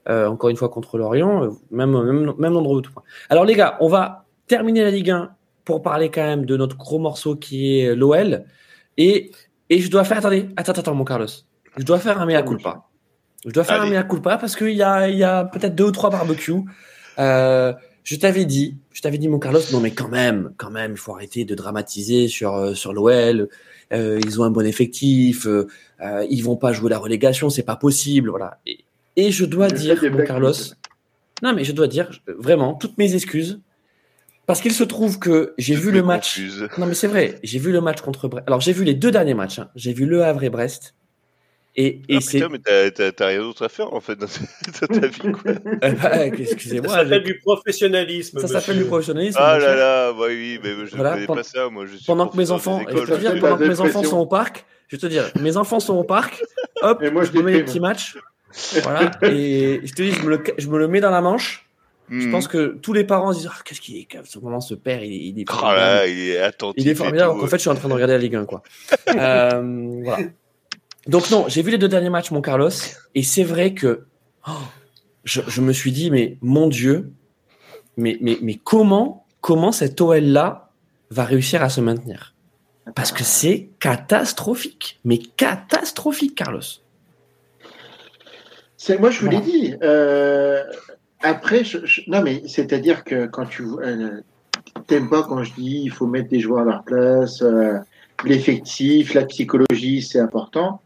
euh, 0.09 0.27
encore 0.27 0.49
une 0.49 0.57
fois, 0.57 0.69
contre 0.69 0.97
l'Orient. 0.97 1.43
Euh, 1.43 1.49
même, 1.71 1.91
même, 1.91 2.34
même 2.38 2.53
nombre 2.53 2.81
de 2.81 2.88
points. 2.88 3.03
Alors, 3.29 3.45
les 3.45 3.55
gars, 3.55 3.77
on 3.79 3.88
va 3.88 4.25
terminer 4.47 4.84
la 4.84 4.91
Ligue 4.91 5.11
1 5.11 5.31
pour 5.65 5.81
parler 5.81 6.09
quand 6.09 6.23
même 6.23 6.45
de 6.45 6.57
notre 6.57 6.77
gros 6.77 6.99
morceau 6.99 7.36
qui 7.36 7.79
est 7.79 7.95
l'OL. 7.95 8.43
Et, 8.98 9.32
et 9.70 9.80
je 9.80 9.89
dois 9.89 10.04
faire, 10.04 10.18
attendez, 10.18 10.50
attends, 10.56 10.74
attends, 10.74 10.96
mon 10.96 11.06
Carlos. 11.06 11.28
Je 11.78 11.84
dois 11.84 12.00
faire 12.00 12.22
un 12.22 12.26
mea 12.26 12.44
culpa. 12.44 12.86
Je 13.46 13.52
dois 13.52 13.64
faire 13.64 13.82
un 13.82 13.89
mea 13.89 14.04
culpa 14.04 14.38
parce 14.38 14.56
qu'il 14.56 14.76
y 14.76 14.84
a, 14.84 15.10
il 15.10 15.18
y 15.18 15.24
a 15.24 15.46
peut-être 15.46 15.76
deux 15.76 15.86
ou 15.86 15.91
trois 15.91 16.10
barbecues. 16.10 16.62
Euh, 17.20 17.74
je 18.04 18.16
t'avais 18.16 18.46
dit, 18.46 18.78
je 18.91 19.02
t'avais 19.02 19.18
dit, 19.18 19.28
mon 19.28 19.39
Carlos, 19.39 19.62
non 19.72 19.80
mais 19.80 19.91
quand 19.91 20.10
même, 20.10 20.54
quand 20.58 20.70
même, 20.70 20.91
il 20.91 20.98
faut 20.98 21.14
arrêter 21.14 21.46
de 21.46 21.56
dramatiser 21.56 22.28
sur 22.28 22.56
euh, 22.56 22.74
sur 22.74 22.94
l'OL. 22.94 23.50
Euh, 23.91 24.20
ils 24.26 24.41
ont 24.41 24.44
un 24.44 24.50
bon 24.50 24.66
effectif, 24.66 25.46
euh, 25.46 25.68
ils 26.30 26.44
vont 26.44 26.58
pas 26.58 26.74
jouer 26.74 26.89
la 26.89 26.98
relégation, 26.98 27.50
c'est 27.50 27.64
pas 27.64 27.76
possible, 27.76 28.30
voilà. 28.30 28.60
Et, 28.66 28.86
et 29.16 29.32
je 29.32 29.46
dois 29.46 29.68
dire, 29.68 30.02
mon 30.12 30.24
Carlos, 30.26 30.54
non 31.41 31.54
mais 31.54 31.64
je 31.64 31.72
dois 31.72 31.88
dire 31.88 32.10
vraiment 32.28 32.74
toutes 32.74 32.98
mes 32.98 33.14
excuses 33.16 33.62
parce 34.46 34.62
qu'il 34.62 34.74
se 34.74 34.84
trouve 34.84 35.20
que 35.20 35.54
j'ai 35.58 35.76
vu 35.76 35.91
le 35.91 36.04
match. 36.04 36.39
Non, 36.78 36.86
mais 36.86 36.94
c'est 36.94 37.08
vrai. 37.08 37.39
J'ai 37.44 37.60
vu 37.60 37.72
le 37.72 37.82
match 37.82 38.02
contre 38.02 38.28
Brest. 38.28 38.46
Alors, 38.48 38.60
j'ai 38.60 38.74
vu 38.74 38.84
les 38.84 38.94
deux 38.94 39.12
derniers 39.12 39.34
matchs. 39.34 39.60
Hein. 39.60 39.70
J'ai 39.76 39.94
vu 39.94 40.06
Le 40.06 40.24
Havre 40.24 40.44
et 40.44 40.50
Brest. 40.50 40.96
Et, 41.76 42.02
et 42.08 42.18
ah, 42.18 42.22
c'est. 42.22 42.39
Putain, 42.39 42.50
mais 42.50 43.12
t'as 43.12 43.28
rien 43.28 43.39
d'autre 43.39 43.66
à 43.66 43.70
faire, 43.70 43.94
en 43.94 44.00
fait, 44.02 44.16
dans 44.16 44.28
ta 44.28 45.08
vie, 45.08 45.32
quoi. 45.32 45.54
Eh 45.82 45.91
ben, 45.91 46.34
excusez-moi. 46.38 46.89
Ça 46.89 47.00
s'appelle 47.00 47.24
du 47.24 47.39
professionnalisme. 47.39 48.39
Ça 48.39 48.48
s'appelle 48.48 48.78
du 48.78 48.86
professionnalisme. 48.86 49.39
Ah 49.41 49.58
là 49.58 49.76
là, 49.76 50.14
bah 50.14 50.26
oui, 50.28 50.60
mais 50.64 50.72
je 50.86 50.96
ne 50.96 51.02
connais 51.02 51.26
pas 51.26 51.44
ça, 51.44 51.70
moi. 51.70 51.86
Je 51.86 51.96
suis 51.96 52.06
pendant 52.06 52.28
que 52.28 52.38
mes 52.38 52.52
enfants, 52.52 52.82
je 52.88 52.96
te 52.96 53.20
dire, 53.20 53.39
pendant 53.39 53.58
que 53.58 53.64
mes 53.64 53.80
enfants 53.80 54.04
sont 54.04 54.20
au 54.20 54.28
parc, 54.28 54.66
je 54.88 54.98
vais 54.98 55.02
te 55.02 55.08
dire, 55.08 55.32
mes 55.39 55.58
enfants 55.58 55.80
sont 55.80 55.96
au 55.96 56.04
parc, 56.04 56.44
hop, 56.82 57.02
et 57.02 57.10
moi, 57.10 57.24
je, 57.24 57.32
je 57.32 57.38
me 57.38 57.44
mets 57.44 57.54
les 57.54 57.64
petits 57.64 57.80
matchs. 57.80 58.18
voilà. 58.84 59.10
Et 59.24 59.82
je 59.84 59.94
te 59.94 60.04
dis, 60.04 60.12
je 60.12 60.22
me, 60.22 60.30
le, 60.30 60.44
je 60.58 60.68
me 60.68 60.78
le 60.78 60.88
mets 60.88 61.02
dans 61.02 61.10
la 61.10 61.22
manche. 61.22 61.68
Je 62.10 62.30
pense 62.30 62.47
hmm. 62.47 62.51
que 62.51 62.78
tous 62.82 62.93
les 62.93 63.06
parents 63.06 63.32
se 63.34 63.39
disent 63.39 63.49
oh, 63.51 63.62
qu'est-ce 63.64 63.80
qu'il 63.82 63.97
est 63.97 64.08
ce 64.26 64.39
moment 64.39 64.60
ce 64.60 64.74
père 64.76 65.04
il 65.04 65.14
est, 65.14 65.26
il 65.30 65.39
est 65.39 65.45
oh 65.49 65.62
là, 65.64 66.06
il 66.06 66.20
est 66.20 66.39
attentif 66.39 66.84
il 66.84 66.89
est 66.89 66.95
formidable 66.95 67.39
en 67.39 67.47
fait 67.47 67.58
je 67.58 67.62
suis 67.62 67.70
en 67.70 67.76
train 67.76 67.88
de 67.88 67.93
regarder 67.93 68.14
la 68.14 68.20
Ligue 68.20 68.36
1 68.36 68.45
quoi. 68.45 68.62
Euh, 69.16 70.01
voilà. 70.04 70.26
Donc 71.08 71.30
non 71.32 71.45
j'ai 71.47 71.62
vu 71.62 71.72
les 71.72 71.78
deux 71.78 71.88
derniers 71.88 72.10
matchs 72.10 72.32
mon 72.32 72.41
Carlos 72.41 72.70
et 73.16 73.24
c'est 73.24 73.43
vrai 73.43 73.74
que 73.74 74.06
oh, 74.47 74.51
je, 75.24 75.41
je, 75.47 75.62
me 75.62 75.72
suis 75.72 75.91
dit 75.91 76.12
mais 76.12 76.38
mon 76.41 76.68
Dieu 76.68 77.12
mais 77.95 78.18
mais 78.22 78.38
mais 78.41 78.56
comment 78.56 79.26
comment 79.39 79.72
cet 79.72 80.01
OL 80.01 80.24
là 80.24 80.72
va 81.10 81.26
réussir 81.26 81.62
à 81.64 81.70
se 81.70 81.80
maintenir? 81.80 82.34
Parce 82.95 83.12
que 83.12 83.24
c'est 83.24 83.70
catastrophique. 83.80 84.99
Mais 85.06 85.20
catastrophique 85.20 86.36
Carlos. 86.36 86.62
C'est 88.78 88.97
moi 88.99 89.12
je 89.12 89.22
vous 89.22 89.30
l'ai 89.30 89.39
dit 89.39 89.76
euh, 89.84 90.64
après, 91.24 91.63
non, 92.07 92.21
mais 92.21 92.43
c'est-à-dire 92.47 93.03
que 93.03 93.26
quand 93.26 93.45
tu 93.45 93.63
euh, 93.63 94.21
t'aimes 94.88 95.09
pas 95.09 95.24
quand 95.24 95.43
je 95.43 95.53
dis 95.53 95.82
il 95.84 95.91
faut 95.91 96.05
mettre 96.05 96.30
des 96.30 96.39
joueurs 96.39 96.61
à 96.61 96.65
leur 96.65 96.84
place, 96.84 97.41
euh, 97.41 97.80
l'effectif, 98.26 99.13
la 99.13 99.26
psychologie, 99.26 100.01
c'est 100.01 100.19
important. 100.19 100.82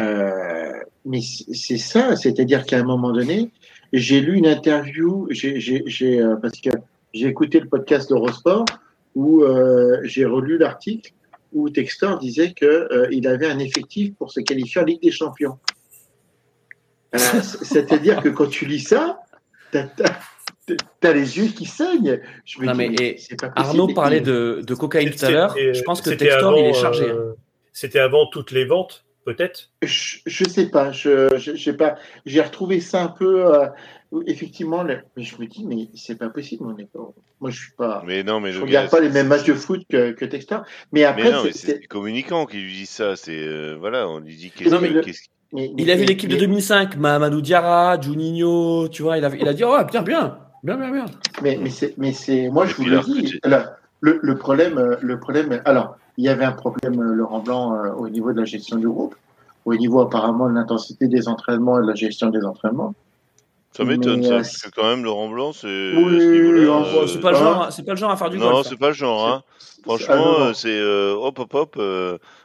Euh, 0.00 0.72
mais 1.04 1.20
c'est 1.20 1.78
ça, 1.78 2.16
c'est-à-dire 2.16 2.64
qu'à 2.64 2.78
un 2.78 2.84
moment 2.84 3.12
donné, 3.12 3.50
j'ai 3.92 4.20
lu 4.20 4.36
une 4.36 4.46
interview, 4.46 5.26
j'ai, 5.30 6.20
euh, 6.20 6.36
parce 6.36 6.60
que 6.60 6.70
j'ai 7.14 7.28
écouté 7.28 7.60
le 7.60 7.68
podcast 7.68 8.08
d'Eurosport 8.10 8.66
où 9.14 9.42
euh, 9.42 10.00
j'ai 10.02 10.24
relu 10.24 10.58
l'article 10.58 11.12
où 11.52 11.70
Textor 11.70 12.18
disait 12.18 12.52
que 12.52 13.08
il 13.10 13.26
avait 13.28 13.46
un 13.46 13.58
effectif 13.58 14.14
pour 14.16 14.30
se 14.32 14.40
qualifier 14.40 14.82
en 14.82 14.84
Ligue 14.84 15.00
des 15.00 15.12
Champions. 15.12 15.58
c'est-à-dire 17.14 18.20
que 18.20 18.28
quand 18.28 18.48
tu 18.48 18.66
lis 18.66 18.80
ça, 18.80 19.20
T'as 21.00 21.12
les 21.12 21.38
yeux 21.38 21.46
qui 21.46 21.64
saignent. 21.64 22.20
Je 22.44 22.60
me 22.60 22.74
mais 22.74 23.16
Arnaud 23.54 23.86
parlait 23.94 24.20
de, 24.20 24.62
de 24.66 24.74
cocaïne 24.74 25.10
tout 25.10 25.24
à 25.24 25.30
l'heure. 25.30 25.54
Je 25.56 25.80
pense 25.82 26.00
que 26.00 26.10
Textor, 26.10 26.58
il 26.58 26.66
est 26.66 26.72
chargé. 26.72 27.04
Hein. 27.04 27.14
Euh, 27.16 27.32
c'était 27.72 28.00
avant 28.00 28.26
toutes 28.26 28.50
les 28.50 28.64
ventes, 28.64 29.04
peut-être? 29.24 29.70
Je, 29.82 30.18
je 30.26 30.44
sais 30.48 30.68
pas. 30.68 30.90
Je, 30.90 31.36
je, 31.36 31.70
pas. 31.70 31.96
J'ai 32.24 32.40
retrouvé 32.40 32.80
ça 32.80 33.04
un 33.04 33.08
peu. 33.08 33.54
Euh, 33.54 33.66
effectivement, 34.26 34.82
mais 34.82 34.98
je 35.16 35.36
me 35.36 35.46
dis, 35.46 35.64
mais 35.64 35.88
c'est 35.94 36.18
pas 36.18 36.30
possible. 36.30 36.64
Moi, 36.64 37.50
je 37.50 37.56
suis 37.56 37.72
pas. 37.72 38.02
Mais 38.04 38.24
non, 38.24 38.40
mais 38.40 38.50
je 38.50 38.60
regarde 38.60 38.90
pas 38.90 39.00
les 39.00 39.10
mêmes 39.10 39.28
matchs 39.28 39.44
de 39.44 39.54
foot 39.54 39.82
que, 39.88 40.10
que 40.12 40.24
Textor. 40.24 40.64
Mais 40.90 41.04
après, 41.04 41.52
c'est 41.52 41.80
les 41.80 41.86
communicants 41.86 42.46
qui 42.46 42.56
lui 42.56 42.72
disent 42.72 42.90
ça. 42.90 43.14
C'est 43.14 43.38
euh, 43.38 43.76
voilà, 43.78 44.08
on 44.08 44.18
lui 44.18 44.34
dit 44.34 44.50
qu'est-ce 44.50 45.28
il 45.52 45.90
a 45.90 45.96
vu 45.96 46.04
l'équipe 46.04 46.30
de 46.30 46.36
2005, 46.36 46.96
Mamadou 46.96 47.40
Diarra, 47.40 48.00
Juninho, 48.00 48.88
tu 48.88 49.02
vois, 49.02 49.18
il 49.18 49.24
a, 49.24 49.30
il 49.34 49.48
a 49.48 49.54
dit, 49.54 49.64
oh, 49.64 49.76
bien, 49.90 50.02
bien, 50.02 50.38
bien, 50.62 50.76
bien, 50.76 50.90
bien. 50.90 51.04
Mais, 51.42 51.58
mais 51.60 51.70
c'est, 51.70 51.94
mais 51.98 52.12
c'est, 52.12 52.48
moi, 52.48 52.66
je 52.66 52.74
vous 52.74 52.84
le 52.84 53.00
dis, 53.00 53.38
le, 54.00 54.18
le, 54.22 54.36
problème, 54.36 54.78
euh, 54.78 54.96
le 55.00 55.18
problème, 55.18 55.60
alors, 55.64 55.96
il 56.16 56.24
y 56.24 56.28
avait 56.28 56.44
un 56.44 56.52
problème, 56.52 57.00
euh, 57.00 57.14
Laurent 57.14 57.40
Blanc, 57.40 57.74
euh, 57.74 57.92
au 57.92 58.08
niveau 58.08 58.32
de 58.32 58.38
la 58.38 58.44
gestion 58.44 58.76
du 58.76 58.88
groupe, 58.88 59.14
au 59.64 59.74
niveau 59.74 60.00
apparemment 60.00 60.48
de 60.48 60.54
l'intensité 60.54 61.08
des 61.08 61.28
entraînements 61.28 61.78
et 61.78 61.82
de 61.82 61.88
la 61.88 61.94
gestion 61.94 62.28
des 62.28 62.44
entraînements. 62.44 62.94
Ça 63.72 63.84
m'étonne, 63.84 64.22
ça, 64.22 64.36
parce 64.36 64.62
que 64.62 64.70
quand 64.70 64.88
même, 64.88 65.04
Laurent 65.04 65.28
Blanc, 65.28 65.52
c'est. 65.52 65.92
Oui, 65.96 66.18
c'est 67.08 67.20
pas, 67.20 67.32
le 67.32 67.36
genre, 67.36 67.70
c'est 67.70 67.82
pas 67.82 67.92
le 67.92 67.98
genre 67.98 68.10
à 68.10 68.16
faire 68.16 68.30
du 68.30 68.38
non, 68.38 68.44
golf. 68.44 68.56
Non, 68.56 68.62
c'est 68.62 68.78
pas 68.78 68.88
le 68.88 68.94
genre, 68.94 69.28
hein. 69.28 69.42
Franchement, 69.82 70.54
c'est 70.54 70.82
hop, 70.82 71.38
hop, 71.38 71.54
hop. 71.54 71.76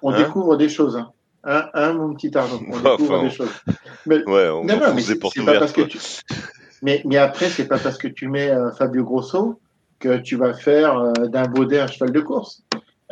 on 0.02 0.12
hein. 0.12 0.18
découvre 0.18 0.58
des 0.58 0.68
choses, 0.68 0.98
hein. 0.98 1.12
Hein, 1.44 1.70
hein, 1.74 1.94
mon 1.94 2.14
petit 2.14 2.36
Arnaud 2.38 2.62
On 2.72 2.80
découvre 2.80 3.24
des 3.24 3.30
choses. 3.32 3.50
Mais, 4.06 4.24
ouais, 4.26 4.50
on 4.50 4.64
non, 4.64 4.78
non, 4.78 4.94
mais 4.94 5.02
c'est 5.02 5.20
pas 5.20 5.60
parce 5.60 5.72
que 5.72 5.82
tu... 5.82 5.98
mais, 6.82 7.02
mais 7.06 7.18
après, 7.18 7.50
c'est 7.50 7.68
pas 7.68 7.80
parce 7.80 7.98
que 7.98 8.08
tu 8.08 8.28
mets 8.28 8.50
euh, 8.50 8.72
Fabio 8.72 9.04
Grosso 9.04 9.60
que 10.02 10.18
tu 10.18 10.36
vas 10.36 10.54
faire 10.54 10.98
euh, 10.98 11.28
d'un 11.28 11.48
baudet 11.48 11.80
un 11.80 11.88
cheval 11.88 12.12
de 12.12 12.20
course. 12.20 12.64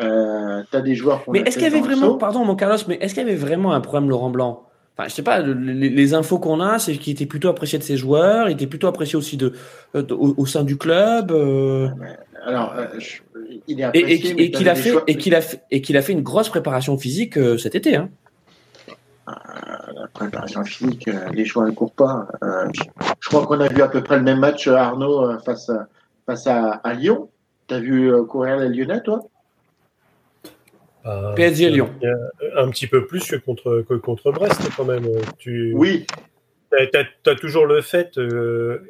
Euh, 0.02 0.64
tu 0.70 0.78
as 0.78 0.82
des 0.82 0.96
joueurs. 0.96 1.24
Mais 1.28 1.40
est-ce 1.42 1.58
qu'il 1.58 1.64
y 1.64 1.72
avait 1.72 1.82
vraiment, 1.82 2.16
pardon, 2.16 2.44
mon 2.44 2.56
Carlos, 2.56 2.78
mais 2.88 2.98
est-ce 3.02 3.14
qu'il 3.14 3.24
y 3.24 3.26
avait 3.26 3.38
vraiment 3.38 3.74
un 3.74 3.82
problème 3.82 4.10
Laurent 4.10 4.30
Blanc? 4.30 4.64
Enfin, 4.98 5.08
je 5.08 5.14
sais 5.14 5.24
pas, 5.24 5.40
les, 5.40 6.14
infos 6.14 6.40
qu'on 6.40 6.60
a, 6.60 6.78
c'est 6.78 6.94
qu'il 6.98 7.14
était 7.14 7.26
plutôt 7.26 7.48
apprécié 7.48 7.80
de 7.80 7.84
ses 7.84 7.96
joueurs, 7.96 8.50
il 8.50 8.54
était 8.54 8.68
plutôt 8.68 8.88
apprécié 8.88 9.16
aussi 9.16 9.38
de, 9.38 9.54
euh, 9.96 10.04
au, 10.10 10.46
sein 10.46 10.64
du 10.64 10.78
club. 10.78 11.32
Alors, 12.46 12.74
il 13.68 13.80
est 13.80 13.84
apprécié, 13.84 14.42
et, 14.42 14.52
qu'il 14.52 14.68
a 14.68 14.76
fait, 14.76 14.94
et 15.08 15.16
qu'il 15.16 15.36
a 15.36 15.42
fait, 15.42 15.62
et 15.72 15.82
qu'il 15.82 15.96
a 15.96 16.02
fait 16.02 16.12
une 16.12 16.22
grosse 16.22 16.50
préparation 16.50 16.98
physique 16.98 17.40
cet 17.58 17.76
été. 17.76 17.96
Hein. 17.96 18.10
Euh, 19.30 19.94
la 19.94 20.08
préparation 20.08 20.64
physique, 20.64 21.08
euh, 21.08 21.30
les 21.32 21.46
choix 21.46 21.66
ne 21.66 21.72
courent 21.72 21.94
pas. 21.94 22.28
Euh, 22.44 22.68
je 23.20 23.30
crois 23.30 23.46
qu'on 23.46 23.60
a 23.60 23.68
vu 23.68 23.82
à 23.82 23.88
peu 23.88 24.02
près 24.02 24.18
le 24.18 24.24
même 24.24 24.40
match, 24.40 24.68
Arnaud, 24.68 25.40
face 25.40 25.70
à, 25.70 25.88
face 26.26 26.48
à, 26.48 26.82
Lyon. 26.94 27.30
Tu 27.68 27.76
as 27.76 27.80
vu 27.80 28.12
courir 28.26 28.58
les 28.58 28.70
Lyonnais, 28.70 29.02
toi? 29.04 29.24
PSG 31.36 31.70
Lyon. 31.70 31.90
Un, 32.56 32.70
petit 32.70 32.88
peu 32.88 33.06
plus 33.06 33.26
que 33.26 33.36
contre, 33.36 33.84
que 33.88 33.96
contre 33.96 34.32
Brest, 34.32 34.62
quand 34.76 34.86
même. 34.86 35.08
Tu, 35.38 35.74
oui. 35.76 36.06
Tu 36.72 37.30
as, 37.30 37.36
toujours 37.36 37.66
le 37.66 37.82
fait, 37.82 38.20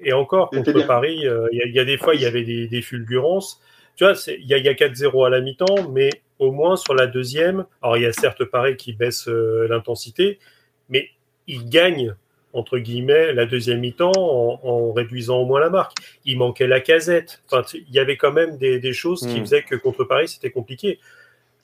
et 0.03 0.13
encore 0.13 0.49
contre 0.49 0.85
Paris, 0.85 1.25
il 1.51 1.71
y, 1.73 1.79
a 1.79 1.85
des 1.85 1.97
fois, 1.97 2.15
il 2.15 2.21
y 2.21 2.25
avait 2.25 2.43
des, 2.43 2.67
des 2.67 2.81
fulgurances. 2.81 3.61
Tu 3.95 4.03
vois, 4.03 4.13
il 4.27 4.47
y 4.47 4.53
a, 4.53 4.57
y 4.57 4.67
a 4.67 4.73
4-0 4.73 5.25
à 5.25 5.29
la 5.29 5.41
mi-temps, 5.41 5.89
mais 5.91 6.09
au 6.39 6.51
moins 6.51 6.77
sur 6.77 6.95
la 6.95 7.05
deuxième, 7.05 7.65
alors 7.81 7.97
il 7.97 8.03
y 8.03 8.05
a 8.05 8.13
certes 8.13 8.45
Paris 8.45 8.77
qui 8.77 8.93
baisse 8.93 9.27
euh, 9.27 9.67
l'intensité, 9.67 10.39
mais 10.87 11.09
il 11.47 11.69
gagne 11.69 12.15
entre 12.53 12.79
guillemets 12.79 13.33
la 13.33 13.45
deuxième 13.45 13.79
mi-temps 13.79 14.11
en, 14.15 14.91
réduisant 14.91 15.37
au 15.37 15.45
moins 15.45 15.59
la 15.59 15.69
marque. 15.69 15.93
Il 16.25 16.37
manquait 16.37 16.65
la 16.65 16.79
casette. 16.79 17.43
Enfin, 17.45 17.63
il 17.73 17.93
y 17.93 17.99
avait 17.99 18.17
quand 18.17 18.31
même 18.31 18.57
des, 18.57 18.93
choses 18.93 19.21
qui 19.21 19.39
hmm. 19.39 19.43
faisaient 19.43 19.63
que 19.63 19.75
contre 19.75 20.03
Paris 20.03 20.29
c'était 20.29 20.49
compliqué. 20.49 20.99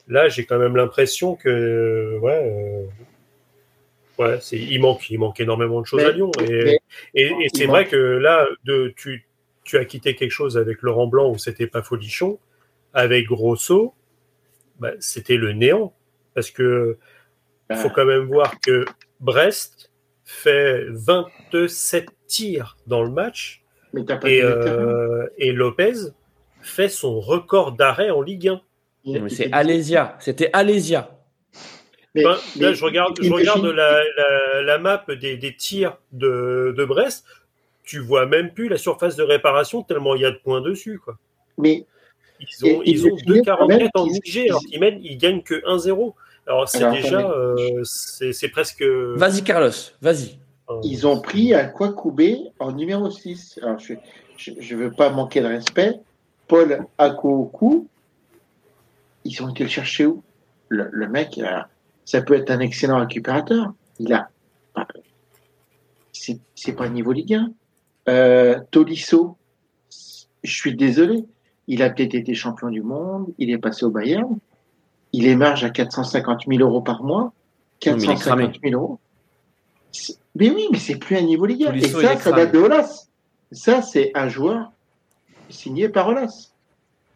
Là, 0.08 0.28
j'ai 0.28 0.44
quand 0.44 0.58
même 0.58 0.76
l'impression 0.76 1.34
que, 1.34 2.18
ouais, 2.20 2.86
euh, 4.20 4.22
ouais, 4.22 4.38
il 4.52 4.80
manque, 4.80 5.10
il 5.10 5.18
manque 5.18 5.40
énormément 5.40 5.80
de 5.80 5.86
choses 5.86 6.02
Mais- 6.02 6.08
à 6.08 6.12
Lyon. 6.12 6.30
Et, 6.42 6.64
mais- 6.64 6.78
et, 7.14 7.22
et 7.22 7.32
il 7.40 7.50
c'est 7.52 7.66
vrai 7.66 7.86
que 7.86 7.96
là, 7.96 8.46
de, 8.64 8.94
tu, 8.96 9.26
tu 9.64 9.78
as 9.78 9.84
quitté 9.84 10.14
quelque 10.14 10.30
chose 10.30 10.56
avec 10.56 10.82
Laurent 10.82 11.08
Blanc 11.08 11.30
où 11.30 11.38
c'était 11.38 11.66
pas 11.66 11.82
folichon. 11.82 12.38
Avec 12.94 13.26
Grosso, 13.26 13.92
bah, 14.80 14.92
c'était 15.00 15.36
le 15.36 15.52
néant. 15.52 15.94
Parce 16.34 16.50
que 16.50 16.98
il 17.70 17.76
faut 17.76 17.90
quand 17.90 18.04
même 18.04 18.24
voir 18.24 18.60
que 18.60 18.84
Brest 19.20 19.90
fait 20.24 20.84
27 20.90 22.06
tirs 22.26 22.76
dans 22.86 23.02
le 23.02 23.10
match 23.10 23.62
Mais 23.92 24.04
t'as 24.04 24.16
pas 24.18 24.28
et, 24.28 24.40
vu 24.40 24.46
le 24.46 24.60
terrain. 24.60 24.82
euh, 24.82 25.26
et 25.38 25.52
Lopez 25.52 25.92
fait 26.60 26.88
son 26.88 27.20
record 27.20 27.72
d'arrêt 27.72 28.10
en 28.10 28.22
Ligue 28.22 28.48
1. 28.48 28.60
Il- 29.04 29.22
Mais 29.22 29.30
il- 29.30 29.36
C'est 29.36 29.52
Alésia. 29.52 30.16
C'était 30.20 30.50
Alésia. 30.52 31.10
mais- 32.14 32.22
Ben, 32.24 32.30
là, 32.30 32.36
mais 32.56 32.74
je 32.74 32.84
regarde, 32.84 33.16
je 33.20 33.26
imagine- 33.26 33.48
regarde 33.50 33.66
la, 33.66 34.02
la, 34.16 34.62
la 34.62 34.78
map 34.78 35.04
des, 35.20 35.36
des 35.36 35.54
tirs 35.56 35.98
de, 36.12 36.74
de 36.76 36.84
Brest. 36.84 37.24
Tu 37.84 38.00
vois 38.00 38.26
même 38.26 38.52
plus 38.52 38.68
la 38.68 38.78
surface 38.78 39.14
de 39.16 39.22
réparation 39.22 39.82
tellement 39.82 40.14
il 40.16 40.22
y 40.22 40.24
a 40.24 40.30
de 40.32 40.38
points 40.38 40.60
dessus. 40.60 40.98
Quoi. 40.98 41.18
Mais 41.58 41.86
Ils 42.40 42.64
ont, 42.64 42.82
Et- 42.82 42.82
ils 42.90 42.98
et 43.06 43.10
ont 43.10 43.14
le 43.14 43.20
final, 43.20 43.42
quand 43.46 43.66
2,44 43.66 43.68
même, 43.68 43.88
en 43.94 44.06
ils- 44.06 44.20
XG 44.20 44.48
alors 44.50 44.60
qu'ils 44.62 44.80
mènent, 44.80 45.00
ils 45.02 45.16
gagnent 45.18 45.42
que 45.42 45.62
1-0. 45.66 46.14
Alors 46.46 46.68
c'est 46.68 46.88
déjà, 46.90 47.28
euh, 47.30 47.82
c'est 47.84 48.48
presque. 48.48 48.82
Vas-y, 48.82 49.42
Carlos. 49.42 49.70
Vas-y. 50.00 50.38
euh, 50.70 50.80
ils 50.84 51.06
ont 51.06 51.20
pris 51.20 51.54
un 51.54 51.64
Kwakubé 51.66 52.38
en 52.58 52.72
numéro 52.72 53.10
6. 53.10 53.58
Alors, 53.62 53.78
je 53.78 53.94
ne 54.52 54.76
veux 54.76 54.90
pas 54.92 55.10
manquer 55.10 55.40
de 55.40 55.46
respect. 55.46 55.94
Paul 56.48 56.86
Akoku, 56.98 57.88
ils 59.24 59.42
ont 59.42 59.48
été 59.48 59.64
le 59.64 59.70
chercher 59.70 60.06
où? 60.06 60.22
Le, 60.68 60.88
le 60.92 61.08
mec, 61.08 61.38
euh, 61.38 61.46
ça 62.04 62.20
peut 62.22 62.34
être 62.34 62.50
un 62.50 62.60
excellent 62.60 62.98
récupérateur. 63.00 63.72
Il 63.98 64.12
a. 64.12 64.28
C'est 66.12 66.38
c'est 66.54 66.72
pas 66.72 66.88
niveau 66.88 67.12
Ligue 67.12 67.34
1. 67.34 67.50
Euh, 68.08 68.58
Tolisso, 68.70 69.36
je 70.42 70.52
suis 70.54 70.74
désolé. 70.76 71.24
Il 71.68 71.82
a 71.82 71.90
peut-être 71.90 72.14
été 72.14 72.34
champion 72.34 72.68
du 72.70 72.82
monde. 72.82 73.26
Il 73.38 73.50
est 73.50 73.58
passé 73.58 73.84
au 73.84 73.90
Bayern. 73.90 74.38
Il 75.12 75.26
émerge 75.26 75.64
à 75.64 75.70
450 75.70 76.42
000 76.48 76.60
euros 76.60 76.80
par 76.80 77.02
mois. 77.02 77.32
Non, 77.86 77.92
mais 77.96 78.02
il 78.04 78.04
est 78.04 78.14
450 78.14 78.56
000 78.62 78.74
euros. 78.80 78.98
Mais 80.34 80.50
oui, 80.50 80.66
mais 80.70 80.78
c'est 80.78 80.96
plus 80.96 81.16
un 81.16 81.22
niveau 81.22 81.46
Ligue 81.46 81.64
1. 81.64 81.72
Et 81.74 81.88
ça, 81.88 82.16
ça 82.18 82.32
date 82.32 82.52
de 82.52 82.58
Olas. 82.58 83.06
Ça, 83.52 83.82
c'est 83.82 84.10
un 84.14 84.28
joueur 84.28 84.70
signé 85.48 85.88
par 85.88 86.08
Olas. 86.08 86.50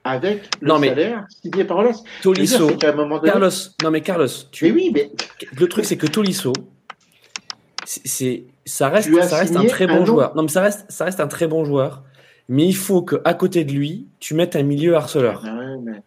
Avec 0.02 0.48
le 0.60 0.68
Non, 0.68 0.78
mais- 0.78 0.88
salaire 0.88 1.26
signé 1.42 1.64
par 1.64 1.78
Olas. 1.78 2.02
Tolisso. 2.22 2.70
donné- 2.70 3.20
Carlos. 3.22 3.50
Non, 3.82 3.90
mais 3.90 4.00
Carlos. 4.00 4.26
Tu... 4.50 4.64
Mais 4.64 4.70
oui, 4.72 4.90
mais 4.94 5.10
Le 5.58 5.68
truc, 5.68 5.84
c'est 5.84 5.98
que 5.98 6.06
Tolisso, 6.06 6.52
c'est, 7.84 8.44
ça 8.64 8.88
reste, 8.88 9.12
ça 9.24 9.38
reste 9.38 9.56
un 9.56 9.66
très 9.66 9.86
bon 9.86 10.06
joueur. 10.06 10.34
Non, 10.34 10.42
mais 10.42 10.48
ça 10.48 10.62
reste, 10.62 10.86
ça 10.90 11.04
reste 11.04 11.20
un 11.20 11.26
très 11.28 11.46
bon 11.46 11.64
joueur. 11.64 12.02
Mais 12.50 12.66
il 12.66 12.74
faut 12.76 13.00
que 13.02 13.16
à 13.24 13.32
côté 13.32 13.64
de 13.64 13.72
lui, 13.72 14.06
tu 14.18 14.34
mettes 14.34 14.56
un 14.56 14.62
milieu 14.64 14.94
harceleur. 14.96 15.42
Ah 15.46 15.54
ouais, 15.56 15.76
mais- 15.82 16.02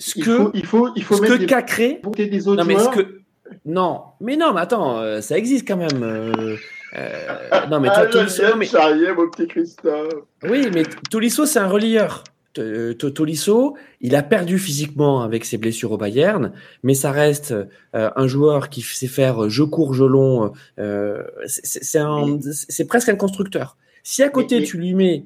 Ce 0.00 0.18
il, 0.18 0.24
que- 0.24 0.36
faut, 0.36 0.50
il 0.52 0.66
faut, 0.66 0.88
il 0.96 1.02
faut 1.04 1.14
Ce 1.16 1.20
mettre 1.22 1.34
que 1.34 1.38
des 1.38 1.46
Cacré. 1.46 2.00
volontés 2.02 2.26
des 2.26 2.46
autres 2.48 2.60
Non, 2.62 2.66
mais 2.66 2.74
ce 2.76 2.80
joueurs. 2.80 2.94
que. 2.94 3.20
Non, 3.64 4.00
mais 4.20 4.36
non, 4.36 4.52
mais 4.52 4.60
attends, 4.62 4.98
euh, 4.98 5.20
ça 5.20 5.38
existe 5.38 5.66
quand 5.66 5.76
même. 5.76 6.02
euh, 6.02 6.56
euh, 6.96 7.66
non, 7.70 7.80
mais 7.80 7.88
ah, 7.90 8.06
toi, 8.06 8.06
Tolisso, 8.06 8.36
viens 8.42 8.48
non, 8.48 8.54
de 8.54 8.58
mais- 8.60 8.66
charrier, 8.66 9.12
mon 9.12 9.28
petit 9.30 9.46
Christophe. 9.46 10.12
Oui, 10.42 10.68
mais 10.74 10.82
Tolisso, 11.10 11.46
c'est 11.46 11.58
un 11.60 11.68
relieur. 11.68 12.24
Euh, 12.58 12.94
Tolisso, 12.94 13.76
il 14.00 14.14
a 14.16 14.22
perdu 14.22 14.58
physiquement 14.58 15.22
avec 15.22 15.44
ses 15.44 15.58
blessures 15.58 15.90
au 15.92 15.96
Bayern, 15.98 16.52
mais 16.82 16.94
ça 16.94 17.10
reste 17.10 17.52
euh, 17.94 18.10
un 18.16 18.26
joueur 18.28 18.68
qui 18.70 18.80
sait 18.80 19.06
faire 19.08 19.48
je 19.50 19.62
cours, 19.64 19.92
je 19.94 20.04
long. 20.04 20.52
euh, 20.78 21.22
c'est- 21.46 22.84
presque 22.86 23.08
un 23.08 23.16
constructeur. 23.16 23.76
Si 24.02 24.22
à 24.22 24.28
côté 24.28 24.56
Mais- 24.56 24.60
mais- 24.62 24.66
tu 24.66 24.76
lui 24.78 24.94
mets 24.94 25.24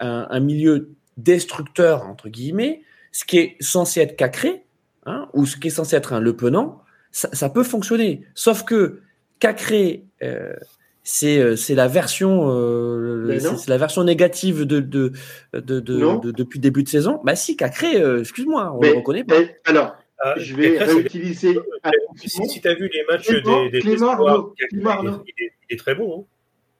un, 0.00 0.26
un 0.30 0.40
milieu 0.40 0.90
destructeur 1.16 2.04
entre 2.04 2.28
guillemets, 2.28 2.82
ce 3.12 3.24
qui 3.24 3.38
est 3.38 3.56
censé 3.60 4.00
être 4.00 4.16
Cacré, 4.16 4.64
hein, 5.06 5.28
ou 5.34 5.46
ce 5.46 5.56
qui 5.56 5.68
est 5.68 5.70
censé 5.70 5.96
être 5.96 6.12
un 6.12 6.20
Le 6.20 6.34
Penant, 6.36 6.82
ça, 7.12 7.28
ça 7.32 7.48
peut 7.50 7.64
fonctionner. 7.64 8.22
Sauf 8.34 8.64
que 8.64 9.00
Cacré, 9.40 10.04
euh, 10.22 10.54
c'est 11.02 11.38
euh, 11.38 11.56
c'est 11.56 11.74
la 11.74 11.88
version 11.88 12.50
euh, 12.50 13.38
c'est 13.40 13.68
la 13.70 13.78
version 13.78 14.04
négative 14.04 14.64
de 14.64 14.80
de, 14.80 15.12
de, 15.54 15.80
de, 15.80 15.96
Non. 15.98 16.18
de- 16.18 16.30
depuis 16.30 16.58
le 16.58 16.62
début 16.62 16.82
de 16.82 16.88
saison. 16.88 17.20
Bah 17.24 17.34
si 17.36 17.56
Cacré, 17.56 18.00
euh, 18.00 18.20
excuse-moi, 18.20 18.72
on 18.76 18.80
Mais- 18.80 18.90
le 18.90 18.96
reconnaît 18.98 19.24
pas. 19.24 19.38
Mais, 19.40 19.56
alors, 19.64 19.96
ah, 20.22 20.34
je 20.36 20.54
vais 20.54 20.74
Cacré, 20.76 20.92
réutiliser. 20.94 21.58
un 21.84 21.90
Si, 22.16 22.60
tu 22.60 22.68
as 22.68 22.74
vu 22.74 22.88
les 22.92 23.04
matchs 23.10 23.26
Clément- 23.28 23.64
des, 23.64 23.70
des 23.70 23.80
Clément 23.80 24.10
espoirs, 24.12 24.28
Arnaud, 24.28 24.42
Cacré, 24.58 24.68
Clément 24.68 24.90
Arnaud. 24.90 25.22
il, 25.26 25.44
est, 25.44 25.52
il 25.70 25.74
est 25.74 25.78
très 25.78 25.94
bon. 25.94 26.20
Hein. 26.20 26.24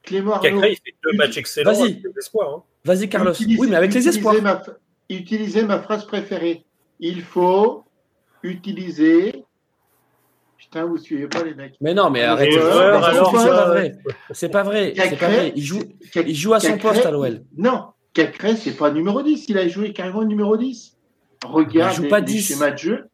Clément 0.02 0.32
Arnaud, 0.34 0.42
Cacré, 0.50 0.70
il 0.72 0.76
fait 0.76 0.94
deux 1.02 1.16
matchs 1.16 1.38
excellents 1.38 1.72
Vas-y. 1.72 2.02
Hein. 2.04 2.62
Vas-y 2.84 3.08
Carlos. 3.08 3.32
utilisez- 3.32 3.60
oui, 3.60 3.68
mais 3.70 3.76
avec 3.76 3.92
les 3.94 4.08
espoirs. 4.08 4.40
Ma, 4.42 4.62
utilisez 5.08 5.64
ma 5.64 5.80
phrase 5.80 6.06
préférée. 6.06 6.64
Il 6.98 7.22
faut 7.22 7.84
utiliser. 8.42 9.44
Putain, 10.58 10.84
vous 10.84 10.98
suivez 10.98 11.26
pas 11.26 11.42
les 11.42 11.54
mecs. 11.54 11.74
Mais 11.80 11.94
non, 11.94 12.10
mais 12.10 12.20
Les 12.20 12.24
arrête. 12.26 12.50
joueurs, 12.52 13.04
c'est 13.04 13.32
pas 13.32 13.38
ça- 13.44 13.66
vrai. 13.68 13.92
C'est 14.32 14.48
pas 14.50 14.62
vrai. 14.62 14.92
C'est 14.96 15.16
pas 15.18 15.28
vrai. 15.28 15.52
Il 15.56 15.62
joue, 15.64 15.80
Cac- 16.12 16.26
il 16.28 16.34
joue 16.36 16.52
à 16.54 16.60
son 16.60 16.68
Cacré- 16.76 16.88
poste 16.88 17.06
à 17.06 17.10
l'OL. 17.10 17.42
Non, 17.56 17.86
Cacré, 18.12 18.56
c'est 18.56 18.76
pas 18.76 18.90
numéro 18.90 19.22
10. 19.22 19.46
Il 19.48 19.58
a 19.58 19.66
joué 19.68 19.92
carrément 19.92 20.22
numéro 20.24 20.56
10. 20.56 20.96
Regarde 21.44 21.94
Il 21.98 22.02
joue 22.04 22.08
pas 22.10 22.20
les 22.20 22.26
10. 22.26 22.46
schémas 22.48 22.70
de 22.72 22.78
jeu. 22.78 23.04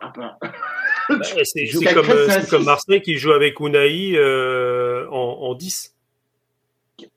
Ah 0.00 0.12
bah, 0.16 0.38
Bah, 1.08 1.18
c'est 1.44 1.94
comme, 1.94 2.10
euh. 2.10 2.64
Marseille 2.64 3.00
qui 3.00 3.14
joue 3.16 3.30
avec 3.32 3.60
Unai 3.60 4.16
euh, 4.16 5.06
en, 5.10 5.38
en 5.42 5.54
10. 5.54 5.94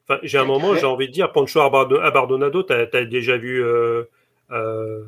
Enfin, 0.09 0.19
j'ai 0.23 0.37
un 0.39 0.45
moment, 0.45 0.75
j'ai 0.75 0.85
envie 0.87 1.07
de 1.07 1.13
dire, 1.13 1.31
Pancho 1.31 1.59
Abardo- 1.59 1.99
Abardonado, 2.01 2.63
t'as 2.63 2.85
as 2.91 3.05
déjà 3.05 3.37
vu 3.37 3.63
euh, 3.63 4.03
euh, 4.51 5.03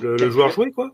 le, 0.00 0.30
joueur 0.30 0.48
jouer, 0.50 0.70
quoi? 0.72 0.90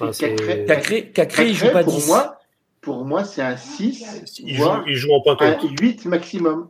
Enfin, 0.00 0.10
Cacré. 0.18 0.64
Cacré, 0.64 1.10
Cacré, 1.10 1.48
il 1.48 1.54
joue 1.54 1.70
pas 1.70 1.84
pour 1.84 1.92
10. 1.94 2.06
moi, 2.08 2.38
pour 2.80 3.04
moi, 3.04 3.24
c'est 3.24 3.42
un 3.42 3.56
6, 3.58 4.40
il, 4.40 4.54
joue, 4.56 4.62
voire 4.62 4.84
il 4.86 4.94
joue 4.94 5.12
en 5.12 5.20
pointe 5.20 5.42
un 5.42 5.58
haute. 5.62 5.80
8 5.80 6.06
maximum. 6.06 6.68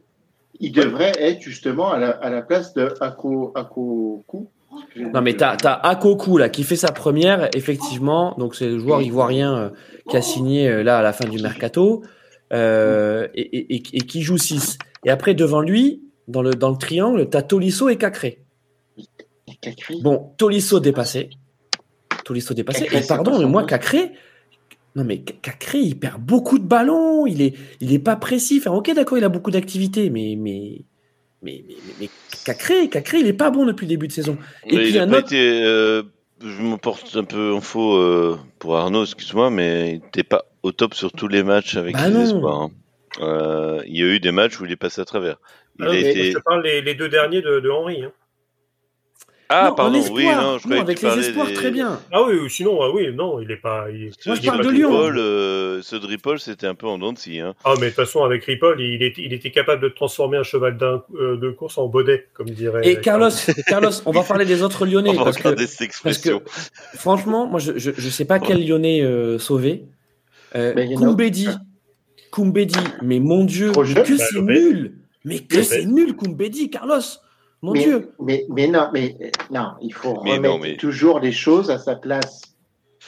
Il 0.59 0.73
devrait 0.73 1.13
être 1.19 1.41
justement 1.41 1.91
à 1.93 1.99
la, 1.99 2.11
à 2.11 2.29
la 2.31 2.43
place 2.43 2.75
de 2.75 2.93
Ako, 3.01 3.53
Akoku. 3.55 4.49
Non, 4.97 5.21
mais 5.23 5.35
t'as, 5.35 5.57
t'as 5.57 5.73
Akoku, 5.75 6.37
là, 6.39 6.49
qui 6.49 6.65
fait 6.65 6.77
sa 6.77 6.91
première, 6.93 7.49
effectivement. 7.55 8.35
Donc, 8.39 8.55
c'est 8.57 8.69
le 8.69 8.79
joueur 8.81 9.03
ivoirien 9.03 9.57
euh, 9.57 9.69
qui 10.09 10.17
a 10.17 10.23
signé, 10.23 10.83
là, 10.83 10.99
à 10.99 11.03
la 11.03 11.13
fin 11.13 11.29
du 11.29 11.41
mercato, 11.41 12.03
euh, 12.53 13.29
et, 13.35 13.41
et- 13.43 13.75
et- 13.77 13.83
et 13.95 14.01
qui 14.01 14.23
joue 14.23 14.37
6. 14.39 14.79
Et 15.05 15.11
après, 15.11 15.35
devant 15.35 15.61
lui, 15.61 16.03
dans 16.29 16.43
le, 16.43 16.51
dans 16.55 16.71
le 16.71 16.77
triangle, 16.77 17.29
t'as 17.29 17.43
Tolisso 17.43 17.89
et 17.89 17.97
Cacré. 17.97 18.45
Cacré. 19.61 19.95
Bon, 20.01 20.33
Tolisso 20.39 20.81
dépassé. 20.81 21.31
Tolisso 22.25 22.55
dépassé. 22.55 22.85
Cacré, 22.85 22.99
et 22.99 23.07
pardon, 23.07 23.39
mais 23.39 23.47
moi. 23.47 23.65
Cacré, 23.65 24.13
non, 24.95 25.05
mais 25.05 25.23
Cacré, 25.23 25.79
il 25.79 25.99
perd 25.99 26.21
beaucoup 26.23 26.59
de 26.59 26.65
ballons. 26.65 27.27
Il 27.27 27.43
est, 27.43 27.55
il 27.81 27.93
est 27.93 27.99
pas 27.99 28.17
précis. 28.17 28.59
Enfin, 28.61 28.71
ok, 28.73 28.95
d'accord, 28.95 29.19
il 29.19 29.25
a 29.25 29.29
beaucoup 29.29 29.51
d'activités, 29.51 30.11
mais, 30.11 30.37
mais, 30.39 30.85
mais, 31.43 31.65
mais, 31.67 31.77
mais, 31.87 31.95
mais 32.01 32.09
Cacré, 32.45 32.89
Cacré, 32.89 33.19
il 33.21 33.27
est 33.27 33.33
pas 33.33 33.51
bon 33.51 33.67
depuis 33.67 33.87
le 33.87 33.91
début 33.91 34.07
de 34.09 34.13
saison. 34.13 34.37
Et 34.67 34.77
Mais 34.77 34.83
puis 34.83 34.91
il 34.93 34.99
a 34.99 35.03
un 35.03 35.09
pas 35.09 35.19
autre- 35.19 35.27
été. 35.27 35.63
euh, 35.65 36.03
je 36.41 36.63
me 36.63 36.77
porte 36.77 37.17
un 37.17 37.25
peu 37.25 37.53
en 37.53 37.61
faux 37.61 37.95
euh, 37.97 38.39
pour 38.59 38.77
Arnaud, 38.77 39.03
excuse-moi, 39.05 39.51
mais 39.51 39.91
il 39.97 40.01
n'était 40.01 40.25
pas 40.25 40.45
au 40.63 40.71
top 40.73 40.95
sur 40.95 41.13
tous 41.13 41.29
les 41.29 41.43
matchs 41.43 41.77
avec 41.77 41.95
Bah 41.97 42.09
les 42.09 42.15
non. 42.15 42.23
espoirs. 42.23 42.63
hein. 42.63 42.71
Euh, 43.21 43.83
il 43.87 43.97
y 43.99 44.03
a 44.03 44.07
eu 44.07 44.21
des 44.21 44.33
matchs 44.33 44.59
où 44.61 44.65
il 44.65 44.73
est 44.73 44.77
passé 44.77 45.01
à 45.01 45.05
travers. 45.05 45.37
Il 45.79 45.85
Ah, 45.85 45.89
a 45.91 45.93
mais 45.93 46.01
été. 46.01 46.25
Je 46.33 46.39
te 46.39 46.43
parle 46.43 46.63
les, 46.63 46.81
les 46.83 46.95
deux 46.95 47.09
derniers 47.09 47.43
de, 47.43 47.61
de 47.61 47.69
Henry. 47.71 48.03
hein. 48.05 48.13
Ah, 49.55 49.67
Non, 49.69 49.75
pardon, 49.75 49.99
espoir. 49.99 50.17
oui, 50.17 50.25
non, 50.35 50.57
je 50.57 50.63
croyais 50.63 50.81
avec 50.81 50.99
que 50.99 51.07
tu 51.07 51.15
les 51.15 51.27
espoirs, 51.27 51.47
des- 51.47 51.53
très 51.53 51.71
bien. 51.71 52.01
Ah 52.11 52.23
oui, 52.23 52.49
sinon, 52.49 52.81
ah 52.81 52.91
oui, 52.91 53.13
non, 53.13 53.39
il 53.39 53.51
est 53.51 53.59
pas. 53.59 53.91
il- 53.91 54.11
Ce 54.19 54.31
Moi, 54.31 54.39
je 54.41 54.47
parle 54.47 54.65
de 54.65 54.71
Lyon. 54.71 54.89
Ripoll, 54.89 55.19
euh, 55.19 55.83
ce 55.83 55.97
Ripoll, 55.97 56.41
c'était 56.41 56.67
un 56.67 56.75
peu 56.75 56.87
en 56.87 56.97
dents 56.97 57.13
de 57.13 57.19
scie. 57.19 57.39
Hein. 57.39 57.55
Ah, 57.65 57.75
mais 57.75 57.83
de 57.83 57.87
toute 57.89 57.97
façon, 57.97 58.25
avec 58.25 58.45
Ripoll, 58.47 58.81
il 58.81 59.03
était, 59.03 59.21
il 59.21 59.35
était 59.35 59.51
capable 59.51 59.83
de 59.83 59.89
transformer 59.91 60.39
un 60.39 60.43
cheval 60.43 60.79
d'un- 60.79 61.03
euh, 61.21 61.37
de 61.37 61.51
course 61.51 61.77
en 61.77 61.87
baudet, 61.89 62.29
comme 62.33 62.49
dirait. 62.49 62.81
Et 62.89 62.97
Carlos, 63.01 63.29
Carlos, 63.67 63.91
on 64.07 64.11
va 64.13 64.23
parler 64.23 64.47
des 64.47 64.63
autres 64.63 64.87
Lyonnais 64.87 65.11
On 65.11 65.15
va 65.19 65.25
parce 65.25 65.37
que, 65.37 65.43
regarder 65.43 65.67
cette 65.67 65.81
parce 66.03 66.17
que 66.17 66.31
expression. 66.31 66.43
franchement, 66.95 67.47
moi, 67.47 67.61
je, 67.61 67.73
je 67.77 68.09
sais 68.09 68.25
pas 68.25 68.39
quel 68.39 68.67
Lyonnais 68.67 69.03
euh, 69.03 69.39
sauver. 69.39 69.85
Euh, 70.55 70.73
Koumbedi, 70.97 71.49
Koumbedi, 72.33 72.75
mais 73.03 73.21
mon 73.21 73.45
Dieu, 73.45 73.69
mais 73.69 73.95
que 74.03 74.17
Bah, 74.19 74.25
c'est 74.31 74.41
nul, 74.43 74.99
mais 75.25 75.39
que 75.41 75.63
c'est 75.63 75.85
nul, 75.85 76.17
Koumbedi, 76.17 76.71
Carlos, 76.71 76.99
mon 77.61 77.73
mais, 77.75 77.83
Dieu. 77.85 78.11
Mais, 78.21 78.47
mais 78.49 78.67
non, 78.67 78.89
mais 78.93 79.17
non, 79.51 79.73
il 79.83 79.93
faut 79.93 80.21
Mais 80.25 80.37
remettre 80.37 80.55
non, 80.55 80.59
mais- 80.59 80.77
toujours 80.77 81.21
les 81.21 81.31
choses 81.33 81.71
à 81.71 81.79
sa 81.79 81.95
place. 81.95 82.41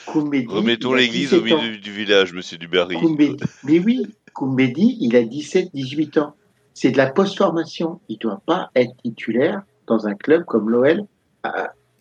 Koumbedi, 0.07 0.47
Remettons 0.49 0.93
l'église 0.93 1.33
au 1.33 1.41
17 1.41 1.59
ans. 1.59 1.63
milieu 1.63 1.79
du 1.79 1.91
village, 1.91 2.33
monsieur 2.35 2.59
Dubarry. 2.59 2.97
Koumbedi. 2.97 3.37
Mais 3.65 3.79
oui, 3.81 4.07
Koumbedi, 4.35 4.99
il 5.01 5.17
a 5.17 5.23
17-18 5.23 6.19
ans. 6.19 6.35
C'est 6.75 6.91
de 6.91 6.99
la 6.99 7.07
post-formation. 7.07 8.01
Il 8.09 8.15
ne 8.17 8.19
doit 8.19 8.43
pas 8.45 8.71
être 8.75 8.93
titulaire 9.03 9.63
dans 9.87 10.07
un 10.07 10.15
club 10.15 10.45
comme 10.45 10.69
l'OL 10.69 11.05
euh, 11.47 11.51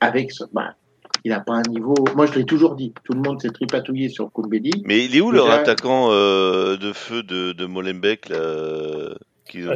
avec 0.02 0.32
ce. 0.32 0.44
bah, 0.52 0.76
il 1.24 1.32
n'a 1.32 1.40
pas 1.40 1.54
un 1.54 1.70
niveau. 1.70 1.96
Moi, 2.16 2.26
je 2.26 2.34
l'ai 2.34 2.46
toujours 2.46 2.76
dit. 2.76 2.94
Tout 3.04 3.14
le 3.14 3.22
monde 3.22 3.42
s'est 3.42 3.50
tripatouillé 3.50 4.10
sur 4.10 4.32
Koumbedi. 4.32 4.84
Mais 4.86 5.06
il 5.06 5.16
est 5.16 5.22
où 5.22 5.32
leur 5.32 5.50
attaquant 5.50 6.10
euh, 6.12 6.78
de 6.78 6.94
feu 6.94 7.24
de, 7.24 7.54
de 7.54 7.66
Molenbeek 7.66 8.30
là, 8.30 9.16
qui 9.48 9.62
ah, 9.70 9.76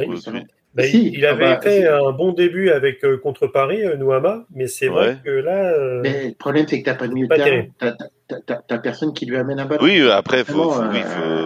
bah, 0.74 0.84
si, 0.84 1.10
il 1.12 1.24
avait 1.24 1.44
ah 1.46 1.54
bah, 1.56 1.60
fait 1.60 1.88
un 1.88 2.12
bon 2.12 2.32
début 2.32 2.70
avec 2.70 3.02
euh, 3.02 3.16
contre 3.16 3.46
Paris, 3.46 3.84
euh, 3.84 3.96
Nouama, 3.96 4.44
mais 4.54 4.66
c'est 4.66 4.86
vrai 4.86 5.18
que 5.24 5.30
là. 5.30 5.72
Euh, 5.72 6.00
mais 6.02 6.28
le 6.28 6.34
problème, 6.34 6.66
c'est 6.68 6.78
que 6.78 6.84
tu 6.84 6.90
n'as 6.90 6.96
pas 6.96 7.08
de 7.08 7.14
milieu 7.14 7.26
de 7.26 7.34
terrain. 7.34 7.96
Tu 8.28 8.80
personne 8.82 9.14
qui 9.14 9.24
lui 9.24 9.36
amène 9.38 9.58
un 9.58 9.64
ballon. 9.64 9.82
Oui, 9.82 10.08
après, 10.10 10.44
faut, 10.44 10.70
faut, 10.70 10.82
oui, 10.82 11.00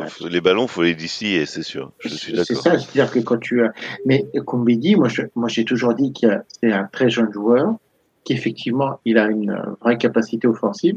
faut, 0.08 0.28
les 0.28 0.40
ballons, 0.40 0.66
faut 0.66 0.82
les 0.82 0.94
d'ici, 0.94 1.46
c'est 1.46 1.62
sûr. 1.62 1.92
Je 2.00 2.08
suis 2.08 2.32
d'accord. 2.32 2.46
C'est 2.46 2.54
ça, 2.56 2.78
c'est-à-dire 2.78 3.10
que 3.10 3.20
quand 3.20 3.38
tu 3.38 3.64
as. 3.64 3.72
Mais 4.04 4.24
Koumbedi, 4.44 4.96
moi, 4.96 5.08
moi, 5.36 5.48
j'ai 5.48 5.64
toujours 5.64 5.94
dit 5.94 6.12
que 6.12 6.26
c'est 6.60 6.72
un 6.72 6.88
très 6.92 7.08
jeune 7.08 7.32
joueur, 7.32 7.76
qu'effectivement, 8.24 9.00
il 9.04 9.18
a 9.18 9.26
une 9.26 9.60
vraie 9.80 9.98
capacité 9.98 10.46
offensive, 10.46 10.96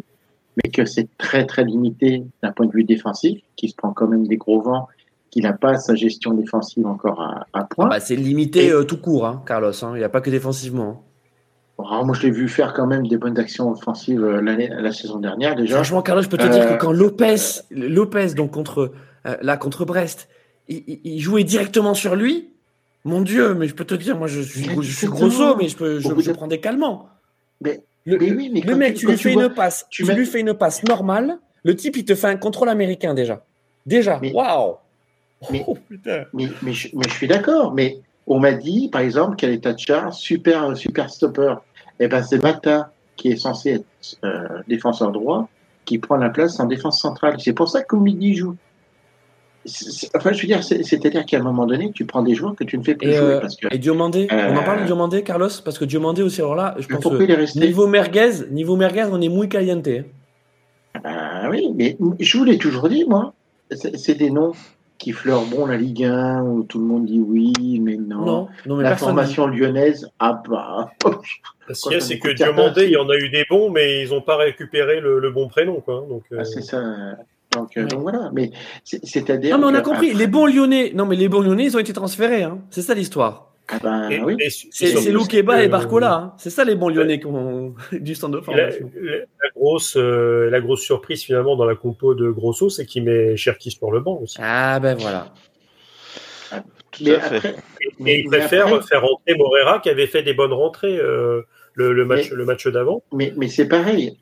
mais 0.57 0.71
que 0.71 0.85
c'est 0.85 1.07
très, 1.17 1.45
très 1.45 1.63
limité 1.63 2.23
d'un 2.41 2.51
point 2.51 2.65
de 2.65 2.71
vue 2.71 2.83
défensif, 2.83 3.41
qu'il 3.55 3.69
se 3.69 3.75
prend 3.75 3.93
quand 3.93 4.07
même 4.07 4.27
des 4.27 4.37
gros 4.37 4.61
vents 4.61 4.87
qu'il 5.35 5.43
n'a 5.43 5.51
pas 5.51 5.75
sa 5.75 5.95
gestion 5.95 6.33
défensive 6.33 6.87
encore 6.87 7.21
à, 7.51 7.63
point. 7.65 7.89
Bah, 7.89 7.99
c'est 7.99 8.15
limité 8.15 8.71
euh, 8.71 8.83
tout 8.83 8.95
court, 8.95 9.25
hein, 9.25 9.43
Carlos. 9.45 9.71
Hein. 9.83 9.91
Il 9.95 9.97
n'y 9.97 10.03
a 10.05 10.09
pas 10.09 10.21
que 10.21 10.29
défensivement. 10.29 11.03
Hein. 11.77 12.03
moi, 12.05 12.15
je 12.15 12.21
l'ai 12.21 12.31
vu 12.31 12.47
faire 12.47 12.73
quand 12.73 12.87
même 12.87 13.05
des 13.05 13.17
bonnes 13.17 13.37
actions 13.37 13.69
offensives 13.69 14.23
euh, 14.23 14.39
l'année, 14.39 14.69
la 14.69 14.93
saison 14.93 15.19
dernière 15.19 15.57
déjà. 15.57 15.75
Franchement, 15.75 16.01
Carlos, 16.01 16.21
je 16.21 16.29
peux 16.29 16.37
te 16.37 16.47
dire 16.47 16.65
que 16.65 16.73
euh, 16.73 16.77
quand 16.77 16.93
Lopez, 16.93 17.35
Lopez 17.69 18.33
donc 18.33 18.51
contre 18.51 18.93
là 19.41 19.57
contre 19.57 19.83
Brest, 19.83 20.29
il, 20.69 21.19
jouait 21.19 21.43
directement 21.43 21.95
sur 21.95 22.15
lui. 22.15 22.51
Mon 23.03 23.21
Dieu, 23.21 23.55
mais 23.55 23.67
je 23.67 23.75
peux 23.75 23.83
te 23.83 23.93
dire, 23.93 24.17
moi, 24.17 24.27
je 24.27 24.39
suis, 24.39 24.69
je 24.81 24.95
suis 24.95 25.07
grosso, 25.07 25.57
mais 25.57 25.67
je, 25.67 25.75
peux, 25.75 25.99
je, 25.99 26.31
prends 26.31 26.47
des 26.47 26.59
calmants. 26.61 27.09
Mais, 27.65 27.81
le, 28.05 28.17
oui, 28.19 28.49
mais 28.53 28.61
le 28.61 28.75
mec, 28.75 28.95
tu 28.95 29.07
lui 29.07 29.17
fais 29.17 29.33
une 29.33 29.49
passe, 29.49 29.85
tu, 29.89 30.03
lui 30.03 30.25
fais 30.25 30.39
une 30.39 30.53
passe 30.53 30.83
normale. 30.83 31.37
Le 31.63 31.75
type, 31.75 31.97
il 31.97 32.05
te 32.05 32.13
fait 32.15 32.27
un 32.27 32.37
contrôle 32.37 32.69
américain 32.69 33.13
déjà. 33.13 33.43
Déjà, 33.85 34.21
waouh 34.33 34.77
Oh, 35.67 35.77
mais, 36.33 36.47
mais, 36.61 36.73
je, 36.73 36.89
suis 37.09 37.27
d'accord, 37.27 37.73
mais 37.73 37.99
on 38.25 38.39
m'a 38.39 38.53
dit, 38.53 38.89
par 38.89 39.01
exemple, 39.01 39.35
qu'elle 39.35 39.51
est 39.51 39.63
Thatcher, 39.63 40.01
super, 40.11 40.75
super 40.75 41.09
stopper. 41.09 41.55
Et 41.99 42.05
eh 42.05 42.07
ben, 42.07 42.23
c'est 42.23 42.41
Mata 42.41 42.91
qui 43.15 43.31
est 43.31 43.37
censé 43.37 43.71
être 43.71 44.17
euh, 44.23 44.61
défenseur 44.67 45.11
droit, 45.11 45.47
qui 45.85 45.99
prend 45.99 46.17
la 46.17 46.29
place 46.29 46.59
en 46.59 46.65
défense 46.65 46.99
centrale. 46.99 47.35
C'est 47.39 47.53
pour 47.53 47.69
ça 47.69 47.83
que 47.83 47.95
Midi 47.95 48.35
joue. 48.35 48.55
Enfin, 50.15 50.31
je 50.33 50.41
veux 50.41 50.47
dire, 50.47 50.63
c'est-à-dire 50.63 51.25
qu'à 51.25 51.39
un 51.39 51.43
moment 51.43 51.65
donné, 51.65 51.91
tu 51.93 52.05
prends 52.05 52.21
des 52.21 52.35
joueurs 52.35 52.55
que 52.55 52.63
tu 52.63 52.77
ne 52.77 52.83
fais 52.83 52.95
plus 52.95 53.09
et 53.09 53.13
jouer. 53.13 53.25
Euh, 53.25 53.39
parce 53.39 53.55
que, 53.55 53.67
et 53.73 53.77
Diomandé, 53.77 54.27
on 54.31 54.55
en 54.55 54.63
parle 54.63 54.79
de 54.79 54.83
euh, 54.83 54.85
Diomandé, 54.85 55.23
Carlos? 55.23 55.49
Parce 55.63 55.79
que 55.79 55.85
Diomandé 55.85 56.21
aussi, 56.21 56.41
alors 56.41 56.55
là, 56.55 56.75
je 56.77 56.87
pense 56.87 57.03
que 57.03 57.59
niveau 57.59 57.87
merguez, 57.87 58.47
niveau 58.51 58.75
merguez, 58.75 59.07
on 59.11 59.21
est 59.21 59.29
muy 59.29 59.49
caliente. 59.49 59.87
Ah 60.93 60.99
ben 61.03 61.49
oui, 61.49 61.71
mais 61.75 61.97
je 62.19 62.37
vous 62.37 62.43
l'ai 62.43 62.57
toujours 62.57 62.89
dit, 62.89 63.05
moi. 63.05 63.33
C'est 63.71 64.15
des 64.15 64.29
noms 64.29 64.53
qui 64.97 65.11
fleure 65.11 65.43
bon 65.45 65.65
la 65.65 65.77
Ligue 65.77 66.05
1 66.05 66.43
où 66.43 66.63
tout 66.63 66.79
le 66.79 66.85
monde 66.85 67.05
dit 67.05 67.19
oui, 67.19 67.79
mais 67.81 67.97
non. 67.97 68.47
non, 68.65 68.77
la 68.77 68.95
formation 68.95 69.47
lyonnaise, 69.47 70.09
ah 70.19 70.41
bah. 70.47 70.91
c'est 71.73 72.19
que 72.19 72.29
Diomandé, 72.29 72.85
il 72.85 72.91
y 72.91 72.97
en 72.97 73.09
a 73.09 73.17
eu 73.17 73.29
des 73.29 73.45
bons, 73.49 73.71
mais 73.71 74.03
ils 74.03 74.09
n'ont 74.09 74.21
pas 74.21 74.37
récupéré 74.37 75.01
le, 75.01 75.29
bon 75.31 75.47
prénom, 75.47 75.81
quoi. 75.81 76.05
Donc, 76.07 76.23
euh. 76.31 76.37
ah, 76.39 76.45
c'est 76.45 76.61
ça. 76.61 76.81
Donc, 77.55 77.77
euh, 77.77 77.85
donc, 77.85 78.01
voilà. 78.01 78.29
Mais 78.33 78.51
c'est-à-dire. 78.83 79.57
Non, 79.57 79.65
mais 79.71 79.77
on 79.77 79.79
a 79.79 79.81
compris. 79.81 80.13
Les 80.13 80.27
bons 80.27 80.45
Lyonnais, 80.45 80.91
non, 80.93 81.05
mais 81.05 81.15
les 81.15 81.29
bons 81.29 81.41
Lyonnais, 81.41 81.65
ils 81.65 81.75
ont 81.75 81.79
été 81.79 81.93
transférés. 81.93 82.43
Hein. 82.43 82.59
C'est 82.69 82.81
ça 82.81 82.93
l'histoire. 82.93 83.53
Ah 83.67 83.79
ben, 83.81 84.23
oui. 84.23 84.37
C'est 84.47 85.11
Loukeba 85.11 85.63
et 85.63 85.67
Barcola. 85.67 86.13
Hein. 86.13 86.33
C'est 86.37 86.51
ça 86.51 86.63
les 86.63 86.75
bons 86.75 86.89
Lyonnais 86.89 87.19
du 87.91 88.13
centre 88.13 88.37
de 88.37 88.41
formation. 88.41 88.91
La, 88.95 89.49
grosse, 89.55 89.97
euh, 89.97 90.49
la 90.51 90.61
grosse 90.61 90.81
surprise 90.81 91.23
finalement 91.23 91.55
dans 91.55 91.65
la 91.65 91.75
compo 91.75 92.13
de 92.13 92.29
Grosso, 92.29 92.69
c'est 92.69 92.85
qu'il 92.85 93.03
met 93.03 93.35
Cherki 93.35 93.71
sur 93.71 93.91
le 93.91 94.01
banc 94.01 94.19
aussi. 94.21 94.37
Ah 94.39 94.79
ben 94.79 94.95
voilà. 94.95 95.33
et, 97.01 98.19
il 98.19 98.25
préfère 98.25 98.67
faire 98.85 99.01
rentrer 99.01 99.35
Morera 99.35 99.79
qui 99.79 99.89
avait 99.89 100.07
fait 100.07 100.21
des 100.21 100.35
bonnes 100.35 100.53
rentrées 100.53 100.97
euh, 100.99 101.41
le, 101.73 102.05
match, 102.05 102.29
le 102.29 102.45
match 102.45 102.67
d'avant. 102.67 103.01
Mais, 103.11 103.33
mais 103.35 103.47
c'est 103.47 103.67
pareil. 103.67 104.19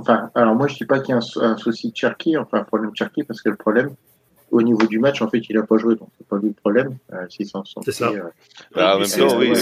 Enfin, 0.00 0.30
alors 0.34 0.54
moi 0.54 0.66
je 0.66 0.76
dis 0.76 0.84
pas 0.84 1.00
qu'il 1.00 1.14
y 1.14 1.18
a 1.18 1.20
un, 1.42 1.56
souci 1.56 1.90
de 1.90 1.96
Cherki, 1.96 2.36
enfin 2.36 2.58
un 2.58 2.64
problème 2.64 2.90
de 2.90 2.96
Cherki, 2.96 3.22
parce 3.24 3.42
que 3.42 3.50
le 3.50 3.56
problème, 3.56 3.94
au 4.50 4.62
niveau 4.62 4.86
du 4.86 4.98
match, 4.98 5.22
en 5.22 5.28
fait, 5.28 5.38
il 5.48 5.56
n'a 5.56 5.62
pas 5.62 5.78
joué, 5.78 5.94
donc 5.94 6.08
c'est 6.18 6.26
pas 6.26 6.38
lui 6.38 6.48
le 6.48 6.54
problème. 6.54 6.96
Euh, 7.12 7.26
c'est 7.28 7.44
ça. 7.44 7.62
Euh, 8.02 8.22
ah, 8.74 8.98
même 8.98 9.08
temps, 9.08 9.38
oui. 9.38 9.52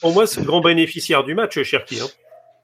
Pour 0.00 0.12
moi, 0.12 0.26
c'est 0.26 0.40
le 0.40 0.46
grand 0.46 0.60
bénéficiaire 0.60 1.24
du 1.24 1.34
match, 1.34 1.60
Cherki. 1.62 2.00
Hein. 2.00 2.06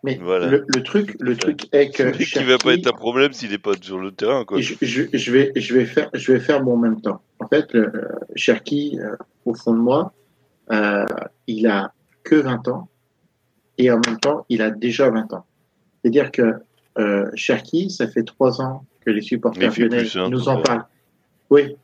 Mais 0.04 0.20
le, 0.20 0.82
truc, 0.82 1.16
le 1.18 1.34
truc 1.34 1.62
est 1.72 1.88
que. 1.88 2.02
Le 2.02 2.12
qui 2.12 2.44
va 2.44 2.58
pas 2.58 2.74
être 2.74 2.86
un 2.86 2.92
problème 2.92 3.32
s'il 3.32 3.50
n'est 3.50 3.58
pas 3.58 3.72
sur 3.80 3.98
le 3.98 4.12
terrain, 4.12 4.44
quoi. 4.44 4.60
Je, 4.60 4.74
je, 4.82 5.32
vais, 5.32 5.50
je 5.56 5.74
vais 5.74 5.86
faire, 5.86 6.10
je 6.12 6.32
vais 6.32 6.40
faire 6.40 6.62
mon 6.62 6.76
même 6.76 7.00
temps. 7.00 7.22
En 7.38 7.48
fait, 7.48 7.74
euh, 7.74 7.90
Cherki, 8.36 9.00
euh, 9.00 9.16
au 9.46 9.54
fond 9.54 9.72
de 9.72 9.78
moi, 9.78 10.12
euh, 10.70 11.06
il 11.46 11.66
a 11.66 11.94
que 12.22 12.36
20 12.36 12.68
ans 12.68 12.88
et 13.78 13.90
en 13.90 13.98
même 14.06 14.20
temps, 14.20 14.44
il 14.50 14.60
a 14.60 14.70
déjà 14.70 15.08
20 15.08 15.32
ans. 15.32 15.46
C'est-à-dire 16.04 16.30
que 16.30 16.56
euh, 16.98 17.30
Cherki, 17.34 17.88
ça 17.88 18.06
fait 18.06 18.24
3 18.24 18.60
ans 18.60 18.84
que 19.00 19.10
les 19.10 19.22
supporters 19.22 19.72
lyonnais 19.78 20.04
nous 20.28 20.48
en 20.50 20.60
parlent. 20.60 20.84
Oui, 21.48 21.76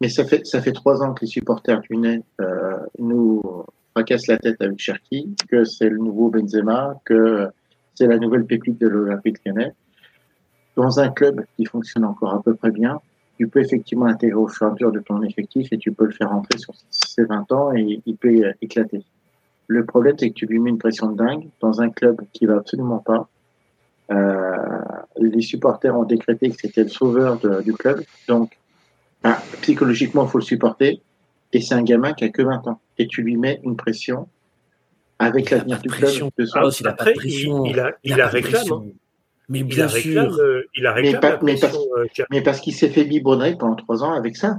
mais 0.00 0.08
ça 0.08 0.24
fait 0.24 0.44
ça 0.44 0.60
fait 0.60 0.72
trois 0.72 1.02
ans 1.02 1.14
que 1.14 1.20
les 1.22 1.30
supporters 1.30 1.80
lyonnais 1.88 2.22
euh, 2.40 2.78
nous 2.98 3.42
fracassent 3.92 4.26
la 4.26 4.38
tête 4.38 4.60
avec 4.60 4.78
Cherki, 4.78 5.36
que 5.48 5.64
c'est 5.64 5.88
le 5.88 5.98
nouveau 5.98 6.30
Benzema, 6.30 7.00
que 7.04 7.48
c'est 7.94 8.06
la 8.06 8.18
nouvelle 8.18 8.44
pépite 8.44 8.80
de 8.80 8.88
l'Olympique 8.88 9.38
lyonnais. 9.44 9.72
Dans 10.76 10.98
un 10.98 11.10
club 11.10 11.44
qui 11.56 11.64
fonctionne 11.64 12.04
encore 12.04 12.34
à 12.34 12.42
peu 12.42 12.54
près 12.54 12.70
bien, 12.70 13.00
tu 13.38 13.46
peux 13.48 13.60
effectivement 13.60 14.06
intégrer 14.06 14.38
au 14.38 14.48
fur 14.48 14.66
et 14.66 14.70
à 14.70 14.72
mesure 14.72 14.92
de 14.92 15.00
ton 15.00 15.22
effectif 15.22 15.72
et 15.72 15.78
tu 15.78 15.92
peux 15.92 16.06
le 16.06 16.12
faire 16.12 16.30
rentrer 16.30 16.58
sur 16.58 16.74
ses 16.90 17.24
20 17.24 17.52
ans 17.52 17.72
et 17.74 18.00
il 18.04 18.16
peut 18.16 18.52
éclater. 18.62 19.04
Le 19.66 19.84
problème, 19.84 20.16
c'est 20.18 20.30
que 20.30 20.34
tu 20.34 20.46
lui 20.46 20.58
mets 20.58 20.70
une 20.70 20.78
pression 20.78 21.10
de 21.12 21.16
dingue 21.16 21.48
dans 21.60 21.80
un 21.80 21.90
club 21.90 22.20
qui 22.32 22.46
va 22.46 22.56
absolument 22.56 22.98
pas, 22.98 23.28
euh, 24.10 24.80
les 25.18 25.40
supporters 25.40 25.96
ont 25.96 26.04
décrété 26.04 26.50
que 26.50 26.56
c'était 26.60 26.82
le 26.82 26.88
sauveur 26.88 27.38
du 27.62 27.72
club. 27.72 28.02
Donc, 28.28 28.58
bah, 29.22 29.38
psychologiquement, 29.62 30.24
il 30.24 30.30
faut 30.30 30.38
le 30.38 30.44
supporter. 30.44 31.02
Et 31.52 31.60
c'est 31.60 31.74
un 31.74 31.82
gamin 31.82 32.12
qui 32.12 32.24
a 32.24 32.28
que 32.28 32.42
20 32.42 32.66
ans. 32.68 32.80
Et 32.98 33.06
tu 33.06 33.22
lui 33.22 33.36
mets 33.36 33.60
une 33.64 33.76
pression 33.76 34.28
avec 35.18 35.50
l'avenir 35.50 35.80
du 35.80 35.88
club. 35.88 36.10
De 36.38 36.46
ah, 36.54 36.68
il 36.80 36.86
a 36.86 36.92
pas 36.92 37.04
de 37.04 37.12
pression. 37.12 37.64
Il, 37.66 37.78
a, 37.78 37.92
il, 38.04 38.20
a, 38.20 38.26
réclame. 38.28 38.72
Hein. 38.72 38.84
Mais 39.48 39.62
bien 39.64 39.86
il 39.86 40.00
sûr. 40.00 40.34
Euh, 40.38 40.62
il 40.76 40.86
a 40.86 40.92
réclame 40.92 41.38
mais, 41.42 41.56
mais, 42.30 42.42
parce, 42.42 42.60
qu'il 42.60 42.74
s'est 42.74 42.88
fait 42.88 43.04
biberonner 43.04 43.56
pendant 43.56 43.76
trois 43.76 44.02
ans 44.02 44.12
avec 44.12 44.36
ça. 44.36 44.58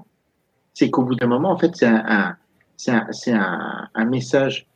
C'est 0.73 0.89
qu'au 0.89 1.03
bout 1.03 1.15
d'un 1.15 1.27
moment, 1.27 1.51
en 1.51 1.57
fait, 1.57 1.71
c'est 1.75 1.87
un, 1.87 2.37
c'est 2.77 2.91
un, 3.31 3.89
un, 3.93 4.05
message 4.05 4.67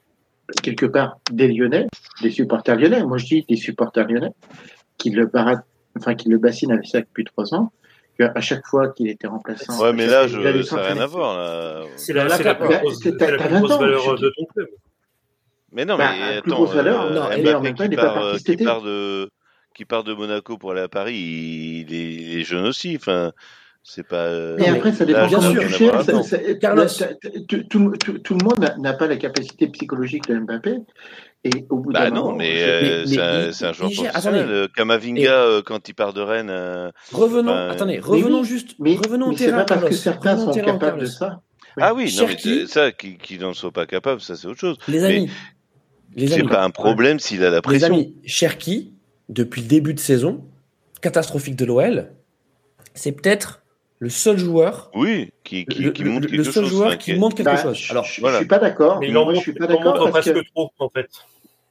quelque 0.61 0.85
part 0.85 1.19
des 1.31 1.47
Lyonnais, 1.47 1.87
des 2.21 2.31
supporters 2.31 2.75
lyonnais. 2.75 3.03
Moi, 3.03 3.17
je 3.17 3.25
dis 3.25 3.45
des 3.47 3.55
supporters 3.55 4.07
lyonnais 4.07 4.31
qui 4.97 5.09
le 5.09 5.25
barat, 5.25 5.63
enfin 5.97 6.15
qui 6.15 6.29
le 6.29 6.37
bassine 6.37 6.71
avec 6.71 6.85
ça 6.85 7.01
depuis 7.01 7.23
trois 7.23 7.53
ans. 7.53 7.71
À 8.17 8.39
chaque 8.39 8.65
fois 8.65 8.89
qu'il 8.89 9.09
était 9.09 9.27
remplaçant. 9.27 9.77
Ouais, 9.81 9.91
mais 9.91 10.07
là, 10.07 10.25
je, 10.25 10.61
ça 10.63 10.77
n'a 10.77 10.83
rien 10.83 10.97
à 11.01 11.05
voir. 11.05 11.85
C'est 11.97 12.13
la, 12.13 12.23
la, 12.25 12.37
la, 12.37 12.53
grosse, 12.53 13.03
valeur 13.03 14.17
de 14.17 14.31
ton 14.37 14.45
club. 14.45 14.67
Mais 15.75 15.83
non, 15.83 15.97
bah, 15.97 16.11
mais 16.17 16.37
attends, 16.37 16.63
valeur, 16.63 17.01
euh, 17.01 17.13
non, 17.13 17.23
Mbappé 17.25 17.53
en 17.53 17.61
même 17.61 17.75
temps, 17.75 17.89
qui, 17.89 17.95
part, 17.97 18.17
euh, 18.23 18.37
qui, 18.37 18.55
part 18.55 18.81
de, 18.81 19.29
qui 19.73 19.83
part 19.83 20.03
de 20.05 20.13
Monaco 20.13 20.57
pour 20.57 20.71
aller 20.71 20.79
à 20.79 20.87
Paris, 20.87 21.17
il, 21.17 21.93
est, 21.93 22.13
il 22.13 22.39
est 22.39 22.43
jeune 22.45 22.65
aussi. 22.65 22.95
Enfin, 22.95 23.33
c'est 23.87 24.07
pas. 24.07 24.55
Mais 24.57 24.67
après, 24.67 24.91
ça 24.91 25.05
dépend 25.05 25.27
bien 25.27 25.39
sûr. 25.39 26.03
Carlos, 26.59 26.87
tout, 27.47 27.79
le 27.79 28.43
monde 28.43 28.75
n'a 28.79 28.93
pas 28.93 29.05
la 29.05 29.15
capacité 29.15 29.67
psychologique 29.67 30.27
de 30.27 30.39
Mbappé. 30.39 30.77
Et 31.43 31.67
au 31.69 31.77
bout 31.77 31.91
bah 31.91 32.09
non, 32.09 32.35
mais, 32.35 32.63
euh, 32.63 33.05
c'est 33.51 33.65
un, 33.65 33.73
joueur 33.73 33.91
professionnel. 33.91 34.47
Euh, 34.49 34.67
Kamavinga, 34.75 35.31
euh, 35.31 35.61
quand 35.63 35.87
il 35.87 35.93
part 35.93 36.13
de 36.13 36.21
Rennes. 36.21 36.91
revenons, 37.11 37.53
attendez, 37.53 37.99
revenons 37.99 38.43
juste. 38.43 38.71
Mais, 38.79 38.95
revenons 38.95 39.27
au 39.27 39.33
terrain. 39.35 39.63
Pas 39.63 39.75
parce 39.75 39.89
que 39.89 39.95
certains 39.95 40.37
sont 40.37 40.51
capables 40.51 40.99
de 40.99 41.05
ça. 41.05 41.41
Ah 41.79 41.93
oui, 41.93 42.11
non, 42.17 42.25
mais 42.27 42.65
ça, 42.65 42.91
qu'ils 42.91 43.39
n'en 43.41 43.53
soient 43.53 43.71
pas 43.71 43.85
capables, 43.85 44.21
ça 44.21 44.35
c'est 44.35 44.47
autre 44.47 44.59
chose. 44.59 44.77
Les 44.87 45.03
amis. 45.03 45.29
C'est 46.17 46.43
pas 46.43 46.63
un 46.63 46.71
problème 46.71 47.19
s'il 47.19 47.43
a 47.43 47.51
la 47.51 47.61
pression. 47.61 47.89
Les 47.89 47.93
amis, 47.93 48.15
Cherki, 48.25 48.93
depuis 49.29 49.61
le 49.61 49.67
début 49.67 49.93
de 49.93 49.99
saison, 49.99 50.43
catastrophique 51.01 51.55
de 51.55 51.65
l'OL, 51.65 52.09
c'est 52.95 53.11
peut-être 53.11 53.64
le 54.05 54.11
seul 54.11 54.37
joueur. 54.37 54.91
Oui, 54.93 55.31
qui, 55.43 55.65
qui, 55.65 55.91
qui 55.91 56.03
montre 56.03 56.27
le, 56.31 56.43
seul 56.43 56.65
joueur 56.65 56.97
qui, 56.99 57.15
montre 57.15 57.35
quelque 57.35 57.47
bah, 57.47 57.57
chose. 57.57 57.87
Alors, 57.89 58.03
je, 58.05 58.23
ne 58.23 58.31
suis 58.37 58.45
pas 58.45 58.59
d'accord. 58.59 58.99
Mais 58.99 59.09
moi, 59.09 59.33
je 59.33 59.39
suis 59.39 59.53
pas 59.53 59.65
d'accord 59.65 60.11
parce 60.11 60.29
que 60.29 60.43
trop 60.53 60.71
en 60.77 60.89
fait. 60.89 61.09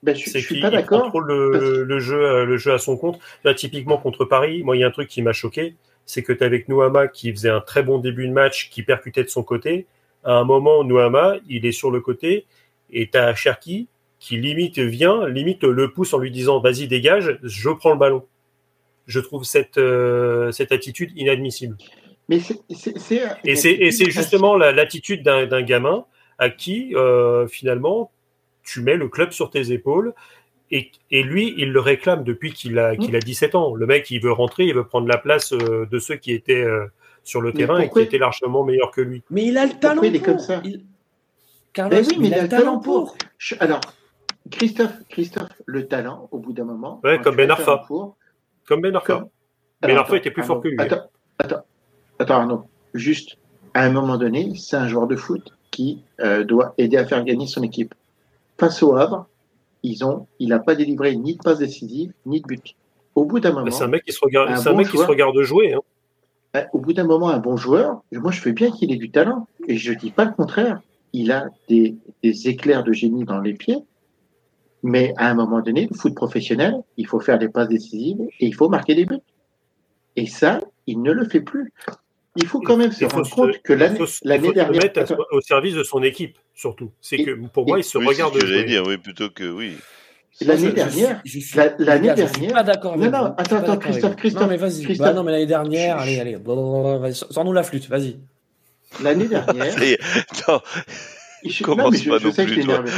Ben, 0.02 0.16
je, 0.16 0.38
suis 0.38 0.60
pas 0.60 0.70
d'accord. 0.70 1.04
contrôle 1.04 1.28
le, 1.28 1.84
le, 1.84 1.98
jeu, 2.00 2.44
le 2.44 2.56
jeu 2.56 2.72
à 2.72 2.78
son 2.78 2.96
compte. 2.96 3.20
Là, 3.44 3.54
typiquement 3.54 3.98
contre 3.98 4.24
Paris, 4.24 4.64
moi, 4.64 4.76
il 4.76 4.80
y 4.80 4.84
a 4.84 4.88
un 4.88 4.90
truc 4.90 5.08
qui 5.08 5.22
m'a 5.22 5.32
choqué, 5.32 5.76
c'est 6.06 6.24
que 6.24 6.32
tu 6.32 6.42
avec 6.42 6.68
Nouama 6.68 7.06
qui 7.06 7.30
faisait 7.30 7.50
un 7.50 7.60
très 7.60 7.84
bon 7.84 7.98
début 7.98 8.26
de 8.26 8.32
match, 8.32 8.68
qui 8.68 8.82
percutait 8.82 9.22
de 9.22 9.30
son 9.30 9.44
côté. 9.44 9.86
À 10.24 10.32
un 10.32 10.44
moment, 10.44 10.82
Nouama, 10.82 11.36
il 11.48 11.64
est 11.66 11.72
sur 11.72 11.92
le 11.92 12.00
côté, 12.00 12.46
et 12.90 13.08
tu 13.08 13.16
as 13.16 13.34
Cherki 13.36 13.86
qui 14.18 14.38
limite 14.38 14.78
vient, 14.78 15.28
limite 15.28 15.62
le 15.62 15.92
pousse 15.92 16.12
en 16.14 16.18
lui 16.18 16.32
disant 16.32 16.58
vas-y 16.58 16.88
dégage, 16.88 17.38
je 17.42 17.70
prends 17.70 17.92
le 17.92 17.98
ballon. 17.98 18.24
Je 19.06 19.20
trouve 19.20 19.44
cette, 19.44 19.78
euh, 19.78 20.50
cette 20.50 20.72
attitude 20.72 21.12
inadmissible. 21.14 21.76
Mais 22.28 22.40
c'est, 22.40 22.60
c'est, 22.74 22.98
c'est- 22.98 23.22
Et 23.44 23.54
c'est 23.56 23.72
et 23.72 23.90
c'est 23.90 24.10
justement 24.10 24.56
la- 24.56 24.72
l'attitude 24.72 25.22
d'un 25.22 25.46
d'un 25.46 25.62
gamin 25.62 26.04
à 26.38 26.48
qui, 26.50 26.94
euh, 26.94 27.46
finalement, 27.46 28.10
tu 28.62 28.80
mets 28.80 28.96
le 28.96 29.08
club 29.08 29.32
sur 29.32 29.50
tes 29.50 29.72
épaules. 29.72 30.14
Et, 30.70 30.90
et 31.10 31.22
lui, 31.22 31.54
il 31.58 31.70
le 31.72 31.80
réclame 31.80 32.24
depuis 32.24 32.52
qu'il 32.52 32.78
a, 32.78 32.96
qu'il 32.96 33.14
a 33.14 33.20
17 33.20 33.54
ans. 33.54 33.74
Le 33.74 33.86
mec, 33.86 34.10
il 34.10 34.20
veut 34.20 34.32
rentrer, 34.32 34.64
il 34.64 34.74
veut 34.74 34.86
prendre 34.86 35.06
la 35.06 35.18
place 35.18 35.52
euh, 35.52 35.86
de 35.90 35.98
ceux 35.98 36.16
qui 36.16 36.32
étaient 36.32 36.64
euh, 36.64 36.86
sur 37.22 37.40
le 37.42 37.52
Mais 37.52 37.58
terrain 37.58 37.78
et 37.80 37.90
qui 37.90 38.00
étaient 38.00 38.18
largement 38.18 38.64
meilleurs 38.64 38.90
que 38.90 39.02
lui. 39.02 39.22
Mais 39.30 39.44
il 39.44 39.58
a 39.58 39.66
le 39.66 39.72
talent 39.78 40.02
il 40.02 40.16
est 40.16 40.18
pour. 40.18 40.26
comme 40.28 40.38
ça 40.38 40.60
Il- 40.64 40.82
Carlos, 41.74 41.96
Ben 41.96 42.06
oui, 42.08 42.16
mais 42.18 42.28
il 42.28 42.34
a 42.34 42.42
le 42.42 42.48
talent 42.48 42.78
pour. 42.80 43.16
Je- 43.36 43.54
Alors, 43.60 43.80
Christophe, 44.50 44.92
Christophe, 45.10 45.50
le 45.66 45.86
talent, 45.86 46.28
au 46.32 46.38
bout 46.38 46.52
d'un 46.54 46.64
moment. 46.64 47.00
Ouais, 47.04 47.18
quand 47.18 47.24
comme 47.24 47.36
Ben 47.36 47.50
Arfa. 47.50 47.84
pour- 47.86 48.16
Comme 48.66 48.80
Ben 48.80 48.96
Arfa. 48.96 49.18
Comme- 49.18 49.28
Ben 49.82 49.96
Arfa 49.96 50.16
était 50.16 50.30
plus 50.30 50.42
fort 50.42 50.60
que 50.62 50.68
lui. 50.68 50.80
Attends, 50.80 51.10
attends, 51.38 51.64
Juste, 52.94 53.36
à 53.74 53.84
un 53.84 53.90
moment 53.90 54.16
donné, 54.16 54.52
c'est 54.56 54.76
un 54.76 54.86
joueur 54.88 55.06
de 55.06 55.16
foot 55.16 55.52
qui 55.70 56.02
euh, 56.20 56.44
doit 56.44 56.74
aider 56.78 56.96
à 56.96 57.04
faire 57.04 57.24
gagner 57.24 57.46
son 57.46 57.62
équipe. 57.62 57.94
Face 58.58 58.82
au 58.82 58.94
Havre, 58.96 59.26
ils 59.82 60.04
ont, 60.04 60.26
il 60.38 60.48
n'a 60.50 60.60
pas 60.60 60.74
délivré 60.76 61.16
ni 61.16 61.34
de 61.34 61.42
passe 61.42 61.58
décisive, 61.58 62.12
ni 62.26 62.40
de 62.40 62.46
but. 62.46 62.76
Au 63.16 63.24
bout 63.24 63.40
d'un 63.40 63.50
moment, 63.52 63.64
Ben, 63.64 63.72
C'est 63.72 63.84
un 63.84 63.88
mec 63.88 64.04
qui 64.04 64.12
se 64.12 64.20
regarde, 64.22 64.50
un 64.50 64.62
bon 64.62 64.76
mec 64.76 64.86
qui 64.86 64.92
se 64.92 64.96
joueur. 64.98 65.08
regarde 65.08 65.40
jouer. 65.42 65.74
hein. 65.74 65.80
euh, 66.56 66.62
au 66.72 66.78
bout 66.78 66.92
d'un 66.92 67.04
moment, 67.04 67.28
un 67.30 67.38
bon 67.38 67.56
joueur, 67.56 68.02
moi 68.12 68.30
je 68.30 68.40
veux 68.42 68.52
bien 68.52 68.70
qu'il 68.70 68.92
ait 68.92 68.96
du 68.96 69.10
talent, 69.10 69.48
et 69.66 69.76
je 69.76 69.92
dis 69.92 70.10
pas 70.10 70.24
le 70.24 70.32
contraire. 70.32 70.80
Il 71.12 71.30
a 71.32 71.46
des, 71.68 71.96
des 72.22 72.48
éclairs 72.48 72.82
de 72.84 72.92
génie 72.92 73.24
dans 73.24 73.40
les 73.40 73.54
pieds, 73.54 73.78
mais 74.82 75.14
à 75.16 75.30
un 75.30 75.34
moment 75.34 75.60
donné, 75.60 75.88
le 75.90 75.96
foot 75.96 76.14
professionnel, 76.14 76.82
il 76.96 77.06
faut 77.06 77.20
faire 77.20 77.38
des 77.38 77.48
passes 77.48 77.68
décisives 77.68 78.20
et 78.40 78.46
il 78.46 78.54
faut 78.54 78.68
marquer 78.68 78.94
des 78.94 79.04
buts. 79.06 79.20
Et 80.16 80.26
ça, 80.26 80.60
il 80.86 81.02
ne 81.02 81.12
le 81.12 81.24
fait 81.24 81.40
plus. 81.40 81.72
Il 82.36 82.46
faut 82.46 82.60
quand 82.60 82.76
même 82.76 82.90
se 82.92 83.04
rendre 83.04 83.26
se- 83.26 83.30
compte 83.34 83.62
que 83.62 83.72
l'année 83.72 83.94
se- 83.94 84.02
il 84.24 84.40
faut 84.40 84.48
se 84.48 84.52
dernière, 84.52 84.70
mettre 84.82 85.16
au 85.30 85.40
service 85.40 85.74
de 85.74 85.84
son 85.84 86.02
équipe, 86.02 86.36
surtout. 86.54 86.90
C'est 87.00 87.18
que 87.18 87.30
pour 87.48 87.66
moi, 87.66 87.78
il 87.78 87.84
se 87.84 87.96
Oui, 87.98 88.04
c'est 88.06 88.10
regarde 88.10 88.34
ce 88.34 88.40
que 88.40 88.46
j'allais 88.46 88.64
dire, 88.64 88.82
oui, 88.86 88.96
plutôt 88.98 89.30
que 89.30 89.44
oui. 89.44 89.76
l'année 90.40 90.72
dernière, 90.72 91.20
suis- 91.24 91.40
je 91.40 91.46
suis- 91.46 91.56
la- 91.56 91.74
l'année 91.78 92.08
gars, 92.08 92.16
je 92.16 92.22
suis 92.22 92.32
dernière- 92.40 92.52
pas 92.54 92.62
d'accord 92.64 92.94
avec 92.94 93.04
Non, 93.04 93.18
non, 93.18 93.34
attends, 93.38 93.56
attends, 93.58 93.76
Christophe. 93.76 94.16
Christophe, 94.16 94.42
Non, 94.42 94.48
mais 94.48 94.56
vas-y. 94.56 94.82
Christophe. 94.82 95.06
Bah 95.06 95.12
non, 95.12 95.22
mais 95.22 95.30
l'année 95.32 95.46
dernière, 95.46 95.98
allez, 95.98 96.18
allez. 96.18 96.38
Sors-nous 97.12 97.52
la 97.52 97.62
flûte, 97.62 97.88
vas-y. 97.88 98.18
l'année 99.02 99.28
dernière, 99.28 99.76
non, 100.48 100.60
Je, 101.44 101.62
Commence 101.62 101.84
non, 101.84 101.90
mais 101.92 101.98
je, 101.98 102.10
pas 102.10 102.18
je 102.18 102.26
non 102.26 102.32
sais 102.32 102.46
que 102.46 102.50
plus, 102.52 102.62
je 102.62 102.66
t'ai 102.66 102.72
énervé. 102.72 102.90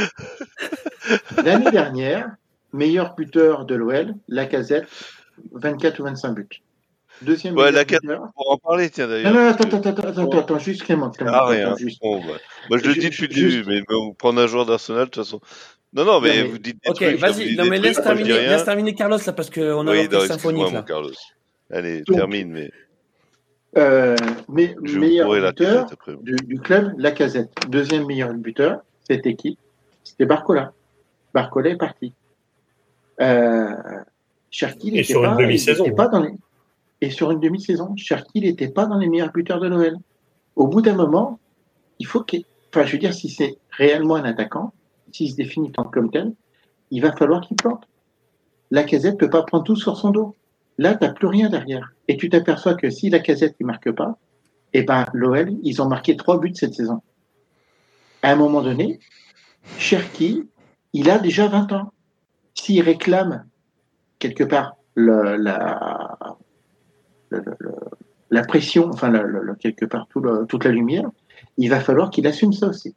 L'année 1.43 1.71
dernière, 1.71 2.31
meilleur 2.73 3.13
buteur 3.15 3.65
de 3.65 3.75
l'OL, 3.75 4.15
Lacazette, 4.27 4.87
24 5.51 5.99
ou 5.99 6.03
25 6.05 6.33
buts. 6.33 6.47
Deuxième 7.21 7.55
Ouais, 7.55 7.71
buteur. 7.71 8.31
on 8.35 8.49
va 8.49 8.53
en 8.53 8.57
parler, 8.57 8.89
tiens 8.89 9.05
Non, 9.07 9.11
d'ailleurs. 9.13 9.33
non, 9.33 9.39
parce 9.39 9.49
attends, 9.49 9.69
que- 9.81 9.87
attends, 9.89 9.89
attends, 10.07 10.23
attends, 10.27 10.39
attends, 10.39 10.59
juste 10.59 10.83
Clément, 10.83 11.09
Clément, 11.09 11.31
Ah, 11.33 11.45
rien. 11.47 11.75
juste. 11.77 11.99
Bon, 12.01 12.19
bah. 12.19 12.33
Moi, 12.69 12.79
je 12.79 12.87
le 12.87 12.93
dis 12.93 13.09
depuis 13.09 13.27
le 13.27 13.33
début, 13.33 13.63
mais 13.67 13.81
on 13.95 14.13
prendre 14.13 14.41
un 14.41 14.47
joueur 14.47 14.65
d'Arsenal, 14.65 15.05
de 15.05 15.09
toute 15.09 15.23
façon. 15.23 15.39
Non, 15.93 16.05
non, 16.05 16.21
mais, 16.21 16.29
mais- 16.37 16.43
vous 16.43 16.57
dites 16.57 16.77
des 16.83 16.89
Ok, 16.89 16.95
trucs. 16.97 17.15
vous 17.15 17.19
vas-y. 17.21 17.55
Non, 17.55 17.65
mais 17.65 17.79
laisse 17.79 18.01
terminer, 18.01 18.33
rien. 18.33 18.49
laisse 18.49 18.65
terminer 18.65 18.93
Carlos 18.93 19.17
là 19.25 19.33
parce 19.33 19.49
qu'on 19.49 19.61
a 19.61 19.83
non, 19.83 19.93
excuse-moi, 20.19 20.27
symphonique 20.27 20.65
mon 20.67 20.71
là. 20.73 20.81
Carlos. 20.83 21.11
Allez, 21.71 22.01
Donc- 22.03 22.17
termine, 22.17 22.51
mais 22.51 22.71
Euh, 23.77 24.15
mais, 24.49 24.75
meilleur 24.81 25.29
la 25.39 25.51
buteur 25.51 25.87
du, 26.23 26.35
du 26.35 26.59
club, 26.59 26.93
Lacazette. 26.97 27.51
Deuxième 27.69 28.05
meilleur 28.05 28.33
buteur, 28.33 28.79
cette 29.07 29.25
équipe, 29.25 29.57
c'était 30.03 30.25
Barcola. 30.25 30.71
Barcola 31.33 31.69
est 31.69 31.77
parti. 31.77 32.13
Euh, 33.21 33.73
Cherki, 34.51 34.87
il 34.89 34.95
Et 34.97 34.99
était 34.99 35.13
sur 35.13 35.23
une 35.23 35.29
pas, 35.31 35.35
pas 35.91 36.07
dans 36.07 36.21
les... 36.21 36.31
Et 37.01 37.09
sur 37.09 37.31
une 37.31 37.39
demi-saison, 37.39 37.95
Cherki 37.95 38.41
n'était 38.41 38.69
pas 38.69 38.85
dans 38.85 38.97
les 38.97 39.07
meilleurs 39.07 39.31
buteurs 39.31 39.59
de 39.59 39.67
l'OL. 39.67 39.97
Au 40.55 40.67
bout 40.67 40.81
d'un 40.81 40.95
moment, 40.95 41.39
il 41.99 42.07
faut 42.07 42.23
qu'il... 42.23 42.43
Enfin, 42.69 42.85
je 42.85 42.93
veux 42.93 42.97
dire, 42.97 43.13
si 43.13 43.29
c'est 43.29 43.57
réellement 43.71 44.15
un 44.15 44.23
attaquant, 44.23 44.73
s'il 45.11 45.31
se 45.31 45.35
définit 45.35 45.71
tant 45.71 45.83
comme 45.83 46.11
tel, 46.11 46.33
il 46.91 47.01
va 47.01 47.11
falloir 47.13 47.41
qu'il 47.41 47.55
plante. 47.55 47.87
Lacazette 48.71 49.17
peut 49.17 49.29
pas 49.29 49.43
prendre 49.43 49.63
tout 49.63 49.75
sur 49.75 49.97
son 49.97 50.09
dos. 50.09 50.35
Là, 50.77 50.95
t'as 50.95 51.09
plus 51.09 51.27
rien 51.27 51.49
derrière. 51.49 51.93
Et 52.07 52.17
tu 52.17 52.29
t'aperçois 52.29 52.75
que 52.75 52.89
si 52.89 53.09
Lacazette 53.09 53.59
ne 53.59 53.65
marque 53.65 53.91
pas, 53.91 54.17
eh 54.73 54.83
ben, 54.83 55.05
l'OL, 55.13 55.53
ils 55.63 55.81
ont 55.81 55.87
marqué 55.87 56.17
trois 56.17 56.39
buts 56.39 56.53
cette 56.53 56.73
saison. 56.73 57.01
À 58.21 58.31
un 58.31 58.35
moment 58.35 58.61
donné, 58.61 58.99
Cherki, 59.77 60.49
il 60.93 61.09
a 61.09 61.19
déjà 61.19 61.47
20 61.47 61.71
ans. 61.71 61.93
S'il 62.53 62.81
réclame 62.81 63.45
quelque 64.19 64.43
part 64.43 64.75
le- 64.95 65.35
la, 65.37 66.17
le- 67.29 67.39
le- 67.39 67.55
le- 67.59 67.71
la 68.29 68.43
pression, 68.43 68.89
enfin, 68.89 69.11
quelque 69.59 69.85
part 69.85 70.07
tout 70.09 70.19
le- 70.19 70.45
toute 70.45 70.65
la 70.65 70.71
lumière, 70.71 71.09
il 71.57 71.69
va 71.69 71.79
falloir 71.79 72.09
qu'il 72.09 72.27
assume 72.27 72.53
ça 72.53 72.67
aussi. 72.67 72.95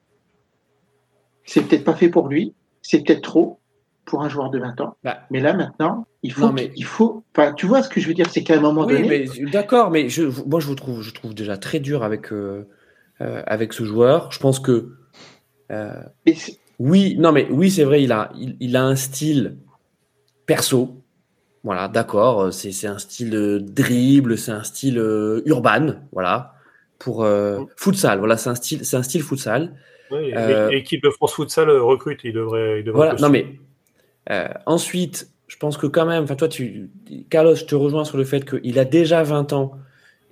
C'est 1.45 1.63
peut-être 1.63 1.85
pas 1.85 1.95
fait 1.95 2.09
pour 2.09 2.29
lui, 2.29 2.55
c'est 2.83 3.05
peut-être 3.05 3.23
trop 3.23 3.61
pour 4.05 4.23
un 4.23 4.29
joueur 4.29 4.51
de 4.51 4.59
20 4.59 4.81
ans. 4.81 4.97
Bah, 5.05 5.21
Mais 5.31 5.41
là, 5.41 5.53
maintenant, 5.53 6.07
il 6.23 6.33
faut, 6.33 6.47
Non, 6.47 6.53
mais- 6.53 6.73
il 6.75 6.85
faut, 6.85 7.23
enfin, 7.37 7.53
tu 7.53 7.67
vois 7.67 7.83
ce 7.83 7.89
que 7.89 8.01
je 8.01 8.09
veux 8.09 8.15
dire, 8.15 8.29
c'est 8.31 8.43
qu'à 8.43 8.57
un 8.57 8.61
moment 8.61 8.85
Oui, 8.87 9.03
donné, 9.03 9.27
d'accord, 9.53 9.91
mais 9.91 10.09
je, 10.09 10.23
moi 10.49 10.59
je 10.61 10.67
vous 10.67 10.75
trouve, 10.75 11.03
je 11.03 11.13
trouve 11.13 11.35
déjà 11.35 11.57
très 11.57 11.79
dur 11.81 12.03
avec 12.03 12.33
euh, 12.33 12.67
euh, 13.21 13.43
avec 13.47 13.73
ce 13.73 13.85
joueur. 13.85 14.33
Je 14.33 14.39
pense 14.39 14.59
que 14.59 14.95
euh, 15.71 16.03
oui, 16.79 17.17
non, 17.19 17.31
mais 17.33 17.47
oui, 17.51 17.71
c'est 17.71 17.85
vrai, 17.85 18.03
il 18.03 18.11
a 18.13 18.33
il, 18.37 18.57
il 18.61 18.77
a 18.77 18.85
un 18.85 18.97
style 18.97 19.59
perso. 20.47 20.97
Voilà, 21.63 21.89
d'accord, 21.89 22.41
euh, 22.41 22.51
c'est 22.51 22.73
c'est 22.73 22.87
un 22.87 22.99
style 22.99 23.35
euh, 23.35 23.61
dribble, 23.61 24.39
c'est 24.39 24.53
un 24.53 24.63
style 24.63 24.99
euh, 24.99 25.43
urban, 25.45 25.95
voilà, 26.13 26.55
pour 26.99 27.23
euh, 27.25 27.61
futsal. 27.77 28.19
Voilà, 28.19 28.37
c'est 28.37 28.51
un 28.51 28.55
style, 28.55 28.85
c'est 28.85 28.97
un 28.97 29.03
style 29.03 29.23
futsal. 29.23 29.75
Oui, 30.11 30.33
L'équipe 30.71 31.03
de 31.05 31.11
France 31.11 31.35
Futsal 31.35 31.71
recrute, 31.71 32.21
il 32.25 32.33
devrait. 32.33 32.81
Il 32.81 32.85
devrait 32.85 33.11
Voilà, 33.11 33.21
non 33.21 33.29
mais 33.29 33.47
euh, 34.31 34.49
ensuite, 34.67 35.29
je 35.47 35.57
pense 35.57 35.77
que 35.77 35.87
quand 35.87 36.07
même, 36.07 36.25
enfin 36.25 36.37
toi, 36.37 36.49
tu, 36.49 36.91
Carlos, 37.31 37.55
je 37.55 37.65
te 37.65 37.75
rejoins 37.75 38.05
sur 38.05 38.19
le 38.19 38.25
fait 38.25 38.49
qu'il 38.49 38.79
a 38.79 38.85
déjà 38.85 39.23
20 39.23 39.53
ans 39.53 39.77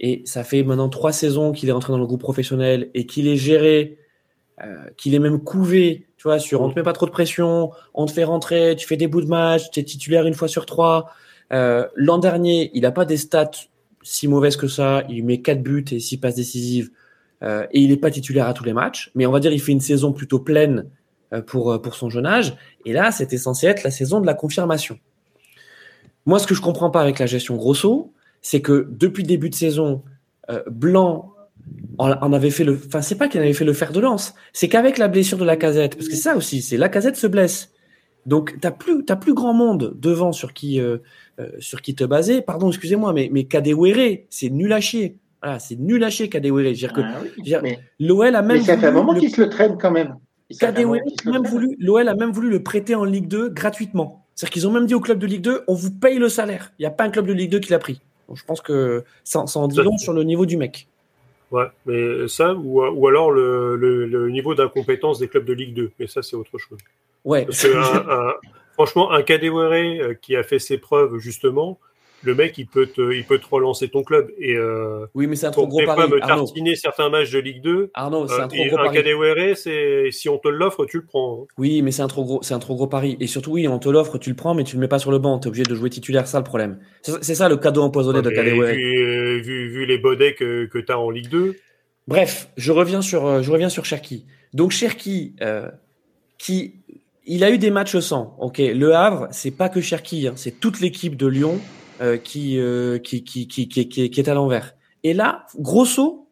et 0.00 0.22
ça 0.24 0.44
fait 0.44 0.62
maintenant 0.62 0.88
trois 0.88 1.12
saisons 1.12 1.52
qu'il 1.52 1.68
est 1.68 1.72
rentré 1.72 1.92
dans 1.92 1.98
le 1.98 2.06
groupe 2.06 2.20
professionnel 2.20 2.90
et 2.94 3.06
qu'il 3.06 3.26
est 3.26 3.36
géré, 3.36 3.98
euh, 4.62 4.76
qu'il 4.96 5.14
est 5.14 5.18
même 5.18 5.42
couvé, 5.42 6.07
tu 6.18 6.24
vois, 6.24 6.38
sur 6.38 6.60
on 6.60 6.68
te 6.68 6.78
met 6.78 6.82
pas 6.82 6.92
trop 6.92 7.06
de 7.06 7.10
pression, 7.10 7.70
on 7.94 8.04
te 8.04 8.12
fait 8.12 8.24
rentrer, 8.24 8.76
tu 8.76 8.86
fais 8.86 8.96
des 8.96 9.06
bouts 9.06 9.22
de 9.22 9.28
match, 9.28 9.70
tu 9.70 9.80
es 9.80 9.84
titulaire 9.84 10.26
une 10.26 10.34
fois 10.34 10.48
sur 10.48 10.66
trois. 10.66 11.10
Euh, 11.52 11.86
L'an 11.94 12.18
dernier, 12.18 12.70
il 12.74 12.84
a 12.84 12.92
pas 12.92 13.06
des 13.06 13.16
stats 13.16 13.50
si 14.02 14.28
mauvaises 14.28 14.56
que 14.56 14.68
ça, 14.68 15.02
il 15.08 15.24
met 15.24 15.42
quatre 15.42 15.62
buts 15.62 15.84
et 15.90 16.00
six 16.00 16.16
passes 16.16 16.34
décisives 16.34 16.90
euh, 17.42 17.66
et 17.72 17.80
il 17.80 17.92
est 17.92 17.96
pas 17.98 18.10
titulaire 18.10 18.46
à 18.46 18.54
tous 18.54 18.64
les 18.64 18.72
matchs, 18.72 19.10
mais 19.14 19.26
on 19.26 19.32
va 19.32 19.40
dire 19.40 19.52
il 19.52 19.60
fait 19.60 19.72
une 19.72 19.80
saison 19.80 20.12
plutôt 20.12 20.38
pleine 20.38 20.86
euh, 21.32 21.42
pour, 21.42 21.72
euh, 21.72 21.78
pour 21.78 21.94
son 21.94 22.08
jeune 22.08 22.26
âge. 22.26 22.56
Et 22.84 22.92
là, 22.92 23.12
c'était 23.12 23.38
censé 23.38 23.66
être 23.66 23.82
la 23.82 23.90
saison 23.90 24.20
de 24.20 24.26
la 24.26 24.34
confirmation. 24.34 24.98
Moi, 26.26 26.38
ce 26.38 26.46
que 26.46 26.54
je 26.54 26.60
comprends 26.62 26.90
pas 26.90 27.00
avec 27.00 27.18
la 27.18 27.26
gestion 27.26 27.56
Grosso, 27.56 28.12
c'est 28.42 28.60
que 28.60 28.88
depuis 28.90 29.22
le 29.22 29.28
début 29.28 29.50
de 29.50 29.54
saison, 29.54 30.02
Blanc 30.70 31.34
en 31.98 32.32
avait 32.32 32.50
fait 32.50 32.64
le. 32.64 32.78
Enfin, 32.86 33.02
c'est 33.02 33.16
pas 33.16 33.28
qu'il 33.28 33.40
en 33.40 33.44
avait 33.44 33.52
fait 33.52 33.64
le 33.64 33.72
fer 33.72 33.92
de 33.92 34.00
lance, 34.00 34.34
c'est 34.52 34.68
qu'avec 34.68 34.98
la 34.98 35.08
blessure 35.08 35.38
de 35.38 35.44
la 35.44 35.56
casette, 35.56 35.96
parce 35.96 36.08
que 36.08 36.14
c'est 36.14 36.20
ça 36.22 36.36
aussi, 36.36 36.62
c'est 36.62 36.76
la 36.76 36.88
casette 36.88 37.16
se 37.16 37.26
blesse. 37.26 37.72
Donc, 38.26 38.56
t'as 38.60 38.70
plus, 38.72 39.04
t'as 39.04 39.16
plus 39.16 39.32
grand 39.34 39.54
monde 39.54 39.96
devant 39.98 40.32
sur 40.32 40.52
qui, 40.52 40.80
euh, 40.80 40.98
euh, 41.40 41.48
sur 41.60 41.80
qui 41.80 41.94
te 41.94 42.04
baser. 42.04 42.42
Pardon, 42.42 42.68
excusez-moi, 42.68 43.12
mais, 43.14 43.30
mais 43.32 43.44
Kadewere, 43.44 44.24
c'est 44.28 44.50
nul 44.50 44.72
à 44.72 44.80
chier. 44.80 45.16
Voilà, 45.42 45.58
c'est 45.58 45.76
nul 45.78 46.02
à 46.04 46.10
chier 46.10 46.28
Kadewere. 46.28 46.64
Je 46.64 46.68
veux 46.68 46.74
dire 46.74 46.92
que 46.92 47.00
Ah 47.00 47.14
oui, 47.22 47.42
dire, 47.42 47.60
mais, 47.62 47.78
l'OL 48.00 48.34
a 48.34 48.42
même 48.42 48.58
mais 48.58 48.64
ça 48.64 48.76
fait 48.76 48.86
un 48.86 48.90
voulu 48.90 49.00
moment 49.00 49.12
le- 49.14 49.20
qu'il 49.20 49.30
se 49.30 49.40
le 49.40 49.48
traîne 49.48 49.78
quand 49.78 49.90
même. 49.90 50.16
Ça 50.50 50.58
fait 50.58 50.66
un 50.66 50.72
Kadewere 50.72 51.00
a 51.26 51.30
même 51.30 51.44
voulu, 51.46 51.76
l'OL 51.78 52.06
a 52.08 52.14
même 52.14 52.32
voulu 52.32 52.50
le 52.50 52.62
prêter 52.62 52.94
en 52.94 53.04
Ligue 53.04 53.28
2 53.28 53.48
gratuitement. 53.48 54.26
C'est-à-dire 54.34 54.52
qu'ils 54.52 54.68
ont 54.68 54.72
même 54.72 54.86
dit 54.86 54.94
au 54.94 55.00
club 55.00 55.18
de 55.18 55.26
Ligue 55.26 55.42
2, 55.42 55.62
on 55.66 55.74
vous 55.74 55.90
paye 55.92 56.18
le 56.18 56.28
salaire. 56.28 56.72
Il 56.78 56.82
n'y 56.82 56.86
a 56.86 56.90
pas 56.90 57.04
un 57.04 57.10
club 57.10 57.26
de 57.26 57.32
Ligue 57.32 57.50
2 57.52 57.60
qui 57.60 57.70
l'a 57.70 57.78
pris. 57.78 58.00
Donc, 58.28 58.36
je 58.36 58.44
pense 58.44 58.60
que 58.60 59.04
ça, 59.24 59.46
ça 59.46 59.58
en 59.58 59.68
dit 59.68 59.78
long 59.78 59.96
sur 59.96 60.12
le 60.12 60.22
niveau 60.22 60.44
du 60.44 60.56
mec. 60.58 60.88
Ouais, 61.50 61.66
mais 61.86 62.28
ça, 62.28 62.54
ou, 62.54 62.84
ou 62.86 63.08
alors 63.08 63.30
le, 63.30 63.76
le, 63.76 64.06
le 64.06 64.30
niveau 64.30 64.54
d'incompétence 64.54 65.18
des 65.18 65.28
clubs 65.28 65.44
de 65.46 65.52
Ligue 65.54 65.74
2. 65.74 65.90
Mais 65.98 66.06
ça, 66.06 66.22
c'est 66.22 66.36
autre 66.36 66.58
chose. 66.58 66.78
Ouais. 67.24 67.44
Parce 67.46 67.62
que, 67.62 67.68
un- 67.76 68.28
un- 68.28 68.34
franchement, 68.74 69.10
un 69.12 69.22
Kadewere 69.22 69.72
euh, 70.02 70.14
qui 70.14 70.36
a 70.36 70.42
fait 70.42 70.58
ses 70.58 70.76
preuves, 70.78 71.18
justement, 71.18 71.78
le 72.22 72.34
mec, 72.34 72.58
il 72.58 72.66
peut 72.66 72.86
te, 72.86 73.12
il 73.12 73.24
peut 73.24 73.38
te 73.38 73.46
relancer 73.50 73.88
ton 73.88 74.02
club. 74.02 74.30
Et 74.38 74.56
euh, 74.56 75.06
oui, 75.14 75.26
mais 75.26 75.36
c'est 75.36 75.46
un 75.46 75.50
trop 75.50 75.66
gros 75.66 75.84
pari. 75.84 76.08
me 76.08 76.22
Arnaud, 76.22 76.44
tartiner 76.44 76.74
certains 76.76 77.08
matchs 77.08 77.30
de 77.30 77.38
Ligue 77.38 77.62
2, 77.62 77.90
Arnaud 77.94 78.26
c'est 78.26 78.34
euh, 78.34 78.44
un 78.44 78.48
trop 78.48 78.64
gros 78.66 78.78
un 78.78 78.84
pari. 78.92 79.56
C'est 79.56 80.08
si 80.10 80.28
on 80.28 80.38
te 80.38 80.48
l'offre, 80.48 80.84
tu 80.86 80.98
le 80.98 81.04
prends. 81.04 81.42
hein. 81.42 81.46
Oui, 81.58 81.82
mais 81.82 81.90
c'est 81.92 82.02
un 82.02 82.08
trop 82.08 82.24
gros, 82.24 82.42
c'est 82.42 82.54
un 82.54 82.58
trop 82.58 82.74
gros 82.74 82.86
pari. 82.86 83.16
Et 83.20 83.26
surtout, 83.26 83.52
oui, 83.52 83.68
on 83.68 83.78
te 83.78 83.88
l'offre, 83.88 84.18
tu 84.18 84.30
le 84.30 84.36
prends, 84.36 84.54
mais 84.54 84.64
tu 84.64 84.76
le 84.76 84.80
mets 84.80 84.88
pas 84.88 84.98
sur 84.98 85.10
le 85.10 85.18
banc. 85.18 85.38
T'es 85.38 85.48
obligé 85.48 85.64
de 85.64 85.74
jouer 85.74 85.90
titulaire, 85.90 86.26
ça 86.26 86.38
le 86.38 86.44
problème. 86.44 86.78
C'est 87.02 87.34
ça 87.34 87.48
le 87.48 87.56
cadeau 87.56 87.82
empoisonné 87.82 88.22
de 88.22 88.30
Kadewere. 88.30 88.74
vu, 88.74 88.98
euh, 88.98 89.40
vu, 89.40 89.68
vu 89.68 89.86
les 89.86 89.98
bodets 89.98 90.34
que, 90.34 90.66
que 90.66 90.78
tu 90.78 90.92
as 90.92 90.98
en 90.98 91.10
Ligue 91.10 91.28
2, 91.28 91.56
Bref, 92.08 92.48
je 92.56 92.72
reviens 92.72 93.02
sur, 93.02 93.42
je 93.42 93.52
reviens 93.52 93.68
sur 93.68 93.84
Cherki. 93.84 94.24
Donc 94.54 94.70
Cherki, 94.70 95.36
euh, 95.42 95.68
qui 96.38 96.74
il 97.26 97.44
a 97.44 97.50
eu 97.50 97.58
des 97.58 97.70
matchs 97.70 97.98
sans. 97.98 98.34
Ok, 98.40 98.58
Le 98.58 98.94
Havre, 98.94 99.28
c'est 99.30 99.50
pas 99.50 99.68
que 99.68 99.82
Cherki, 99.82 100.26
hein, 100.26 100.32
c'est 100.34 100.58
toute 100.58 100.80
l'équipe 100.80 101.16
de 101.16 101.26
Lyon 101.26 101.60
qui, 102.16 102.58
euh, 102.58 102.98
qui, 102.98 103.24
qui, 103.24 103.48
qui, 103.48 103.68
qui, 103.68 103.88
qui, 103.88 104.20
est 104.20 104.28
à 104.28 104.34
l'envers. 104.34 104.74
Et 105.02 105.14
là, 105.14 105.46
grosso, 105.56 106.28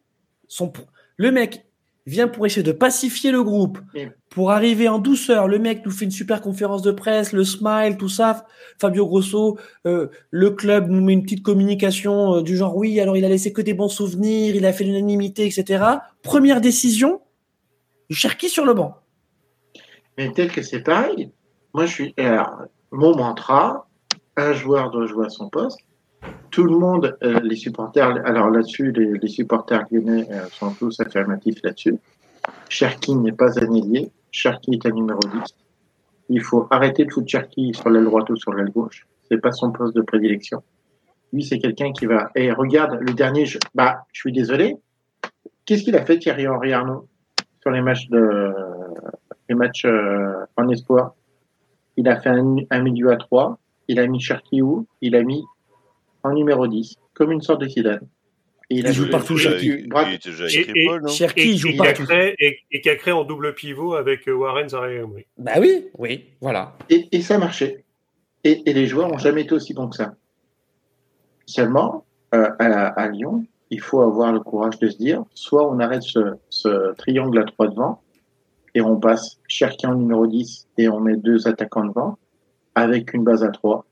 son, 0.47 0.71
le 1.17 1.31
mec 1.31 1.65
vient 2.05 2.29
pour 2.29 2.45
essayer 2.45 2.63
de 2.63 2.71
pacifier 2.71 3.31
le 3.31 3.43
groupe, 3.43 3.79
pour 4.29 4.51
arriver 4.51 4.87
en 4.87 4.97
douceur. 4.97 5.47
Le 5.47 5.59
mec 5.59 5.85
nous 5.85 5.91
fait 5.91 6.05
une 6.05 6.11
super 6.11 6.41
conférence 6.41 6.81
de 6.81 6.91
presse, 6.91 7.33
le 7.33 7.43
smile, 7.43 7.97
tout 7.97 8.07
ça. 8.07 8.45
Fabio 8.79 9.05
Grosso, 9.05 9.57
euh, 9.85 10.07
le 10.31 10.51
club 10.51 10.89
nous 10.89 11.01
met 11.01 11.13
une 11.13 11.23
petite 11.23 11.43
communication 11.43 12.35
euh, 12.35 12.41
du 12.41 12.55
genre 12.55 12.77
oui, 12.77 12.99
alors 13.01 13.17
il 13.17 13.25
a 13.25 13.29
laissé 13.29 13.51
que 13.51 13.61
des 13.61 13.73
bons 13.73 13.89
souvenirs, 13.89 14.55
il 14.55 14.65
a 14.65 14.71
fait 14.71 14.85
l'unanimité, 14.85 15.45
etc. 15.45 15.83
Première 16.23 16.61
décision, 16.61 17.21
Cherki 18.09 18.47
sur 18.47 18.65
le 18.65 18.73
banc. 18.73 18.95
Mais 20.17 20.31
peut-être 20.31 20.53
que 20.53 20.61
c'est 20.61 20.81
pareil. 20.81 21.31
Moi, 21.73 21.85
je 21.85 21.93
suis. 21.93 22.13
Alors, 22.17 22.63
mon 22.91 23.15
mantra, 23.15 23.86
un 24.37 24.53
joueur 24.53 24.91
doit 24.91 25.07
jouer 25.07 25.25
à 25.25 25.29
son 25.29 25.49
poste. 25.49 25.79
Tout 26.51 26.63
le 26.63 26.77
monde, 26.77 27.17
euh, 27.23 27.39
les 27.41 27.55
supporters, 27.55 28.25
alors 28.25 28.49
là-dessus, 28.49 28.91
les, 28.91 29.17
les 29.17 29.27
supporters 29.27 29.85
lyonnais 29.91 30.27
euh, 30.31 30.45
sont 30.51 30.71
tous 30.73 30.99
affirmatifs 30.99 31.61
là-dessus. 31.63 31.97
Cherki 32.69 33.15
n'est 33.15 33.33
pas 33.33 33.59
un 33.59 33.73
ailier. 33.73 34.09
Cherki 34.31 34.73
est 34.73 34.85
un 34.85 34.91
numéro 34.91 35.19
10. 35.19 35.41
Il 36.29 36.41
faut 36.41 36.67
arrêter 36.69 37.05
de 37.05 37.11
foutre 37.11 37.29
Cherki 37.29 37.73
sur 37.73 37.89
l'aile 37.89 38.05
droite 38.05 38.29
ou 38.29 38.35
sur 38.35 38.53
l'aile 38.53 38.71
gauche. 38.71 39.07
C'est 39.29 39.39
pas 39.39 39.51
son 39.51 39.71
poste 39.71 39.95
de 39.95 40.01
prédilection. 40.01 40.63
Lui, 41.33 41.43
c'est 41.43 41.59
quelqu'un 41.59 41.91
qui 41.91 42.05
va. 42.05 42.31
Et 42.35 42.51
regarde, 42.51 42.97
le 43.01 43.13
dernier, 43.13 43.45
je... 43.45 43.59
bah, 43.75 44.05
je 44.13 44.21
suis 44.21 44.31
désolé. 44.31 44.77
Qu'est-ce 45.65 45.83
qu'il 45.83 45.95
a 45.95 46.05
fait 46.05 46.19
Thierry 46.19 46.47
Henry 46.47 46.71
Arnaud 46.71 47.07
sur 47.61 47.71
les 47.71 47.81
matchs 47.81 48.07
de 48.09 48.53
les 49.49 49.55
matchs 49.55 49.85
euh, 49.85 50.45
en 50.55 50.69
espoir? 50.69 51.13
Il 51.97 52.07
a 52.07 52.19
fait 52.19 52.29
un, 52.29 52.57
un 52.69 52.81
milieu 52.81 53.11
à 53.11 53.17
3, 53.17 53.57
il 53.87 53.99
a 53.99 54.07
mis 54.07 54.19
Cherki 54.19 54.61
où 54.61 54.85
Il 55.01 55.15
a 55.15 55.23
mis 55.23 55.43
en 56.23 56.33
numéro 56.33 56.67
10, 56.67 56.95
comme 57.13 57.31
une 57.31 57.41
sorte 57.41 57.61
de 57.61 57.67
Zidane. 57.67 58.07
Et 58.69 58.79
Il 58.79 58.87
joue 58.87 59.03
joué- 59.03 59.09
partout, 59.11 59.37
Cherki. 59.37 59.87
Cherki, 61.07 61.57
joue 61.57 61.77
partout. 61.77 62.03
créé, 62.03 62.35
et, 62.39 62.59
et 62.71 62.81
qui 62.81 62.89
a 62.89 62.95
créé 62.97 63.13
en 63.13 63.23
double 63.23 63.53
pivot 63.55 63.93
avec 63.95 64.27
euh, 64.27 64.33
Warren 64.33 64.67
Zaire 64.67 64.83
Emery. 64.83 65.25
Bah 65.37 65.53
oui, 65.59 65.85
oui, 65.97 66.25
voilà. 66.41 66.75
Et, 66.89 67.07
et 67.13 67.21
ça 67.21 67.37
marchait. 67.37 67.85
Et, 68.43 68.69
et 68.69 68.73
les 68.73 68.85
joueurs 68.87 69.07
n'ont 69.07 69.17
jamais 69.17 69.43
été 69.43 69.53
aussi 69.53 69.73
bons 69.73 69.87
que 69.87 69.95
ça. 69.95 70.15
Seulement, 71.45 72.05
euh, 72.35 72.49
à, 72.59 72.87
à 72.87 73.07
Lyon, 73.09 73.45
il 73.69 73.79
faut 73.81 74.01
avoir 74.01 74.33
le 74.33 74.39
courage 74.41 74.79
de 74.79 74.89
se 74.89 74.97
dire, 74.97 75.23
soit 75.33 75.69
on 75.69 75.79
arrête 75.79 76.03
ce, 76.03 76.35
ce 76.49 76.93
triangle 76.95 77.39
à 77.39 77.43
trois 77.45 77.67
devant, 77.69 78.01
et 78.75 78.81
on 78.81 78.99
passe 78.99 79.39
Cherki 79.47 79.87
en 79.87 79.95
numéro 79.95 80.27
10 80.27 80.67
et 80.77 80.89
on 80.89 80.99
met 80.99 81.15
deux 81.15 81.47
attaquants 81.47 81.85
devant, 81.85 82.17
avec 82.77 83.13
une 83.13 83.23
base 83.23 83.43
à 83.43 83.49
3, 83.49 83.85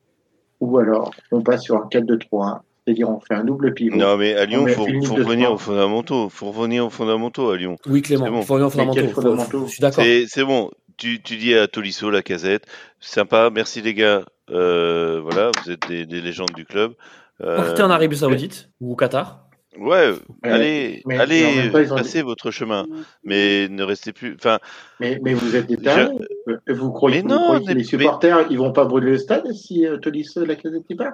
ou 0.62 0.78
alors 0.78 1.12
on 1.32 1.42
passe 1.42 1.64
sur 1.64 1.76
un 1.76 1.88
4-2-3-1, 1.88 2.60
c'est-à-dire 2.86 3.10
on 3.10 3.20
fait 3.20 3.34
un 3.34 3.44
double 3.44 3.74
pivot. 3.74 3.98
Non, 3.98 4.16
mais 4.18 4.36
à 4.36 4.46
Lyon, 4.46 4.62
On 4.62 4.66
met 4.66 4.74
faut, 4.74 4.84
revenir 5.16 5.52
aux 5.52 5.58
fondamentaux. 5.58 6.30
Faut 6.30 6.52
revenir 6.52 6.86
aux 6.86 6.90
fondamentaux 6.90 7.50
à 7.50 7.58
Lyon. 7.58 7.78
Oui, 7.88 8.02
Clément, 8.02 8.30
bon. 8.30 8.40
il 8.42 8.46
faut 8.46 8.54
revenir 8.54 8.68
aux 8.68 8.94
quels 8.94 9.10
fondamentaux. 9.10 9.10
Faut- 9.10 9.22
fondamentaux 9.22 9.66
Je 9.68 9.72
suis 9.72 9.82
d'accord. 9.82 10.04
C'est 10.04 10.26
c'est 10.28 10.44
bon. 10.44 10.70
Tu, 10.98 11.22
tu 11.22 11.36
dis 11.36 11.54
à 11.56 11.68
Tolisso, 11.68 12.10
la 12.10 12.22
casette, 12.22 12.66
sympa, 13.02 13.50
merci 13.54 13.82
les 13.82 13.94
gars. 13.94 14.24
Euh, 14.50 15.20
voilà, 15.22 15.52
vous 15.64 15.72
êtes 15.72 15.86
des, 15.90 16.06
des 16.06 16.22
légendes 16.22 16.54
du 16.56 16.64
club. 16.66 16.94
Euh, 17.42 17.58
Partez 17.58 17.84
en 17.84 17.90
Arabie 17.90 18.16
Saoudite 18.16 18.70
ou 18.80 18.94
au 18.94 18.96
Qatar. 18.96 19.45
Ouais, 19.80 20.14
allez, 20.44 21.02
mais- 21.06 21.18
allez, 21.18 21.70
mais 21.74 21.86
temps, 21.86 21.94
ont 21.94 21.98
passez 21.98 22.22
votre 22.22 22.52
chemin, 22.52 22.86
mais 23.24 23.68
ne 23.70 23.84
restez 23.84 24.14
plus. 24.14 24.36
Enfin, 24.36 24.60
Mais, 25.00 25.20
mais 25.24 25.34
vous 25.34 25.56
êtes 25.56 25.68
des 25.68 25.78
tarés. 25.78 26.10
Euh, 26.48 26.58
Vous 26.74 26.92
croyez, 26.92 27.18
Mais 27.18 27.22
vous 27.24 27.28
non, 27.30 27.44
croyez 27.44 27.62
que 27.66 27.68
mais- 27.70 27.74
les 27.76 27.84
supporters, 27.84 28.48
ils 28.50 28.58
vont 28.58 28.72
pas 28.72 28.86
brûler 28.86 29.12
le 29.12 29.18
stade 29.18 29.52
si 29.54 29.86
euh, 29.86 29.98
Tolisso 29.98 30.44
et 30.44 30.46
la 30.46 30.56
casette 30.56 30.84
part? 30.98 31.14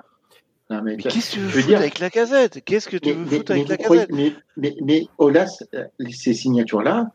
Non, 0.69 0.81
mais, 0.83 0.95
mais 0.95 1.03
qu'est-ce 1.03 1.31
que 1.31 1.33
tu 1.35 1.39
veux 1.41 1.59
je 1.61 1.65
dire- 1.67 1.79
avec 1.79 1.99
la 1.99 2.09
casette? 2.09 2.63
Qu'est-ce 2.63 2.87
que 2.87 2.97
tu 2.97 3.09
mais, 3.09 3.15
veux 3.15 3.25
mais- 3.29 3.37
foutre 3.37 3.51
mais 3.53 3.57
avec 3.59 3.69
la 3.69 3.77
croyez- 3.77 4.05
casette? 4.07 4.15
mais, 4.15 4.33
mais, 4.57 4.75
mais 4.83 5.07
Olas, 5.17 5.63
euh, 5.75 5.83
ces 6.09 6.33
signatures-là, 6.33 7.07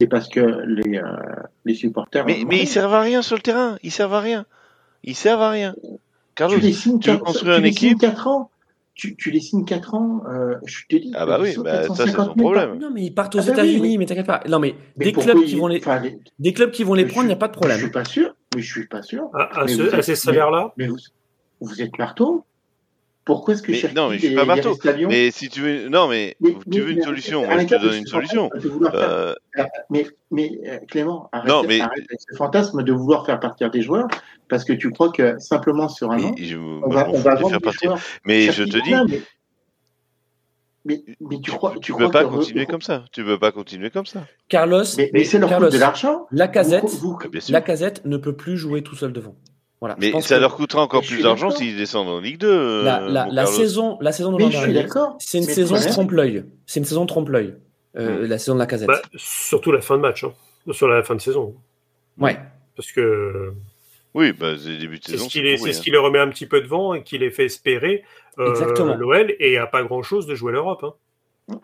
c'est 0.00 0.06
parce 0.08 0.28
que 0.28 0.40
les, 0.66 0.98
euh, 0.98 1.02
les 1.64 1.74
supporters. 1.74 2.26
Mais, 2.26 2.44
mais 2.46 2.60
ils 2.60 2.68
servent 2.68 2.92
à 2.94 3.00
rien 3.00 3.22
sur 3.22 3.36
le 3.36 3.42
terrain. 3.42 3.78
Ils 3.82 3.90
servent 3.90 4.14
à 4.14 4.20
rien. 4.20 4.44
Ils 5.04 5.14
servent 5.16 5.42
à 5.42 5.50
rien. 5.50 5.74
Carlos, 6.34 6.56
tu 6.58 6.62
les 6.66 6.72
signes 6.72 6.98
tu 7.00 7.10
veux 7.10 7.16
4, 7.16 7.24
construire 7.24 7.56
une 7.58 7.64
équipe? 7.64 7.98
4 7.98 8.26
ans. 8.26 8.50
Tu, 8.98 9.14
tu 9.14 9.30
les 9.30 9.38
signes 9.40 9.64
4 9.64 9.94
ans, 9.94 10.22
euh, 10.28 10.56
je 10.66 10.80
te 10.88 10.96
dis. 10.96 11.12
Ah 11.14 11.24
bah 11.24 11.38
oui, 11.40 11.54
bah, 11.62 11.82
ça, 11.86 11.94
c'est 11.94 12.04
450 12.04 12.26
son 12.30 12.34
000 12.34 12.50
problème. 12.52 12.78
Non, 12.80 12.90
mais 12.92 13.04
ils 13.04 13.14
partent 13.14 13.36
aux 13.36 13.38
Ah 13.38 13.42
bah 13.42 13.46
oui, 13.48 13.52
États-Unis, 13.52 13.90
mais- 13.92 13.98
mais 13.98 14.06
t'inquiète 14.06 14.26
pas. 14.26 14.42
Non, 14.48 14.58
mais, 14.58 14.74
Mais 14.96 15.04
des 15.06 15.12
clubs 15.12 15.38
ils- 15.40 15.46
qui 15.46 15.54
vont 15.54 15.68
les, 15.68 15.78
enfin, 15.78 16.00
les- 16.00 16.18
des 16.40 16.52
clubs 16.52 16.72
qui 16.72 16.82
vont 16.82 16.94
les 16.94 17.04
je 17.06 17.08
prendre, 17.12 17.24
il 17.26 17.28
n'y 17.28 17.32
a 17.32 17.36
pas 17.36 17.46
de 17.46 17.52
Je 17.52 17.58
problème. 17.58 17.78
suis 17.78 17.90
pas 17.90 18.04
sûr, 18.04 18.34
mais 18.56 18.60
je 18.60 18.70
suis 18.72 18.86
pas 18.88 19.02
sûr. 19.02 19.30
À, 19.34 19.68
ce- 19.68 20.02
ces 20.02 20.16
salaires-là, 20.16 20.72
Mais 20.76 20.88
vous, 20.88 20.96
vous 21.60 21.80
êtes 21.80 21.96
marteau 21.96 22.44
Pourquoi 23.28 23.52
est-ce 23.52 23.62
que 23.62 23.72
Mais 23.72 23.76
Cherki 23.76 23.94
non, 23.94 24.08
mais 24.08 24.18
je 24.18 24.26
suis 24.26 24.34
pas 24.34 24.46
marteau. 24.46 24.70
resté 24.70 24.88
à 24.88 24.92
Lyon 24.92 25.08
Mais 25.10 25.30
si 25.30 25.50
tu 25.50 25.60
veux, 25.60 25.90
non, 25.90 26.08
mais, 26.08 26.34
Mais- 26.40 26.52
tu 26.52 26.56
mais- 26.68 26.80
veux 26.80 26.90
une 26.92 27.02
solution. 27.02 27.44
Moi, 27.44 27.58
je 27.58 27.66
te 27.66 27.74
donne 27.74 27.94
une 27.96 28.06
solution. 28.06 28.48
Euh, 28.94 29.34
Mais, 29.90 30.06
mais 30.30 30.58
euh, 30.66 30.78
Clément, 30.88 31.28
arrête, 31.32 31.46
Non, 31.50 31.62
mais- 31.62 31.78
arrête 31.80 32.04
avec 32.08 32.20
ce 32.26 32.34
fantasme 32.36 32.82
de 32.82 32.90
vouloir 32.92 33.26
faire 33.26 33.38
partir 33.38 33.70
des 33.70 33.82
joueurs 33.82 34.08
parce 34.48 34.64
que 34.64 34.72
tu 34.72 34.88
crois 34.90 35.10
que 35.12 35.38
simplement 35.38 35.90
sur 35.90 36.10
un 36.10 36.18
an, 36.24 36.34
je, 36.38 36.56
on 36.56 36.88
va, 36.88 37.06
on 37.10 37.18
va 37.18 37.34
vendre 37.34 37.50
faire 37.50 37.58
des 37.58 37.64
partir. 37.64 37.90
joueurs. 37.90 38.00
Mais 38.24 38.50
je 38.50 38.64
te 38.64 38.82
dis, 38.82 39.22
mais, 40.86 41.02
tu 41.42 41.50
crois, 41.50 41.72
tu 41.74 41.80
tu 41.80 41.92
crois 41.92 42.06
peux 42.06 42.10
pas 42.12 42.24
que- 42.24 42.30
continuer 42.30 42.64
comme 42.64 42.80
ça. 42.80 43.04
Tu 43.12 43.22
peux 43.24 43.38
pas 43.38 43.52
continuer 43.52 43.90
comme 43.90 44.06
ça. 44.06 44.26
Carlos, 44.48 44.84
Mais, 44.96 45.10
mais 45.12 45.24
c'est 45.24 45.38
leur 45.38 45.50
Carlos, 45.50 45.68
de 45.68 45.76
l'argent. 45.76 46.26
la 46.30 46.48
casette, 46.48 46.84
Vous- 46.84 47.10
vous- 47.12 47.18
Ah, 47.22 47.28
la 47.50 47.60
casette 47.60 48.06
ne 48.06 48.16
peut 48.16 48.34
plus 48.34 48.56
jouer 48.56 48.82
tout 48.82 48.96
seul 48.96 49.12
devant. 49.12 49.36
Voilà. 49.80 49.94
Je 49.98 50.06
Mais 50.06 50.10
pense 50.10 50.26
ça 50.26 50.36
que 50.36 50.40
leur 50.40 50.56
coûtera 50.56 50.82
encore 50.82 51.02
plus 51.04 51.22
d'argent 51.22 51.50
s'ils 51.50 51.76
descendent 51.76 52.08
en 52.08 52.20
Ligue 52.20 52.38
2. 52.38 52.48
euh, 52.48 52.82
la, 52.82 53.00
la, 53.00 53.26
la 53.30 53.46
saison, 53.46 53.96
la 54.00 54.10
saison 54.12 54.32
de 54.32 54.36
Mais 54.38 54.42
l'an 54.44 54.50
je 54.50 54.56
suis 54.56 54.72
dernier, 54.72 54.82
d'accord. 54.88 55.16
c'est 55.20 55.38
une 55.38 55.44
saison 55.44 55.76
trompe-l'œil. 55.76 56.44
C'est 56.66 56.80
une 56.80 56.86
saison 56.86 57.06
trompe-l'œil. 57.06 57.54
Euh, 57.96 58.26
La 58.26 58.38
saison 58.38 58.54
de 58.54 58.58
la 58.58 58.66
casette. 58.66 58.88
bah, 58.88 59.00
surtout 59.16 59.72
la 59.72 59.80
fin 59.80 59.96
de 59.96 60.02
match, 60.02 60.24
hein, 60.24 60.32
sur 60.72 60.88
la 60.88 61.02
fin 61.02 61.14
de 61.14 61.20
saison. 61.20 61.54
ouais. 62.18 62.38
Parce 62.76 62.92
que 62.92 63.52
Oui, 64.14 64.32
bah, 64.32 64.52
c'est 64.56 64.76
début 64.78 64.98
de 64.98 65.04
c'est 65.04 65.12
saison. 65.12 65.24
ce, 65.24 65.30
qui 65.30 65.38
c'est 65.38 65.42
les, 65.44 65.56
ce 65.56 65.68
hein. 65.68 65.80
qui 65.82 65.90
les 65.90 65.98
remet 65.98 66.18
un 66.20 66.28
petit 66.28 66.46
peu 66.46 66.60
devant 66.60 66.94
et 66.94 67.02
qui 67.02 67.18
les 67.18 67.30
fait 67.30 67.44
espérer 67.46 68.04
euh, 68.38 68.50
Exactement. 68.50 68.94
l'OL 68.94 69.34
et 69.40 69.58
a 69.58 69.66
pas 69.66 69.82
grand-chose 69.82 70.26
de 70.26 70.34
jouer 70.36 70.52
l'Europe. 70.52 70.84
Hein. 70.84 71.58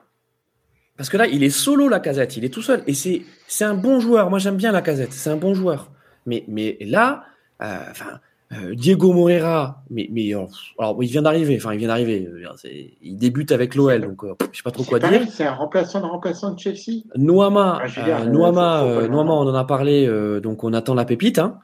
Parce 0.97 1.09
que 1.09 1.17
là, 1.17 1.27
il 1.27 1.43
est 1.43 1.51
solo, 1.51 1.89
la 1.89 1.99
casette. 2.01 2.37
Il 2.37 2.45
est 2.45 2.49
tout 2.51 2.63
seul. 2.63 2.83
Et 2.87 2.95
c'est, 2.95 3.23
c'est 3.49 3.65
un 3.65 3.75
bon 3.75 3.99
joueur. 4.01 4.31
Moi, 4.31 4.39
j'aime 4.39 4.57
bien 4.57 4.71
la 4.71 4.81
casette. 4.83 5.13
C'est 5.13 5.31
un 5.31 5.37
bon 5.37 5.53
joueur. 5.55 5.91
Mais, 6.27 6.45
mais 6.47 6.77
là, 6.81 7.25
enfin, 7.61 8.21
euh, 8.53 8.75
Diego 8.75 9.13
Moreira, 9.13 9.83
mais, 9.91 10.09
mais 10.13 10.35
euh, 10.35 10.43
alors, 10.79 11.03
il 11.03 11.09
vient 11.09 11.23
d'arriver. 11.23 11.57
Enfin, 11.57 11.73
il 11.73 11.79
vient 11.79 11.89
d'arriver. 11.89 12.29
euh, 12.29 12.69
Il 13.03 13.17
débute 13.17 13.51
avec 13.53 13.75
l'OL. 13.75 14.01
Donc, 14.03 14.23
euh, 14.25 14.35
je 14.53 14.59
sais 14.59 14.63
pas 14.63 14.71
trop 14.71 14.85
quoi 14.85 14.99
dire. 14.99 15.23
c'est 15.31 15.45
un 15.47 15.55
remplaçant 15.55 16.01
de 16.01 16.07
remplaçant 16.07 16.53
de 16.53 16.59
Chelsea. 16.61 17.03
Noama, 17.17 17.81
Ah, 17.83 17.89
dire, 17.89 18.05
euh, 18.07 18.21
euh, 18.23 18.25
Noama, 18.27 18.85
euh, 18.85 19.09
Noama, 19.09 19.33
on 19.33 19.49
en 19.49 19.55
a 19.55 19.65
parlé, 19.65 20.07
euh, 20.07 20.41
donc 20.41 20.63
on 20.63 20.73
attend 20.73 20.95
la 20.95 21.05
pépite. 21.05 21.39
Hein. 21.39 21.59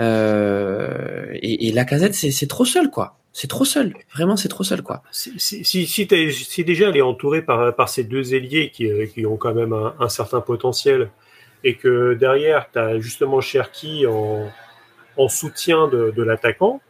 Euh, 0.00 1.26
et, 1.34 1.68
et 1.68 1.72
la 1.72 1.84
casette, 1.84 2.14
c'est, 2.14 2.30
c'est 2.30 2.46
trop 2.46 2.64
seul, 2.64 2.90
quoi. 2.90 3.16
C'est 3.32 3.48
trop 3.48 3.64
seul. 3.64 3.94
Vraiment, 4.14 4.36
c'est 4.36 4.48
trop 4.48 4.64
seul, 4.64 4.82
quoi. 4.82 5.02
Si, 5.10 5.32
si, 5.38 5.86
si, 5.86 6.64
déjà 6.64 6.88
elle 6.88 6.96
est 6.96 7.02
entourée 7.02 7.42
par, 7.42 7.74
par 7.74 7.88
ces 7.88 8.04
deux 8.04 8.34
ailiers 8.34 8.70
qui, 8.70 8.90
euh, 8.90 9.06
qui 9.06 9.26
ont 9.26 9.36
quand 9.36 9.54
même 9.54 9.72
un, 9.72 9.94
un 9.98 10.08
certain 10.08 10.40
potentiel 10.40 11.10
et 11.64 11.74
que 11.76 12.14
derrière 12.14 12.68
tu 12.72 12.78
as 12.78 13.00
justement 13.00 13.40
Cherki 13.40 14.06
en, 14.06 14.46
en 15.16 15.28
soutien 15.28 15.88
de, 15.88 16.10
de 16.10 16.22
l'attaquant, 16.22 16.80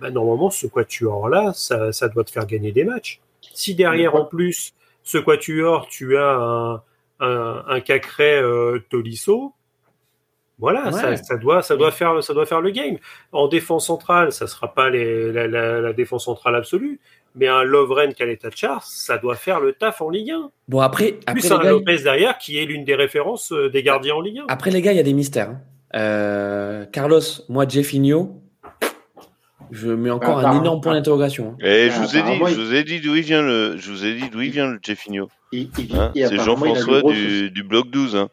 bah, 0.00 0.10
normalement 0.10 0.50
ce 0.50 0.66
quatuor 0.66 1.28
là, 1.28 1.52
ça, 1.54 1.92
ça 1.92 2.08
doit 2.08 2.24
te 2.24 2.30
faire 2.30 2.46
gagner 2.46 2.72
des 2.72 2.84
matchs. 2.84 3.20
Si 3.54 3.74
derrière 3.74 4.14
en 4.14 4.24
plus 4.24 4.72
ce 5.02 5.18
quatuor 5.18 5.88
tu 5.88 6.16
as 6.16 6.34
un, 6.34 6.74
un, 7.20 7.64
un 7.66 7.80
Cacré 7.80 8.38
euh, 8.38 8.78
Tolisso, 8.90 9.54
voilà, 10.60 10.86
Ouais. 10.86 10.92
ça, 10.92 11.16
ça 11.16 11.36
doit, 11.36 11.62
ça 11.62 11.76
doit 11.76 11.92
faire, 11.92 12.22
ça 12.22 12.34
doit 12.34 12.44
faire 12.46 12.60
le 12.60 12.70
game. 12.70 12.96
En 13.30 13.46
défense 13.46 13.86
centrale, 13.86 14.32
ça 14.32 14.48
sera 14.48 14.74
pas 14.74 14.90
les, 14.90 15.30
la, 15.32 15.46
la, 15.46 15.80
la 15.80 15.92
défense 15.92 16.24
centrale 16.24 16.56
absolue, 16.56 16.98
mais 17.36 17.46
un 17.46 17.62
Lovren 17.62 18.12
Kaleta-Char, 18.12 18.82
ça 18.82 19.18
doit 19.18 19.36
faire 19.36 19.60
le 19.60 19.72
taf 19.72 20.00
en 20.02 20.10
Ligue 20.10 20.32
1. 20.32 20.50
Bon, 20.66 20.80
après, 20.80 21.18
après, 21.26 21.34
Plus 21.34 21.44
les 21.44 21.52
un 21.52 21.58
gars, 21.58 21.70
Lopez 21.70 21.98
derrière 22.02 22.38
qui 22.38 22.58
est 22.58 22.64
l'une 22.64 22.84
des 22.84 22.96
références 22.96 23.52
euh, 23.52 23.70
des 23.70 23.84
gardiens 23.84 24.16
en 24.16 24.20
Ligue 24.20 24.38
1. 24.40 24.44
après, 24.48 24.72
les 24.72 24.82
gars, 24.82 24.90
il 24.92 24.96
y 24.96 25.00
a 25.00 25.04
des 25.04 25.12
mystères. 25.12 25.50
hein. 25.50 25.60
Euh, 25.94 26.84
Carlos, 26.86 27.20
moi, 27.48 27.66
Jeffinho, 27.68 28.42
je 29.70 29.88
mets 29.90 30.10
encore 30.10 30.40
Bah, 30.42 30.50
un 30.50 30.60
énorme 30.60 30.80
point 30.80 30.94
d'interrogation. 30.94 31.56
hein. 31.60 31.64
Et 31.64 31.90
je 31.90 31.98
Bah, 31.98 32.06
vous 32.06 32.16
ai 32.16 32.22
dit, 32.22 32.54
je 32.54 32.60
vous 32.60 32.74
ai 32.74 32.84
dit 32.84 33.00
d'où 33.00 33.14
il 33.16 33.22
vient 33.22 33.42
le, 33.42 33.76
je 33.76 33.90
vous 33.90 34.04
ai 34.04 34.14
dit 34.14 34.28
d'où 34.30 34.40
il 34.40 34.50
vient 34.50 34.66
le 34.70 34.78
Jeffinho. 34.82 35.28
Hein 35.54 36.12
et 36.14 36.26
c'est 36.26 36.36
Jean-François 36.38 37.02
du, 37.02 37.50
du 37.50 37.62
bloc 37.62 37.90
12. 37.90 38.16
Hein. 38.16 38.28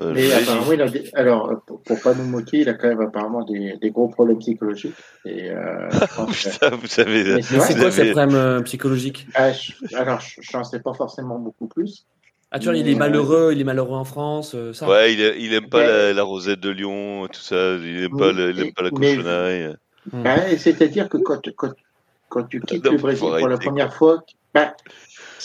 Euh, 0.00 0.10
je 0.10 0.14
Mais 0.14 0.22
vous 0.26 0.32
ai 0.32 0.36
dit. 0.36 0.42
apparemment, 0.50 0.72
il 0.72 0.82
a 0.82 0.88
des... 0.88 1.10
alors, 1.14 1.62
pour, 1.66 1.82
pour 1.82 2.00
pas 2.00 2.14
nous 2.14 2.24
moquer, 2.24 2.58
il 2.60 2.68
a 2.68 2.74
quand 2.74 2.88
même 2.88 3.00
apparemment 3.00 3.42
des, 3.44 3.76
des 3.80 3.90
gros 3.90 4.08
problèmes 4.08 4.38
psychologiques. 4.38 4.94
Et, 5.24 5.50
euh, 5.50 5.88
je 5.90 5.98
pense 6.16 6.44
que- 6.44 6.50
Putain, 6.50 6.70
vous 6.76 6.86
savez. 6.86 7.24
Mais 7.34 7.42
c'est 7.42 7.74
quoi 7.76 7.90
ces 7.90 8.12
problèmes 8.12 8.34
euh, 8.36 8.60
psychologiques? 8.62 9.26
Ah, 9.34 9.50
je- 9.52 9.72
alors, 9.96 10.20
je 10.20 10.56
n'en 10.56 10.62
sais 10.62 10.80
pas 10.80 10.92
forcément 10.92 11.38
beaucoup 11.38 11.66
plus. 11.66 12.06
Ah, 12.50 12.58
tu 12.58 12.66
vois, 12.68 12.76
il 12.76 12.88
est 12.88 12.94
malheureux, 12.94 13.50
il 13.52 13.60
est 13.60 13.64
malheureux 13.64 13.96
en 13.96 14.04
France, 14.04 14.54
euh, 14.54 14.72
ça. 14.72 14.88
Ouais, 14.88 15.12
il, 15.12 15.20
il 15.38 15.52
aime 15.52 15.68
pas 15.68 15.82
la, 15.86 16.12
la 16.14 16.22
rosette 16.22 16.60
de 16.60 16.70
Lyon, 16.70 17.26
tout 17.30 17.40
ça. 17.40 17.74
Il 17.76 18.04
aime 18.04 18.16
pas, 18.16 18.28
Oui, 18.28 18.34
le- 18.36 18.50
il 18.52 18.60
aime 18.60 18.72
pas 18.72 18.82
la 18.82 18.90
mais- 18.98 19.16
cochonnerie. 19.16 19.74
Hmm. 20.12 20.24
Ouais, 20.24 20.56
C'est-à-dire 20.56 21.08
que 21.10 21.18
quand, 21.18 21.42
quand, 21.56 21.72
quand 22.30 22.44
tu 22.44 22.60
quittes 22.62 22.84
Non, 22.86 22.92
le 22.92 22.98
Brésil 22.98 23.28
pour 23.38 23.48
la 23.48 23.58
première 23.58 23.92
fois, 23.92 24.22
bah, 24.54 24.74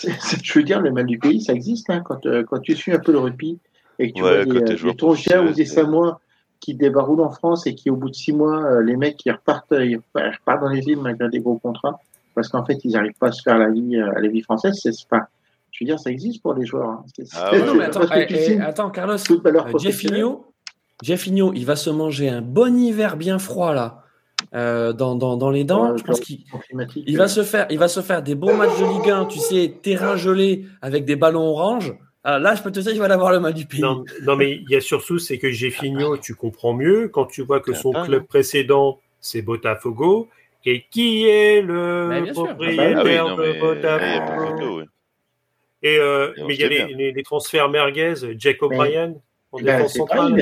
je 0.02 0.54
veux 0.60 0.64
dire, 0.64 0.80
le 0.80 0.92
mal 0.92 1.06
du 1.06 1.20
pays, 1.20 1.42
ça 1.42 1.52
existe. 1.54 1.90
Hein, 1.90 2.02
quand, 2.06 2.26
euh, 2.26 2.44
quand 2.44 2.60
tu 2.60 2.74
suis 2.76 2.94
un 2.94 3.00
peu 3.00 3.12
le 3.12 3.20
rugby 3.20 3.60
et 4.00 4.12
que 4.12 4.18
tu 4.18 4.24
Ouais, 4.24 4.46
vois 4.46 4.62
des, 4.62 4.72
euh, 4.72 4.92
des 4.92 4.96
Tongiens 4.96 5.44
ou 5.46 5.52
des 5.52 5.66
c'est- 5.66 5.76
Samois 5.76 6.22
qui 6.62 6.74
débarroulent 6.76 7.20
en 7.22 7.32
France 7.32 7.68
et 7.68 7.76
qui, 7.76 7.90
au 7.90 7.98
bout 7.98 8.10
de 8.10 8.16
six 8.16 8.32
mois, 8.32 8.64
euh, 8.64 8.82
les 8.82 8.96
mecs, 8.96 9.26
ils 9.26 9.32
repartent, 9.32 9.74
ils 9.74 9.98
repartent 10.16 10.62
dans 10.62 10.70
les 10.70 10.80
îles 10.88 11.02
malgré 11.02 11.28
des 11.28 11.42
gros 11.42 11.58
contrats 11.58 12.00
parce 12.36 12.48
qu'en 12.48 12.64
fait, 12.64 12.78
ils 12.86 12.92
n'arrivent 12.92 13.18
pas 13.20 13.28
à 13.28 13.32
se 13.34 13.42
faire 13.42 13.58
la 13.58 13.70
vie, 13.70 13.98
euh, 13.98 14.10
la 14.18 14.28
vie 14.30 14.42
française. 14.42 14.80
C'est 14.82 15.08
pas, 15.10 15.28
je 15.74 15.84
veux 15.84 15.88
dire, 15.88 16.00
ça 16.00 16.12
existe 16.12 16.42
pour 16.42 16.54
les 16.54 16.66
joueurs. 16.66 16.88
Hein. 16.90 17.06
C'est- 17.16 17.28
Ah 17.36 17.52
ouais, 17.52 17.66
non, 17.66 17.74
mais 17.74 17.86
attends, 17.86 18.02
eh, 18.16 18.28
eh, 18.30 18.60
attends, 18.60 18.92
Carlos. 18.92 19.16
Euh. 19.16 19.78
Jeffinho, 19.80 20.54
Jeffinho, 21.02 21.52
il 21.54 21.66
va 21.66 21.76
se 21.76 21.90
manger 21.90 22.30
un 22.30 22.42
bon 22.42 22.78
hiver 22.80 23.18
bien 23.18 23.40
froid 23.40 23.74
là, 23.74 24.04
euh, 24.54 24.94
dans, 24.94 25.16
dans, 25.16 25.36
dans 25.36 25.50
les 25.50 25.64
dents. 25.64 25.92
Ouais, 25.92 25.98
je 25.98 26.04
pense 26.04 26.20
qu'il 26.20 26.46
il 27.08 27.16
euh, 27.16 27.18
va 27.18 27.28
se 27.28 27.44
faire, 27.44 27.66
il 27.72 27.80
va 27.80 27.88
se 27.88 28.02
faire 28.02 28.22
des 28.22 28.36
bons 28.36 28.56
matchs 28.56 28.80
de 28.80 28.86
Ligue 28.86 29.10
1, 29.10 29.26
tu 29.26 29.40
sais, 29.40 29.76
terrain 29.82 30.16
gelé 30.16 30.66
avec 30.82 31.06
des 31.06 31.16
ballons 31.16 31.48
orange. 31.50 31.96
Alors 32.24 32.40
là, 32.40 32.56
je 32.56 32.62
peux 32.62 32.72
te 32.72 32.80
dire, 32.80 32.92
il 32.94 33.00
va 33.00 33.12
avoir 33.12 33.34
le 33.34 33.40
mal 33.40 33.54
du 33.54 33.66
pays. 33.66 33.82
Non, 33.82 34.06
non, 34.22 34.36
mais 34.36 34.52
il 34.52 34.70
y 34.70 34.76
a 34.76 34.82
surtout, 34.82 35.18
c'est 35.18 35.40
que 35.40 35.52
Jeffinho, 35.52 36.18
tu 36.18 36.36
comprends 36.36 36.74
mieux 36.74 37.10
quand 37.10 37.26
tu 37.26 37.42
vois 37.42 37.60
que 37.60 37.74
son 37.74 37.92
club 37.92 38.26
précédent, 38.28 39.00
c'est 39.20 39.42
Botafogo, 39.42 40.30
et 40.66 40.86
qui 40.90 41.26
est 41.26 41.62
le 41.62 42.26
sûr. 42.26 42.46
propriétaire 42.46 43.00
Ah 43.00 43.04
oui, 43.04 43.18
non, 43.18 43.36
de 43.36 43.44
a 43.44 43.60
Botafogo? 43.60 44.82
Et, 45.84 45.98
euh, 45.98 46.34
Et 46.38 46.44
mais 46.44 46.56
il 46.56 46.62
y 46.62 46.64
a 46.64 46.70
les, 46.70 46.76
bien. 46.86 46.88
les- 46.98 47.12
les 47.12 47.24
transferts 47.24 47.70
merguez, 47.70 48.14
Jack 48.38 48.62
O'Brien, 48.64 49.14
en 49.52 49.58
Ben, 49.60 49.78
défense 49.78 49.94
centrale. 49.96 50.18
pareil, 50.30 50.34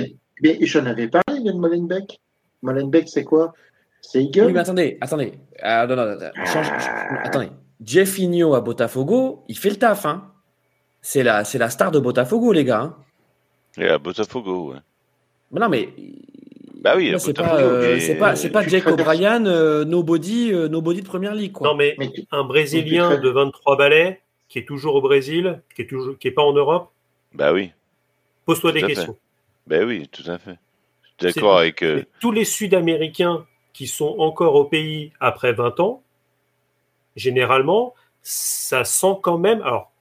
mais, 0.43 0.57
mais 0.59 0.65
j'en 0.68 0.85
avais 0.85 1.07
parlé 1.07 1.41
de 1.43 1.51
Molenbeek. 1.51 2.19
Molenbeek, 2.61 3.09
c'est 3.09 3.23
quoi? 3.23 3.53
C'est 4.01 4.23
Eagle? 4.23 4.45
Oui, 4.45 4.53
mais 4.53 4.59
attendez, 4.59 4.97
attendez. 5.01 5.34
Ah, 5.61 5.85
non, 5.88 5.95
non, 5.95 6.05
non, 6.05 6.18
change- 6.45 6.65
change- 6.68 7.19
attendez. 7.23 7.49
Jeffinho 7.84 8.53
à 8.53 8.61
Botafogo, 8.61 9.43
il 9.47 9.57
fait 9.57 9.72
le 9.72 9.76
taf. 9.77 10.05
Hein. 10.05 10.31
C'est 11.01 11.23
la, 11.23 11.43
c'est 11.43 11.57
la 11.57 11.69
star 11.72 11.89
de 11.91 11.97
Botafogo, 11.99 12.53
les 12.53 12.63
gars. 12.63 12.81
hein. 12.81 12.95
Et 13.77 13.88
à 13.88 13.97
Botafogo, 13.97 14.73
ouais. 14.73 14.80
Mais 15.51 15.59
non, 15.59 15.69
mais. 15.69 15.89
Bah 16.81 16.93
oui, 16.95 17.13
c'est 17.18 17.27
Botafogo, 17.34 17.57
pas, 17.57 17.63
euh, 17.63 17.93
mais- 17.93 17.99
c'est 17.99 18.15
pas, 18.15 18.34
traverses- 18.34 18.41
O'Brien, 18.88 19.45
euh, 19.45 19.85
nobody, 19.85 20.51
euh, 20.53 20.68
nobody 20.68 21.01
de 21.01 21.07
première 21.07 21.34
ligue, 21.35 21.51
quoi. 21.53 21.68
Non, 21.68 21.76
mais 21.76 21.95
Mais 21.99 22.09
tu- 22.11 22.23
un 22.31 22.43
Brésilien 22.43 23.09
Mais 23.09 23.15
tu 23.18 23.22
de 23.23 23.30
23 23.30 23.77
balais, 23.77 24.22
qui 24.52 24.60
est 24.60 24.65
toujours 24.65 24.95
au 24.95 25.02
Brésil, 25.02 25.61
qui 25.73 25.84
est, 25.84 25.88
toujours, 25.88 26.18
qui 26.18 26.28
est 26.28 26.32
pas 26.32 26.41
en 26.44 26.52
Europe, 26.52 26.91
Bah 27.34 27.53
oui, 27.53 27.72
pose-toi 28.45 28.72
Tout 28.72 28.78
des 28.80 28.84
à 28.84 28.88
fait. 28.90 28.94
questions. 28.95 29.18
bah 29.65 29.80
oui, 29.86 30.10
tout 30.10 30.30
à 30.30 30.38
fait. 30.38 30.57
Je 31.22 31.28
suis 31.30 31.34
d'accord 31.40 31.57
avec. 31.57 31.82
euh, 31.84 32.03
Tous 32.19 32.32
les 32.34 32.44
Sud-Américains 32.44 33.45
qui 33.72 33.88
sont 33.88 34.14
encore 34.19 34.56
au 34.56 34.65
pays 34.65 35.14
après 35.22 35.53
20 35.53 35.80
ans, 35.80 36.03
généralement, 37.15 37.94
ça 38.22 38.84
sent 38.84 39.15
quand 39.22 39.38
même. 39.38 39.61
Alors, 39.61 39.94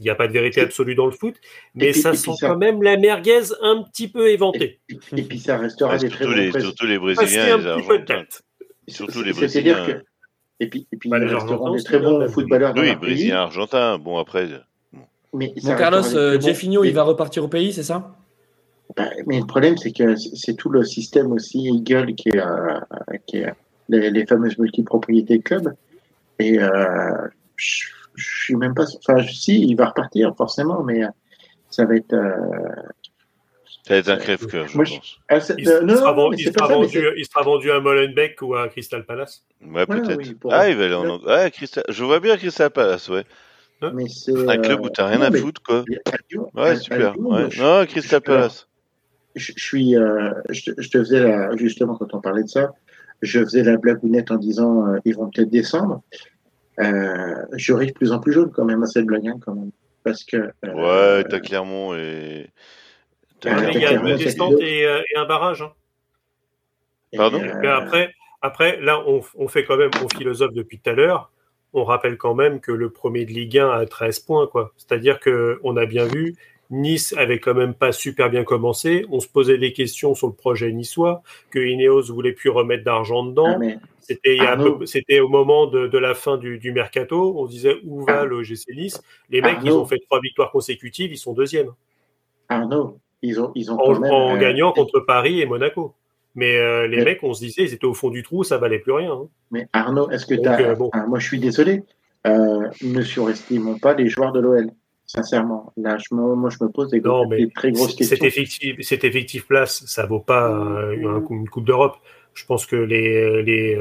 il 0.00 0.02
n'y 0.02 0.10
a 0.10 0.16
pas 0.16 0.26
de 0.26 0.32
vérité 0.32 0.60
absolue 0.62 0.96
dans 0.96 1.06
le 1.06 1.12
foot, 1.12 1.36
mais 1.76 1.92
puis- 1.92 2.00
ça 2.00 2.12
et 2.12 2.16
sent 2.16 2.32
ça- 2.40 2.48
quand 2.48 2.56
même 2.56 2.82
la 2.82 2.96
merguez 2.96 3.52
un 3.60 3.84
petit 3.84 4.08
peu 4.08 4.30
éventée. 4.30 4.80
Et, 4.88 4.98
et 5.16 5.22
puis 5.22 5.38
ça 5.38 5.58
restera 5.58 5.92
ouais, 5.92 5.98
des 6.00 6.08
très 6.08 6.24
surtout, 6.24 6.34
bons 6.34 6.40
les, 6.40 6.60
surtout 6.60 6.86
les 6.86 6.98
Brésiliens 6.98 7.44
les 7.46 7.52
un 7.52 7.58
petit 7.78 7.86
peu 7.86 7.98
de 7.98 8.02
Argentins. 8.02 8.20
tête. 8.22 8.42
Surtout 8.88 9.22
les 9.22 9.32
C'est-à-dire 9.32 9.76
Brésiliens. 9.78 10.02
Et 10.62 10.68
puis, 10.68 10.86
et 10.92 10.96
puis 10.96 11.10
Bah, 11.10 11.18
des 11.18 11.28
c'est 11.78 11.84
très 11.84 11.98
bons 11.98 12.18
même. 12.18 12.28
footballeurs 12.28 12.72
Oui. 12.76 12.94
Brésiliens, 12.96 13.40
Argentins. 13.40 13.98
Bon, 13.98 14.18
après. 14.18 14.48
Mais 15.34 15.52
Bon, 15.62 15.76
Carlos, 15.76 16.14
euh, 16.14 16.38
Jeffinho, 16.40 16.84
il 16.84 16.92
va 16.92 17.02
repartir 17.02 17.42
au 17.44 17.48
pays, 17.48 17.72
c'est 17.72 17.82
ça? 17.82 18.14
Bah, 18.96 19.08
mais 19.26 19.40
le 19.40 19.46
problème, 19.46 19.76
c'est 19.76 19.92
que 19.92 20.14
c'est 20.16 20.54
tout 20.54 20.68
le 20.68 20.84
système 20.84 21.32
aussi 21.32 21.66
Eagle 21.68 22.14
qui 22.14 22.28
est, 22.28 22.38
euh, 22.38 22.78
qui 23.26 23.38
est 23.38 23.52
les, 23.88 24.10
les 24.10 24.26
fameuses 24.26 24.58
multipropriétés 24.58 25.40
club. 25.40 25.74
Et 26.38 26.58
euh, 26.60 27.28
je, 27.56 27.86
je 28.14 28.44
suis 28.44 28.56
même 28.56 28.74
pas. 28.74 28.84
Enfin, 28.98 29.22
si, 29.26 29.62
il 29.62 29.74
va 29.74 29.86
repartir 29.86 30.34
forcément, 30.36 30.82
mais 30.82 31.02
euh, 31.02 31.08
ça 31.70 31.86
va 31.86 31.96
être. 31.96 32.14
Euh, 33.82 33.88
Ça 33.88 33.94
va 33.94 33.98
être 34.00 34.08
un 34.10 34.16
crève-cœur, 34.16 34.68
je 34.68 34.76
Moi, 34.76 34.84
je- 34.84 34.94
pense. 34.96 35.18
ah, 35.28 35.38
Il, 35.58 35.68
euh, 35.68 35.80
non, 35.82 35.96
sera, 35.96 36.10
non, 36.10 36.14
vendu, 36.16 36.36
mais 36.36 36.42
il 36.42 36.44
c'est 36.44 36.52
pas 36.52 36.58
sera 36.60 36.68
ça, 36.68 36.74
mais 36.78 36.86
vendu, 36.86 36.98
c'est- 36.98 37.14
il 37.16 37.24
sera 37.26 37.42
vendu 37.42 37.70
à 37.72 37.80
Molenbeek 37.80 38.42
ou 38.42 38.54
à 38.54 38.68
Crystal 38.68 39.04
Palace. 39.04 39.44
Ouais, 39.60 39.84
Voilà, 39.86 40.02
peut-être. 40.02 40.18
oui, 40.18 40.36
ah, 40.50 40.68
il 40.68 40.76
va 40.76 40.84
aller 40.84 40.94
en 40.94 41.18
ouais, 41.20 41.50
Crystal... 41.50 41.84
Je 41.88 42.04
vois 42.04 42.20
bien 42.20 42.36
Crystal 42.36 42.70
Palace, 42.70 43.08
ouais. 43.08 43.24
mais 43.92 44.08
c'est, 44.08 44.32
Un 44.48 44.58
club 44.58 44.80
euh, 44.80 44.84
où 44.84 44.88
t'as 44.88 45.06
rien 45.08 45.18
non, 45.18 45.24
à 45.26 45.30
mais- 45.30 45.40
foutre, 45.40 45.60
quoi. 45.62 45.84
Lyon- 46.30 46.48
Ouais, 46.54 46.68
à 46.70 46.76
super. 46.76 47.14
Lyon, 47.14 47.28
Ouais. 47.32 47.50
je- 47.50 47.60
Non, 47.62 47.84
Crystal 47.86 48.20
Palace. 48.20 48.68
je, 49.34 49.52
je 49.56 49.62
suis, 49.64 49.96
euh, 49.96 50.30
je, 50.50 50.70
te- 50.70 50.80
je 50.80 50.88
te 50.88 50.98
faisais 50.98 51.20
la, 51.20 51.56
justement 51.56 51.96
quand 51.96 52.14
on 52.14 52.20
parlait 52.20 52.44
de 52.44 52.48
ça, 52.48 52.72
je 53.22 53.40
faisais 53.40 53.62
la 53.64 53.76
blagounette 53.78 54.30
en 54.30 54.36
disant 54.36 54.86
euh, 54.86 54.98
ils 55.04 55.14
vont 55.16 55.28
peut-être 55.30 55.50
descendre. 55.50 56.02
Euh, 56.80 57.34
je 57.54 57.72
ris 57.72 57.88
de 57.88 57.92
plus 57.92 58.12
en 58.12 58.18
plus 58.20 58.32
jaune 58.32 58.50
quand 58.50 58.64
même 58.64 58.82
à 58.82 58.86
cette 58.86 59.04
blague, 59.06 59.26
hein, 59.28 59.38
quand 59.44 59.54
même, 59.54 59.70
parce 60.04 60.24
que. 60.24 60.36
euh, 60.36 61.18
Ouais, 61.18 61.24
t'as 61.24 61.40
Clermont 61.40 61.94
et. 61.94 62.48
Il 63.44 63.80
y 63.80 63.84
a 63.86 63.92
une 63.92 64.16
descente 64.16 64.60
et, 64.60 64.84
euh, 64.84 65.02
et 65.12 65.16
un 65.16 65.24
barrage. 65.24 65.62
hein. 65.62 65.72
et, 67.12 67.16
Pardon 67.16 67.40
euh, 67.42 67.54
Mais 67.60 67.68
après, 67.68 68.12
après, 68.40 68.80
là, 68.80 69.02
on, 69.06 69.22
on 69.36 69.48
fait 69.48 69.64
quand 69.64 69.76
même, 69.76 69.90
on 70.04 70.08
philosophe 70.08 70.52
depuis 70.52 70.78
tout 70.78 70.90
à 70.90 70.94
l'heure. 70.94 71.30
On 71.74 71.84
rappelle 71.84 72.18
quand 72.18 72.34
même 72.34 72.60
que 72.60 72.72
le 72.72 72.90
premier 72.90 73.24
de 73.24 73.32
Ligue 73.32 73.58
1 73.58 73.70
a 73.70 73.86
13 73.86 74.20
points, 74.20 74.46
quoi. 74.46 74.72
C'est-à-dire 74.76 75.20
que 75.20 75.58
on 75.62 75.76
a 75.76 75.86
bien 75.86 76.04
vu, 76.04 76.36
Nice 76.70 77.14
avait 77.16 77.38
quand 77.38 77.54
même 77.54 77.74
pas 77.74 77.92
super 77.92 78.30
bien 78.30 78.44
commencé. 78.44 79.06
On 79.10 79.20
se 79.20 79.28
posait 79.28 79.58
des 79.58 79.72
questions 79.72 80.14
sur 80.14 80.26
le 80.26 80.32
projet 80.34 80.70
niçois, 80.72 81.22
que 81.50 81.58
Ineos 81.58 82.12
voulait 82.12 82.32
plus 82.32 82.50
remettre 82.50 82.84
d'argent 82.84 83.24
ah, 83.24 83.28
dedans. 83.28 83.58
mais, 83.58 83.78
C'était 84.86 85.20
au 85.20 85.28
moment 85.28 85.66
de, 85.66 85.86
de 85.86 85.98
la 85.98 86.14
fin 86.14 86.36
du, 86.36 86.58
du 86.58 86.72
mercato. 86.72 87.34
On 87.38 87.46
se 87.46 87.52
disait 87.52 87.76
où 87.84 88.04
va 88.04 88.20
Ah. 88.20 88.24
le 88.24 88.42
GC 88.42 88.74
Nice? 88.74 89.02
Les 89.30 89.40
mecs, 89.40 89.58
ils 89.64 89.72
ont 89.72 89.86
fait 89.86 89.98
trois 90.00 90.20
victoires 90.20 90.50
consécutives, 90.50 91.12
ils 91.12 91.18
sont 91.18 91.32
deuxièmes 91.32 91.72
Arnaud, 92.48 92.98
ils 93.22 93.40
ont, 93.40 93.52
ils 93.54 93.70
ont 93.70 93.74
en, 93.78 93.92
quand 93.94 94.00
même. 94.00 94.12
en 94.12 94.34
euh, 94.34 94.38
gagnant 94.38 94.72
contre 94.72 95.00
Paris 95.00 95.40
et 95.40 95.46
Monaco. 95.46 95.94
Mais 96.34 96.56
euh, 96.58 96.86
les 96.86 96.98
Mais- 96.98 97.04
mecs, 97.04 97.22
on 97.22 97.34
se 97.34 97.40
disait, 97.44 97.62
ils 97.64 97.74
étaient 97.74 97.84
au 97.84 97.94
fond 97.94 98.10
du 98.10 98.22
trou, 98.22 98.42
ça 98.42 98.56
valait 98.58 98.78
plus 98.78 98.92
rien. 98.92 99.12
hein. 99.12 99.28
Mais 99.50 99.68
Arnaud, 99.72 100.08
est-ce 100.10 100.24
que 100.26 100.34
tu 100.34 100.48
as. 100.48 100.60
euh, 100.60 100.74
bon. 100.74 100.90
moi, 101.08 101.18
je 101.18 101.26
suis 101.26 101.38
désolé. 101.38 101.82
Euh, 102.26 102.68
ne 102.82 103.02
surestimons 103.02 103.78
pas 103.78 103.94
les 103.94 104.08
joueurs 104.08 104.32
de 104.32 104.40
l'OL. 104.40 104.70
Sincèrement, 105.04 105.72
là, 105.76 105.98
je 105.98 106.14
me, 106.14 106.34
moi, 106.34 106.48
je 106.48 106.64
me 106.64 106.70
pose 106.70 106.88
des, 106.90 107.00
Non, 107.00 107.28
mais 107.28 107.36
des 107.36 107.50
très 107.50 107.70
grosses 107.72 107.90
Cet 107.96 107.98
questions. 108.20 108.26
effectif, 108.26 108.76
cet 108.80 109.04
effectif 109.04 109.46
place, 109.46 109.84
ça 109.86 110.06
vaut 110.06 110.20
pas 110.20 110.48
une 111.28 111.48
Coupe 111.50 111.64
d'Europe. 111.66 111.96
Je 112.34 112.46
pense 112.46 112.64
que 112.64 112.76
les, 112.76 113.42
les, 113.42 113.76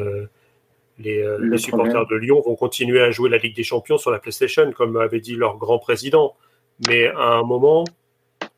les, 0.99 1.23
Le 1.23 1.37
les 1.51 1.57
supporters 1.57 1.93
problème- 1.93 2.19
de 2.19 2.25
Lyon 2.25 2.41
vont 2.45 2.55
continuer 2.55 2.99
à 3.01 3.11
jouer 3.11 3.29
la 3.29 3.37
Ligue 3.37 3.55
des 3.55 3.63
Champions 3.63 3.97
sur 3.97 4.11
la 4.11 4.19
PlayStation, 4.19 4.69
comme 4.73 4.97
avait 4.97 5.21
dit 5.21 5.35
leur 5.35 5.57
grand 5.57 5.79
président. 5.79 6.33
Mais 6.89 7.07
à 7.07 7.35
un 7.35 7.43
moment, 7.43 7.85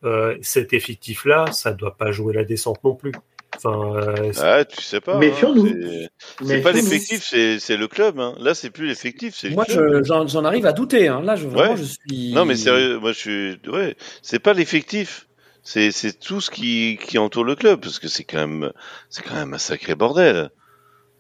euh, 0.04 0.36
cet 0.42 0.74
effectif-là, 0.74 1.46
ça 1.52 1.72
doit 1.74 1.96
pas 1.98 2.12
jouer 2.12 2.34
la 2.34 2.44
descente 2.44 2.84
non 2.84 2.96
plus. 2.96 3.12
Enfin, 3.56 3.96
euh, 3.96 4.32
Ah, 4.42 4.66
tu 4.66 4.82
sais 4.82 5.00
pas. 5.00 5.16
hein, 5.16 5.20
Méfions-nous. 5.20 5.68
c'est- 5.68 6.10
C'est 6.44 6.62
pas 6.62 6.72
l'effectif, 6.72 7.24
c'est 7.24 7.60
c'est 7.60 7.78
le 7.78 7.88
club. 7.88 8.20
Hein. 8.20 8.36
Là, 8.40 8.56
c'est 8.56 8.72
plus 8.72 8.88
l'effectif, 8.88 9.36
c'est 9.38 9.50
le 9.50 9.54
Moi, 9.56 9.66
je- 9.70 10.04
j'en 10.04 10.44
arrive 10.44 10.66
à 10.66 10.72
douter. 10.74 11.08
Hein. 11.08 11.22
Là, 11.22 11.36
je, 11.36 11.48
vraiment, 11.48 11.72
Ouais. 11.74 11.78
je 11.78 11.84
suis. 11.84 12.34
Non, 12.34 12.46
mais 12.46 12.56
sérieux, 12.56 12.98
moi, 13.00 13.12
je 13.12 13.18
suis. 13.20 13.60
Ouais, 13.70 13.96
c'est 14.24 14.40
pas 14.40 14.54
l'effectif. 14.54 15.28
C'est 15.62 15.92
c'est 15.92 16.20
tout 16.20 16.42
ce 16.42 16.50
qui 16.50 16.98
qui 17.06 17.18
entoure 17.20 17.46
le 17.46 17.56
club, 17.56 17.80
parce 17.80 18.00
que 18.00 18.08
c'est 18.10 18.24
quand 18.26 18.40
même 18.40 18.72
c'est 19.10 19.24
quand 19.24 19.36
même 19.36 19.54
un 19.54 19.58
sacré 19.60 19.94
bordel. 19.96 20.50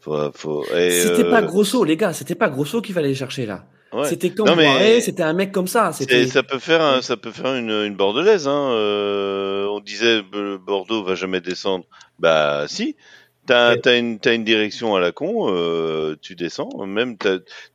Faut, 0.01 0.31
faut. 0.34 0.65
et, 0.76 0.89
C'était 0.91 1.23
euh, 1.26 1.30
pas 1.30 1.41
Grosso, 1.43 1.84
les 1.85 1.95
gars. 1.95 2.11
C'était 2.11 2.35
pas 2.35 2.49
Grosso 2.49 2.81
qu'il 2.81 2.93
fallait 2.93 3.14
chercher 3.14 3.45
là. 3.45 3.65
Ouais. 3.94 4.07
C'était 4.10 4.30
comme 4.32 4.48
mais- 4.56 5.02
c'était 5.02 5.24
un 5.24 5.34
mec 5.34 5.52
comme 5.52 5.68
ça. 5.68 5.91
Ça 5.94 6.44
peut 6.44 6.60
faire, 6.60 6.82
un- 6.82 7.02
ça 7.02 7.18
peut 7.18 7.32
faire 7.32 7.56
une, 7.56 7.70
une 7.72 7.95
bordelaise. 7.95 8.48
Hein. 8.48 8.70
Euh, 8.72 9.65
on 9.68 9.80
disait 9.80 10.22
Bordeaux 10.65 11.03
va 11.03 11.15
jamais 11.15 11.41
descendre. 11.41 11.86
Bah 12.20 12.65
si. 12.68 12.95
T'as 13.45 13.76
Ouais. 13.76 13.99
une, 13.99 14.20
direction 14.45 14.95
à 14.95 15.02
la 15.02 15.11
con, 15.11 15.53
euh, 15.53 16.15
tu 16.22 16.36
descends. 16.36 16.70
Même 16.86 17.18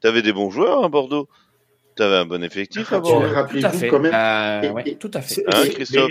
t'avais 0.01 0.23
des 0.23 0.33
bons 0.33 0.51
joueurs 0.51 0.83
à 0.85 0.89
Bordeaux. 0.89 1.29
T'avais 1.99 2.15
un 2.15 2.27
bon 2.27 2.45
effectif 2.45 2.85
Tu- 2.85 2.91
Bordeaux. 2.93 3.19
Tout 3.19 3.25
à 3.25 3.29
Rappelez-vous 3.33 3.69
fait. 3.79 3.89
quand 3.89 3.99
même, 3.99 4.15
Euh, 4.15 4.71
ouais, 4.71 4.95
tout 5.01 5.11
à 5.15 5.21
fait. 5.21 5.43
Hein, 5.53 5.65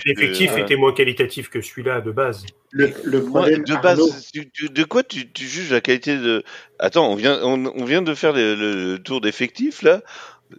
l'effectif 0.05 0.53
tu- 0.53 0.61
était 0.61 0.75
moins 0.75 0.93
qualitatif 0.93 1.49
que 1.49 1.61
celui-là 1.61 2.01
de 2.01 2.11
base. 2.11 2.45
le, 2.71 2.89
problème, 3.23 3.63
de 3.63 3.73
base, 3.75 3.99
Arnaud, 3.99 4.09
tu- 4.33 4.49
tu- 4.51 4.69
de 4.69 4.83
quoi 4.83 5.03
tu, 5.03 5.31
tu 5.31 5.45
juges 5.45 5.71
la 5.71 5.79
qualité 5.79 6.17
de 6.17 6.43
Attends, 6.77 7.09
on 7.09 7.15
vient, 7.15 7.39
on, 7.41 7.71
on 7.73 7.85
vient 7.85 8.01
de 8.01 8.13
faire 8.13 8.33
le, 8.33 8.97
tour 8.97 9.21
d'effectif 9.21 9.81
là. 9.81 10.01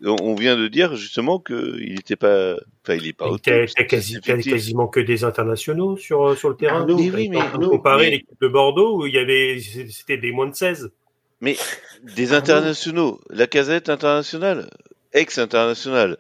On, 0.03 0.17
on 0.23 0.35
vient 0.35 0.57
de 0.57 0.67
dire 0.67 0.97
justement 0.97 1.39
que 1.39 1.77
il 1.79 2.01
était 2.01 2.17
pas, 2.17 2.55
enfin, 2.83 2.95
il 2.95 3.07
est 3.07 3.13
pas 3.13 3.27
T'as 3.43 3.67
quasi, 3.85 4.19
quasiment 4.23 4.87
que 4.89 5.01
des 5.01 5.25
internationaux 5.25 5.99
sur, 5.99 6.27
euh, 6.31 6.37
sur 6.37 6.49
le 6.49 6.57
terrain. 6.57 6.81
Arnaud, 6.81 6.97
Mais 6.99 7.11
oui, 7.11 7.29
mais- 7.29 7.37
Arnaud, 7.39 7.69
Comparer 7.69 8.05
mais- 8.05 8.11
l'équipe 8.13 8.41
de 8.41 8.49
Bordeaux 8.49 9.03
où 9.03 9.07
il 9.07 9.13
y 9.15 9.19
avait, 9.19 9.59
c'était 9.91 10.17
des 10.17 10.33
moins 10.33 10.47
de 10.49 10.55
16. 10.55 10.91
Mais 11.43 11.57
des 12.17 12.33
internationaux, 12.33 13.21
la 13.31 13.47
casette 13.47 13.89
internationale, 13.91 14.69
ex-internationale, 15.13 16.17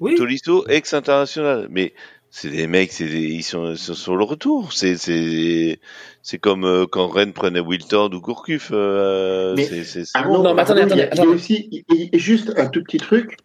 Oui. 0.00 0.14
Tolisso, 0.16 0.64
ex-international. 0.68 1.66
Mais 1.70 1.92
c'est 2.30 2.50
des 2.50 2.66
mecs, 2.68 2.92
c'est 2.92 3.06
des- 3.08 3.28
ils 3.28 3.42
sont, 3.42 3.74
sur 3.74 4.16
le 4.16 4.24
retour. 4.24 4.72
C'est 4.72 4.96
c'est 4.96 5.80
c'est 6.22 6.38
comme 6.38 6.64
euh, 6.64 6.86
quand 6.86 7.08
Rennes 7.08 7.32
prenait 7.32 7.60
Wiltord 7.60 8.12
ou 8.14 8.20
Gourcuff. 8.20 8.70
euh, 8.72 9.56
c'est 9.56 9.84
c'est 9.84 10.04
Arnaud, 10.14 10.36
bon. 10.38 10.42
Non, 10.44 10.54
mais 10.54 10.62
attendez, 10.62 10.82
il 10.82 10.96
y 10.96 11.00
a- 11.00 11.04
attendez, 11.06 11.10
il 11.12 11.16
y 11.16 11.20
a 11.20 11.22
attendez. 11.22 11.28
aussi 11.34 11.68
il- 11.72 11.82
il- 11.88 12.08
il- 12.12 12.18
juste 12.20 12.52
un 12.56 12.68
tout 12.68 12.82
petit 12.84 12.98
truc. 12.98 13.36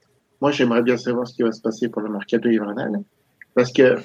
Moi, 0.42 0.52
j'aimerais 0.52 0.84
bien 0.84 0.98
savoir 0.98 1.28
ce 1.28 1.34
qui 1.34 1.42
va 1.44 1.52
se 1.52 1.62
passer 1.62 1.90
pour 1.90 2.02
le 2.02 2.10
mercato 2.12 2.48
hivernal, 2.50 2.92
parce 3.56 3.72
que 3.72 3.96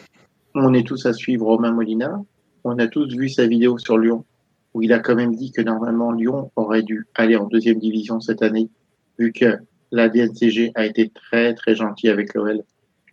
on 0.54 0.72
est 0.74 0.86
tous 0.86 1.04
à 1.06 1.12
suivre 1.12 1.44
Romain 1.46 1.72
Molina. 1.72 2.18
On 2.64 2.78
a 2.78 2.86
tous 2.88 3.08
vu 3.14 3.28
sa 3.28 3.46
vidéo 3.46 3.78
sur 3.78 3.98
Lyon, 3.98 4.24
où 4.74 4.82
il 4.82 4.92
a 4.92 4.98
quand 5.00 5.14
même 5.14 5.34
dit 5.34 5.50
que 5.52 5.60
normalement 5.62 6.12
Lyon 6.12 6.50
aurait 6.56 6.82
dû 6.82 7.06
aller 7.14 7.36
en 7.36 7.46
deuxième 7.46 7.78
division 7.78 8.20
cette 8.20 8.42
année, 8.42 8.68
vu 9.18 9.32
que 9.32 9.58
la 9.92 10.08
DNCG 10.08 10.72
a 10.74 10.86
été 10.86 11.10
très 11.10 11.54
très 11.54 11.74
gentille 11.74 12.10
avec 12.10 12.34
l'OL. 12.34 12.62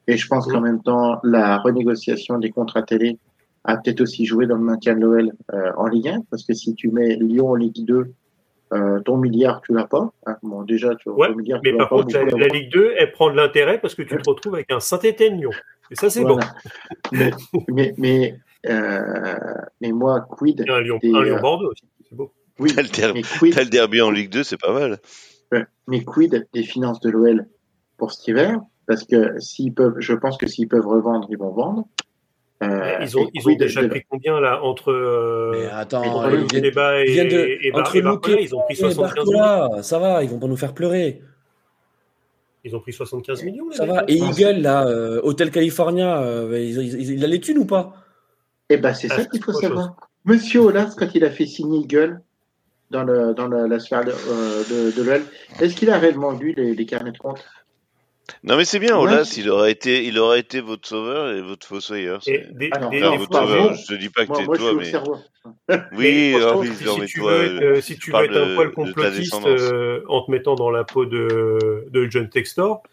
Et 0.07 0.15
je 0.17 0.27
pense 0.27 0.47
qu'en 0.47 0.61
même 0.61 0.81
temps, 0.81 1.19
la 1.23 1.57
renégociation 1.57 2.39
des 2.39 2.49
contrats 2.49 2.83
télé 2.83 3.17
a 3.65 3.75
peut-être 3.77 3.99
aussi 4.01 4.25
joué 4.25 4.47
dans 4.47 4.55
le 4.55 4.63
maintien 4.63 4.95
de 4.95 5.01
l'OL 5.01 5.31
euh, 5.53 5.71
en 5.75 5.87
Ligue 5.87 6.07
1, 6.07 6.21
parce 6.29 6.45
que 6.45 6.53
si 6.53 6.73
tu 6.75 6.89
mets 6.89 7.15
Lyon 7.17 7.49
en 7.49 7.55
Ligue 7.55 7.83
2, 7.85 8.13
euh, 8.73 8.99
ton 9.01 9.17
milliard, 9.17 9.61
tu 9.61 9.73
l'as 9.73 9.85
pas. 9.85 10.09
hein. 10.25 10.37
Bon, 10.43 10.63
déjà, 10.63 10.95
tu 10.95 11.09
Ouais, 11.09 11.27
ton 11.27 11.35
milliard, 11.35 11.59
Mais 11.63 11.71
tu 11.71 11.77
l'as 11.77 11.85
par 11.85 11.89
pas 11.89 12.03
contre, 12.03 12.17
la, 12.17 12.23
la. 12.37 12.47
Ligue 12.47 12.71
2, 12.71 12.93
elle 12.97 13.11
prend 13.11 13.29
de 13.29 13.35
l'intérêt 13.35 13.79
parce 13.81 13.95
que 13.95 14.01
tu 14.03 14.15
te 14.17 14.29
retrouves 14.29 14.55
avec 14.55 14.71
un 14.71 14.79
Saint-Étienne-Lyon. 14.79 15.51
Et 15.91 15.95
ça, 15.95 16.09
c'est 16.09 16.21
Voilà. 16.21 16.53
mais, 17.11 17.31
mais, 17.67 17.93
mais, 17.97 18.39
euh, 18.69 19.35
mais 19.81 19.91
moi, 19.91 20.25
quid 20.29 20.57
bon. 20.57 20.63
Et 20.65 20.69
un 20.69 20.81
Lyon, 20.81 20.99
Lyon-Bordeaux 21.03 21.71
aussi. 21.71 21.83
C'est 22.09 22.15
beau. 22.15 22.31
oui, 22.59 22.71
T'as 22.73 22.81
le 22.83 22.87
derby, 22.89 23.21
mais 23.21 23.39
quid, 23.39 23.53
t'as 23.53 23.63
le 23.63 23.69
derby 23.69 24.01
en 24.01 24.11
Ligue 24.11 24.29
2, 24.29 24.43
c'est 24.43 24.59
pas 24.59 24.71
mal. 24.73 24.99
Mais 25.87 26.03
quid 26.03 26.47
des 26.53 26.63
finances 26.63 26.99
de 26.99 27.09
l'OL 27.09 27.47
pour 27.97 28.11
cet 28.11 28.27
hiver? 28.27 28.59
Parce 28.87 29.03
que 29.05 29.39
s'ils 29.39 29.73
peuvent, 29.73 29.95
je 29.99 30.13
pense 30.13 30.37
que 30.37 30.47
s'ils 30.47 30.67
peuvent 30.67 30.87
revendre, 30.87 31.27
ils 31.29 31.37
vont 31.37 31.51
vendre. 31.51 31.85
Euh, 32.63 32.97
ils 33.01 33.17
ont, 33.17 33.29
ils 33.33 33.47
ont 33.47 33.55
déjà 33.55 33.83
de- 33.83 33.87
pris 33.87 34.03
combien 34.09 34.39
là 34.39 34.63
entre, 34.63 34.91
euh, 34.91 35.51
Mais 35.53 35.65
attends, 35.67 36.03
entre 36.03 36.29
ils 36.33 36.39
le 36.41 36.47
viennent- 36.47 36.61
débat 36.63 37.01
et, 37.01 37.05
viennent 37.05 37.27
de- 37.29 37.57
et, 37.61 37.71
entre 37.73 37.95
et 37.95 38.01
Barcola, 38.01 38.11
Luque 38.11 38.41
ils 38.41 38.55
ont 38.55 38.61
pris 38.63 38.73
et 38.73 38.77
75 38.77 39.27
millions. 39.27 39.83
Ça 39.83 39.99
va, 39.99 40.23
ils 40.23 40.29
vont 40.29 40.39
pas 40.39 40.47
nous 40.47 40.57
faire 40.57 40.73
pleurer. 40.73 41.21
Ils 42.63 42.75
ont 42.75 42.79
pris 42.79 42.91
75 42.93 43.43
millions. 43.43 43.71
Ça 43.71 43.85
va. 43.85 44.03
Et 44.07 44.17
Eagle, 44.17 44.61
là, 44.61 44.87
euh, 44.87 45.21
Hôtel 45.23 45.51
California, 45.51 46.21
euh, 46.21 46.59
il, 46.59 47.23
a 47.23 47.27
les 47.27 47.39
thunes 47.39 47.59
ou 47.59 47.65
pas? 47.65 47.93
Eh 48.69 48.77
ben, 48.77 48.93
c'est 48.93 49.07
Ah, 49.11 49.17
ça 49.17 49.25
qu'il 49.25 49.41
faut 49.41 49.53
savoir. 49.53 49.95
Monsieur 50.25 50.61
Olas, 50.61 50.93
quand 50.97 51.07
il 51.13 51.23
a 51.23 51.29
fait 51.29 51.45
signer 51.45 51.79
Eagle 51.81 52.19
dans, 52.91 53.03
le, 53.03 53.33
dans 53.33 53.47
la, 53.47 53.67
la 53.67 53.79
sphère 53.79 54.05
de, 54.05 54.11
euh, 54.11 54.63
de, 54.63 54.91
de 54.95 55.03
l'OL, 55.03 55.21
est-ce 55.59 55.75
qu'il 55.75 55.89
a 55.89 55.97
réellement 55.97 56.31
lu 56.31 56.53
les, 56.55 56.73
les 56.73 56.85
carnets 56.85 57.11
de 57.11 57.17
compte 57.17 57.43
Non 58.43 58.57
mais 58.57 58.65
c'est 58.65 58.79
bien, 58.79 58.95
Ouais. 58.95 59.03
Olas, 59.03 59.35
il 59.37 59.49
aurait 59.49 59.71
été, 59.71 60.05
il 60.05 60.17
aurait 60.19 60.39
été 60.39 60.61
votre 60.61 60.87
sauveur 60.87 61.31
et 61.31 61.41
votre 61.41 61.67
fossoyeur. 61.67 62.21
Des, 62.25 62.69
Ah 62.71 62.79
non, 62.79 62.89
des- 62.89 62.97
Enfin, 63.03 63.11
des 63.11 63.17
votre 63.17 63.31
fois, 63.31 63.41
sauveur, 63.41 63.73
je 63.73 63.87
te 63.87 63.93
dis 63.99 64.09
pas 64.09 64.25
que 64.25 64.33
t'es 64.37 64.45
toi, 64.57 64.73
mais 64.77 64.85
cerveau. 64.85 65.17
oui, 65.93 66.33
oui, 66.55 66.75
si, 66.75 66.99
mais 66.99 67.05
tu 67.07 67.19
toi, 67.19 67.31
veux 67.31 67.45
être, 67.45 67.63
euh, 67.63 67.81
si 67.81 67.97
tu 67.97 68.11
veux 68.11 68.23
être 68.23 68.37
un 68.37 68.55
poil 68.55 68.71
complotiste 68.71 69.35
euh, 69.45 70.01
en 70.07 70.21
te 70.23 70.31
mettant 70.31 70.55
dans 70.55 70.71
la 70.71 70.83
peau 70.83 71.05
de, 71.05 71.85
de 71.89 72.07
John 72.09 72.29
Textor, 72.29 72.83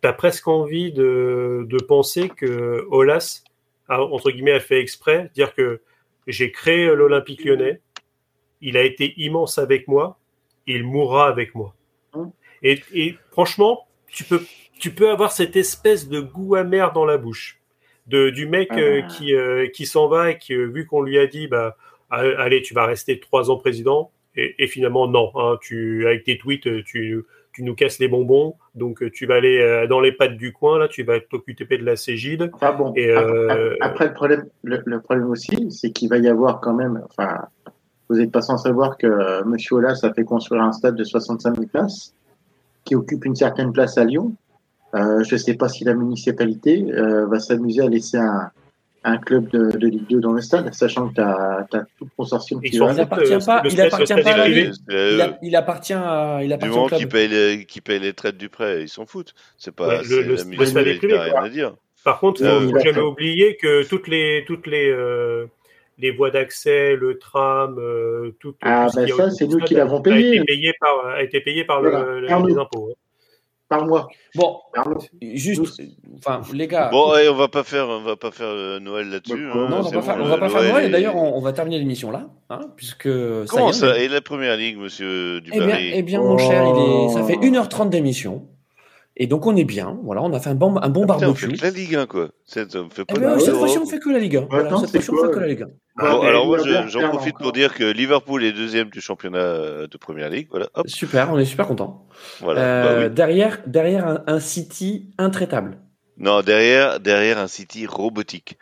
t'as 0.00 0.12
presque 0.12 0.46
envie 0.48 0.92
de, 0.92 1.66
de 1.68 1.78
penser 1.82 2.28
que 2.28 2.86
Olas 2.90 3.42
a, 3.88 4.00
entre 4.02 4.30
guillemets, 4.30 4.52
a 4.52 4.60
fait 4.60 4.80
exprès, 4.80 5.30
dire 5.34 5.54
que 5.54 5.80
j'ai 6.26 6.52
créé 6.52 6.86
l'Olympique 6.94 7.44
lyonnais, 7.44 7.80
il 8.60 8.76
a 8.76 8.82
été 8.82 9.14
immense 9.16 9.58
avec 9.58 9.88
moi, 9.88 10.18
il 10.66 10.84
mourra 10.84 11.28
avec 11.28 11.54
moi. 11.54 11.74
Et, 12.62 12.80
et 12.92 13.16
franchement, 13.30 13.86
tu 14.08 14.24
peux, 14.24 14.42
tu 14.78 14.90
peux 14.90 15.10
avoir 15.10 15.32
cette 15.32 15.56
espèce 15.56 16.08
de 16.08 16.20
goût 16.20 16.56
amer 16.56 16.92
dans 16.92 17.04
la 17.04 17.16
bouche 17.18 17.60
de, 18.08 18.30
du 18.30 18.46
mec 18.46 18.70
euh, 18.72 19.02
Ah. 19.04 19.06
qui, 19.06 19.34
euh, 19.34 19.68
qui 19.68 19.86
s'en 19.86 20.08
va 20.08 20.30
et 20.30 20.38
qui, 20.38 20.54
euh, 20.54 20.66
vu 20.66 20.86
qu'on 20.86 21.02
lui 21.02 21.18
a 21.18 21.26
dit, 21.26 21.46
bah, 21.46 21.76
ah, 22.10 22.22
allez, 22.38 22.62
tu 22.62 22.74
vas 22.74 22.86
rester 22.86 23.20
trois 23.20 23.50
ans 23.50 23.58
président, 23.58 24.10
et, 24.34 24.54
et 24.58 24.66
finalement, 24.66 25.06
non, 25.06 25.30
hein, 25.36 25.58
tu, 25.60 26.06
avec 26.06 26.24
tes 26.24 26.38
tweets, 26.38 26.84
tu, 26.84 27.22
tu 27.52 27.62
nous 27.62 27.74
casses 27.74 27.98
les 27.98 28.08
bonbons, 28.08 28.54
donc 28.74 29.10
tu 29.12 29.26
vas 29.26 29.34
aller 29.34 29.86
dans 29.88 30.00
les 30.00 30.12
pattes 30.12 30.36
du 30.36 30.52
coin, 30.52 30.78
là, 30.78 30.88
tu 30.88 31.02
vas 31.02 31.20
t'occuper 31.20 31.76
de 31.76 31.84
la 31.84 31.96
Cégide. 31.96 32.50
Enfin 32.54 32.72
bon, 32.72 32.92
Et, 32.96 33.10
euh, 33.10 33.76
après 33.80 34.06
le 34.06 34.14
problème, 34.14 34.48
le, 34.62 34.80
le 34.86 35.00
problème 35.00 35.28
aussi, 35.28 35.70
c'est 35.70 35.90
qu'il 35.90 36.08
va 36.08 36.18
y 36.18 36.28
avoir 36.28 36.60
quand 36.60 36.74
même, 36.74 37.02
enfin, 37.10 37.36
vous 38.08 38.16
n'êtes 38.16 38.32
pas 38.32 38.42
sans 38.42 38.58
savoir 38.58 38.96
que 38.96 39.06
euh, 39.06 39.44
Monsieur 39.44 39.76
Olas 39.76 40.00
a 40.02 40.12
fait 40.12 40.24
construire 40.24 40.62
un 40.62 40.72
stade 40.72 40.96
de 40.96 41.04
65 41.04 41.54
000 41.56 41.66
places, 41.68 42.14
qui 42.84 42.94
occupe 42.94 43.24
une 43.24 43.36
certaine 43.36 43.72
place 43.72 43.98
à 43.98 44.04
Lyon. 44.04 44.34
Euh, 44.94 45.22
je 45.24 45.34
ne 45.34 45.38
sais 45.38 45.54
pas 45.54 45.68
si 45.68 45.84
la 45.84 45.94
municipalité 45.94 46.86
euh, 46.92 47.26
va 47.26 47.38
s'amuser 47.40 47.82
à 47.82 47.88
laisser 47.88 48.16
un, 48.16 48.50
un 49.04 49.18
club 49.18 49.50
de, 49.50 49.76
de 49.76 49.86
Ligue 49.86 50.08
2 50.08 50.20
dans 50.20 50.32
le 50.32 50.40
stade, 50.40 50.72
sachant 50.72 51.08
que 51.10 51.14
tu 51.14 51.20
as, 51.20 51.66
tout 51.98 52.04
le 52.06 52.10
consortium 52.16 52.60
qui. 52.62 52.68
Il 52.68 52.78
fous, 52.78 52.84
appartient 52.84 53.34
euh, 53.34 53.38
pas- 53.44 53.62
il 53.70 53.80
appartient 53.82 54.14
pas 54.14 54.30
à 54.40 54.48
il, 54.48 55.20
a- 55.20 55.38
il 55.42 55.56
appartient 55.56 55.92
à, 55.92 56.40
il 56.42 56.48
du 56.48 56.52
appartient 56.54 56.70
au 56.72 56.74
moment 56.76 56.86
club. 56.86 56.98
qu'ils 57.00 57.08
payent, 57.08 57.28
les, 57.28 57.66
qu'ils 57.66 57.82
payent 57.82 58.00
les 58.00 58.14
traites 58.14 58.38
du 58.38 58.48
prêt, 58.48 58.82
ils 58.82 58.88
s'en 58.88 59.04
foutent. 59.04 59.34
C'est 59.58 59.74
pas, 59.74 59.88
Ouais, 59.88 60.00
le- 60.08 60.22
le- 60.22 60.34
la 60.36 60.42
le 60.42 60.48
municipalité 60.48 60.66
stade 60.66 60.86
est 60.86 60.98
privé, 60.98 61.14
n'a 61.14 61.22
rien 61.24 61.44
à 61.44 61.48
dire. 61.50 61.74
Par 62.04 62.20
contre, 62.20 62.42
Euh, 62.42 62.60
faut, 62.62 62.70
faut 62.72 62.78
jamais 62.78 63.00
oublier 63.00 63.58
que 63.60 63.86
toutes 63.86 64.08
les 64.08 64.44
toutes 64.46 64.66
les 64.66 64.88
euh, 64.90 65.46
les 65.98 66.10
voies 66.12 66.30
d'accès, 66.30 66.94
le 66.96 67.18
tram, 67.18 67.76
euh, 67.78 68.30
tout, 68.40 68.54
Ah, 68.62 68.86
tout 68.86 68.92
ce 68.92 69.00
ben 69.06 69.16
ça, 69.16 69.30
c'est 69.30 69.46
nous 69.46 69.58
qui 69.58 69.74
l'avons 69.74 69.98
a 69.98 70.02
payé. 70.02 70.36
été 70.36 70.44
payé 70.44 70.72
par 70.80 71.06
a 71.06 71.22
été 71.22 71.40
payé 71.40 71.64
par 71.64 71.80
le- 71.82 71.90
Voilà. 71.90 72.06
le- 72.40 72.46
les 72.48 72.56
impôts. 72.58 72.88
hein. 72.90 72.94
Parle-moi. 73.68 74.08
Bon, 74.34 74.56
Arnaud. 74.74 74.96
juste, 75.20 75.82
enfin, 76.16 76.40
les 76.54 76.66
gars. 76.68 76.88
Bon, 76.90 77.12
ouais, 77.12 77.28
on 77.28 77.34
va 77.34 77.48
pas 77.48 77.64
faire, 77.64 77.86
on 77.86 78.00
va 78.00 78.16
pas 78.16 78.30
faire 78.30 78.46
euh, 78.48 78.78
Noël 78.80 79.10
là-dessus. 79.10 79.44
Bah, 79.44 79.52
hein, 79.54 79.68
non, 79.68 79.76
on 79.80 79.82
va 79.82 79.90
bon, 79.90 80.00
faire, 80.02 80.16
on 80.18 80.24
va 80.24 80.38
pas 80.38 80.48
faire 80.48 80.62
Noël. 80.72 80.86
Et 80.86 80.88
d'ailleurs, 80.88 81.16
on, 81.16 81.36
on 81.36 81.40
va 81.42 81.52
terminer 81.52 81.78
l'émission 81.78 82.10
là, 82.10 82.30
hein, 82.48 82.60
puisque 82.76 83.10
ça 83.10 83.44
Comment 83.50 83.72
ça 83.72 83.98
est- 83.98 84.06
Et 84.06 84.08
la 84.08 84.22
première 84.22 84.56
ligue, 84.56 84.78
monsieur 84.78 85.38
Eh 85.38 85.50
bien, 85.50 85.60
Dubarry 85.66 85.90
eh 85.94 86.02
bien, 86.02 86.20
mon 86.22 86.38
cher, 86.38 86.64
il 86.64 86.80
est, 86.80 87.08
ça 87.12 87.22
fait 87.24 87.36
Oh. 87.38 87.44
1h30 87.44 87.90
d'émission. 87.90 88.48
Et 89.20 89.26
donc, 89.26 89.46
on 89.46 89.54
est 89.56 89.64
bien. 89.64 89.98
Voilà, 90.04 90.22
on 90.22 90.32
a 90.32 90.38
fait 90.40 90.48
un 90.50 90.54
bon, 90.54 90.76
un 90.78 90.88
bon 90.88 91.00
Putain, 91.02 91.14
on 91.16 91.18
fait 91.34 91.46
barbecue. 91.48 91.52
que 91.58 91.62
la 91.64 91.70
Ligue 91.70 91.94
1, 91.96 92.06
quoi. 92.06 92.28
C'est- 92.46 92.74
On 92.76 92.88
fait 92.88 93.02
Eh 93.02 93.12
pas 93.14 93.18
bien, 93.20 93.34
de 93.34 93.40
cette 93.40 93.54
fois-ci, 93.56 93.76
on 93.76 93.84
fait 93.84 93.98
que 93.98 94.08
la 94.10 94.18
Ligue 94.20 94.36
1. 94.36 94.46
Voilà, 94.48 94.70
cette 94.78 94.90
fois-ci, 94.92 95.10
on 95.10 95.26
fait 95.26 95.30
que 95.34 95.40
la 95.40 95.46
Ligue 95.48 95.62
1. 95.64 95.66
Bon, 95.98 96.20
Ah, 96.22 96.28
alors 96.28 96.46
moi, 96.46 96.58
j'en 96.86 97.08
profite 97.08 97.34
encore. 97.34 97.42
pour 97.46 97.52
dire 97.52 97.74
que 97.74 97.84
Liverpool 97.84 98.44
est 98.44 98.52
deuxième 98.52 98.88
du 98.90 99.00
championnat 99.00 99.38
euh, 99.38 99.86
de 99.88 99.96
première 99.98 100.30
ligue. 100.30 100.46
Voilà, 100.50 100.68
hop, 100.74 100.86
Super, 100.88 101.32
on 101.32 101.38
est 101.38 101.44
super 101.44 101.66
content. 101.66 102.06
voilà. 102.40 102.60
Euh, 102.60 102.82
bah 103.02 103.06
oui. 103.08 103.14
Derrière, 103.14 103.58
derrière 103.66 104.06
un, 104.06 104.22
un 104.26 104.40
City 104.40 105.10
intraitable. 105.18 105.78
Non, 106.16 106.42
derrière, 106.42 107.00
derrière 107.00 107.38
un 107.38 107.48
City 107.48 107.86
robotique. 107.86 108.58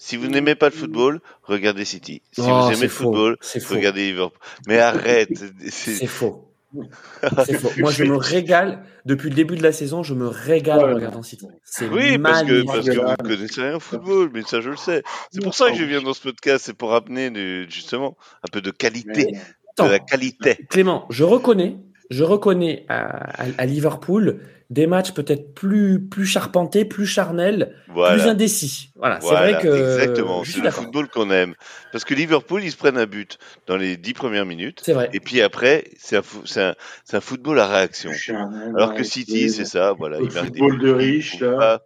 Si 0.00 0.16
vous 0.16 0.28
n'aimez 0.28 0.54
pas 0.54 0.66
le 0.66 0.74
football, 0.74 1.20
regardez 1.42 1.84
City. 1.84 2.22
Si 2.32 2.40
Oh, 2.40 2.44
vous 2.44 2.72
aimez 2.72 2.82
le 2.82 2.88
faux, 2.88 3.04
football, 3.04 3.36
regardez 3.70 4.06
Liverpool. 4.12 4.38
Mais 4.66 4.78
arrête. 4.78 5.30
C'est- 5.68 6.06
faux. 6.06 6.47
Moi, 7.78 7.90
je 7.90 8.04
me 8.04 8.16
régale 8.16 8.84
depuis 9.04 9.30
le 9.30 9.34
début 9.34 9.56
de 9.56 9.62
la 9.62 9.72
saison. 9.72 10.02
Je 10.02 10.14
me 10.14 10.26
régale 10.28 10.80
en 10.80 10.94
regardant 10.94 11.22
City. 11.22 11.46
C'est 11.64 11.88
Oui, 11.88 12.18
parce 12.18 12.42
que, 12.42 12.64
parce 12.66 12.86
que 12.86 12.92
vous 12.94 13.00
ne 13.10 13.16
connaissez 13.36 13.62
rien 13.62 13.76
au 13.76 13.80
football, 13.80 14.30
mais 14.34 14.42
ça 14.42 14.60
je 14.60 14.70
le 14.70 14.76
sais. 14.76 15.02
C'est 15.32 15.42
pour 15.42 15.54
ça 15.54 15.70
que 15.70 15.76
je 15.76 15.84
viens 15.84 16.02
dans 16.02 16.12
ce 16.14 16.22
podcast, 16.22 16.64
c'est 16.66 16.74
pour 16.76 16.94
amener 16.94 17.30
du- 17.30 17.66
justement 17.70 18.16
un 18.42 18.48
peu 18.52 18.60
de 18.60 18.70
qualité, 18.70 19.32
de 19.78 19.84
la 19.84 19.98
qualité. 19.98 20.56
Clément, 20.68 21.06
je 21.10 21.24
reconnais, 21.24 21.78
je 22.10 22.24
reconnais 22.24 22.84
à, 22.88 23.42
à- 23.42 23.46
à 23.58 23.66
Liverpool 23.66 24.40
des 24.70 24.86
matchs 24.86 25.12
peut-être 25.12 25.54
plus, 25.54 25.98
plus 25.98 26.26
charpentés, 26.26 26.84
plus 26.84 27.06
charnels, 27.06 27.74
plus 27.86 28.22
indécis. 28.22 28.90
Voilà, 28.96 29.18
c'est 29.20 29.28
vrai 29.28 29.58
que 29.62 29.98
exactement. 29.98 30.44
C'est 30.44 30.60
le 30.60 30.70
football 30.70 31.08
qu'on 31.08 31.30
aime. 31.30 31.54
Parce 31.90 32.04
que 32.04 32.12
Liverpool, 32.14 32.62
ils 32.62 32.70
se 32.70 32.76
prennent 32.76 32.98
un 32.98 33.06
but 33.06 33.38
dans 33.66 33.78
les 33.78 33.96
dix 33.96 34.12
premières 34.12 34.44
minutes. 34.44 34.82
C'est 34.84 34.92
vrai. 34.92 35.08
Et 35.14 35.20
puis 35.20 35.40
après, 35.40 35.84
c'est 35.98 36.16
un, 36.18 37.20
football 37.20 37.58
à 37.60 37.66
réaction. 37.66 38.12
Charnel, 38.12 38.72
Alors 38.76 38.94
que 38.94 39.04
City, 39.04 39.48
c'est 39.48 39.64
ça, 39.64 39.94
voilà. 39.98 40.18
Le 40.18 40.26
ils 40.26 40.34
marquent 40.34 40.50
des 40.50 40.58
football 40.58 40.78
buts, 40.78 40.86
de 40.86 40.92
riche, 40.92 41.40
là. 41.40 41.80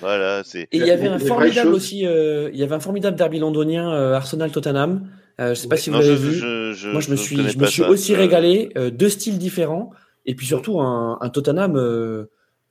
Voilà, 0.00 0.42
c'est. 0.44 0.68
Et 0.70 0.76
il 0.76 0.86
y 0.86 0.90
avait 0.92 1.08
un 1.08 1.18
formidable 1.18 1.74
aussi, 1.74 2.06
euh, 2.06 2.48
il 2.52 2.60
y 2.60 2.62
avait 2.62 2.76
un 2.76 2.80
formidable 2.80 3.16
derby 3.16 3.40
londonien, 3.40 3.92
euh, 3.92 4.14
Arsenal-Tottenham. 4.14 5.08
Euh, 5.40 5.50
je 5.50 5.54
sais 5.54 5.68
pas 5.68 5.76
si 5.76 5.90
vous 5.90 5.96
l'avez 5.98 6.14
vu. 6.16 6.32
je, 6.34 6.72
je, 6.74 6.88
Moi, 6.90 7.00
je 7.00 7.10
me 7.10 7.16
suis, 7.16 7.36
je 7.48 7.58
me 7.58 7.66
suis 7.66 7.82
ça. 7.82 7.88
aussi 7.88 8.14
Euh, 8.14 8.18
régalé. 8.18 8.70
euh, 8.76 8.90
deux 8.90 9.08
styles 9.08 9.38
différents. 9.38 9.90
Et 10.26 10.34
puis 10.34 10.46
surtout, 10.46 10.80
un, 10.80 11.18
un 11.20 11.28
Tottenham 11.30 11.76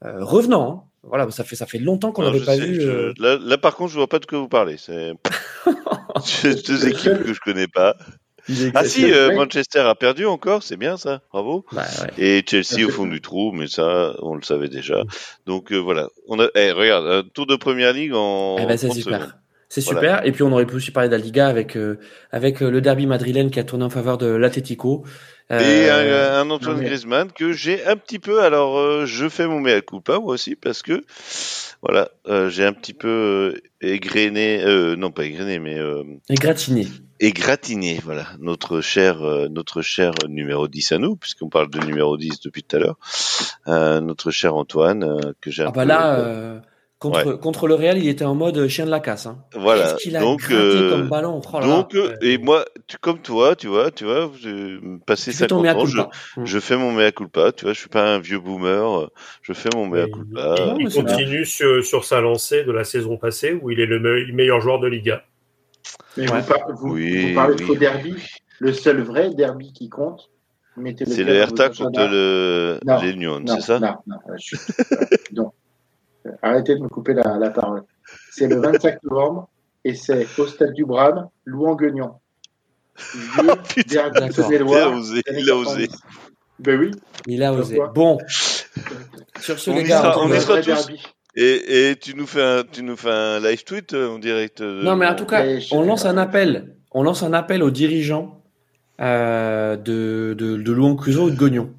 revenant. 0.01 0.71
hein. 0.71 0.83
Voilà, 1.03 1.29
ça 1.31 1.43
fait, 1.45 1.55
ça 1.55 1.65
fait 1.65 1.79
longtemps 1.79 2.11
qu'on 2.11 2.23
n'avait 2.23 2.41
pas 2.41 2.55
sais, 2.57 2.65
vu. 2.65 2.79
je- 2.81 3.13
Là, 3.21 3.37
là, 3.41 3.57
par 3.57 3.75
contre, 3.75 3.91
je 3.91 3.97
vois 3.97 4.07
pas 4.07 4.19
de 4.19 4.25
quoi 4.25 4.37
vous 4.39 4.49
parlez. 4.49 4.75
C'est 4.77 5.13
deux 6.67 6.87
équipes 6.87 7.23
que 7.23 7.33
je 7.33 7.39
connais 7.39 7.67
pas. 7.67 7.95
Ah 8.73 8.83
si, 8.83 9.11
euh. 9.11 9.35
Manchester 9.35 9.79
a 9.79 9.93
perdu 9.95 10.25
encore, 10.25 10.63
c'est 10.63 10.75
bien 10.77 10.97
ça, 10.97 11.21
bravo. 11.31 11.65
bah, 11.71 11.83
ouais. 12.17 12.23
Et 12.39 12.43
Chelsea 12.47 12.85
au 12.85 12.89
fond 12.89 13.05
du 13.05 13.21
trou, 13.21 13.51
mais 13.51 13.67
ça, 13.67 14.15
on 14.23 14.33
le 14.35 14.41
savait 14.41 14.69
déjà. 14.69 15.03
Donc 15.45 15.71
euh, 15.71 15.77
voilà, 15.77 16.07
on 16.27 16.39
a, 16.39 16.47
eh, 16.55 16.71
regarde, 16.71 17.05
un 17.05 17.23
tour 17.23 17.45
de 17.45 17.55
première 17.55 17.93
ligue 17.93 18.13
en 18.15 18.57
Eh 18.59 18.65
ben, 18.65 18.75
c'est 18.77 18.87
30 18.87 18.97
super. 18.97 19.19
secondes. 19.19 19.33
C'est 19.69 19.83
Voilà. 19.85 19.99
super. 19.99 20.25
Et 20.25 20.31
puis 20.31 20.41
on 20.43 20.51
aurait 20.51 20.65
pu 20.65 20.75
aussi 20.75 20.91
parler 20.91 21.09
de 21.09 21.15
la 21.15 21.21
Liga 21.21 21.47
avec, 21.47 21.77
euh, 21.77 21.99
avec 22.31 22.61
euh, 22.63 22.71
le 22.71 22.81
derby 22.81 23.05
madrilène 23.05 23.51
qui 23.51 23.59
a 23.59 23.63
tourné 23.63 23.85
en 23.85 23.89
faveur 23.89 24.17
de 24.17 24.25
l'Atlético. 24.27 25.03
Et 25.51 25.53
Euh, 25.89 26.41
un, 26.41 26.41
un 26.41 26.49
Antoine 26.51 26.75
non, 26.75 26.81
mais- 26.81 26.85
Griezmann 26.87 27.31
que 27.31 27.53
j'ai 27.53 27.85
un 27.85 27.95
petit 27.95 28.19
peu. 28.19 28.41
Alors, 28.41 28.77
euh, 28.79 29.05
je 29.05 29.27
fais 29.29 29.47
mon 29.47 29.59
mea 29.59 29.81
culpa 29.81 30.19
moi 30.19 30.33
aussi 30.33 30.55
parce 30.55 30.81
que 30.83 31.03
voilà, 31.81 32.09
euh, 32.27 32.49
j'ai 32.49 32.65
un 32.65 32.73
petit 32.73 32.93
peu 32.93 33.07
euh, 33.55 33.61
égrené, 33.81 34.61
euh, 34.63 34.95
non 34.95 35.11
pas 35.11 35.25
égrené, 35.25 35.59
mais 35.59 35.77
euh, 35.79 36.03
et 36.29 36.35
gratiné. 36.35 36.87
égratigné. 37.19 37.99
Voilà, 38.03 38.27
notre 38.39 38.81
cher, 38.81 39.21
euh, 39.23 39.47
notre 39.49 39.81
cher 39.81 40.13
numéro 40.27 40.67
10 40.67 40.91
à 40.93 40.97
nous, 40.99 41.15
puisqu'on 41.15 41.49
parle 41.49 41.69
de 41.69 41.79
numéro 41.79 42.17
10 42.17 42.41
depuis 42.41 42.63
tout 42.63 42.75
à 42.75 42.79
l'heure. 42.79 42.97
Euh, 43.67 44.01
notre 44.01 44.31
cher 44.31 44.55
Antoine 44.55 45.03
euh, 45.03 45.33
que 45.41 45.49
j'ai 45.51 45.63
un 45.63 45.67
Ah 45.67 45.71
bah 45.71 45.81
peu- 45.83 45.87
là, 45.87 46.61
euh, 47.05 47.09
contre, 47.23 47.33
contre 47.39 47.67
le 47.67 47.75
Real, 47.75 47.97
il 47.97 48.07
était 48.09 48.25
en 48.25 48.35
mode 48.35 48.67
chien 48.67 48.85
de 48.85 48.91
la 48.91 48.99
casse. 48.99 49.25
Hein. 49.25 49.39
voilà. 49.55 49.83
Qu'est-ce 49.93 49.95
qu'il 50.03 50.17
a 50.17 50.19
Donc, 50.19 50.41
euh, 50.51 50.89
comme 50.89 51.07
ballon? 51.07 51.39
Oh 51.53 51.59
là 51.59 51.65
là. 51.65 51.67
donc, 51.67 51.95
euh, 51.95 52.09
Ouais. 52.09 52.15
et 52.21 52.37
moi, 52.37 52.65
tu, 52.87 52.97
comme 52.97 53.19
toi, 53.19 53.55
tu 53.55 53.67
vois, 53.67 53.89
tu 53.91 54.03
vois, 54.05 54.29
passé 55.05 55.31
Tu 55.31 55.37
fais 55.37 55.47
ton 55.47 55.63
50 55.63 55.63
mea 55.63 55.81
ans, 55.81 55.85
je. 55.85 56.41
Mm. 56.41 56.45
je 56.45 56.59
fais 56.59 56.77
mon 56.77 56.91
mea 56.91 57.11
culpa, 57.11 57.51
tu 57.53 57.65
vois, 57.65 57.73
je 57.73 57.79
suis 57.79 57.89
pas 57.89 58.15
un 58.15 58.19
vieux 58.19 58.39
boomer, 58.39 58.99
euh, 59.03 59.07
je 59.41 59.53
fais 59.53 59.69
mon 59.73 59.87
mea 59.87 60.05
Il- 60.07 60.11
culpa. 60.11 60.55
il, 60.57 60.65
Non, 60.65 60.77
il 60.79 60.91
c'est 60.91 61.01
continue 61.03 61.45
sur, 61.45 61.83
sur 61.85 62.03
sa 62.03 62.19
lancée 62.21 62.63
de 62.65 62.71
la 62.71 62.83
saison 62.83 63.17
passée 63.17 63.57
où 63.61 63.71
il 63.71 63.79
est 63.79 63.85
le 63.85 63.99
me- 63.99 64.31
meilleur 64.33 64.59
joueur 64.59 64.79
de 64.79 64.87
Liga. 64.87 65.23
Mais 66.17 66.29
Ouais. 66.29 66.41
vous, 66.41 66.47
par- 66.47 66.71
vous, 66.75 66.93
Oui, 66.95 67.29
vous 67.29 67.35
parlez 67.35 67.55
de 67.55 67.61
oui. 67.61 67.67
faux 67.67 67.75
derby. 67.75 68.15
Le 68.59 68.73
seul 68.73 69.01
vrai 69.01 69.29
derby 69.33 69.71
qui 69.71 69.87
compte, 69.87 70.29
C'est 71.05 71.23
le 71.23 71.33
Hertha 71.33 71.69
contre 71.69 72.07
le 72.09 72.79
l'Union, 73.01 73.41
c'est 73.47 73.61
ça? 73.61 73.79
Non, 73.79 73.95
non, 74.07 74.15
euh, 74.29 74.33
euh, 74.33 74.97
non. 75.33 75.45
Euh, 75.45 75.49
Arrêtez 76.41 76.75
de 76.75 76.81
me 76.81 76.87
couper 76.89 77.13
la, 77.13 77.37
la 77.37 77.49
parole. 77.49 77.83
C'est 78.31 78.47
le 78.47 78.59
25 78.59 79.03
novembre 79.03 79.49
et 79.85 79.95
c'est 79.95 80.27
au 80.37 80.47
stade 80.47 80.73
du 80.73 80.85
Bram, 80.85 81.27
Louan-Guignon. 81.45 82.13
Putain, 83.75 84.09
d'accord. 84.09 84.51
il 84.51 84.61
a 84.61 84.89
osé, 84.89 85.21
il 85.37 85.49
a 85.49 85.55
osé. 85.55 85.87
90. 85.87 85.97
Ben 86.59 86.79
oui. 86.79 86.91
Il 87.27 87.43
a 87.43 87.53
osé. 87.53 87.79
Bon, 87.95 88.17
sur 89.39 89.57
ce, 89.59 89.69
On 89.71 89.75
les 89.75 89.83
gars, 89.83 90.01
sera- 90.01 90.19
on 90.19 90.29
on 90.31 90.39
sera 90.39 90.57
tous. 90.57 90.65
derby. 90.65 91.01
Et, 91.35 91.89
et 91.91 91.95
tu 91.95 92.15
nous 92.15 92.27
fais 92.27 92.41
un, 92.41 92.63
tu 92.69 92.83
nous 92.83 92.97
fais 92.97 93.09
un 93.11 93.39
live 93.39 93.63
tweet 93.63 93.93
euh, 93.93 94.09
en 94.09 94.19
direct. 94.19 94.59
euh, 94.61 94.83
Non, 94.83 94.95
mais 94.97 95.07
en 95.07 95.15
tout 95.15 95.25
cas, 95.25 95.45
on 95.71 95.83
lance 95.83 96.05
un 96.05 96.17
appel. 96.17 96.75
On 96.91 97.03
lance 97.03 97.23
un 97.23 97.31
appel 97.33 97.63
aux 97.63 97.69
dirigeants 97.71 98.41
euh, 98.99 99.77
de, 99.77 100.35
de, 100.37 100.57
de 100.57 100.71
Louan 100.73 100.95
Cuso 100.97 101.25
ou 101.25 101.29
de 101.29 101.35
Gognon. 101.37 101.71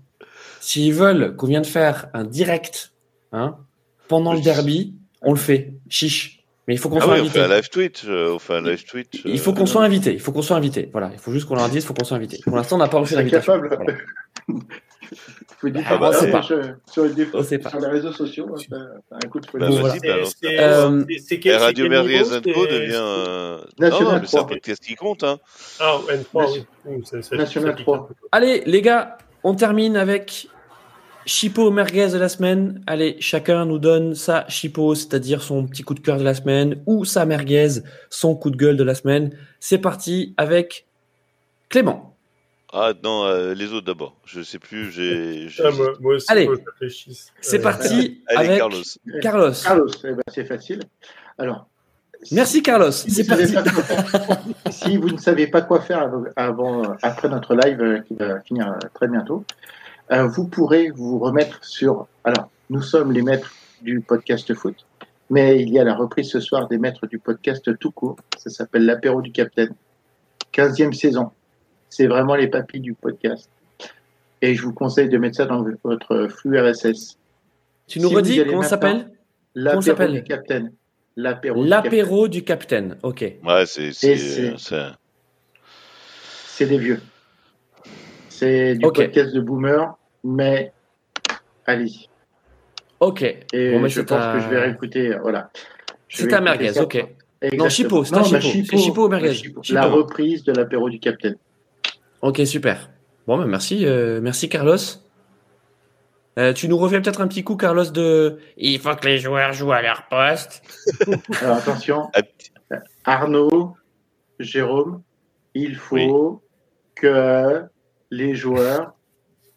S'ils 0.60 0.94
veulent 0.94 1.36
qu'on 1.36 1.48
vienne 1.48 1.64
faire 1.64 2.08
un 2.14 2.24
direct 2.24 2.92
hein, 3.32 3.58
pendant 4.10 4.34
le 4.34 4.40
derby, 4.40 4.94
on 5.22 5.32
le 5.32 5.38
fait. 5.38 5.72
Chiche. 5.88 6.44
Mais 6.68 6.74
il 6.74 6.78
faut 6.78 6.88
qu'on 6.90 6.98
Ah 6.98 7.02
soit 7.02 7.14
oui, 7.14 7.20
on 7.20 7.22
invité. 7.24 7.38
fait 7.38 7.44
un 7.46 7.56
live 7.56 7.68
tweet, 7.70 8.02
euh, 8.06 8.34
on 8.34 8.38
fait 8.38 8.54
un 8.54 8.60
live 8.62 8.84
tweet. 8.84 9.08
Il 9.24 9.32
euh, 9.32 9.36
faut 9.38 9.52
qu'on 9.54 9.66
soit 9.66 9.82
invité. 9.82 10.12
Il 10.12 10.20
faut 10.20 10.30
qu'on 10.32 10.42
soit 10.42 10.56
invité. 10.56 10.88
Voilà. 10.92 11.10
Il 11.12 11.18
faut 11.18 11.32
juste 11.32 11.46
qu'on 11.48 11.54
leur 11.56 11.68
dise. 11.68 11.82
Il 11.82 11.86
faut 11.86 11.94
qu'on 11.94 12.04
soit 12.04 12.16
invité. 12.18 12.38
Pour 12.44 12.56
l'instant, 12.56 12.76
on 12.76 12.80
n'a 12.80 12.88
pas 12.88 12.98
reçu 12.98 13.10
C'est 13.14 13.16
d'invitation. 13.16 13.54
capable. 13.54 13.76
Voilà. 13.76 13.98
Faut 15.60 15.68
dire 15.68 15.84
Ah, 15.90 15.98
bah, 15.98 16.12
c'est 16.14 16.30
pas. 16.30 16.40
sur, 16.42 16.58
sur 16.90 17.04
les, 17.04 17.26
On 17.34 17.42
sait 17.42 17.58
pas. 17.58 17.68
sur 17.68 17.80
les 17.80 17.88
réseaux 17.88 18.12
sociaux, 18.12 18.46
euh, 18.72 18.76
un 19.10 19.28
coup 19.28 19.40
de 19.40 19.46
Bah, 19.52 19.66
folie. 19.66 19.78
Voilà. 19.80 19.94
bah. 19.94 20.28
C'est- 20.40 20.58
Euh, 20.58 21.04
c'est- 21.08 21.18
c'est 21.18 21.40
c'est 21.42 21.56
Radio 21.56 21.86
niveau 21.88 22.02
Co 22.02 22.66
C'est- 22.66 22.78
devient. 22.78 22.92
euh, 22.94 23.58
National 23.78 24.14
non, 24.14 24.20
mais 24.20 24.26
c'est 24.26 24.36
un 24.36 24.40
3. 24.40 24.46
podcast 24.46 24.82
qui 24.82 24.94
compte, 24.94 25.22
hein. 25.24 25.38
Ah, 25.80 25.98
N3, 26.08 26.64
oui. 26.86 27.02
National 27.12 27.46
ça 27.48 27.72
pique 27.72 27.84
3. 27.84 27.96
un 27.98 28.02
peu. 28.04 28.14
Allez, 28.32 28.62
les 28.64 28.80
gars, 28.80 29.18
on 29.44 29.54
termine 29.54 29.96
avec 29.96 30.46
Chipo 31.26 31.70
merguez 31.70 32.08
de 32.12 32.18
la 32.18 32.28
semaine. 32.28 32.82
Allez, 32.86 33.16
chacun 33.20 33.64
nous 33.66 33.78
donne 33.78 34.14
sa 34.14 34.46
Chipo, 34.48 34.94
c'est-à-dire 34.94 35.42
son 35.42 35.66
petit 35.66 35.82
coup 35.82 35.94
de 35.94 36.00
cœur 36.00 36.18
de 36.18 36.24
la 36.24 36.34
semaine, 36.34 36.82
ou 36.86 37.04
sa 37.04 37.24
merguez, 37.26 37.82
son 38.08 38.34
coup 38.34 38.50
de 38.50 38.56
gueule 38.56 38.76
de 38.76 38.84
la 38.84 38.94
semaine. 38.94 39.30
C'est 39.60 39.78
parti 39.78 40.34
avec 40.36 40.86
Clément. 41.68 42.16
Ah 42.72 42.92
non, 43.04 43.24
euh, 43.24 43.52
les 43.54 43.72
autres 43.72 43.86
d'abord. 43.86 44.16
Je 44.24 44.42
sais 44.42 44.58
plus, 44.58 44.90
j'ai. 44.92 45.48
Ah, 45.62 45.70
moi, 45.72 45.92
moi 46.00 46.14
aussi, 46.14 46.26
Allez. 46.30 46.48
C'est 47.40 47.58
Euh, 47.58 47.62
parti 47.62 48.22
Allez, 48.28 48.46
avec 48.48 48.58
Carlos. 48.58 48.82
Carlos. 49.20 49.52
Carlos, 49.62 49.88
eh 50.04 50.12
ben, 50.12 50.22
c'est 50.28 50.44
facile. 50.44 50.80
Alors. 51.38 51.66
Merci 52.32 52.62
Carlos, 52.62 52.92
Si 52.92 53.10
c'est 53.10 53.24
parti. 53.26 53.46
si 54.70 54.98
vous 54.98 55.08
ne 55.10 55.16
savez 55.16 55.46
pas 55.46 55.62
quoi 55.62 55.80
faire 55.80 56.02
avant, 56.02 56.24
avant- 56.36 56.96
après 57.00 57.30
notre 57.30 57.54
live 57.54 57.80
euh, 57.80 58.00
qui 58.00 58.14
va 58.14 58.40
finir 58.42 58.68
euh, 58.68 58.78
très 58.92 59.08
bientôt, 59.08 59.42
euh, 60.12 60.26
vous 60.26 60.46
pourrez 60.48 60.90
vous 60.90 61.18
remettre 61.18 61.64
sur. 61.64 62.06
Alors, 62.24 62.50
nous 62.68 62.82
sommes 62.82 63.12
les 63.12 63.22
maîtres 63.22 63.52
du 63.82 64.00
podcast 64.00 64.52
foot, 64.54 64.86
mais 65.30 65.60
il 65.60 65.70
y 65.70 65.78
a 65.78 65.84
la 65.84 65.94
reprise 65.94 66.30
ce 66.30 66.40
soir 66.40 66.68
des 66.68 66.78
maîtres 66.78 67.06
du 67.06 67.18
podcast 67.18 67.76
tout 67.78 67.90
court. 67.90 68.16
Ça 68.36 68.50
s'appelle 68.50 68.84
l'apéro 68.84 69.22
du 69.22 69.32
Capitaine. 69.32 69.74
15e 70.52 70.92
saison. 70.92 71.30
C'est 71.88 72.06
vraiment 72.06 72.34
les 72.34 72.48
papilles 72.48 72.80
du 72.80 72.94
podcast. 72.94 73.48
Et 74.42 74.54
je 74.54 74.62
vous 74.62 74.72
conseille 74.72 75.08
de 75.08 75.18
mettre 75.18 75.36
ça 75.36 75.46
dans 75.46 75.64
votre 75.84 76.28
flux 76.28 76.58
RSS. 76.60 77.18
Tu 77.86 78.00
nous 78.00 78.08
Si 78.08 78.14
redis 78.16 78.44
comment 78.46 78.62
ça 78.62 78.70
s'appelle 78.70 79.10
L'apéro 79.54 79.82
s'appelle 79.82 80.12
du 80.12 80.22
Capitaine. 80.22 80.72
L'apéro. 81.16 81.64
du 81.64 81.68
Capitaine. 81.68 81.90
L'apéro 81.92 82.28
du 82.28 82.44
capitaine. 82.44 82.96
Ok. 83.02 83.20
Ouais, 83.44 83.66
c'est. 83.66 83.92
c'est- 83.92 84.16
c'est- 84.16 84.54
c'est- 84.56 84.76
C'est 86.46 86.66
des 86.66 86.78
vieux. 86.78 87.00
C'est 88.28 88.74
du 88.74 88.80
podcast 88.80 89.34
de 89.34 89.40
boomer, 89.40 89.96
mais 90.24 90.72
allez-y. 91.66 92.08
Ok. 93.00 93.22
Et 93.22 93.72
Bon, 93.72 93.80
mais 93.80 93.88
je 93.88 93.94
c'est 94.00 94.06
pense 94.06 94.18
ta- 94.20 94.34
que 94.34 94.40
je 94.40 94.48
vais 94.48 94.60
réécouter. 94.60 95.14
euh, 95.14 95.18
Voilà. 95.22 95.50
C'est 96.08 96.28
ta 96.28 96.40
merguez, 96.40 96.72
ça. 96.72 96.82
ok. 96.82 96.94
Exactement. 97.42 97.64
Non, 97.64 97.70
Chipo, 97.70 98.04
c'est 98.04 98.14
ma 98.16 98.22
Chipo. 98.40 98.66
C'est 98.70 98.76
Chipo 98.78 99.06
ou 99.06 99.08
merguez 99.08 99.32
Chipo. 99.34 99.62
La 99.70 99.86
reprise 99.86 100.44
de 100.44 100.52
l'apéro 100.52 100.90
du 100.90 100.98
Capitaine. 101.00 101.36
Ok, 102.20 102.42
super. 102.44 102.90
Bon, 103.26 103.38
bah, 103.38 103.46
merci, 103.46 103.86
euh, 103.86 104.20
merci 104.20 104.48
Carlos. 104.50 104.76
Euh, 106.38 106.52
tu 106.52 106.68
nous 106.68 106.76
refais 106.76 107.00
peut-être 107.00 107.20
un 107.20 107.28
petit 107.28 107.42
coup, 107.44 107.56
Carlos, 107.56 107.90
de 107.90 108.38
Il 108.56 108.78
faut 108.78 108.94
que 108.94 109.06
les 109.06 109.18
joueurs 109.18 109.52
jouent 109.52 109.72
à 109.72 109.82
leur 109.82 110.06
poste. 110.08 110.62
Alors 111.42 111.56
attention, 111.56 112.10
Ah, 112.14 112.76
Arnaud, 113.04 113.74
Jérôme, 114.38 115.02
il 115.54 115.76
faut 115.76 116.42
que 116.94 117.62
les 118.10 118.34
joueurs 118.34 118.94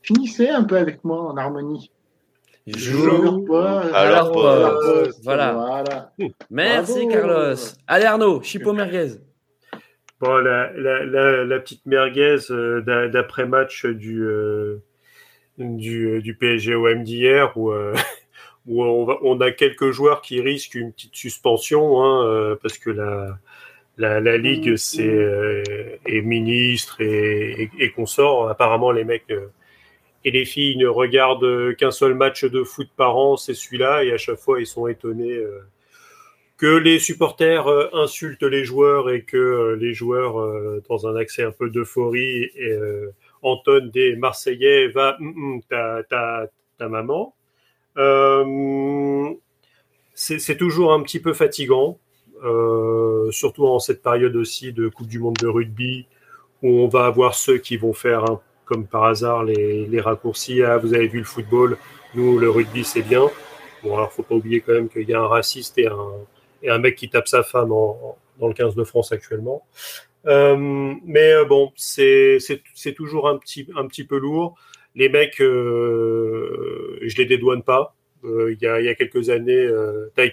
finissez 0.03 0.49
un 0.49 0.63
peu 0.63 0.77
avec 0.77 1.03
moi 1.03 1.21
en 1.21 1.38
harmonie. 1.38 1.89
Joue 2.67 3.09
à 3.93 4.09
leur 4.09 4.31
poste. 4.31 5.19
Voilà. 5.23 5.51
Voilà. 5.53 6.11
Merci, 6.49 7.05
Bravo. 7.07 7.09
Carlos. 7.09 7.55
Allez, 7.88 8.05
Arnaud, 8.05 8.41
Chipo 8.41 8.71
merguez. 8.71 9.15
Bon, 10.21 10.38
la, 10.38 10.71
la, 10.73 11.03
la, 11.03 11.43
la 11.43 11.59
petite 11.59 11.85
merguez 11.85 12.38
euh, 12.51 12.80
d'a- 12.81 13.09
d'après-match 13.09 13.85
du, 13.85 14.23
euh, 14.23 14.77
du, 15.57 16.21
du 16.21 16.35
PSG 16.35 16.75
OM 16.75 17.03
d'hier 17.03 17.51
où, 17.57 17.71
euh, 17.71 17.93
où 18.67 18.81
on, 18.85 19.03
va, 19.03 19.17
on 19.23 19.41
a 19.41 19.51
quelques 19.51 19.91
joueurs 19.91 20.21
qui 20.21 20.39
risquent 20.39 20.75
une 20.75 20.93
petite 20.93 21.15
suspension 21.15 22.01
hein, 22.01 22.25
euh, 22.25 22.55
parce 22.61 22.77
que 22.77 22.89
la, 22.91 23.38
la, 23.97 24.21
la 24.21 24.38
Ligue 24.38 24.77
c'est, 24.77 25.05
euh, 25.05 25.61
est 26.05 26.21
ministre 26.21 27.01
et, 27.01 27.63
et, 27.63 27.69
et 27.80 27.91
consorts. 27.91 28.47
Apparemment, 28.47 28.91
les 28.91 29.03
mecs 29.03 29.30
euh, 29.31 29.47
et 30.25 30.31
les 30.31 30.45
filles 30.45 30.77
ne 30.77 30.87
regardent 30.87 31.75
qu'un 31.75 31.91
seul 31.91 32.13
match 32.15 32.45
de 32.45 32.63
foot 32.63 32.89
par 32.95 33.17
an, 33.17 33.37
c'est 33.37 33.53
celui-là, 33.53 34.03
et 34.03 34.11
à 34.13 34.17
chaque 34.17 34.39
fois, 34.39 34.59
ils 34.59 34.67
sont 34.67 34.87
étonnés. 34.87 35.33
euh, 35.33 35.59
que 36.57 36.67
les 36.77 36.99
supporters 36.99 37.67
euh, 37.67 37.89
insultent 37.93 38.43
les 38.43 38.63
joueurs 38.63 39.09
et 39.09 39.23
que 39.23 39.37
euh, 39.37 39.75
les 39.75 39.93
joueurs, 39.93 40.39
euh, 40.39 40.81
dans 40.89 41.07
un 41.07 41.15
accès 41.15 41.43
un 41.43 41.51
peu 41.51 41.69
d'euphorie, 41.69 42.51
euh, 42.61 43.09
entonnent 43.41 43.89
des 43.89 44.15
Marseillais, 44.15 44.87
va 44.87 45.17
hum, 45.19 45.33
hum, 45.35 45.61
ta, 45.69 46.03
ta, 46.03 46.47
ta 46.77 46.87
maman. 46.87 47.33
Euh, 47.97 49.29
c'est 50.15 50.57
toujours 50.57 50.93
un 50.93 51.01
petit 51.01 51.19
peu 51.19 51.33
fatigant, 51.33 51.99
euh, 52.43 53.31
surtout 53.31 53.65
en 53.65 53.79
cette 53.79 54.01
période 54.03 54.35
aussi 54.35 54.71
de 54.73 54.87
Coupe 54.87 55.07
du 55.07 55.19
Monde 55.19 55.35
de 55.41 55.47
rugby, 55.47 56.05
où 56.61 56.69
on 56.69 56.87
va 56.87 57.05
avoir 57.05 57.35
ceux 57.35 57.57
qui 57.57 57.77
vont 57.77 57.93
faire, 57.93 58.23
un- 58.29 58.41
comme 58.65 58.85
par 58.88 59.06
hasard, 59.06 59.44
les, 59.44 59.85
les 59.85 60.02
raccourcis. 60.02 60.64
Ah, 60.64 60.77
vous 60.77 60.94
avez 60.94 61.07
vu 61.07 61.19
le 61.19 61.26
football, 61.26 61.77
nous, 62.15 62.38
le 62.40 62.49
rugby, 62.49 62.84
c'est 62.84 63.02
bien. 63.02 63.30
Bon, 63.84 63.95
alors, 63.95 64.11
faut 64.11 64.23
pas 64.23 64.35
oublier 64.35 64.61
quand 64.61 64.73
même 64.73 64.90
qu'il 64.90 65.07
y 65.10 65.14
a 65.14 65.19
un 65.19 65.27
raciste 65.27 65.77
et 65.77 65.88
un, 65.88 66.11
et 66.61 66.69
un 66.69 66.77
mec 66.77 66.95
qui 66.95 67.10
tape 67.10 67.27
sa 67.27 67.44
femme 67.44 67.72
en- 67.72 68.18
dans 68.40 68.48
le 68.48 68.53
15 68.53 68.76
de 68.76 68.84
France 68.84 69.11
actuellement. 69.11 69.64
Euh, 70.26 70.56
mais 71.06 71.34
euh, 71.34 71.45
bon, 71.45 71.72
c'est 71.76 72.38
toujours 72.95 73.27
un 73.27 73.38
petit, 73.38 73.68
un 73.76 73.85
petit 73.88 74.03
peu 74.06 74.18
lourd. 74.18 74.56
Les 74.95 75.10
mecs, 75.10 75.41
euh, 75.41 76.98
je 77.02 77.18
les 77.18 77.26
dédouane 77.26 77.64
pas. 77.64 77.95
Euh, 78.23 78.53
il, 78.53 78.61
y 78.64 78.68
a, 78.68 78.80
y 78.80 78.88
a 78.88 78.95
quelques 78.95 79.30
années, 79.30 79.68
Tai 80.15 80.31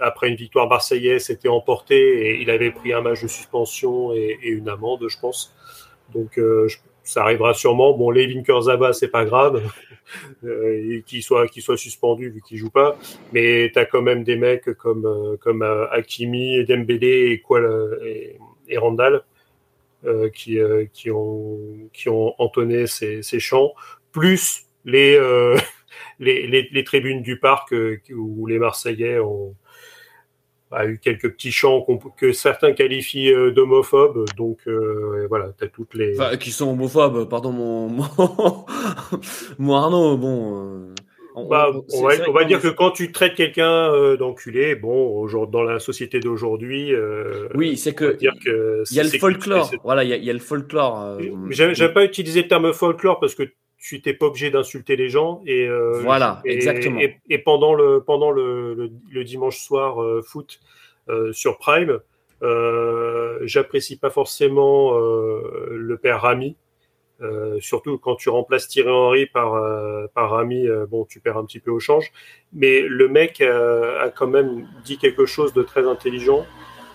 après 0.00 0.28
une 0.28 0.36
victoire 0.36 0.68
marseillaise, 0.68 1.24
s'était 1.24 1.48
emporté 1.48 1.96
et 2.28 2.42
il 2.42 2.50
avait 2.50 2.70
pris 2.70 2.92
un 2.92 3.00
match 3.00 3.22
de 3.22 3.28
suspension 3.28 4.12
et 4.14 4.38
une 4.42 4.68
amende, 4.68 5.06
je 5.08 5.18
pense. 5.18 5.54
Donc, 6.14 6.38
euh, 6.38 6.68
ça 7.04 7.22
arrivera 7.22 7.54
sûrement. 7.54 7.96
Bon, 7.96 8.10
Levin 8.10 8.42
Kurzaba, 8.42 8.92
c'est 8.92 9.08
pas 9.08 9.24
grave, 9.24 9.62
euh, 10.44 11.00
qu'il 11.06 11.22
soit, 11.22 11.48
qu'il 11.48 11.62
soit 11.62 11.76
suspendu 11.76 12.30
vu 12.30 12.40
qu'il 12.42 12.58
joue 12.58 12.70
pas. 12.70 12.98
Mais 13.32 13.70
tu 13.72 13.78
as 13.78 13.84
quand 13.84 14.02
même 14.02 14.24
des 14.24 14.36
mecs 14.36 14.72
comme, 14.74 15.06
euh, 15.06 15.36
comme 15.36 15.62
euh, 15.62 15.88
Hakimi, 15.90 16.64
Dembélé 16.64 17.32
et, 17.32 17.40
quoi, 17.40 17.60
et, 18.04 18.78
Randall 18.78 19.22
qui, 20.34 20.58
ont, 21.10 22.34
entonné 22.38 22.86
ces, 22.86 23.22
chants, 23.38 23.72
plus 24.10 24.66
les, 24.84 25.18
les, 26.18 26.84
tribunes 26.84 27.22
du 27.22 27.38
parc 27.38 27.72
où 28.10 28.46
les 28.46 28.58
Marseillais 28.58 29.20
ont, 29.20 29.54
a 30.72 30.86
eu 30.86 30.98
quelques 30.98 31.30
petits 31.32 31.52
chants 31.52 31.86
que 32.16 32.32
certains 32.32 32.72
qualifient 32.72 33.32
euh, 33.32 33.50
d'homophobes. 33.50 34.24
Donc 34.36 34.58
euh, 34.66 35.26
voilà, 35.28 35.50
tu 35.58 35.64
as 35.64 35.68
toutes 35.68 35.94
les. 35.94 36.18
Enfin, 36.18 36.36
qui 36.36 36.50
sont 36.50 36.70
homophobes, 36.70 37.28
pardon, 37.28 37.52
mon, 37.52 37.88
mon, 37.88 38.06
mon 39.58 39.74
Arnaud, 39.74 40.16
bon. 40.16 40.88
Euh, 40.88 40.94
on, 41.34 41.48
bah, 41.48 41.70
on, 41.72 41.82
on 41.98 42.06
va, 42.06 42.14
on 42.28 42.46
dire 42.46 42.60
que 42.60 42.68
quand 42.68 42.90
tu 42.90 43.10
traites 43.10 43.34
quelqu'un 43.34 43.90
euh, 43.90 44.18
d'enculé, 44.18 44.74
bon, 44.74 45.26
dans 45.46 45.62
la 45.62 45.78
société 45.78 46.20
d'aujourd'hui, 46.20 46.92
oui, 47.54 47.76
c'est 47.76 47.94
que 47.94 48.18
il 48.20 48.96
y 48.96 49.00
a 49.00 49.02
le 49.02 49.08
folklore. 49.08 49.70
Voilà, 49.82 50.04
il 50.04 50.10
y, 50.10 50.12
a, 50.12 50.16
il 50.16 50.24
y 50.24 50.30
a 50.30 50.34
le 50.34 50.38
folklore. 50.38 51.18
J'aime 51.50 51.92
pas 51.92 52.04
utiliser 52.04 52.42
le 52.42 52.48
terme 52.48 52.72
folklore 52.72 53.18
parce 53.18 53.34
que 53.34 53.44
tu 53.82 54.00
t'es 54.00 54.14
pas 54.14 54.26
obligé 54.26 54.50
d'insulter 54.50 54.94
les 54.94 55.08
gens 55.08 55.42
et 55.44 55.66
euh, 55.66 55.98
voilà 56.02 56.40
et, 56.44 56.52
exactement. 56.54 57.00
et, 57.00 57.18
et, 57.28 57.38
pendant 57.38 57.74
le 57.74 58.00
pendant 58.00 58.30
le, 58.30 58.74
le, 58.74 58.90
le 59.10 59.24
dimanche 59.24 59.58
soir 59.58 60.00
euh, 60.00 60.22
foot 60.22 60.60
euh, 61.08 61.32
sur 61.32 61.58
Prime 61.58 61.98
j'apprécie 63.42 63.98
pas 63.98 64.10
forcément 64.10 64.98
le 64.98 65.96
père 65.96 66.22
Rami 66.22 66.56
surtout 67.60 67.98
quand 67.98 68.16
tu 68.16 68.30
remplaces 68.30 68.66
Thierry 68.66 68.90
Henry 68.90 69.26
par 69.26 69.52
par 70.12 70.30
Rami 70.30 70.66
bon 70.88 71.04
tu 71.04 71.20
perds 71.20 71.36
un 71.36 71.44
petit 71.44 71.60
peu 71.60 71.70
au 71.70 71.78
change. 71.78 72.10
Mais 72.52 72.80
le 72.80 73.06
mec 73.06 73.40
a 73.40 74.10
quand 74.10 74.26
même 74.26 74.66
dit 74.84 74.98
quelque 74.98 75.24
chose 75.24 75.52
de 75.52 75.62
très 75.62 75.86
intelligent 75.86 76.44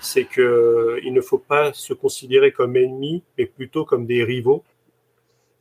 c'est 0.01 0.25
que 0.25 0.99
il 1.05 1.13
ne 1.13 1.21
faut 1.21 1.37
pas 1.37 1.71
se 1.71 1.93
considérer 1.93 2.51
comme 2.51 2.75
ennemis 2.75 3.23
mais 3.37 3.45
plutôt 3.45 3.85
comme 3.85 4.05
des 4.05 4.25
rivaux 4.25 4.65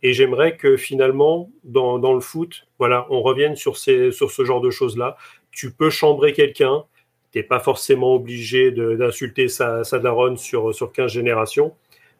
et 0.02 0.12
j'aimerais 0.12 0.56
que 0.56 0.76
finalement, 0.76 1.50
dans, 1.64 2.14
le 2.14 2.20
foot, 2.20 2.66
on 2.78 3.22
revienne 3.22 3.56
sur, 3.56 3.76
ce 3.76 4.44
genre 4.44 4.60
de 4.60 4.70
choses-là. 4.70 5.16
Tu 5.50 5.72
peux 5.72 5.90
chambrer 5.90 6.32
quelqu'un, 6.32 6.84
tu 7.32 7.38
n'es 7.38 7.44
pas 7.44 7.60
forcément 7.60 8.14
obligé 8.14 8.70
d'insulter 8.70 9.48
sa, 9.48 9.84
sa 9.84 9.98
daronne 9.98 10.36
sur, 10.36 10.74
sur 10.74 10.92
15 10.92 11.10
générations. 11.10 11.74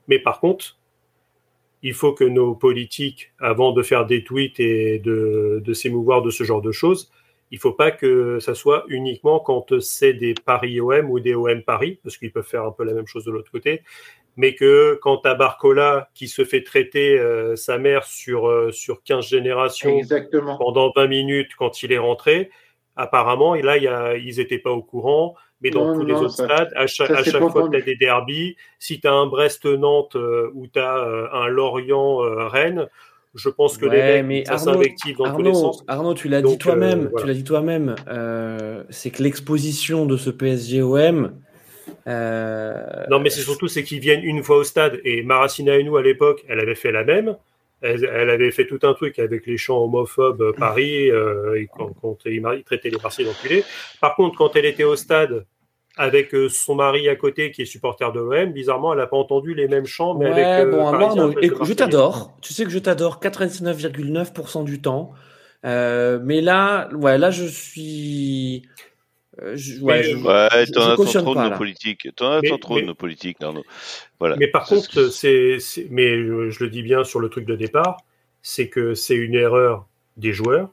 Mais 0.08 0.18
par 0.18 0.40
contre, 0.40 0.78
il 1.82 1.92
faut 1.92 2.12
que 2.12 2.24
nos 2.24 2.54
politiques, 2.54 3.32
avant 3.38 3.72
de 3.72 3.82
faire 3.82 4.06
des 4.06 4.24
tweets 4.24 4.58
et 4.58 4.98
de, 4.98 5.62
de 5.64 5.72
s'émouvoir 5.74 6.22
de 6.22 6.30
ce 6.30 6.44
genre 6.44 6.62
de 6.62 6.72
choses, 6.72 7.12
il 7.50 7.56
ne 7.56 7.60
faut 7.60 7.72
pas 7.72 7.92
que 7.92 8.40
ça 8.40 8.54
soit 8.54 8.84
uniquement 8.88 9.38
quand 9.38 9.78
c'est 9.80 10.14
des 10.14 10.34
Paris 10.34 10.80
OM 10.80 11.10
ou 11.10 11.20
des 11.20 11.34
OM 11.34 11.62
Paris, 11.62 12.00
parce 12.02 12.16
qu'ils 12.16 12.32
peuvent 12.32 12.46
faire 12.46 12.64
un 12.64 12.72
peu 12.72 12.84
la 12.84 12.92
même 12.92 13.06
chose 13.06 13.24
de 13.24 13.30
l'autre 13.30 13.52
côté, 13.52 13.82
mais 14.36 14.54
que 14.54 14.98
quand 15.02 15.18
tu 15.18 15.28
as 15.28 15.34
Barcola 15.34 16.08
qui 16.14 16.28
se 16.28 16.44
fait 16.44 16.62
traiter 16.62 17.18
euh, 17.18 17.56
sa 17.56 17.78
mère 17.78 18.04
sur, 18.04 18.48
euh, 18.48 18.70
sur 18.70 19.02
15 19.02 19.26
générations 19.26 19.96
Exactement. 19.98 20.58
pendant 20.58 20.92
20 20.94 21.06
minutes 21.06 21.50
quand 21.58 21.82
il 21.82 21.92
est 21.92 21.98
rentré, 21.98 22.50
apparemment, 22.96 23.54
et 23.54 23.62
là, 23.62 23.76
y 23.78 23.88
a, 23.88 24.16
ils 24.16 24.36
n'étaient 24.36 24.58
pas 24.58 24.72
au 24.72 24.82
courant, 24.82 25.34
mais 25.60 25.70
dans 25.70 25.86
non, 25.86 25.94
tous 25.94 26.00
non, 26.00 26.06
les 26.06 26.14
autres 26.14 26.34
ça, 26.34 26.44
stades, 26.44 26.72
à 26.76 26.86
chaque, 26.86 27.10
à 27.10 27.24
chaque 27.24 27.48
fois 27.48 27.68
que 27.68 27.70
tu 27.70 27.76
as 27.76 27.84
des 27.84 27.96
derbies, 27.96 28.56
si 28.78 29.00
tu 29.00 29.06
as 29.06 29.12
un 29.12 29.26
Brest-Nantes 29.26 30.16
euh, 30.16 30.50
ou 30.54 30.66
tu 30.66 30.78
as 30.78 30.98
euh, 30.98 31.28
un 31.32 31.48
Lorient-Rennes, 31.48 32.88
je 33.36 33.48
pense 33.50 33.76
que 33.76 33.86
ouais, 33.86 34.16
les 34.16 34.22
mecs, 34.22 34.46
ça 34.46 34.58
s'invective 34.58 35.18
dans 35.18 35.26
Arnaud, 35.26 35.38
tous 35.38 35.44
les 35.44 35.54
sens. 35.54 35.84
Arnaud, 35.86 36.14
tu 36.14 36.28
l'as 36.28 36.42
dit 36.42 36.58
toi-même, 36.58 37.04
euh, 37.04 37.08
voilà. 37.10 37.20
tu 37.20 37.26
l'as 37.26 37.34
dit 37.34 37.44
toi-même, 37.44 37.94
euh, 38.08 38.82
c'est 38.90 39.10
que 39.10 39.22
l'exposition 39.22 40.06
de 40.06 40.16
ce 40.16 40.30
PSG-OM, 40.30 41.24
euh... 41.24 41.28
Non, 42.06 43.20
mais 43.20 43.30
c'est 43.30 43.40
surtout 43.40 43.68
c'est 43.68 43.82
qu'ils 43.82 44.00
viennent 44.00 44.24
une 44.24 44.42
fois 44.42 44.58
au 44.58 44.64
stade. 44.64 45.00
Et 45.04 45.22
Maracina 45.22 45.76
et 45.76 45.82
nous, 45.82 45.96
à 45.96 46.02
l'époque, 46.02 46.44
elle 46.48 46.60
avait 46.60 46.74
fait 46.74 46.92
la 46.92 47.04
même. 47.04 47.36
Elle, 47.82 48.08
elle, 48.10 48.30
avait 48.30 48.50
fait 48.52 48.66
tout 48.66 48.78
un 48.84 48.94
truc 48.94 49.18
avec 49.18 49.46
les 49.46 49.58
chants 49.58 49.84
homophobes 49.84 50.40
euh, 50.40 50.52
Paris, 50.52 51.10
euh, 51.10 51.60
et 51.60 51.68
quand, 51.70 51.90
quand 52.00 52.16
il 52.24 52.42
traitait 52.64 52.88
les 52.88 52.96
Marseillais 52.96 53.28
d'enculés. 53.28 53.64
Par 54.00 54.14
contre, 54.16 54.38
quand 54.38 54.56
elle 54.56 54.64
était 54.64 54.84
au 54.84 54.96
stade 54.96 55.44
avec 55.96 56.34
euh, 56.34 56.48
son 56.48 56.74
mari 56.74 57.08
à 57.08 57.16
côté 57.16 57.50
qui 57.50 57.62
est 57.62 57.66
supporter 57.66 58.12
de 58.12 58.20
l'OM, 58.20 58.52
bizarrement, 58.52 58.92
elle 58.92 58.98
n'a 58.98 59.06
pas 59.06 59.16
entendu 59.16 59.54
les 59.54 59.66
mêmes 59.66 59.86
chants, 59.86 60.14
mais 60.14 60.30
ouais, 60.30 60.42
avec. 60.42 60.70
bon, 60.70 60.92
moi, 60.92 61.14
non, 61.14 61.30
écoute, 61.40 61.66
je 61.66 61.72
t'adore. 61.72 62.36
Tu 62.42 62.52
sais 62.52 62.64
que 62.64 62.70
je 62.70 62.78
t'adore 62.78 63.18
99,9% 63.20 64.64
du 64.64 64.80
temps. 64.80 65.12
Euh, 65.64 66.20
mais 66.22 66.40
là, 66.40 66.88
ouais, 66.94 67.18
là, 67.18 67.30
je 67.30 67.44
suis. 67.44 68.62
Euh, 69.42 69.56
je, 69.56 69.80
ouais, 69.82 70.02
je, 70.02 70.16
ouais, 70.16 70.66
t'en 70.72 70.90
as 70.90 70.96
trop 70.96 71.34
de 71.34 71.48
nos 71.48 71.56
politiques. 71.56 72.08
T'en 72.16 72.32
as 72.32 72.40
mais, 72.40 72.58
trop 72.58 72.76
mais, 72.76 72.82
de 72.82 72.86
nos 72.86 72.94
politiques, 72.94 73.42
Arnaud. 73.42 73.64
Voilà. 74.18 74.36
Mais 74.36 74.48
par 74.48 74.66
contre, 74.66 75.08
c'est, 75.10 75.58
mais 75.90 76.16
je 76.16 76.64
le 76.64 76.70
dis 76.70 76.82
bien 76.82 77.04
sur 77.04 77.20
le 77.20 77.28
truc 77.28 77.44
de 77.44 77.54
départ, 77.54 77.98
c'est 78.42 78.68
que 78.68 78.94
c'est 78.94 79.16
une 79.16 79.34
erreur 79.34 79.86
des 80.16 80.32
joueurs. 80.32 80.70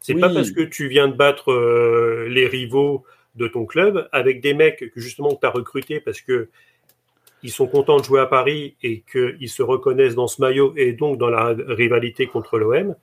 C'est 0.00 0.14
oui. 0.14 0.20
pas 0.20 0.30
parce 0.32 0.50
que 0.50 0.62
tu 0.62 0.88
viens 0.88 1.08
de 1.08 1.14
battre 1.14 1.50
euh, 1.52 2.26
les 2.28 2.46
rivaux 2.46 3.04
de 3.34 3.48
ton 3.48 3.66
club 3.66 4.08
avec 4.12 4.40
des 4.40 4.54
mecs 4.54 4.78
que 4.78 5.00
justement 5.00 5.34
tu 5.34 5.46
as 5.46 5.50
recrutés 5.50 6.00
parce 6.00 6.20
que 6.20 6.48
ils 7.42 7.50
sont 7.50 7.66
contents 7.66 7.98
de 7.98 8.04
jouer 8.04 8.20
à 8.20 8.26
Paris 8.26 8.76
et 8.82 9.02
qu'ils 9.10 9.48
se 9.48 9.62
reconnaissent 9.62 10.14
dans 10.14 10.26
ce 10.26 10.40
maillot 10.42 10.74
et 10.76 10.92
donc 10.92 11.16
dans 11.16 11.30
la 11.30 11.54
rivalité 11.68 12.26
contre 12.26 12.58
l'OM 12.58 12.94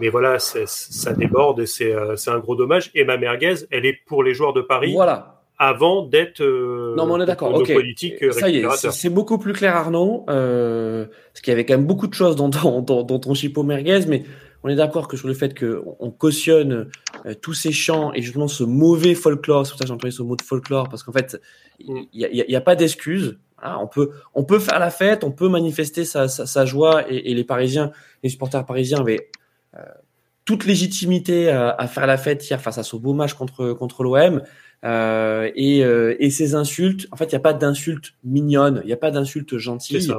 mais 0.00 0.08
voilà, 0.08 0.38
ça 0.38 1.12
déborde 1.12 1.60
et 1.60 1.66
c'est 1.66 1.92
un 1.92 2.38
gros 2.38 2.56
dommage. 2.56 2.90
Et 2.94 3.04
ma 3.04 3.16
merguez, 3.16 3.54
elle 3.70 3.86
est 3.86 3.98
pour 4.06 4.22
les 4.22 4.34
joueurs 4.34 4.52
de 4.52 4.60
Paris. 4.60 4.92
Voilà. 4.92 5.34
Avant 5.60 6.02
d'être 6.02 6.40
euh, 6.40 6.94
non, 6.96 7.06
mais 7.06 7.12
on 7.14 7.20
est 7.20 7.26
d'accord. 7.26 7.52
Okay. 7.52 7.74
politique 7.74 8.32
Ça 8.32 8.48
y 8.48 8.58
est, 8.58 8.66
c'est 8.92 9.10
beaucoup 9.10 9.38
plus 9.38 9.52
clair, 9.52 9.74
Arnaud. 9.74 10.24
Euh, 10.30 11.06
parce 11.32 11.40
qu'il 11.40 11.50
y 11.50 11.54
avait 11.54 11.64
quand 11.66 11.74
même 11.74 11.86
beaucoup 11.86 12.06
de 12.06 12.14
choses 12.14 12.36
dans, 12.36 12.48
dans, 12.48 12.80
dans, 12.80 13.02
dans 13.02 13.18
ton 13.18 13.34
chipot 13.34 13.64
merguez, 13.64 14.06
mais 14.06 14.22
on 14.62 14.68
est 14.68 14.76
d'accord 14.76 15.08
que 15.08 15.16
sur 15.16 15.28
le 15.28 15.34
fait 15.34 15.58
qu'on 15.58 16.10
cautionne 16.10 16.90
euh, 17.26 17.34
tous 17.40 17.54
ces 17.54 17.72
chants 17.72 18.12
et 18.14 18.22
justement 18.22 18.48
ce 18.48 18.64
mauvais 18.64 19.14
folklore, 19.14 19.66
c'est 19.66 19.72
pour 19.72 19.78
ça 19.78 19.84
que 19.84 19.88
j'ai 19.88 19.94
employé 19.94 20.14
ce 20.14 20.22
mot 20.22 20.36
de 20.36 20.42
folklore, 20.42 20.88
parce 20.88 21.02
qu'en 21.02 21.12
fait, 21.12 21.40
il 21.80 22.06
n'y 22.12 22.24
a, 22.24 22.28
y 22.30 22.56
a, 22.56 22.60
pas 22.60 22.76
d'excuse. 22.76 23.38
Voilà, 23.60 23.80
on 23.80 23.86
peut, 23.86 24.10
on 24.34 24.44
peut 24.44 24.58
faire 24.58 24.78
la 24.78 24.90
fête, 24.90 25.24
on 25.24 25.32
peut 25.32 25.48
manifester 25.48 26.04
sa, 26.04 26.28
sa, 26.28 26.46
sa 26.46 26.64
joie 26.64 27.10
et, 27.10 27.30
et, 27.30 27.34
les 27.34 27.44
Parisiens, 27.44 27.90
les 28.22 28.28
supporters 28.28 28.64
parisiens 28.64 29.00
avaient 29.00 29.16
euh, 29.16 29.37
toute 30.44 30.64
légitimité 30.64 31.50
à, 31.50 31.70
à, 31.70 31.86
faire 31.86 32.06
la 32.06 32.16
fête 32.16 32.48
hier 32.48 32.60
face 32.60 32.78
à 32.78 32.82
ce 32.82 32.96
beau 32.96 33.12
match 33.12 33.34
contre 33.34 33.72
contre 33.74 34.02
l'OM 34.02 34.42
euh, 34.84 35.50
et, 35.54 35.84
euh, 35.84 36.16
et 36.20 36.30
ces 36.30 36.54
insultes. 36.54 37.06
En 37.10 37.16
fait, 37.16 37.26
il 37.26 37.30
n'y 37.30 37.36
a 37.36 37.40
pas 37.40 37.52
d'insultes 37.52 38.14
mignonnes, 38.24 38.80
il 38.84 38.86
n'y 38.86 38.92
a 38.92 38.98
pas 38.98 39.10
d'insultes 39.10 39.58
gentilles. 39.58 40.12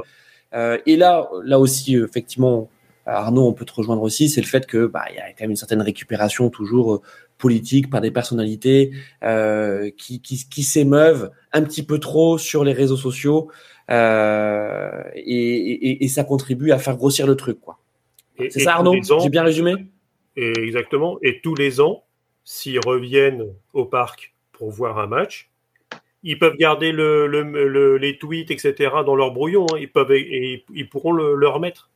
Euh, 0.54 0.78
et 0.86 0.98
là, 0.98 1.30
là 1.44 1.60
aussi, 1.60 1.96
effectivement, 1.96 2.70
Arnaud, 3.06 3.48
on 3.48 3.54
peut 3.54 3.66
te 3.66 3.74
rejoindre 3.74 4.02
aussi, 4.02 4.30
c'est 4.30 4.42
le 4.42 4.48
fait 4.48 4.66
que 4.66 4.86
bah 4.86 5.06
il 5.10 5.16
y 5.16 5.20
a 5.20 5.30
quand 5.30 5.42
même 5.42 5.52
une 5.52 5.56
certaine 5.56 5.82
récupération 5.82 6.50
toujours 6.50 6.96
euh, 6.96 7.02
politique 7.38 7.90
par 7.90 8.02
des 8.02 8.12
personnalités 8.12 8.92
euh, 9.24 9.90
qui, 9.98 10.22
qui, 10.22 10.48
qui 10.50 10.64
s'émeuvent 10.64 11.32
un 11.54 11.62
petit 11.64 11.84
peu 11.84 12.00
trop 12.00 12.38
sur 12.38 12.64
les 12.64 12.74
réseaux 12.74 12.98
sociaux 12.98 13.50
euh, 13.90 15.04
et, 15.16 15.24
et, 15.24 16.04
et, 16.04 16.08
ça 16.08 16.24
contribue 16.24 16.72
à 16.72 16.78
faire 16.78 16.96
grossir 16.96 17.26
le 17.26 17.36
truc, 17.36 17.60
quoi. 17.60 17.80
C'est 18.50 18.60
ça, 18.60 18.76
Arnaud 18.76 18.96
J'ai 19.22 19.30
bien 19.30 19.44
résumé 19.44 19.74
et 20.36 20.54
Exactement. 20.60 21.18
Et 21.22 21.42
tous 21.42 21.56
les 21.56 21.82
ans, 21.82 22.06
s'ils 22.44 22.80
reviennent 22.80 23.54
au 23.74 23.86
parc 23.86 24.34
pour 24.52 24.72
voir 24.72 25.00
un 25.00 25.08
match, 25.08 25.50
ils 26.24 26.38
peuvent 26.38 26.58
garder 26.58 26.92
le, 26.92 27.28
le, 27.28 27.44
le, 27.44 27.98
les 27.98 28.18
tweets, 28.18 28.52
etc. 28.52 28.92
dans 29.06 29.16
leur 29.16 29.32
brouillon. 29.32 29.66
Hein. 29.72 29.78
Ils 29.80 29.92
peuvent 29.92 30.12
et 30.12 30.66
ils 30.74 30.90
pourront 30.90 31.12
le, 31.12 31.36
le, 31.36 31.48
remettre. 31.48 31.90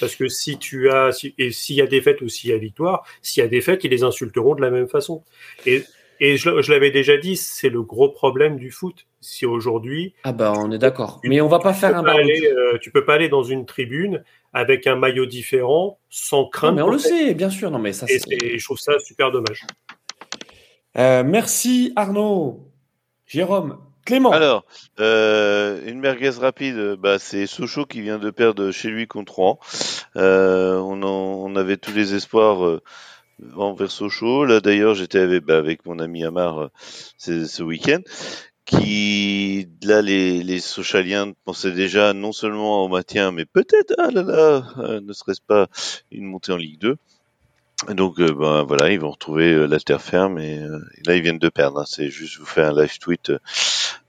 Parce 0.00 0.16
que 0.16 0.28
si 0.28 0.58
tu 0.58 0.90
as 0.90 1.12
si, 1.12 1.34
et 1.38 1.50
s'il 1.50 1.76
y 1.76 1.82
a 1.82 1.86
défaite 1.86 2.20
ou 2.20 2.28
s'il 2.28 2.50
y 2.50 2.52
a 2.52 2.58
victoire, 2.58 3.06
s'il 3.22 3.42
y 3.42 3.46
a 3.46 3.48
défaite, 3.48 3.84
ils 3.84 3.90
les 3.90 4.02
insulteront 4.02 4.54
de 4.54 4.60
la 4.60 4.70
même 4.70 4.88
façon. 4.88 5.22
Et 5.66 5.84
et 6.20 6.36
je, 6.36 6.62
je 6.62 6.72
l'avais 6.72 6.90
déjà 6.90 7.16
dit, 7.16 7.36
c'est 7.36 7.68
le 7.68 7.82
gros 7.82 8.08
problème 8.08 8.56
du 8.56 8.70
foot. 8.70 9.06
Si 9.20 9.46
aujourd'hui. 9.46 10.14
Ah 10.24 10.32
bah 10.32 10.52
on 10.56 10.70
est 10.70 10.78
d'accord. 10.78 11.20
Mais 11.24 11.40
on 11.40 11.48
va 11.48 11.58
pas 11.58 11.72
faire 11.72 11.96
un. 11.96 12.04
Aller, 12.04 12.46
euh, 12.46 12.78
tu 12.80 12.90
peux 12.90 13.04
pas 13.04 13.14
aller 13.14 13.28
dans 13.28 13.42
une 13.42 13.66
tribune 13.66 14.22
avec 14.58 14.88
un 14.88 14.96
maillot 14.96 15.26
différent 15.26 16.00
sans 16.10 16.46
crainte. 16.48 16.70
Non, 16.70 16.76
mais 16.76 16.82
on 16.82 16.90
le 16.90 16.98
sait, 16.98 17.32
bien 17.34 17.48
sûr. 17.48 17.70
Non 17.70 17.78
mais 17.78 17.92
ça. 17.92 18.06
Et, 18.08 18.18
et 18.32 18.58
je 18.58 18.64
trouve 18.64 18.78
ça 18.78 18.98
super 18.98 19.30
dommage. 19.30 19.64
Euh, 20.96 21.22
merci 21.24 21.92
Arnaud. 21.94 22.64
Jérôme, 23.24 23.78
Clément. 24.04 24.32
Alors, 24.32 24.64
euh, 24.98 25.80
une 25.86 26.00
merguez 26.00 26.30
rapide, 26.30 26.96
bah, 26.98 27.18
c'est 27.20 27.46
Sochaux 27.46 27.84
qui 27.84 28.00
vient 28.00 28.18
de 28.18 28.30
perdre 28.30 28.72
chez 28.72 28.88
lui 28.88 29.06
contre 29.06 29.34
Rouen. 29.34 29.60
Euh, 30.16 30.78
on, 30.78 31.02
en, 31.02 31.44
on, 31.44 31.54
avait 31.54 31.76
tous 31.76 31.92
les 31.92 32.14
espoirs 32.14 32.64
euh, 32.66 32.82
envers 33.54 33.92
Sochaux. 33.92 34.44
Là, 34.44 34.60
d'ailleurs, 34.60 34.94
j'étais 34.94 35.18
avec, 35.18 35.44
bah, 35.44 35.58
avec, 35.58 35.86
mon 35.86 36.00
ami 36.00 36.24
Amar 36.24 36.70
ce 37.18 37.62
week-end. 37.62 38.00
Qui 38.68 39.66
là 39.82 40.02
les 40.02 40.42
les 40.42 40.60
Sochaliens 40.60 41.32
pensaient 41.46 41.72
déjà 41.72 42.12
non 42.12 42.32
seulement 42.32 42.84
au 42.84 42.88
maintien, 42.88 43.32
mais 43.32 43.46
peut-être 43.46 43.94
ah 43.98 44.10
là 44.12 44.22
là, 44.22 44.62
euh, 44.78 45.00
ne 45.00 45.12
serait-ce 45.14 45.40
pas 45.46 45.68
une 46.12 46.24
montée 46.26 46.52
en 46.52 46.56
Ligue 46.56 46.78
2. 46.78 46.96
Donc 47.94 48.20
euh, 48.20 48.30
ben 48.34 48.64
voilà, 48.64 48.90
ils 48.92 49.00
vont 49.00 49.10
retrouver 49.10 49.52
euh, 49.52 49.66
la 49.66 49.78
terre 49.78 50.02
ferme 50.02 50.38
et, 50.38 50.56
et 50.56 51.00
là 51.06 51.16
ils 51.16 51.22
viennent 51.22 51.38
de 51.38 51.48
perdre. 51.48 51.80
hein. 51.80 51.84
C'est 51.86 52.10
juste 52.10 52.38
vous 52.38 52.44
faire 52.44 52.68
un 52.76 52.80
live 52.82 52.98
tweet, 52.98 53.32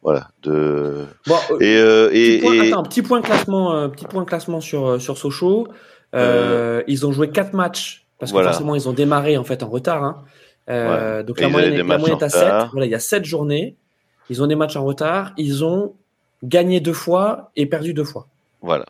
voilà. 0.04 0.28
De 0.44 1.06
Bon, 1.26 1.38
et 1.62 1.76
et, 1.78 2.40
petit, 2.40 2.42
point, 2.42 2.54
et- 2.56 2.68
attends, 2.72 2.84
petit 2.84 3.02
point 3.02 3.22
classement, 3.22 3.90
petit 3.90 4.06
point 4.06 4.26
classement 4.26 4.60
sur 4.60 5.02
sur 5.02 5.18
Sochaux. 5.18 5.68
Ils 6.14 7.06
ont 7.06 7.12
joué 7.14 7.30
quatre 7.30 7.54
matchs 7.54 8.06
parce 8.20 8.32
que 8.32 8.36
Voilà. 8.36 8.52
forcément 8.52 8.76
ils 8.76 8.90
ont 8.90 8.94
démarré 8.94 9.38
en 9.38 9.46
fait 9.46 9.64
en 9.64 9.70
retard. 9.70 10.04
Hein. 10.04 11.24
Donc 11.24 11.40
la 11.40 11.48
moyenne, 11.48 11.78
la 11.78 11.84
moyenne 11.98 12.16
en 12.16 12.20
est 12.20 12.24
à 12.24 12.30
7. 12.30 12.44
retard. 12.44 12.70
Voilà, 12.74 12.86
il 12.88 12.92
y 12.92 12.96
a 12.96 13.00
sept 13.00 13.24
journées. 13.24 13.78
Ils 14.30 14.42
ont 14.44 14.48
des 14.48 14.56
matchs 14.56 14.76
en 14.76 14.86
retard. 14.86 15.34
Ils 15.38 15.64
ont 15.64 15.94
gagné 16.44 16.80
deux 16.80 16.94
fois 16.94 17.52
et 17.56 17.66
perdu 17.66 17.94
deux 17.94 18.04
fois. 18.04 18.28
Voilà. 18.62 18.86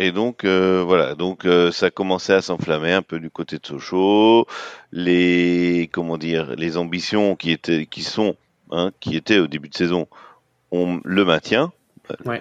Et 0.00 0.12
donc 0.12 0.44
euh, 0.44 0.84
voilà, 0.86 1.16
donc 1.16 1.44
euh, 1.44 1.72
ça 1.72 1.90
commençait 1.90 2.32
à 2.32 2.40
s'enflammer 2.40 2.92
un 2.92 3.02
peu 3.02 3.18
du 3.18 3.30
côté 3.30 3.58
de 3.58 3.66
Sochaux. 3.66 4.46
Les 4.92 5.90
comment 5.92 6.16
dire, 6.16 6.54
les 6.54 6.76
ambitions 6.76 7.34
qui 7.34 7.50
étaient, 7.50 7.86
qui 7.86 8.02
sont, 8.02 8.36
hein, 8.70 8.92
qui 9.00 9.16
étaient 9.16 9.40
au 9.40 9.48
début 9.48 9.68
de 9.68 9.74
saison, 9.74 10.06
on 10.70 11.00
le 11.04 11.24
maintient. 11.24 11.72
Ouais. 12.24 12.40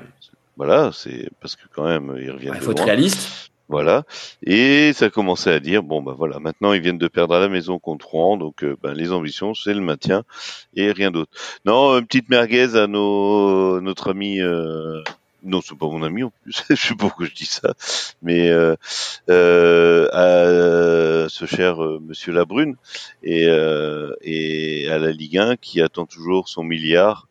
Voilà, 0.56 0.92
c'est 0.94 1.30
parce 1.42 1.56
que 1.56 1.64
quand 1.74 1.86
même 1.86 2.16
ils 2.22 2.30
reviennent 2.30 2.54
Il 2.56 2.62
faut 2.62 2.72
être 2.72 2.84
réaliste. 2.84 3.50
Voilà. 3.70 4.04
Et 4.44 4.94
ça 4.94 5.10
commençait 5.10 5.52
à 5.52 5.60
dire 5.60 5.84
bon 5.84 6.02
bah 6.02 6.16
voilà, 6.18 6.40
maintenant 6.40 6.72
ils 6.72 6.82
viennent 6.82 6.98
de 6.98 7.08
perdre 7.10 7.36
à 7.36 7.40
la 7.40 7.50
maison 7.50 7.80
contre 7.80 8.08
Rouen, 8.08 8.38
donc 8.38 8.64
euh, 8.64 8.78
ben, 8.82 8.94
les 8.94 9.12
ambitions 9.12 9.54
c'est 9.54 9.74
le 9.74 9.82
maintien 9.82 10.24
et 10.76 10.92
rien 10.92 11.12
d'autre. 11.12 11.32
Non, 11.66 11.98
une 12.00 12.06
petite 12.06 12.30
merguez 12.30 12.78
à 12.78 12.88
nos 12.88 13.82
notre 13.82 14.12
ami. 14.12 14.40
Euh, 14.42 15.02
non, 15.44 15.62
c'est 15.62 15.78
pas 15.78 15.88
mon 15.88 16.04
ami 16.04 16.24
en 16.24 16.32
plus. 16.42 16.64
je 16.70 16.76
sais 16.76 16.96
pas 16.96 17.06
pourquoi 17.06 17.26
je 17.26 17.34
dis 17.34 17.46
ça, 17.46 17.74
mais 18.22 18.50
euh, 18.50 18.76
euh, 19.30 20.08
à 20.12 21.30
ce 21.30 21.46
cher 21.46 21.84
euh, 21.84 22.00
Monsieur 22.00 22.34
Labrune 22.34 22.76
et 23.24 23.48
et 24.22 24.90
à 24.90 24.98
la 25.00 25.12
Ligue 25.12 25.38
1 25.38 25.58
qui 25.58 25.82
attend 25.82 26.06
toujours 26.06 26.50
son 26.50 26.64
milliard 26.64 27.28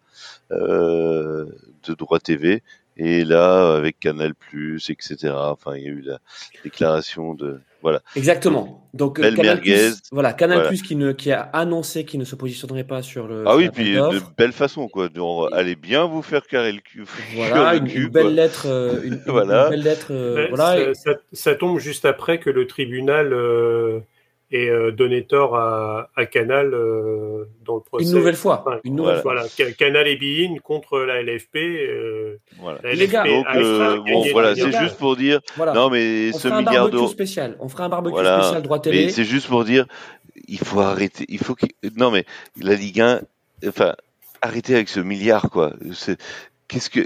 de 0.50 1.94
droits 1.94 2.20
TV. 2.20 2.62
Et 2.98 3.24
là, 3.24 3.74
avec 3.76 4.00
Canal+, 4.00 4.32
etc. 4.54 5.16
Enfin, 5.34 5.76
il 5.76 5.82
y 5.82 5.86
a 5.86 5.90
eu 5.90 6.00
la 6.00 6.18
déclaration 6.64 7.34
de 7.34 7.60
voilà. 7.82 8.00
Exactement. 8.16 8.88
Donc 8.94 9.20
Belle 9.20 9.34
Canal+, 9.36 9.56
merguez. 9.56 9.90
voilà, 10.10 10.32
Canal+, 10.32 10.58
Voilà. 10.62 10.76
qui 10.76 10.96
ne 10.96 11.12
qui 11.12 11.30
a 11.30 11.42
annoncé 11.52 12.04
qu'il 12.06 12.18
ne 12.18 12.24
se 12.24 12.34
positionnerait 12.34 12.84
pas 12.84 13.02
sur 13.02 13.28
le. 13.28 13.44
Ah 13.46 13.50
sur 13.50 13.58
oui, 13.58 13.68
puis 13.68 13.92
de 13.94 14.20
belle 14.38 14.52
façon 14.52 14.88
quoi. 14.88 15.08
Donc, 15.10 15.50
allez 15.52 15.76
bien 15.76 16.06
vous 16.06 16.22
faire 16.22 16.46
carrer 16.46 16.72
le 16.72 16.80
cul. 16.80 17.04
Voilà, 17.34 17.74
une, 17.76 18.08
belle 18.08 18.34
lettre, 18.34 18.66
euh, 18.66 19.02
une, 19.04 19.20
Voilà. 19.26 19.64
une 19.64 19.70
belle 19.70 19.82
lettre, 19.82 20.06
euh, 20.12 20.46
voilà. 20.48 20.80
et- 20.80 20.94
ça, 20.94 21.12
ça- 21.12 21.18
ça 21.32 21.54
tombe 21.54 21.78
juste 21.78 22.06
après 22.06 22.38
que 22.38 22.48
le 22.50 22.66
tribunal 22.66 23.32
euh, 23.34 24.00
ait 24.52 24.68
euh, 24.68 24.92
donné 24.92 25.24
tort 25.24 25.56
à, 25.56 26.08
à 26.14 26.26
Canal 26.26 26.72
euh, 26.72 27.44
dans 27.64 27.74
le 27.76 27.80
procès. 27.80 28.04
Une 28.04 28.12
nouvelle 28.12 28.36
fois, 28.36 28.62
Enfin, 28.66 28.78
une 28.84 28.94
nouvelle 28.94 29.20
Voilà. 29.22 29.42
fois. 29.42 29.56
Voilà, 29.56 29.70
Ca- 29.70 29.72
Canal 29.72 30.06
et 30.06 30.16
Bein 30.16 30.56
contre 30.62 31.00
la 31.00 31.20
LFP. 31.22 31.56
euh, 31.56 32.36
Voilà. 32.60 32.78
la 32.84 32.92
Les 32.94 33.08
gars, 33.08 33.24
LFP 33.24 33.34
Donc 33.36 33.46
a 33.48 33.56
euh, 33.58 33.96
bon 34.06 34.24
voilà, 34.32 34.54
c'est 34.54 34.72
juste 34.78 34.98
pour 34.98 35.16
dire. 35.16 35.40
Voilà. 35.56 35.72
Non 35.72 35.90
mais 35.90 36.30
on 36.32 36.38
ce 36.38 36.48
fera 36.48 36.56
un 36.56 36.60
milliard 36.60 36.74
barbecue 36.74 36.96
d'euros. 36.96 37.08
spécial. 37.08 37.56
On 37.60 37.68
fera 37.68 37.84
un 37.84 37.88
barbecue 37.88 38.12
Voilà. 38.14 38.40
spécial 38.42 38.62
droit 38.62 38.78
Mais 38.78 38.82
télé. 38.90 39.08
c'est 39.10 39.24
juste 39.24 39.48
pour 39.48 39.64
dire, 39.64 39.86
il 40.48 40.58
faut 40.58 40.80
arrêter. 40.80 41.24
Il 41.28 41.38
faut. 41.38 41.56
Non 41.96 42.10
mais 42.10 42.24
la 42.60 42.74
Ligue 42.74 43.00
1, 43.00 43.20
enfin, 43.66 43.94
arrêtez 44.42 44.74
avec 44.74 44.88
ce 44.88 45.00
milliard 45.00 45.50
quoi. 45.50 45.72
C'est- 45.92 46.20
Qu'est-ce 46.68 46.90
que 46.90 47.00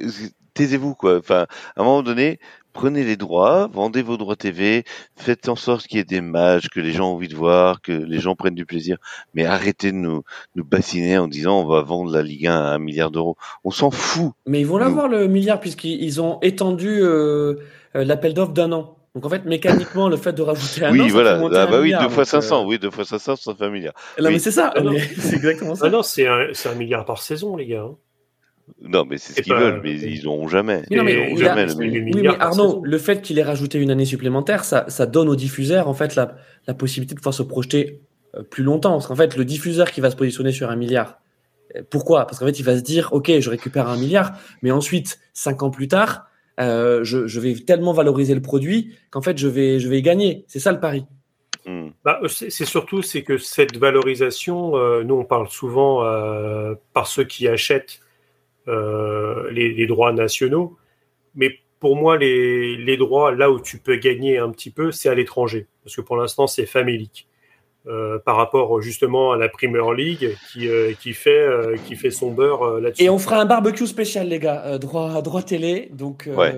taisez-vous 0.55 0.95
quoi. 0.95 1.17
Enfin, 1.19 1.47
à 1.77 1.81
un 1.81 1.85
moment 1.85 2.03
donné, 2.03 2.39
prenez 2.73 3.05
les 3.05 3.17
droits, 3.17 3.69
vendez 3.73 4.03
vos 4.03 4.17
droits 4.17 4.37
TV, 4.37 4.85
faites 5.17 5.49
en 5.49 5.57
sorte 5.57 5.87
qu'il 5.87 5.99
y 5.99 6.01
ait 6.01 6.05
des 6.05 6.21
matchs 6.21 6.69
que 6.69 6.81
les 6.81 6.93
gens 6.93 7.11
ont 7.11 7.15
envie 7.15 7.29
de 7.29 7.37
voir, 7.37 7.81
que 7.83 7.93
les 7.93 8.19
gens 8.19 8.35
prennent 8.35 8.55
du 8.55 8.67
plaisir. 8.67 8.97
Mais 9.35 9.45
arrêtez 9.45 9.93
de 9.93 9.97
nous 9.97 10.23
nous 10.57 10.65
bassiner 10.65 11.19
en 11.19 11.29
disant 11.29 11.61
on 11.61 11.67
va 11.67 11.83
vendre 11.83 12.13
la 12.13 12.23
Ligue 12.23 12.47
1 12.47 12.53
à 12.53 12.75
un 12.75 12.79
milliard 12.79 13.11
d'euros. 13.11 13.37
On 13.65 13.71
s'en 13.71 13.91
fout. 13.91 14.33
Mais 14.47 14.61
ils 14.61 14.67
vont 14.67 14.79
l'avoir 14.79 15.09
le 15.09 15.27
milliard 15.27 15.61
puisqu'ils 15.61 16.03
ils 16.03 16.21
ont 16.21 16.39
étendu 16.43 16.89
euh, 16.89 17.57
euh, 17.97 18.05
l'appel 18.05 18.35
d'offres 18.35 18.53
d'un 18.53 18.73
an. 18.73 18.97
Donc 19.15 19.27
en 19.27 19.29
fait, 19.29 19.45
mécaniquement, 19.45 20.09
le 20.09 20.17
fait 20.17 20.33
de 20.33 20.43
rajouter 20.43 20.85
un 20.85 20.91
an, 20.91 21.03
Oui, 21.03 21.09
voilà. 21.11 21.33
Ah 21.33 21.45
un 21.45 21.49
bah 21.49 21.69
oui, 21.79 21.87
milliard. 21.87 22.03
deux 22.03 22.09
fois 22.11 22.25
Donc, 22.25 22.35
euh, 22.35 22.41
500. 22.41 22.65
Oui, 22.67 22.79
deux 22.79 22.91
fois 22.91 23.05
500, 23.05 23.37
ça 23.37 23.55
fait 23.55 23.65
un 23.65 23.71
milliard. 23.71 23.95
Non 24.21 24.31
mais 24.31 24.39
c'est 24.39 24.53
ça. 24.53 24.73
Ah 24.77 24.81
c'est 25.19 25.35
exactement 25.35 25.75
ça. 25.75 25.87
Ah 25.87 25.91
non, 25.91 26.03
c'est 26.03 26.27
un, 26.29 26.47
c'est 26.53 26.69
un 26.69 26.75
milliard 26.75 27.05
par 27.05 27.21
saison, 27.21 27.57
les 27.57 27.67
gars. 27.67 27.87
Non, 28.83 29.05
mais 29.09 29.19
c'est 29.19 29.35
ce 29.35 29.43
qu'ils 29.43 29.55
veulent, 29.55 29.81
mais 29.83 29.99
ils 29.99 30.25
n'auront 30.25 30.49
jamais. 30.49 30.83
Oui, 30.91 30.97
non, 30.97 31.05
mais 31.05 31.33
il 31.33 31.39
jamais 31.39 31.73
Oui, 31.75 32.13
mais 32.15 32.29
Arnaud, 32.39 32.83
le 32.85 32.99
fait 32.99 33.23
qu'il 33.23 33.39
ait 33.39 33.43
rajouté 33.43 33.79
une 33.79 33.91
année 33.91 34.05
supplémentaire, 34.05 34.65
ça, 34.65 34.85
ça 34.89 35.07
donne 35.07 35.29
aux 35.29 35.37
diffuseurs 35.37 35.89
en 35.89 35.95
fait 35.95 36.15
la, 36.15 36.37
la 36.67 36.75
possibilité 36.75 37.15
de 37.15 37.21
pouvoir 37.21 37.35
se 37.35 37.43
projeter 37.43 38.01
euh, 38.35 38.43
plus 38.43 38.63
longtemps. 38.63 38.93
Parce 38.93 39.07
qu'en 39.07 39.17
fait, 39.17 39.37
le 39.37 39.45
diffuseur 39.45 39.91
qui 39.91 40.01
va 40.01 40.11
se 40.11 40.17
positionner 40.17 40.53
sur 40.53 40.71
un 40.71 40.77
milliard, 40.77 41.21
euh, 41.77 41.83
pourquoi? 41.91 42.27
Parce 42.27 42.39
qu'en 42.39 42.47
fait, 42.47 42.59
il 42.59 42.65
va 42.65 42.77
se 42.77 42.83
dire, 42.83 43.11
ok, 43.13 43.31
je 43.39 43.51
récupère 43.51 43.89
un 43.89 43.97
milliard, 43.97 44.33
mais 44.63 44.71
ensuite, 44.71 45.19
cinq 45.33 45.63
ans 45.63 45.71
plus 45.71 45.89
tard, 45.89 46.27
euh, 46.61 47.05
je, 47.05 47.27
je 47.27 47.41
vais 47.41 47.55
tellement 47.55 47.93
valoriser 47.93 48.35
le 48.35 48.43
produit 48.43 48.95
qu'en 49.11 49.23
fait, 49.23 49.39
je 49.39 49.49
vais, 49.49 49.81
je 49.81 49.89
vais 49.89 49.99
y 49.99 50.03
gagner. 50.03 50.45
C'est 50.47 50.61
ça 50.61 50.73
le 50.73 50.81
pari. 50.81 51.07
Hmm. 51.67 51.89
Bah, 52.05 52.21
c'est 52.27 52.51
surtout 52.51 53.03
c'est 53.03 53.23
que 53.23 53.37
cette 53.37 53.77
valorisation, 53.77 54.77
euh, 54.77 55.03
nous 55.05 55.17
on 55.17 55.25
parle 55.25 55.49
souvent 55.49 56.05
euh, 56.05 56.75
par 56.95 57.07
ceux 57.07 57.25
qui 57.25 57.49
achètent 57.49 58.01
euh, 58.01 58.10
les, 58.67 59.73
les 59.75 59.87
droits 59.87 60.13
nationaux, 60.13 60.77
mais 61.35 61.51
pour 61.81 61.97
moi 61.97 62.17
les, 62.19 62.77
les 62.77 62.97
droits 62.97 63.35
là 63.35 63.51
où 63.51 63.61
tu 63.61 63.79
peux 63.79 63.97
gagner 63.97 64.39
un 64.39 64.51
petit 64.51 64.71
peu, 64.71 64.93
c'est 64.93 65.09
à 65.09 65.15
l'étranger, 65.15 65.67
parce 65.83 65.97
que 65.97 66.01
pour 66.03 66.17
l'instant 66.17 66.47
c'est 66.47 66.67
famélique. 66.67 67.27
Euh, 67.87 68.19
par 68.19 68.37
rapport 68.37 68.83
justement 68.83 69.33
à 69.33 69.39
la 69.39 69.49
Premier 69.49 69.81
League 69.97 70.37
qui, 70.53 70.69
euh, 70.69 70.93
qui, 71.01 71.15
fait, 71.15 71.31
euh, 71.31 71.77
qui 71.87 71.97
fait 71.97 72.11
son 72.11 72.31
beurre 72.31 72.63
euh, 72.63 72.81
là-dessus. 72.83 73.05
Et 73.05 73.09
on 73.09 73.19
fera 73.19 73.41
un 73.41 73.47
barbecue 73.47 73.87
spécial, 73.87 74.29
les 74.29 74.39
gars, 74.39 74.63
euh, 74.67 74.77
droit, 74.77 75.23
droit 75.23 75.43
télé. 75.43 75.89
Donc, 75.91 76.27
euh, 76.27 76.35
Ouais, 76.35 76.55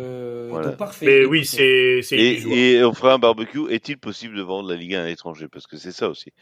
voilà. 0.51 0.67
donc 0.71 0.77
parfait. 0.79 1.07
Mais 1.07 1.25
oui, 1.25 1.45
c'est 1.45 2.01
c'est 2.03 2.17
Et, 2.17 2.73
et 2.73 2.85
on 2.85 2.93
fera 2.93 3.15
un 3.15 3.19
barbecue. 3.21 3.71
Est-il 3.71 3.99
possible 3.99 4.35
de 4.37 4.43
vendre 4.43 4.69
la 4.69 4.75
Ligue 4.75 4.97
1 4.97 5.05
à 5.05 5.07
l'étranger? 5.07 5.47
Parce 5.47 5.69
que 5.69 5.77
c'est 5.77 5.93
ça 5.93 6.09
aussi. 6.09 6.33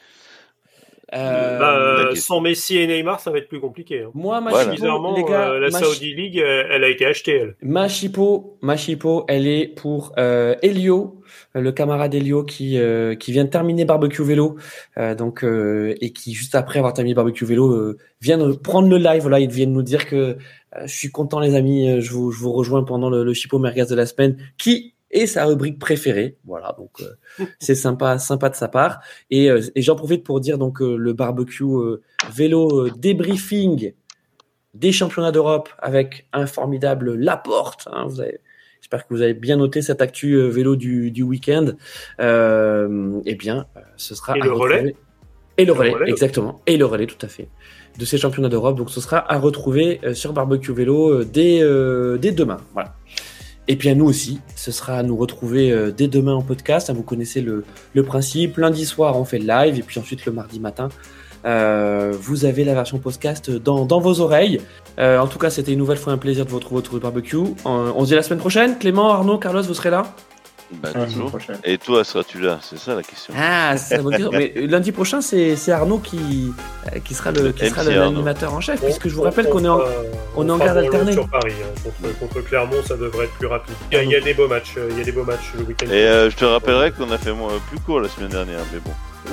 Euh, 1.14 1.58
Bah, 1.58 1.76
euh, 1.76 2.14
sans 2.14 2.40
Messi 2.40 2.78
et 2.78 2.86
Neymar, 2.86 3.18
ça 3.20 3.30
va 3.30 3.38
être 3.38 3.48
plus 3.48 3.60
compliqué. 3.60 4.02
hein. 4.02 4.10
moi, 4.14 4.40
ma 4.40 4.50
Voilà. 4.50 4.70
chipo, 4.70 4.82
Bizarrement, 4.82 5.16
les 5.16 5.24
gars, 5.24 5.50
euh, 5.50 5.58
la 5.58 5.70
ma 5.70 5.78
Saudi 5.80 6.14
League, 6.14 6.38
euh, 6.38 6.64
elle 6.70 6.84
a 6.84 6.88
été 6.88 7.04
achetée, 7.04 7.32
elle. 7.36 7.56
Ma 7.62 7.88
chipo, 7.88 8.58
ma 8.62 8.76
chipo, 8.76 9.24
elle 9.28 9.46
est 9.46 9.66
pour 9.66 10.12
euh, 10.18 10.54
Elio, 10.62 11.20
le 11.54 11.72
camarade 11.72 12.14
Elio 12.14 12.44
qui 12.44 12.78
euh, 12.78 13.14
qui 13.16 13.32
vient 13.32 13.44
de 13.44 13.50
terminer 13.50 13.84
barbecue 13.84 14.22
vélo, 14.22 14.56
euh, 14.98 15.14
donc 15.16 15.42
euh, 15.44 15.94
et 16.00 16.12
qui 16.12 16.32
juste 16.32 16.54
après 16.54 16.78
avoir 16.78 16.92
terminé 16.92 17.14
barbecue 17.14 17.44
vélo 17.44 17.72
euh, 17.72 17.98
vient 18.20 18.38
de 18.38 18.52
prendre 18.52 18.88
le 18.88 18.98
live. 18.98 19.28
Là, 19.28 19.40
il 19.40 19.50
vient 19.50 19.66
de 19.66 19.72
nous 19.72 19.82
dire 19.82 20.06
que 20.06 20.16
euh, 20.16 20.36
je 20.86 20.94
suis 20.96 21.10
content 21.10 21.40
les 21.40 21.54
amis, 21.56 21.88
euh, 21.90 22.00
je 22.00 22.12
vous 22.12 22.30
je 22.30 22.38
vous 22.38 22.52
rejoins 22.52 22.84
pendant 22.84 23.10
le, 23.10 23.24
le 23.24 23.34
chipo 23.34 23.58
merguez 23.58 23.86
de 23.86 23.94
la 23.96 24.06
semaine, 24.06 24.36
qui 24.58 24.94
est 25.10 25.26
sa 25.26 25.44
rubrique 25.46 25.78
préférée. 25.78 26.36
Voilà, 26.44 26.74
donc 26.78 26.90
euh, 27.00 27.44
c'est 27.58 27.74
sympa, 27.74 28.18
sympa 28.18 28.48
de 28.48 28.54
sa 28.54 28.68
part. 28.68 29.00
Et, 29.30 29.50
euh, 29.50 29.60
et 29.74 29.82
j'en 29.82 29.96
profite 29.96 30.24
pour 30.24 30.40
dire 30.40 30.58
donc 30.58 30.80
euh, 30.82 30.96
le 30.96 31.12
barbecue 31.12 31.64
euh, 31.64 32.00
vélo 32.32 32.86
euh, 32.86 32.90
débriefing 32.96 33.92
des 34.74 34.92
championnats 34.92 35.32
d'Europe 35.32 35.68
avec 35.78 36.26
un 36.32 36.46
formidable 36.46 37.14
Laporte. 37.14 37.88
Hein, 37.92 38.04
vous 38.06 38.20
avez, 38.20 38.38
j'espère 38.80 39.06
que 39.06 39.12
vous 39.14 39.22
avez 39.22 39.34
bien 39.34 39.56
noté 39.56 39.82
cette 39.82 40.00
actu 40.00 40.34
euh, 40.34 40.46
vélo 40.48 40.76
du, 40.76 41.10
du 41.10 41.22
week-end. 41.24 41.72
Euh, 42.20 43.20
eh 43.26 43.34
bien, 43.34 43.66
ce 43.96 44.14
sera 44.14 44.36
Et 44.36 44.40
à 44.40 44.44
le 44.44 44.52
retrouver- 44.52 44.78
relais 44.80 44.96
Et 45.58 45.64
le 45.64 45.72
Le 45.72 45.78
relais, 45.78 45.90
relais 45.90 46.10
exactement. 46.10 46.60
Et 46.66 46.76
le 46.76 46.84
relais, 46.86 47.06
tout 47.06 47.18
à 47.24 47.28
fait. 47.28 47.48
De 47.98 48.04
ces 48.04 48.18
championnats 48.18 48.48
d'Europe. 48.48 48.76
Donc, 48.76 48.90
ce 48.90 49.00
sera 49.00 49.30
à 49.32 49.36
retrouver 49.38 50.00
sur 50.14 50.32
Barbecue 50.32 50.72
Vélo 50.72 51.24
dès, 51.24 51.60
euh, 51.62 52.16
dès 52.18 52.30
demain. 52.30 52.58
Voilà. 52.72 52.94
Et 53.70 53.76
puis 53.76 53.88
à 53.88 53.94
nous 53.94 54.04
aussi, 54.04 54.40
ce 54.56 54.72
sera 54.72 54.94
à 54.94 55.04
nous 55.04 55.16
retrouver 55.16 55.70
euh, 55.70 55.92
dès 55.96 56.08
demain 56.08 56.34
en 56.34 56.42
podcast. 56.42 56.90
Hein, 56.90 56.92
vous 56.92 57.04
connaissez 57.04 57.40
le, 57.40 57.62
principe. 58.02 58.56
Lundi 58.56 58.84
soir, 58.84 59.16
on 59.16 59.24
fait 59.24 59.38
le 59.38 59.46
live. 59.46 59.78
Et 59.78 59.82
puis 59.82 60.00
ensuite, 60.00 60.26
le 60.26 60.32
mardi 60.32 60.58
matin, 60.58 60.88
euh, 61.44 62.12
vous 62.20 62.46
avez 62.46 62.64
la 62.64 62.74
version 62.74 62.98
podcast 62.98 63.48
dans, 63.48 64.00
vos 64.00 64.20
oreilles. 64.20 64.60
Euh, 64.98 65.20
en 65.20 65.28
tout 65.28 65.38
cas, 65.38 65.50
c'était 65.50 65.70
une 65.72 65.78
nouvelle 65.78 65.98
fois 65.98 66.12
un 66.12 66.18
plaisir 66.18 66.46
de 66.46 66.50
vous 66.50 66.56
retrouver 66.56 66.80
autour 66.80 66.94
du 66.94 67.00
barbecue. 67.00 67.36
Euh, 67.36 67.92
on 67.94 68.02
se 68.02 68.08
dit 68.08 68.16
la 68.16 68.24
semaine 68.24 68.40
prochaine. 68.40 68.76
Clément, 68.76 69.08
Arnaud, 69.10 69.38
Carlos, 69.38 69.62
vous 69.62 69.74
serez 69.74 69.90
là? 69.90 70.02
Bah, 70.72 70.90
toujours. 71.04 71.32
Et 71.64 71.78
toi, 71.78 72.04
seras-tu 72.04 72.38
là? 72.40 72.58
C'est 72.62 72.78
ça 72.78 72.94
la 72.94 73.02
question. 73.02 73.34
Ah, 73.36 73.76
c'est 73.76 73.96
la 73.96 74.02
bonne 74.02 74.12
question. 74.12 74.30
Mais 74.32 74.52
euh, 74.56 74.66
lundi 74.68 74.92
prochain, 74.92 75.20
c'est 75.20 75.56
c'est 75.56 75.72
Arnaud 75.72 75.98
qui, 75.98 76.52
euh, 76.86 76.98
qui 77.00 77.12
sera 77.14 77.32
le- 77.32 77.50
qui 77.52 77.68
sera 77.68 77.82
l'animateur 77.82 78.54
en 78.54 78.60
chef. 78.60 78.80
On- 78.82 78.86
Puisque 78.86 79.08
je 79.08 79.14
vous 79.14 79.20
on- 79.22 79.24
rappelle 79.24 79.46
on 79.48 79.50
qu'on 79.50 79.64
est 79.64 79.68
en, 79.68 79.78
fera- 79.80 79.90
on 80.36 80.48
est 80.48 80.50
en 80.52 80.58
garde 80.58 80.78
alternée. 80.78 81.12
Sur 81.12 81.28
Paris, 81.28 81.52
hein. 81.60 81.80
contre, 81.82 82.18
contre 82.18 82.40
Clermont, 82.42 82.82
ça 82.86 82.96
devrait 82.96 83.24
être 83.24 83.32
plus 83.32 83.46
rapide. 83.48 83.74
Il 83.90 83.96
y 83.96 83.98
a, 83.98 84.02
il 84.04 84.10
y 84.10 84.16
a 84.16 84.20
des 84.20 84.32
beaux 84.34 84.46
matchs, 84.48 84.74
euh, 84.78 84.88
il 84.92 84.98
y 84.98 85.00
a 85.00 85.04
des 85.04 85.12
beaux 85.12 85.24
matchs 85.24 85.52
le 85.58 85.64
week-end. 85.64 85.86
Et 85.86 85.92
euh, 86.06 86.30
je 86.30 86.36
te 86.36 86.44
rappellerai 86.44 86.92
qu'on 86.92 87.10
a 87.10 87.18
fait 87.18 87.32
moins, 87.32 87.50
plus 87.68 87.80
court 87.80 88.00
la 88.00 88.08
semaine 88.08 88.30
dernière, 88.30 88.60
mais 88.72 88.78
bon. 88.78 88.92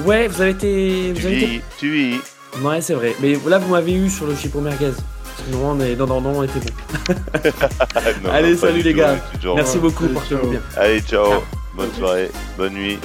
Ouais, 0.09 0.27
vous 0.27 0.41
avez 0.41 0.51
été. 0.51 1.11
Tu 1.15 1.21
Vous 1.21 1.27
avez 1.27 1.37
été... 1.37 1.45
vieillis, 1.45 1.61
tu 1.77 1.91
vieillis. 1.93 2.21
Ouais, 2.63 2.81
c'est 2.81 2.93
vrai. 2.95 3.13
Mais 3.21 3.37
là, 3.47 3.59
vous 3.59 3.69
m'avez 3.71 3.93
eu 3.93 4.09
sur 4.09 4.25
le 4.25 4.35
Chipo 4.35 4.59
Merguez. 4.59 4.91
Non, 5.51 5.71
on 5.71 5.79
est... 5.79 5.95
non, 5.95 6.07
non, 6.07 6.21
non, 6.21 6.39
on 6.39 6.43
était 6.43 6.59
bon. 6.59 7.13
Non, 8.23 8.31
Allez, 8.31 8.57
salut 8.57 8.81
les 8.81 8.91
tout, 8.91 8.97
gars. 8.97 9.15
Merci 9.55 9.77
beaucoup, 9.79 10.05
Allez, 10.05 10.13
portez-vous 10.13 10.49
bien. 10.49 10.61
Allez, 10.75 11.01
ciao. 11.01 11.29
Ciao. 11.31 11.41
Bonne 11.75 11.93
soirée. 11.93 12.31
Bonne 12.57 12.73
nuit. 12.73 12.99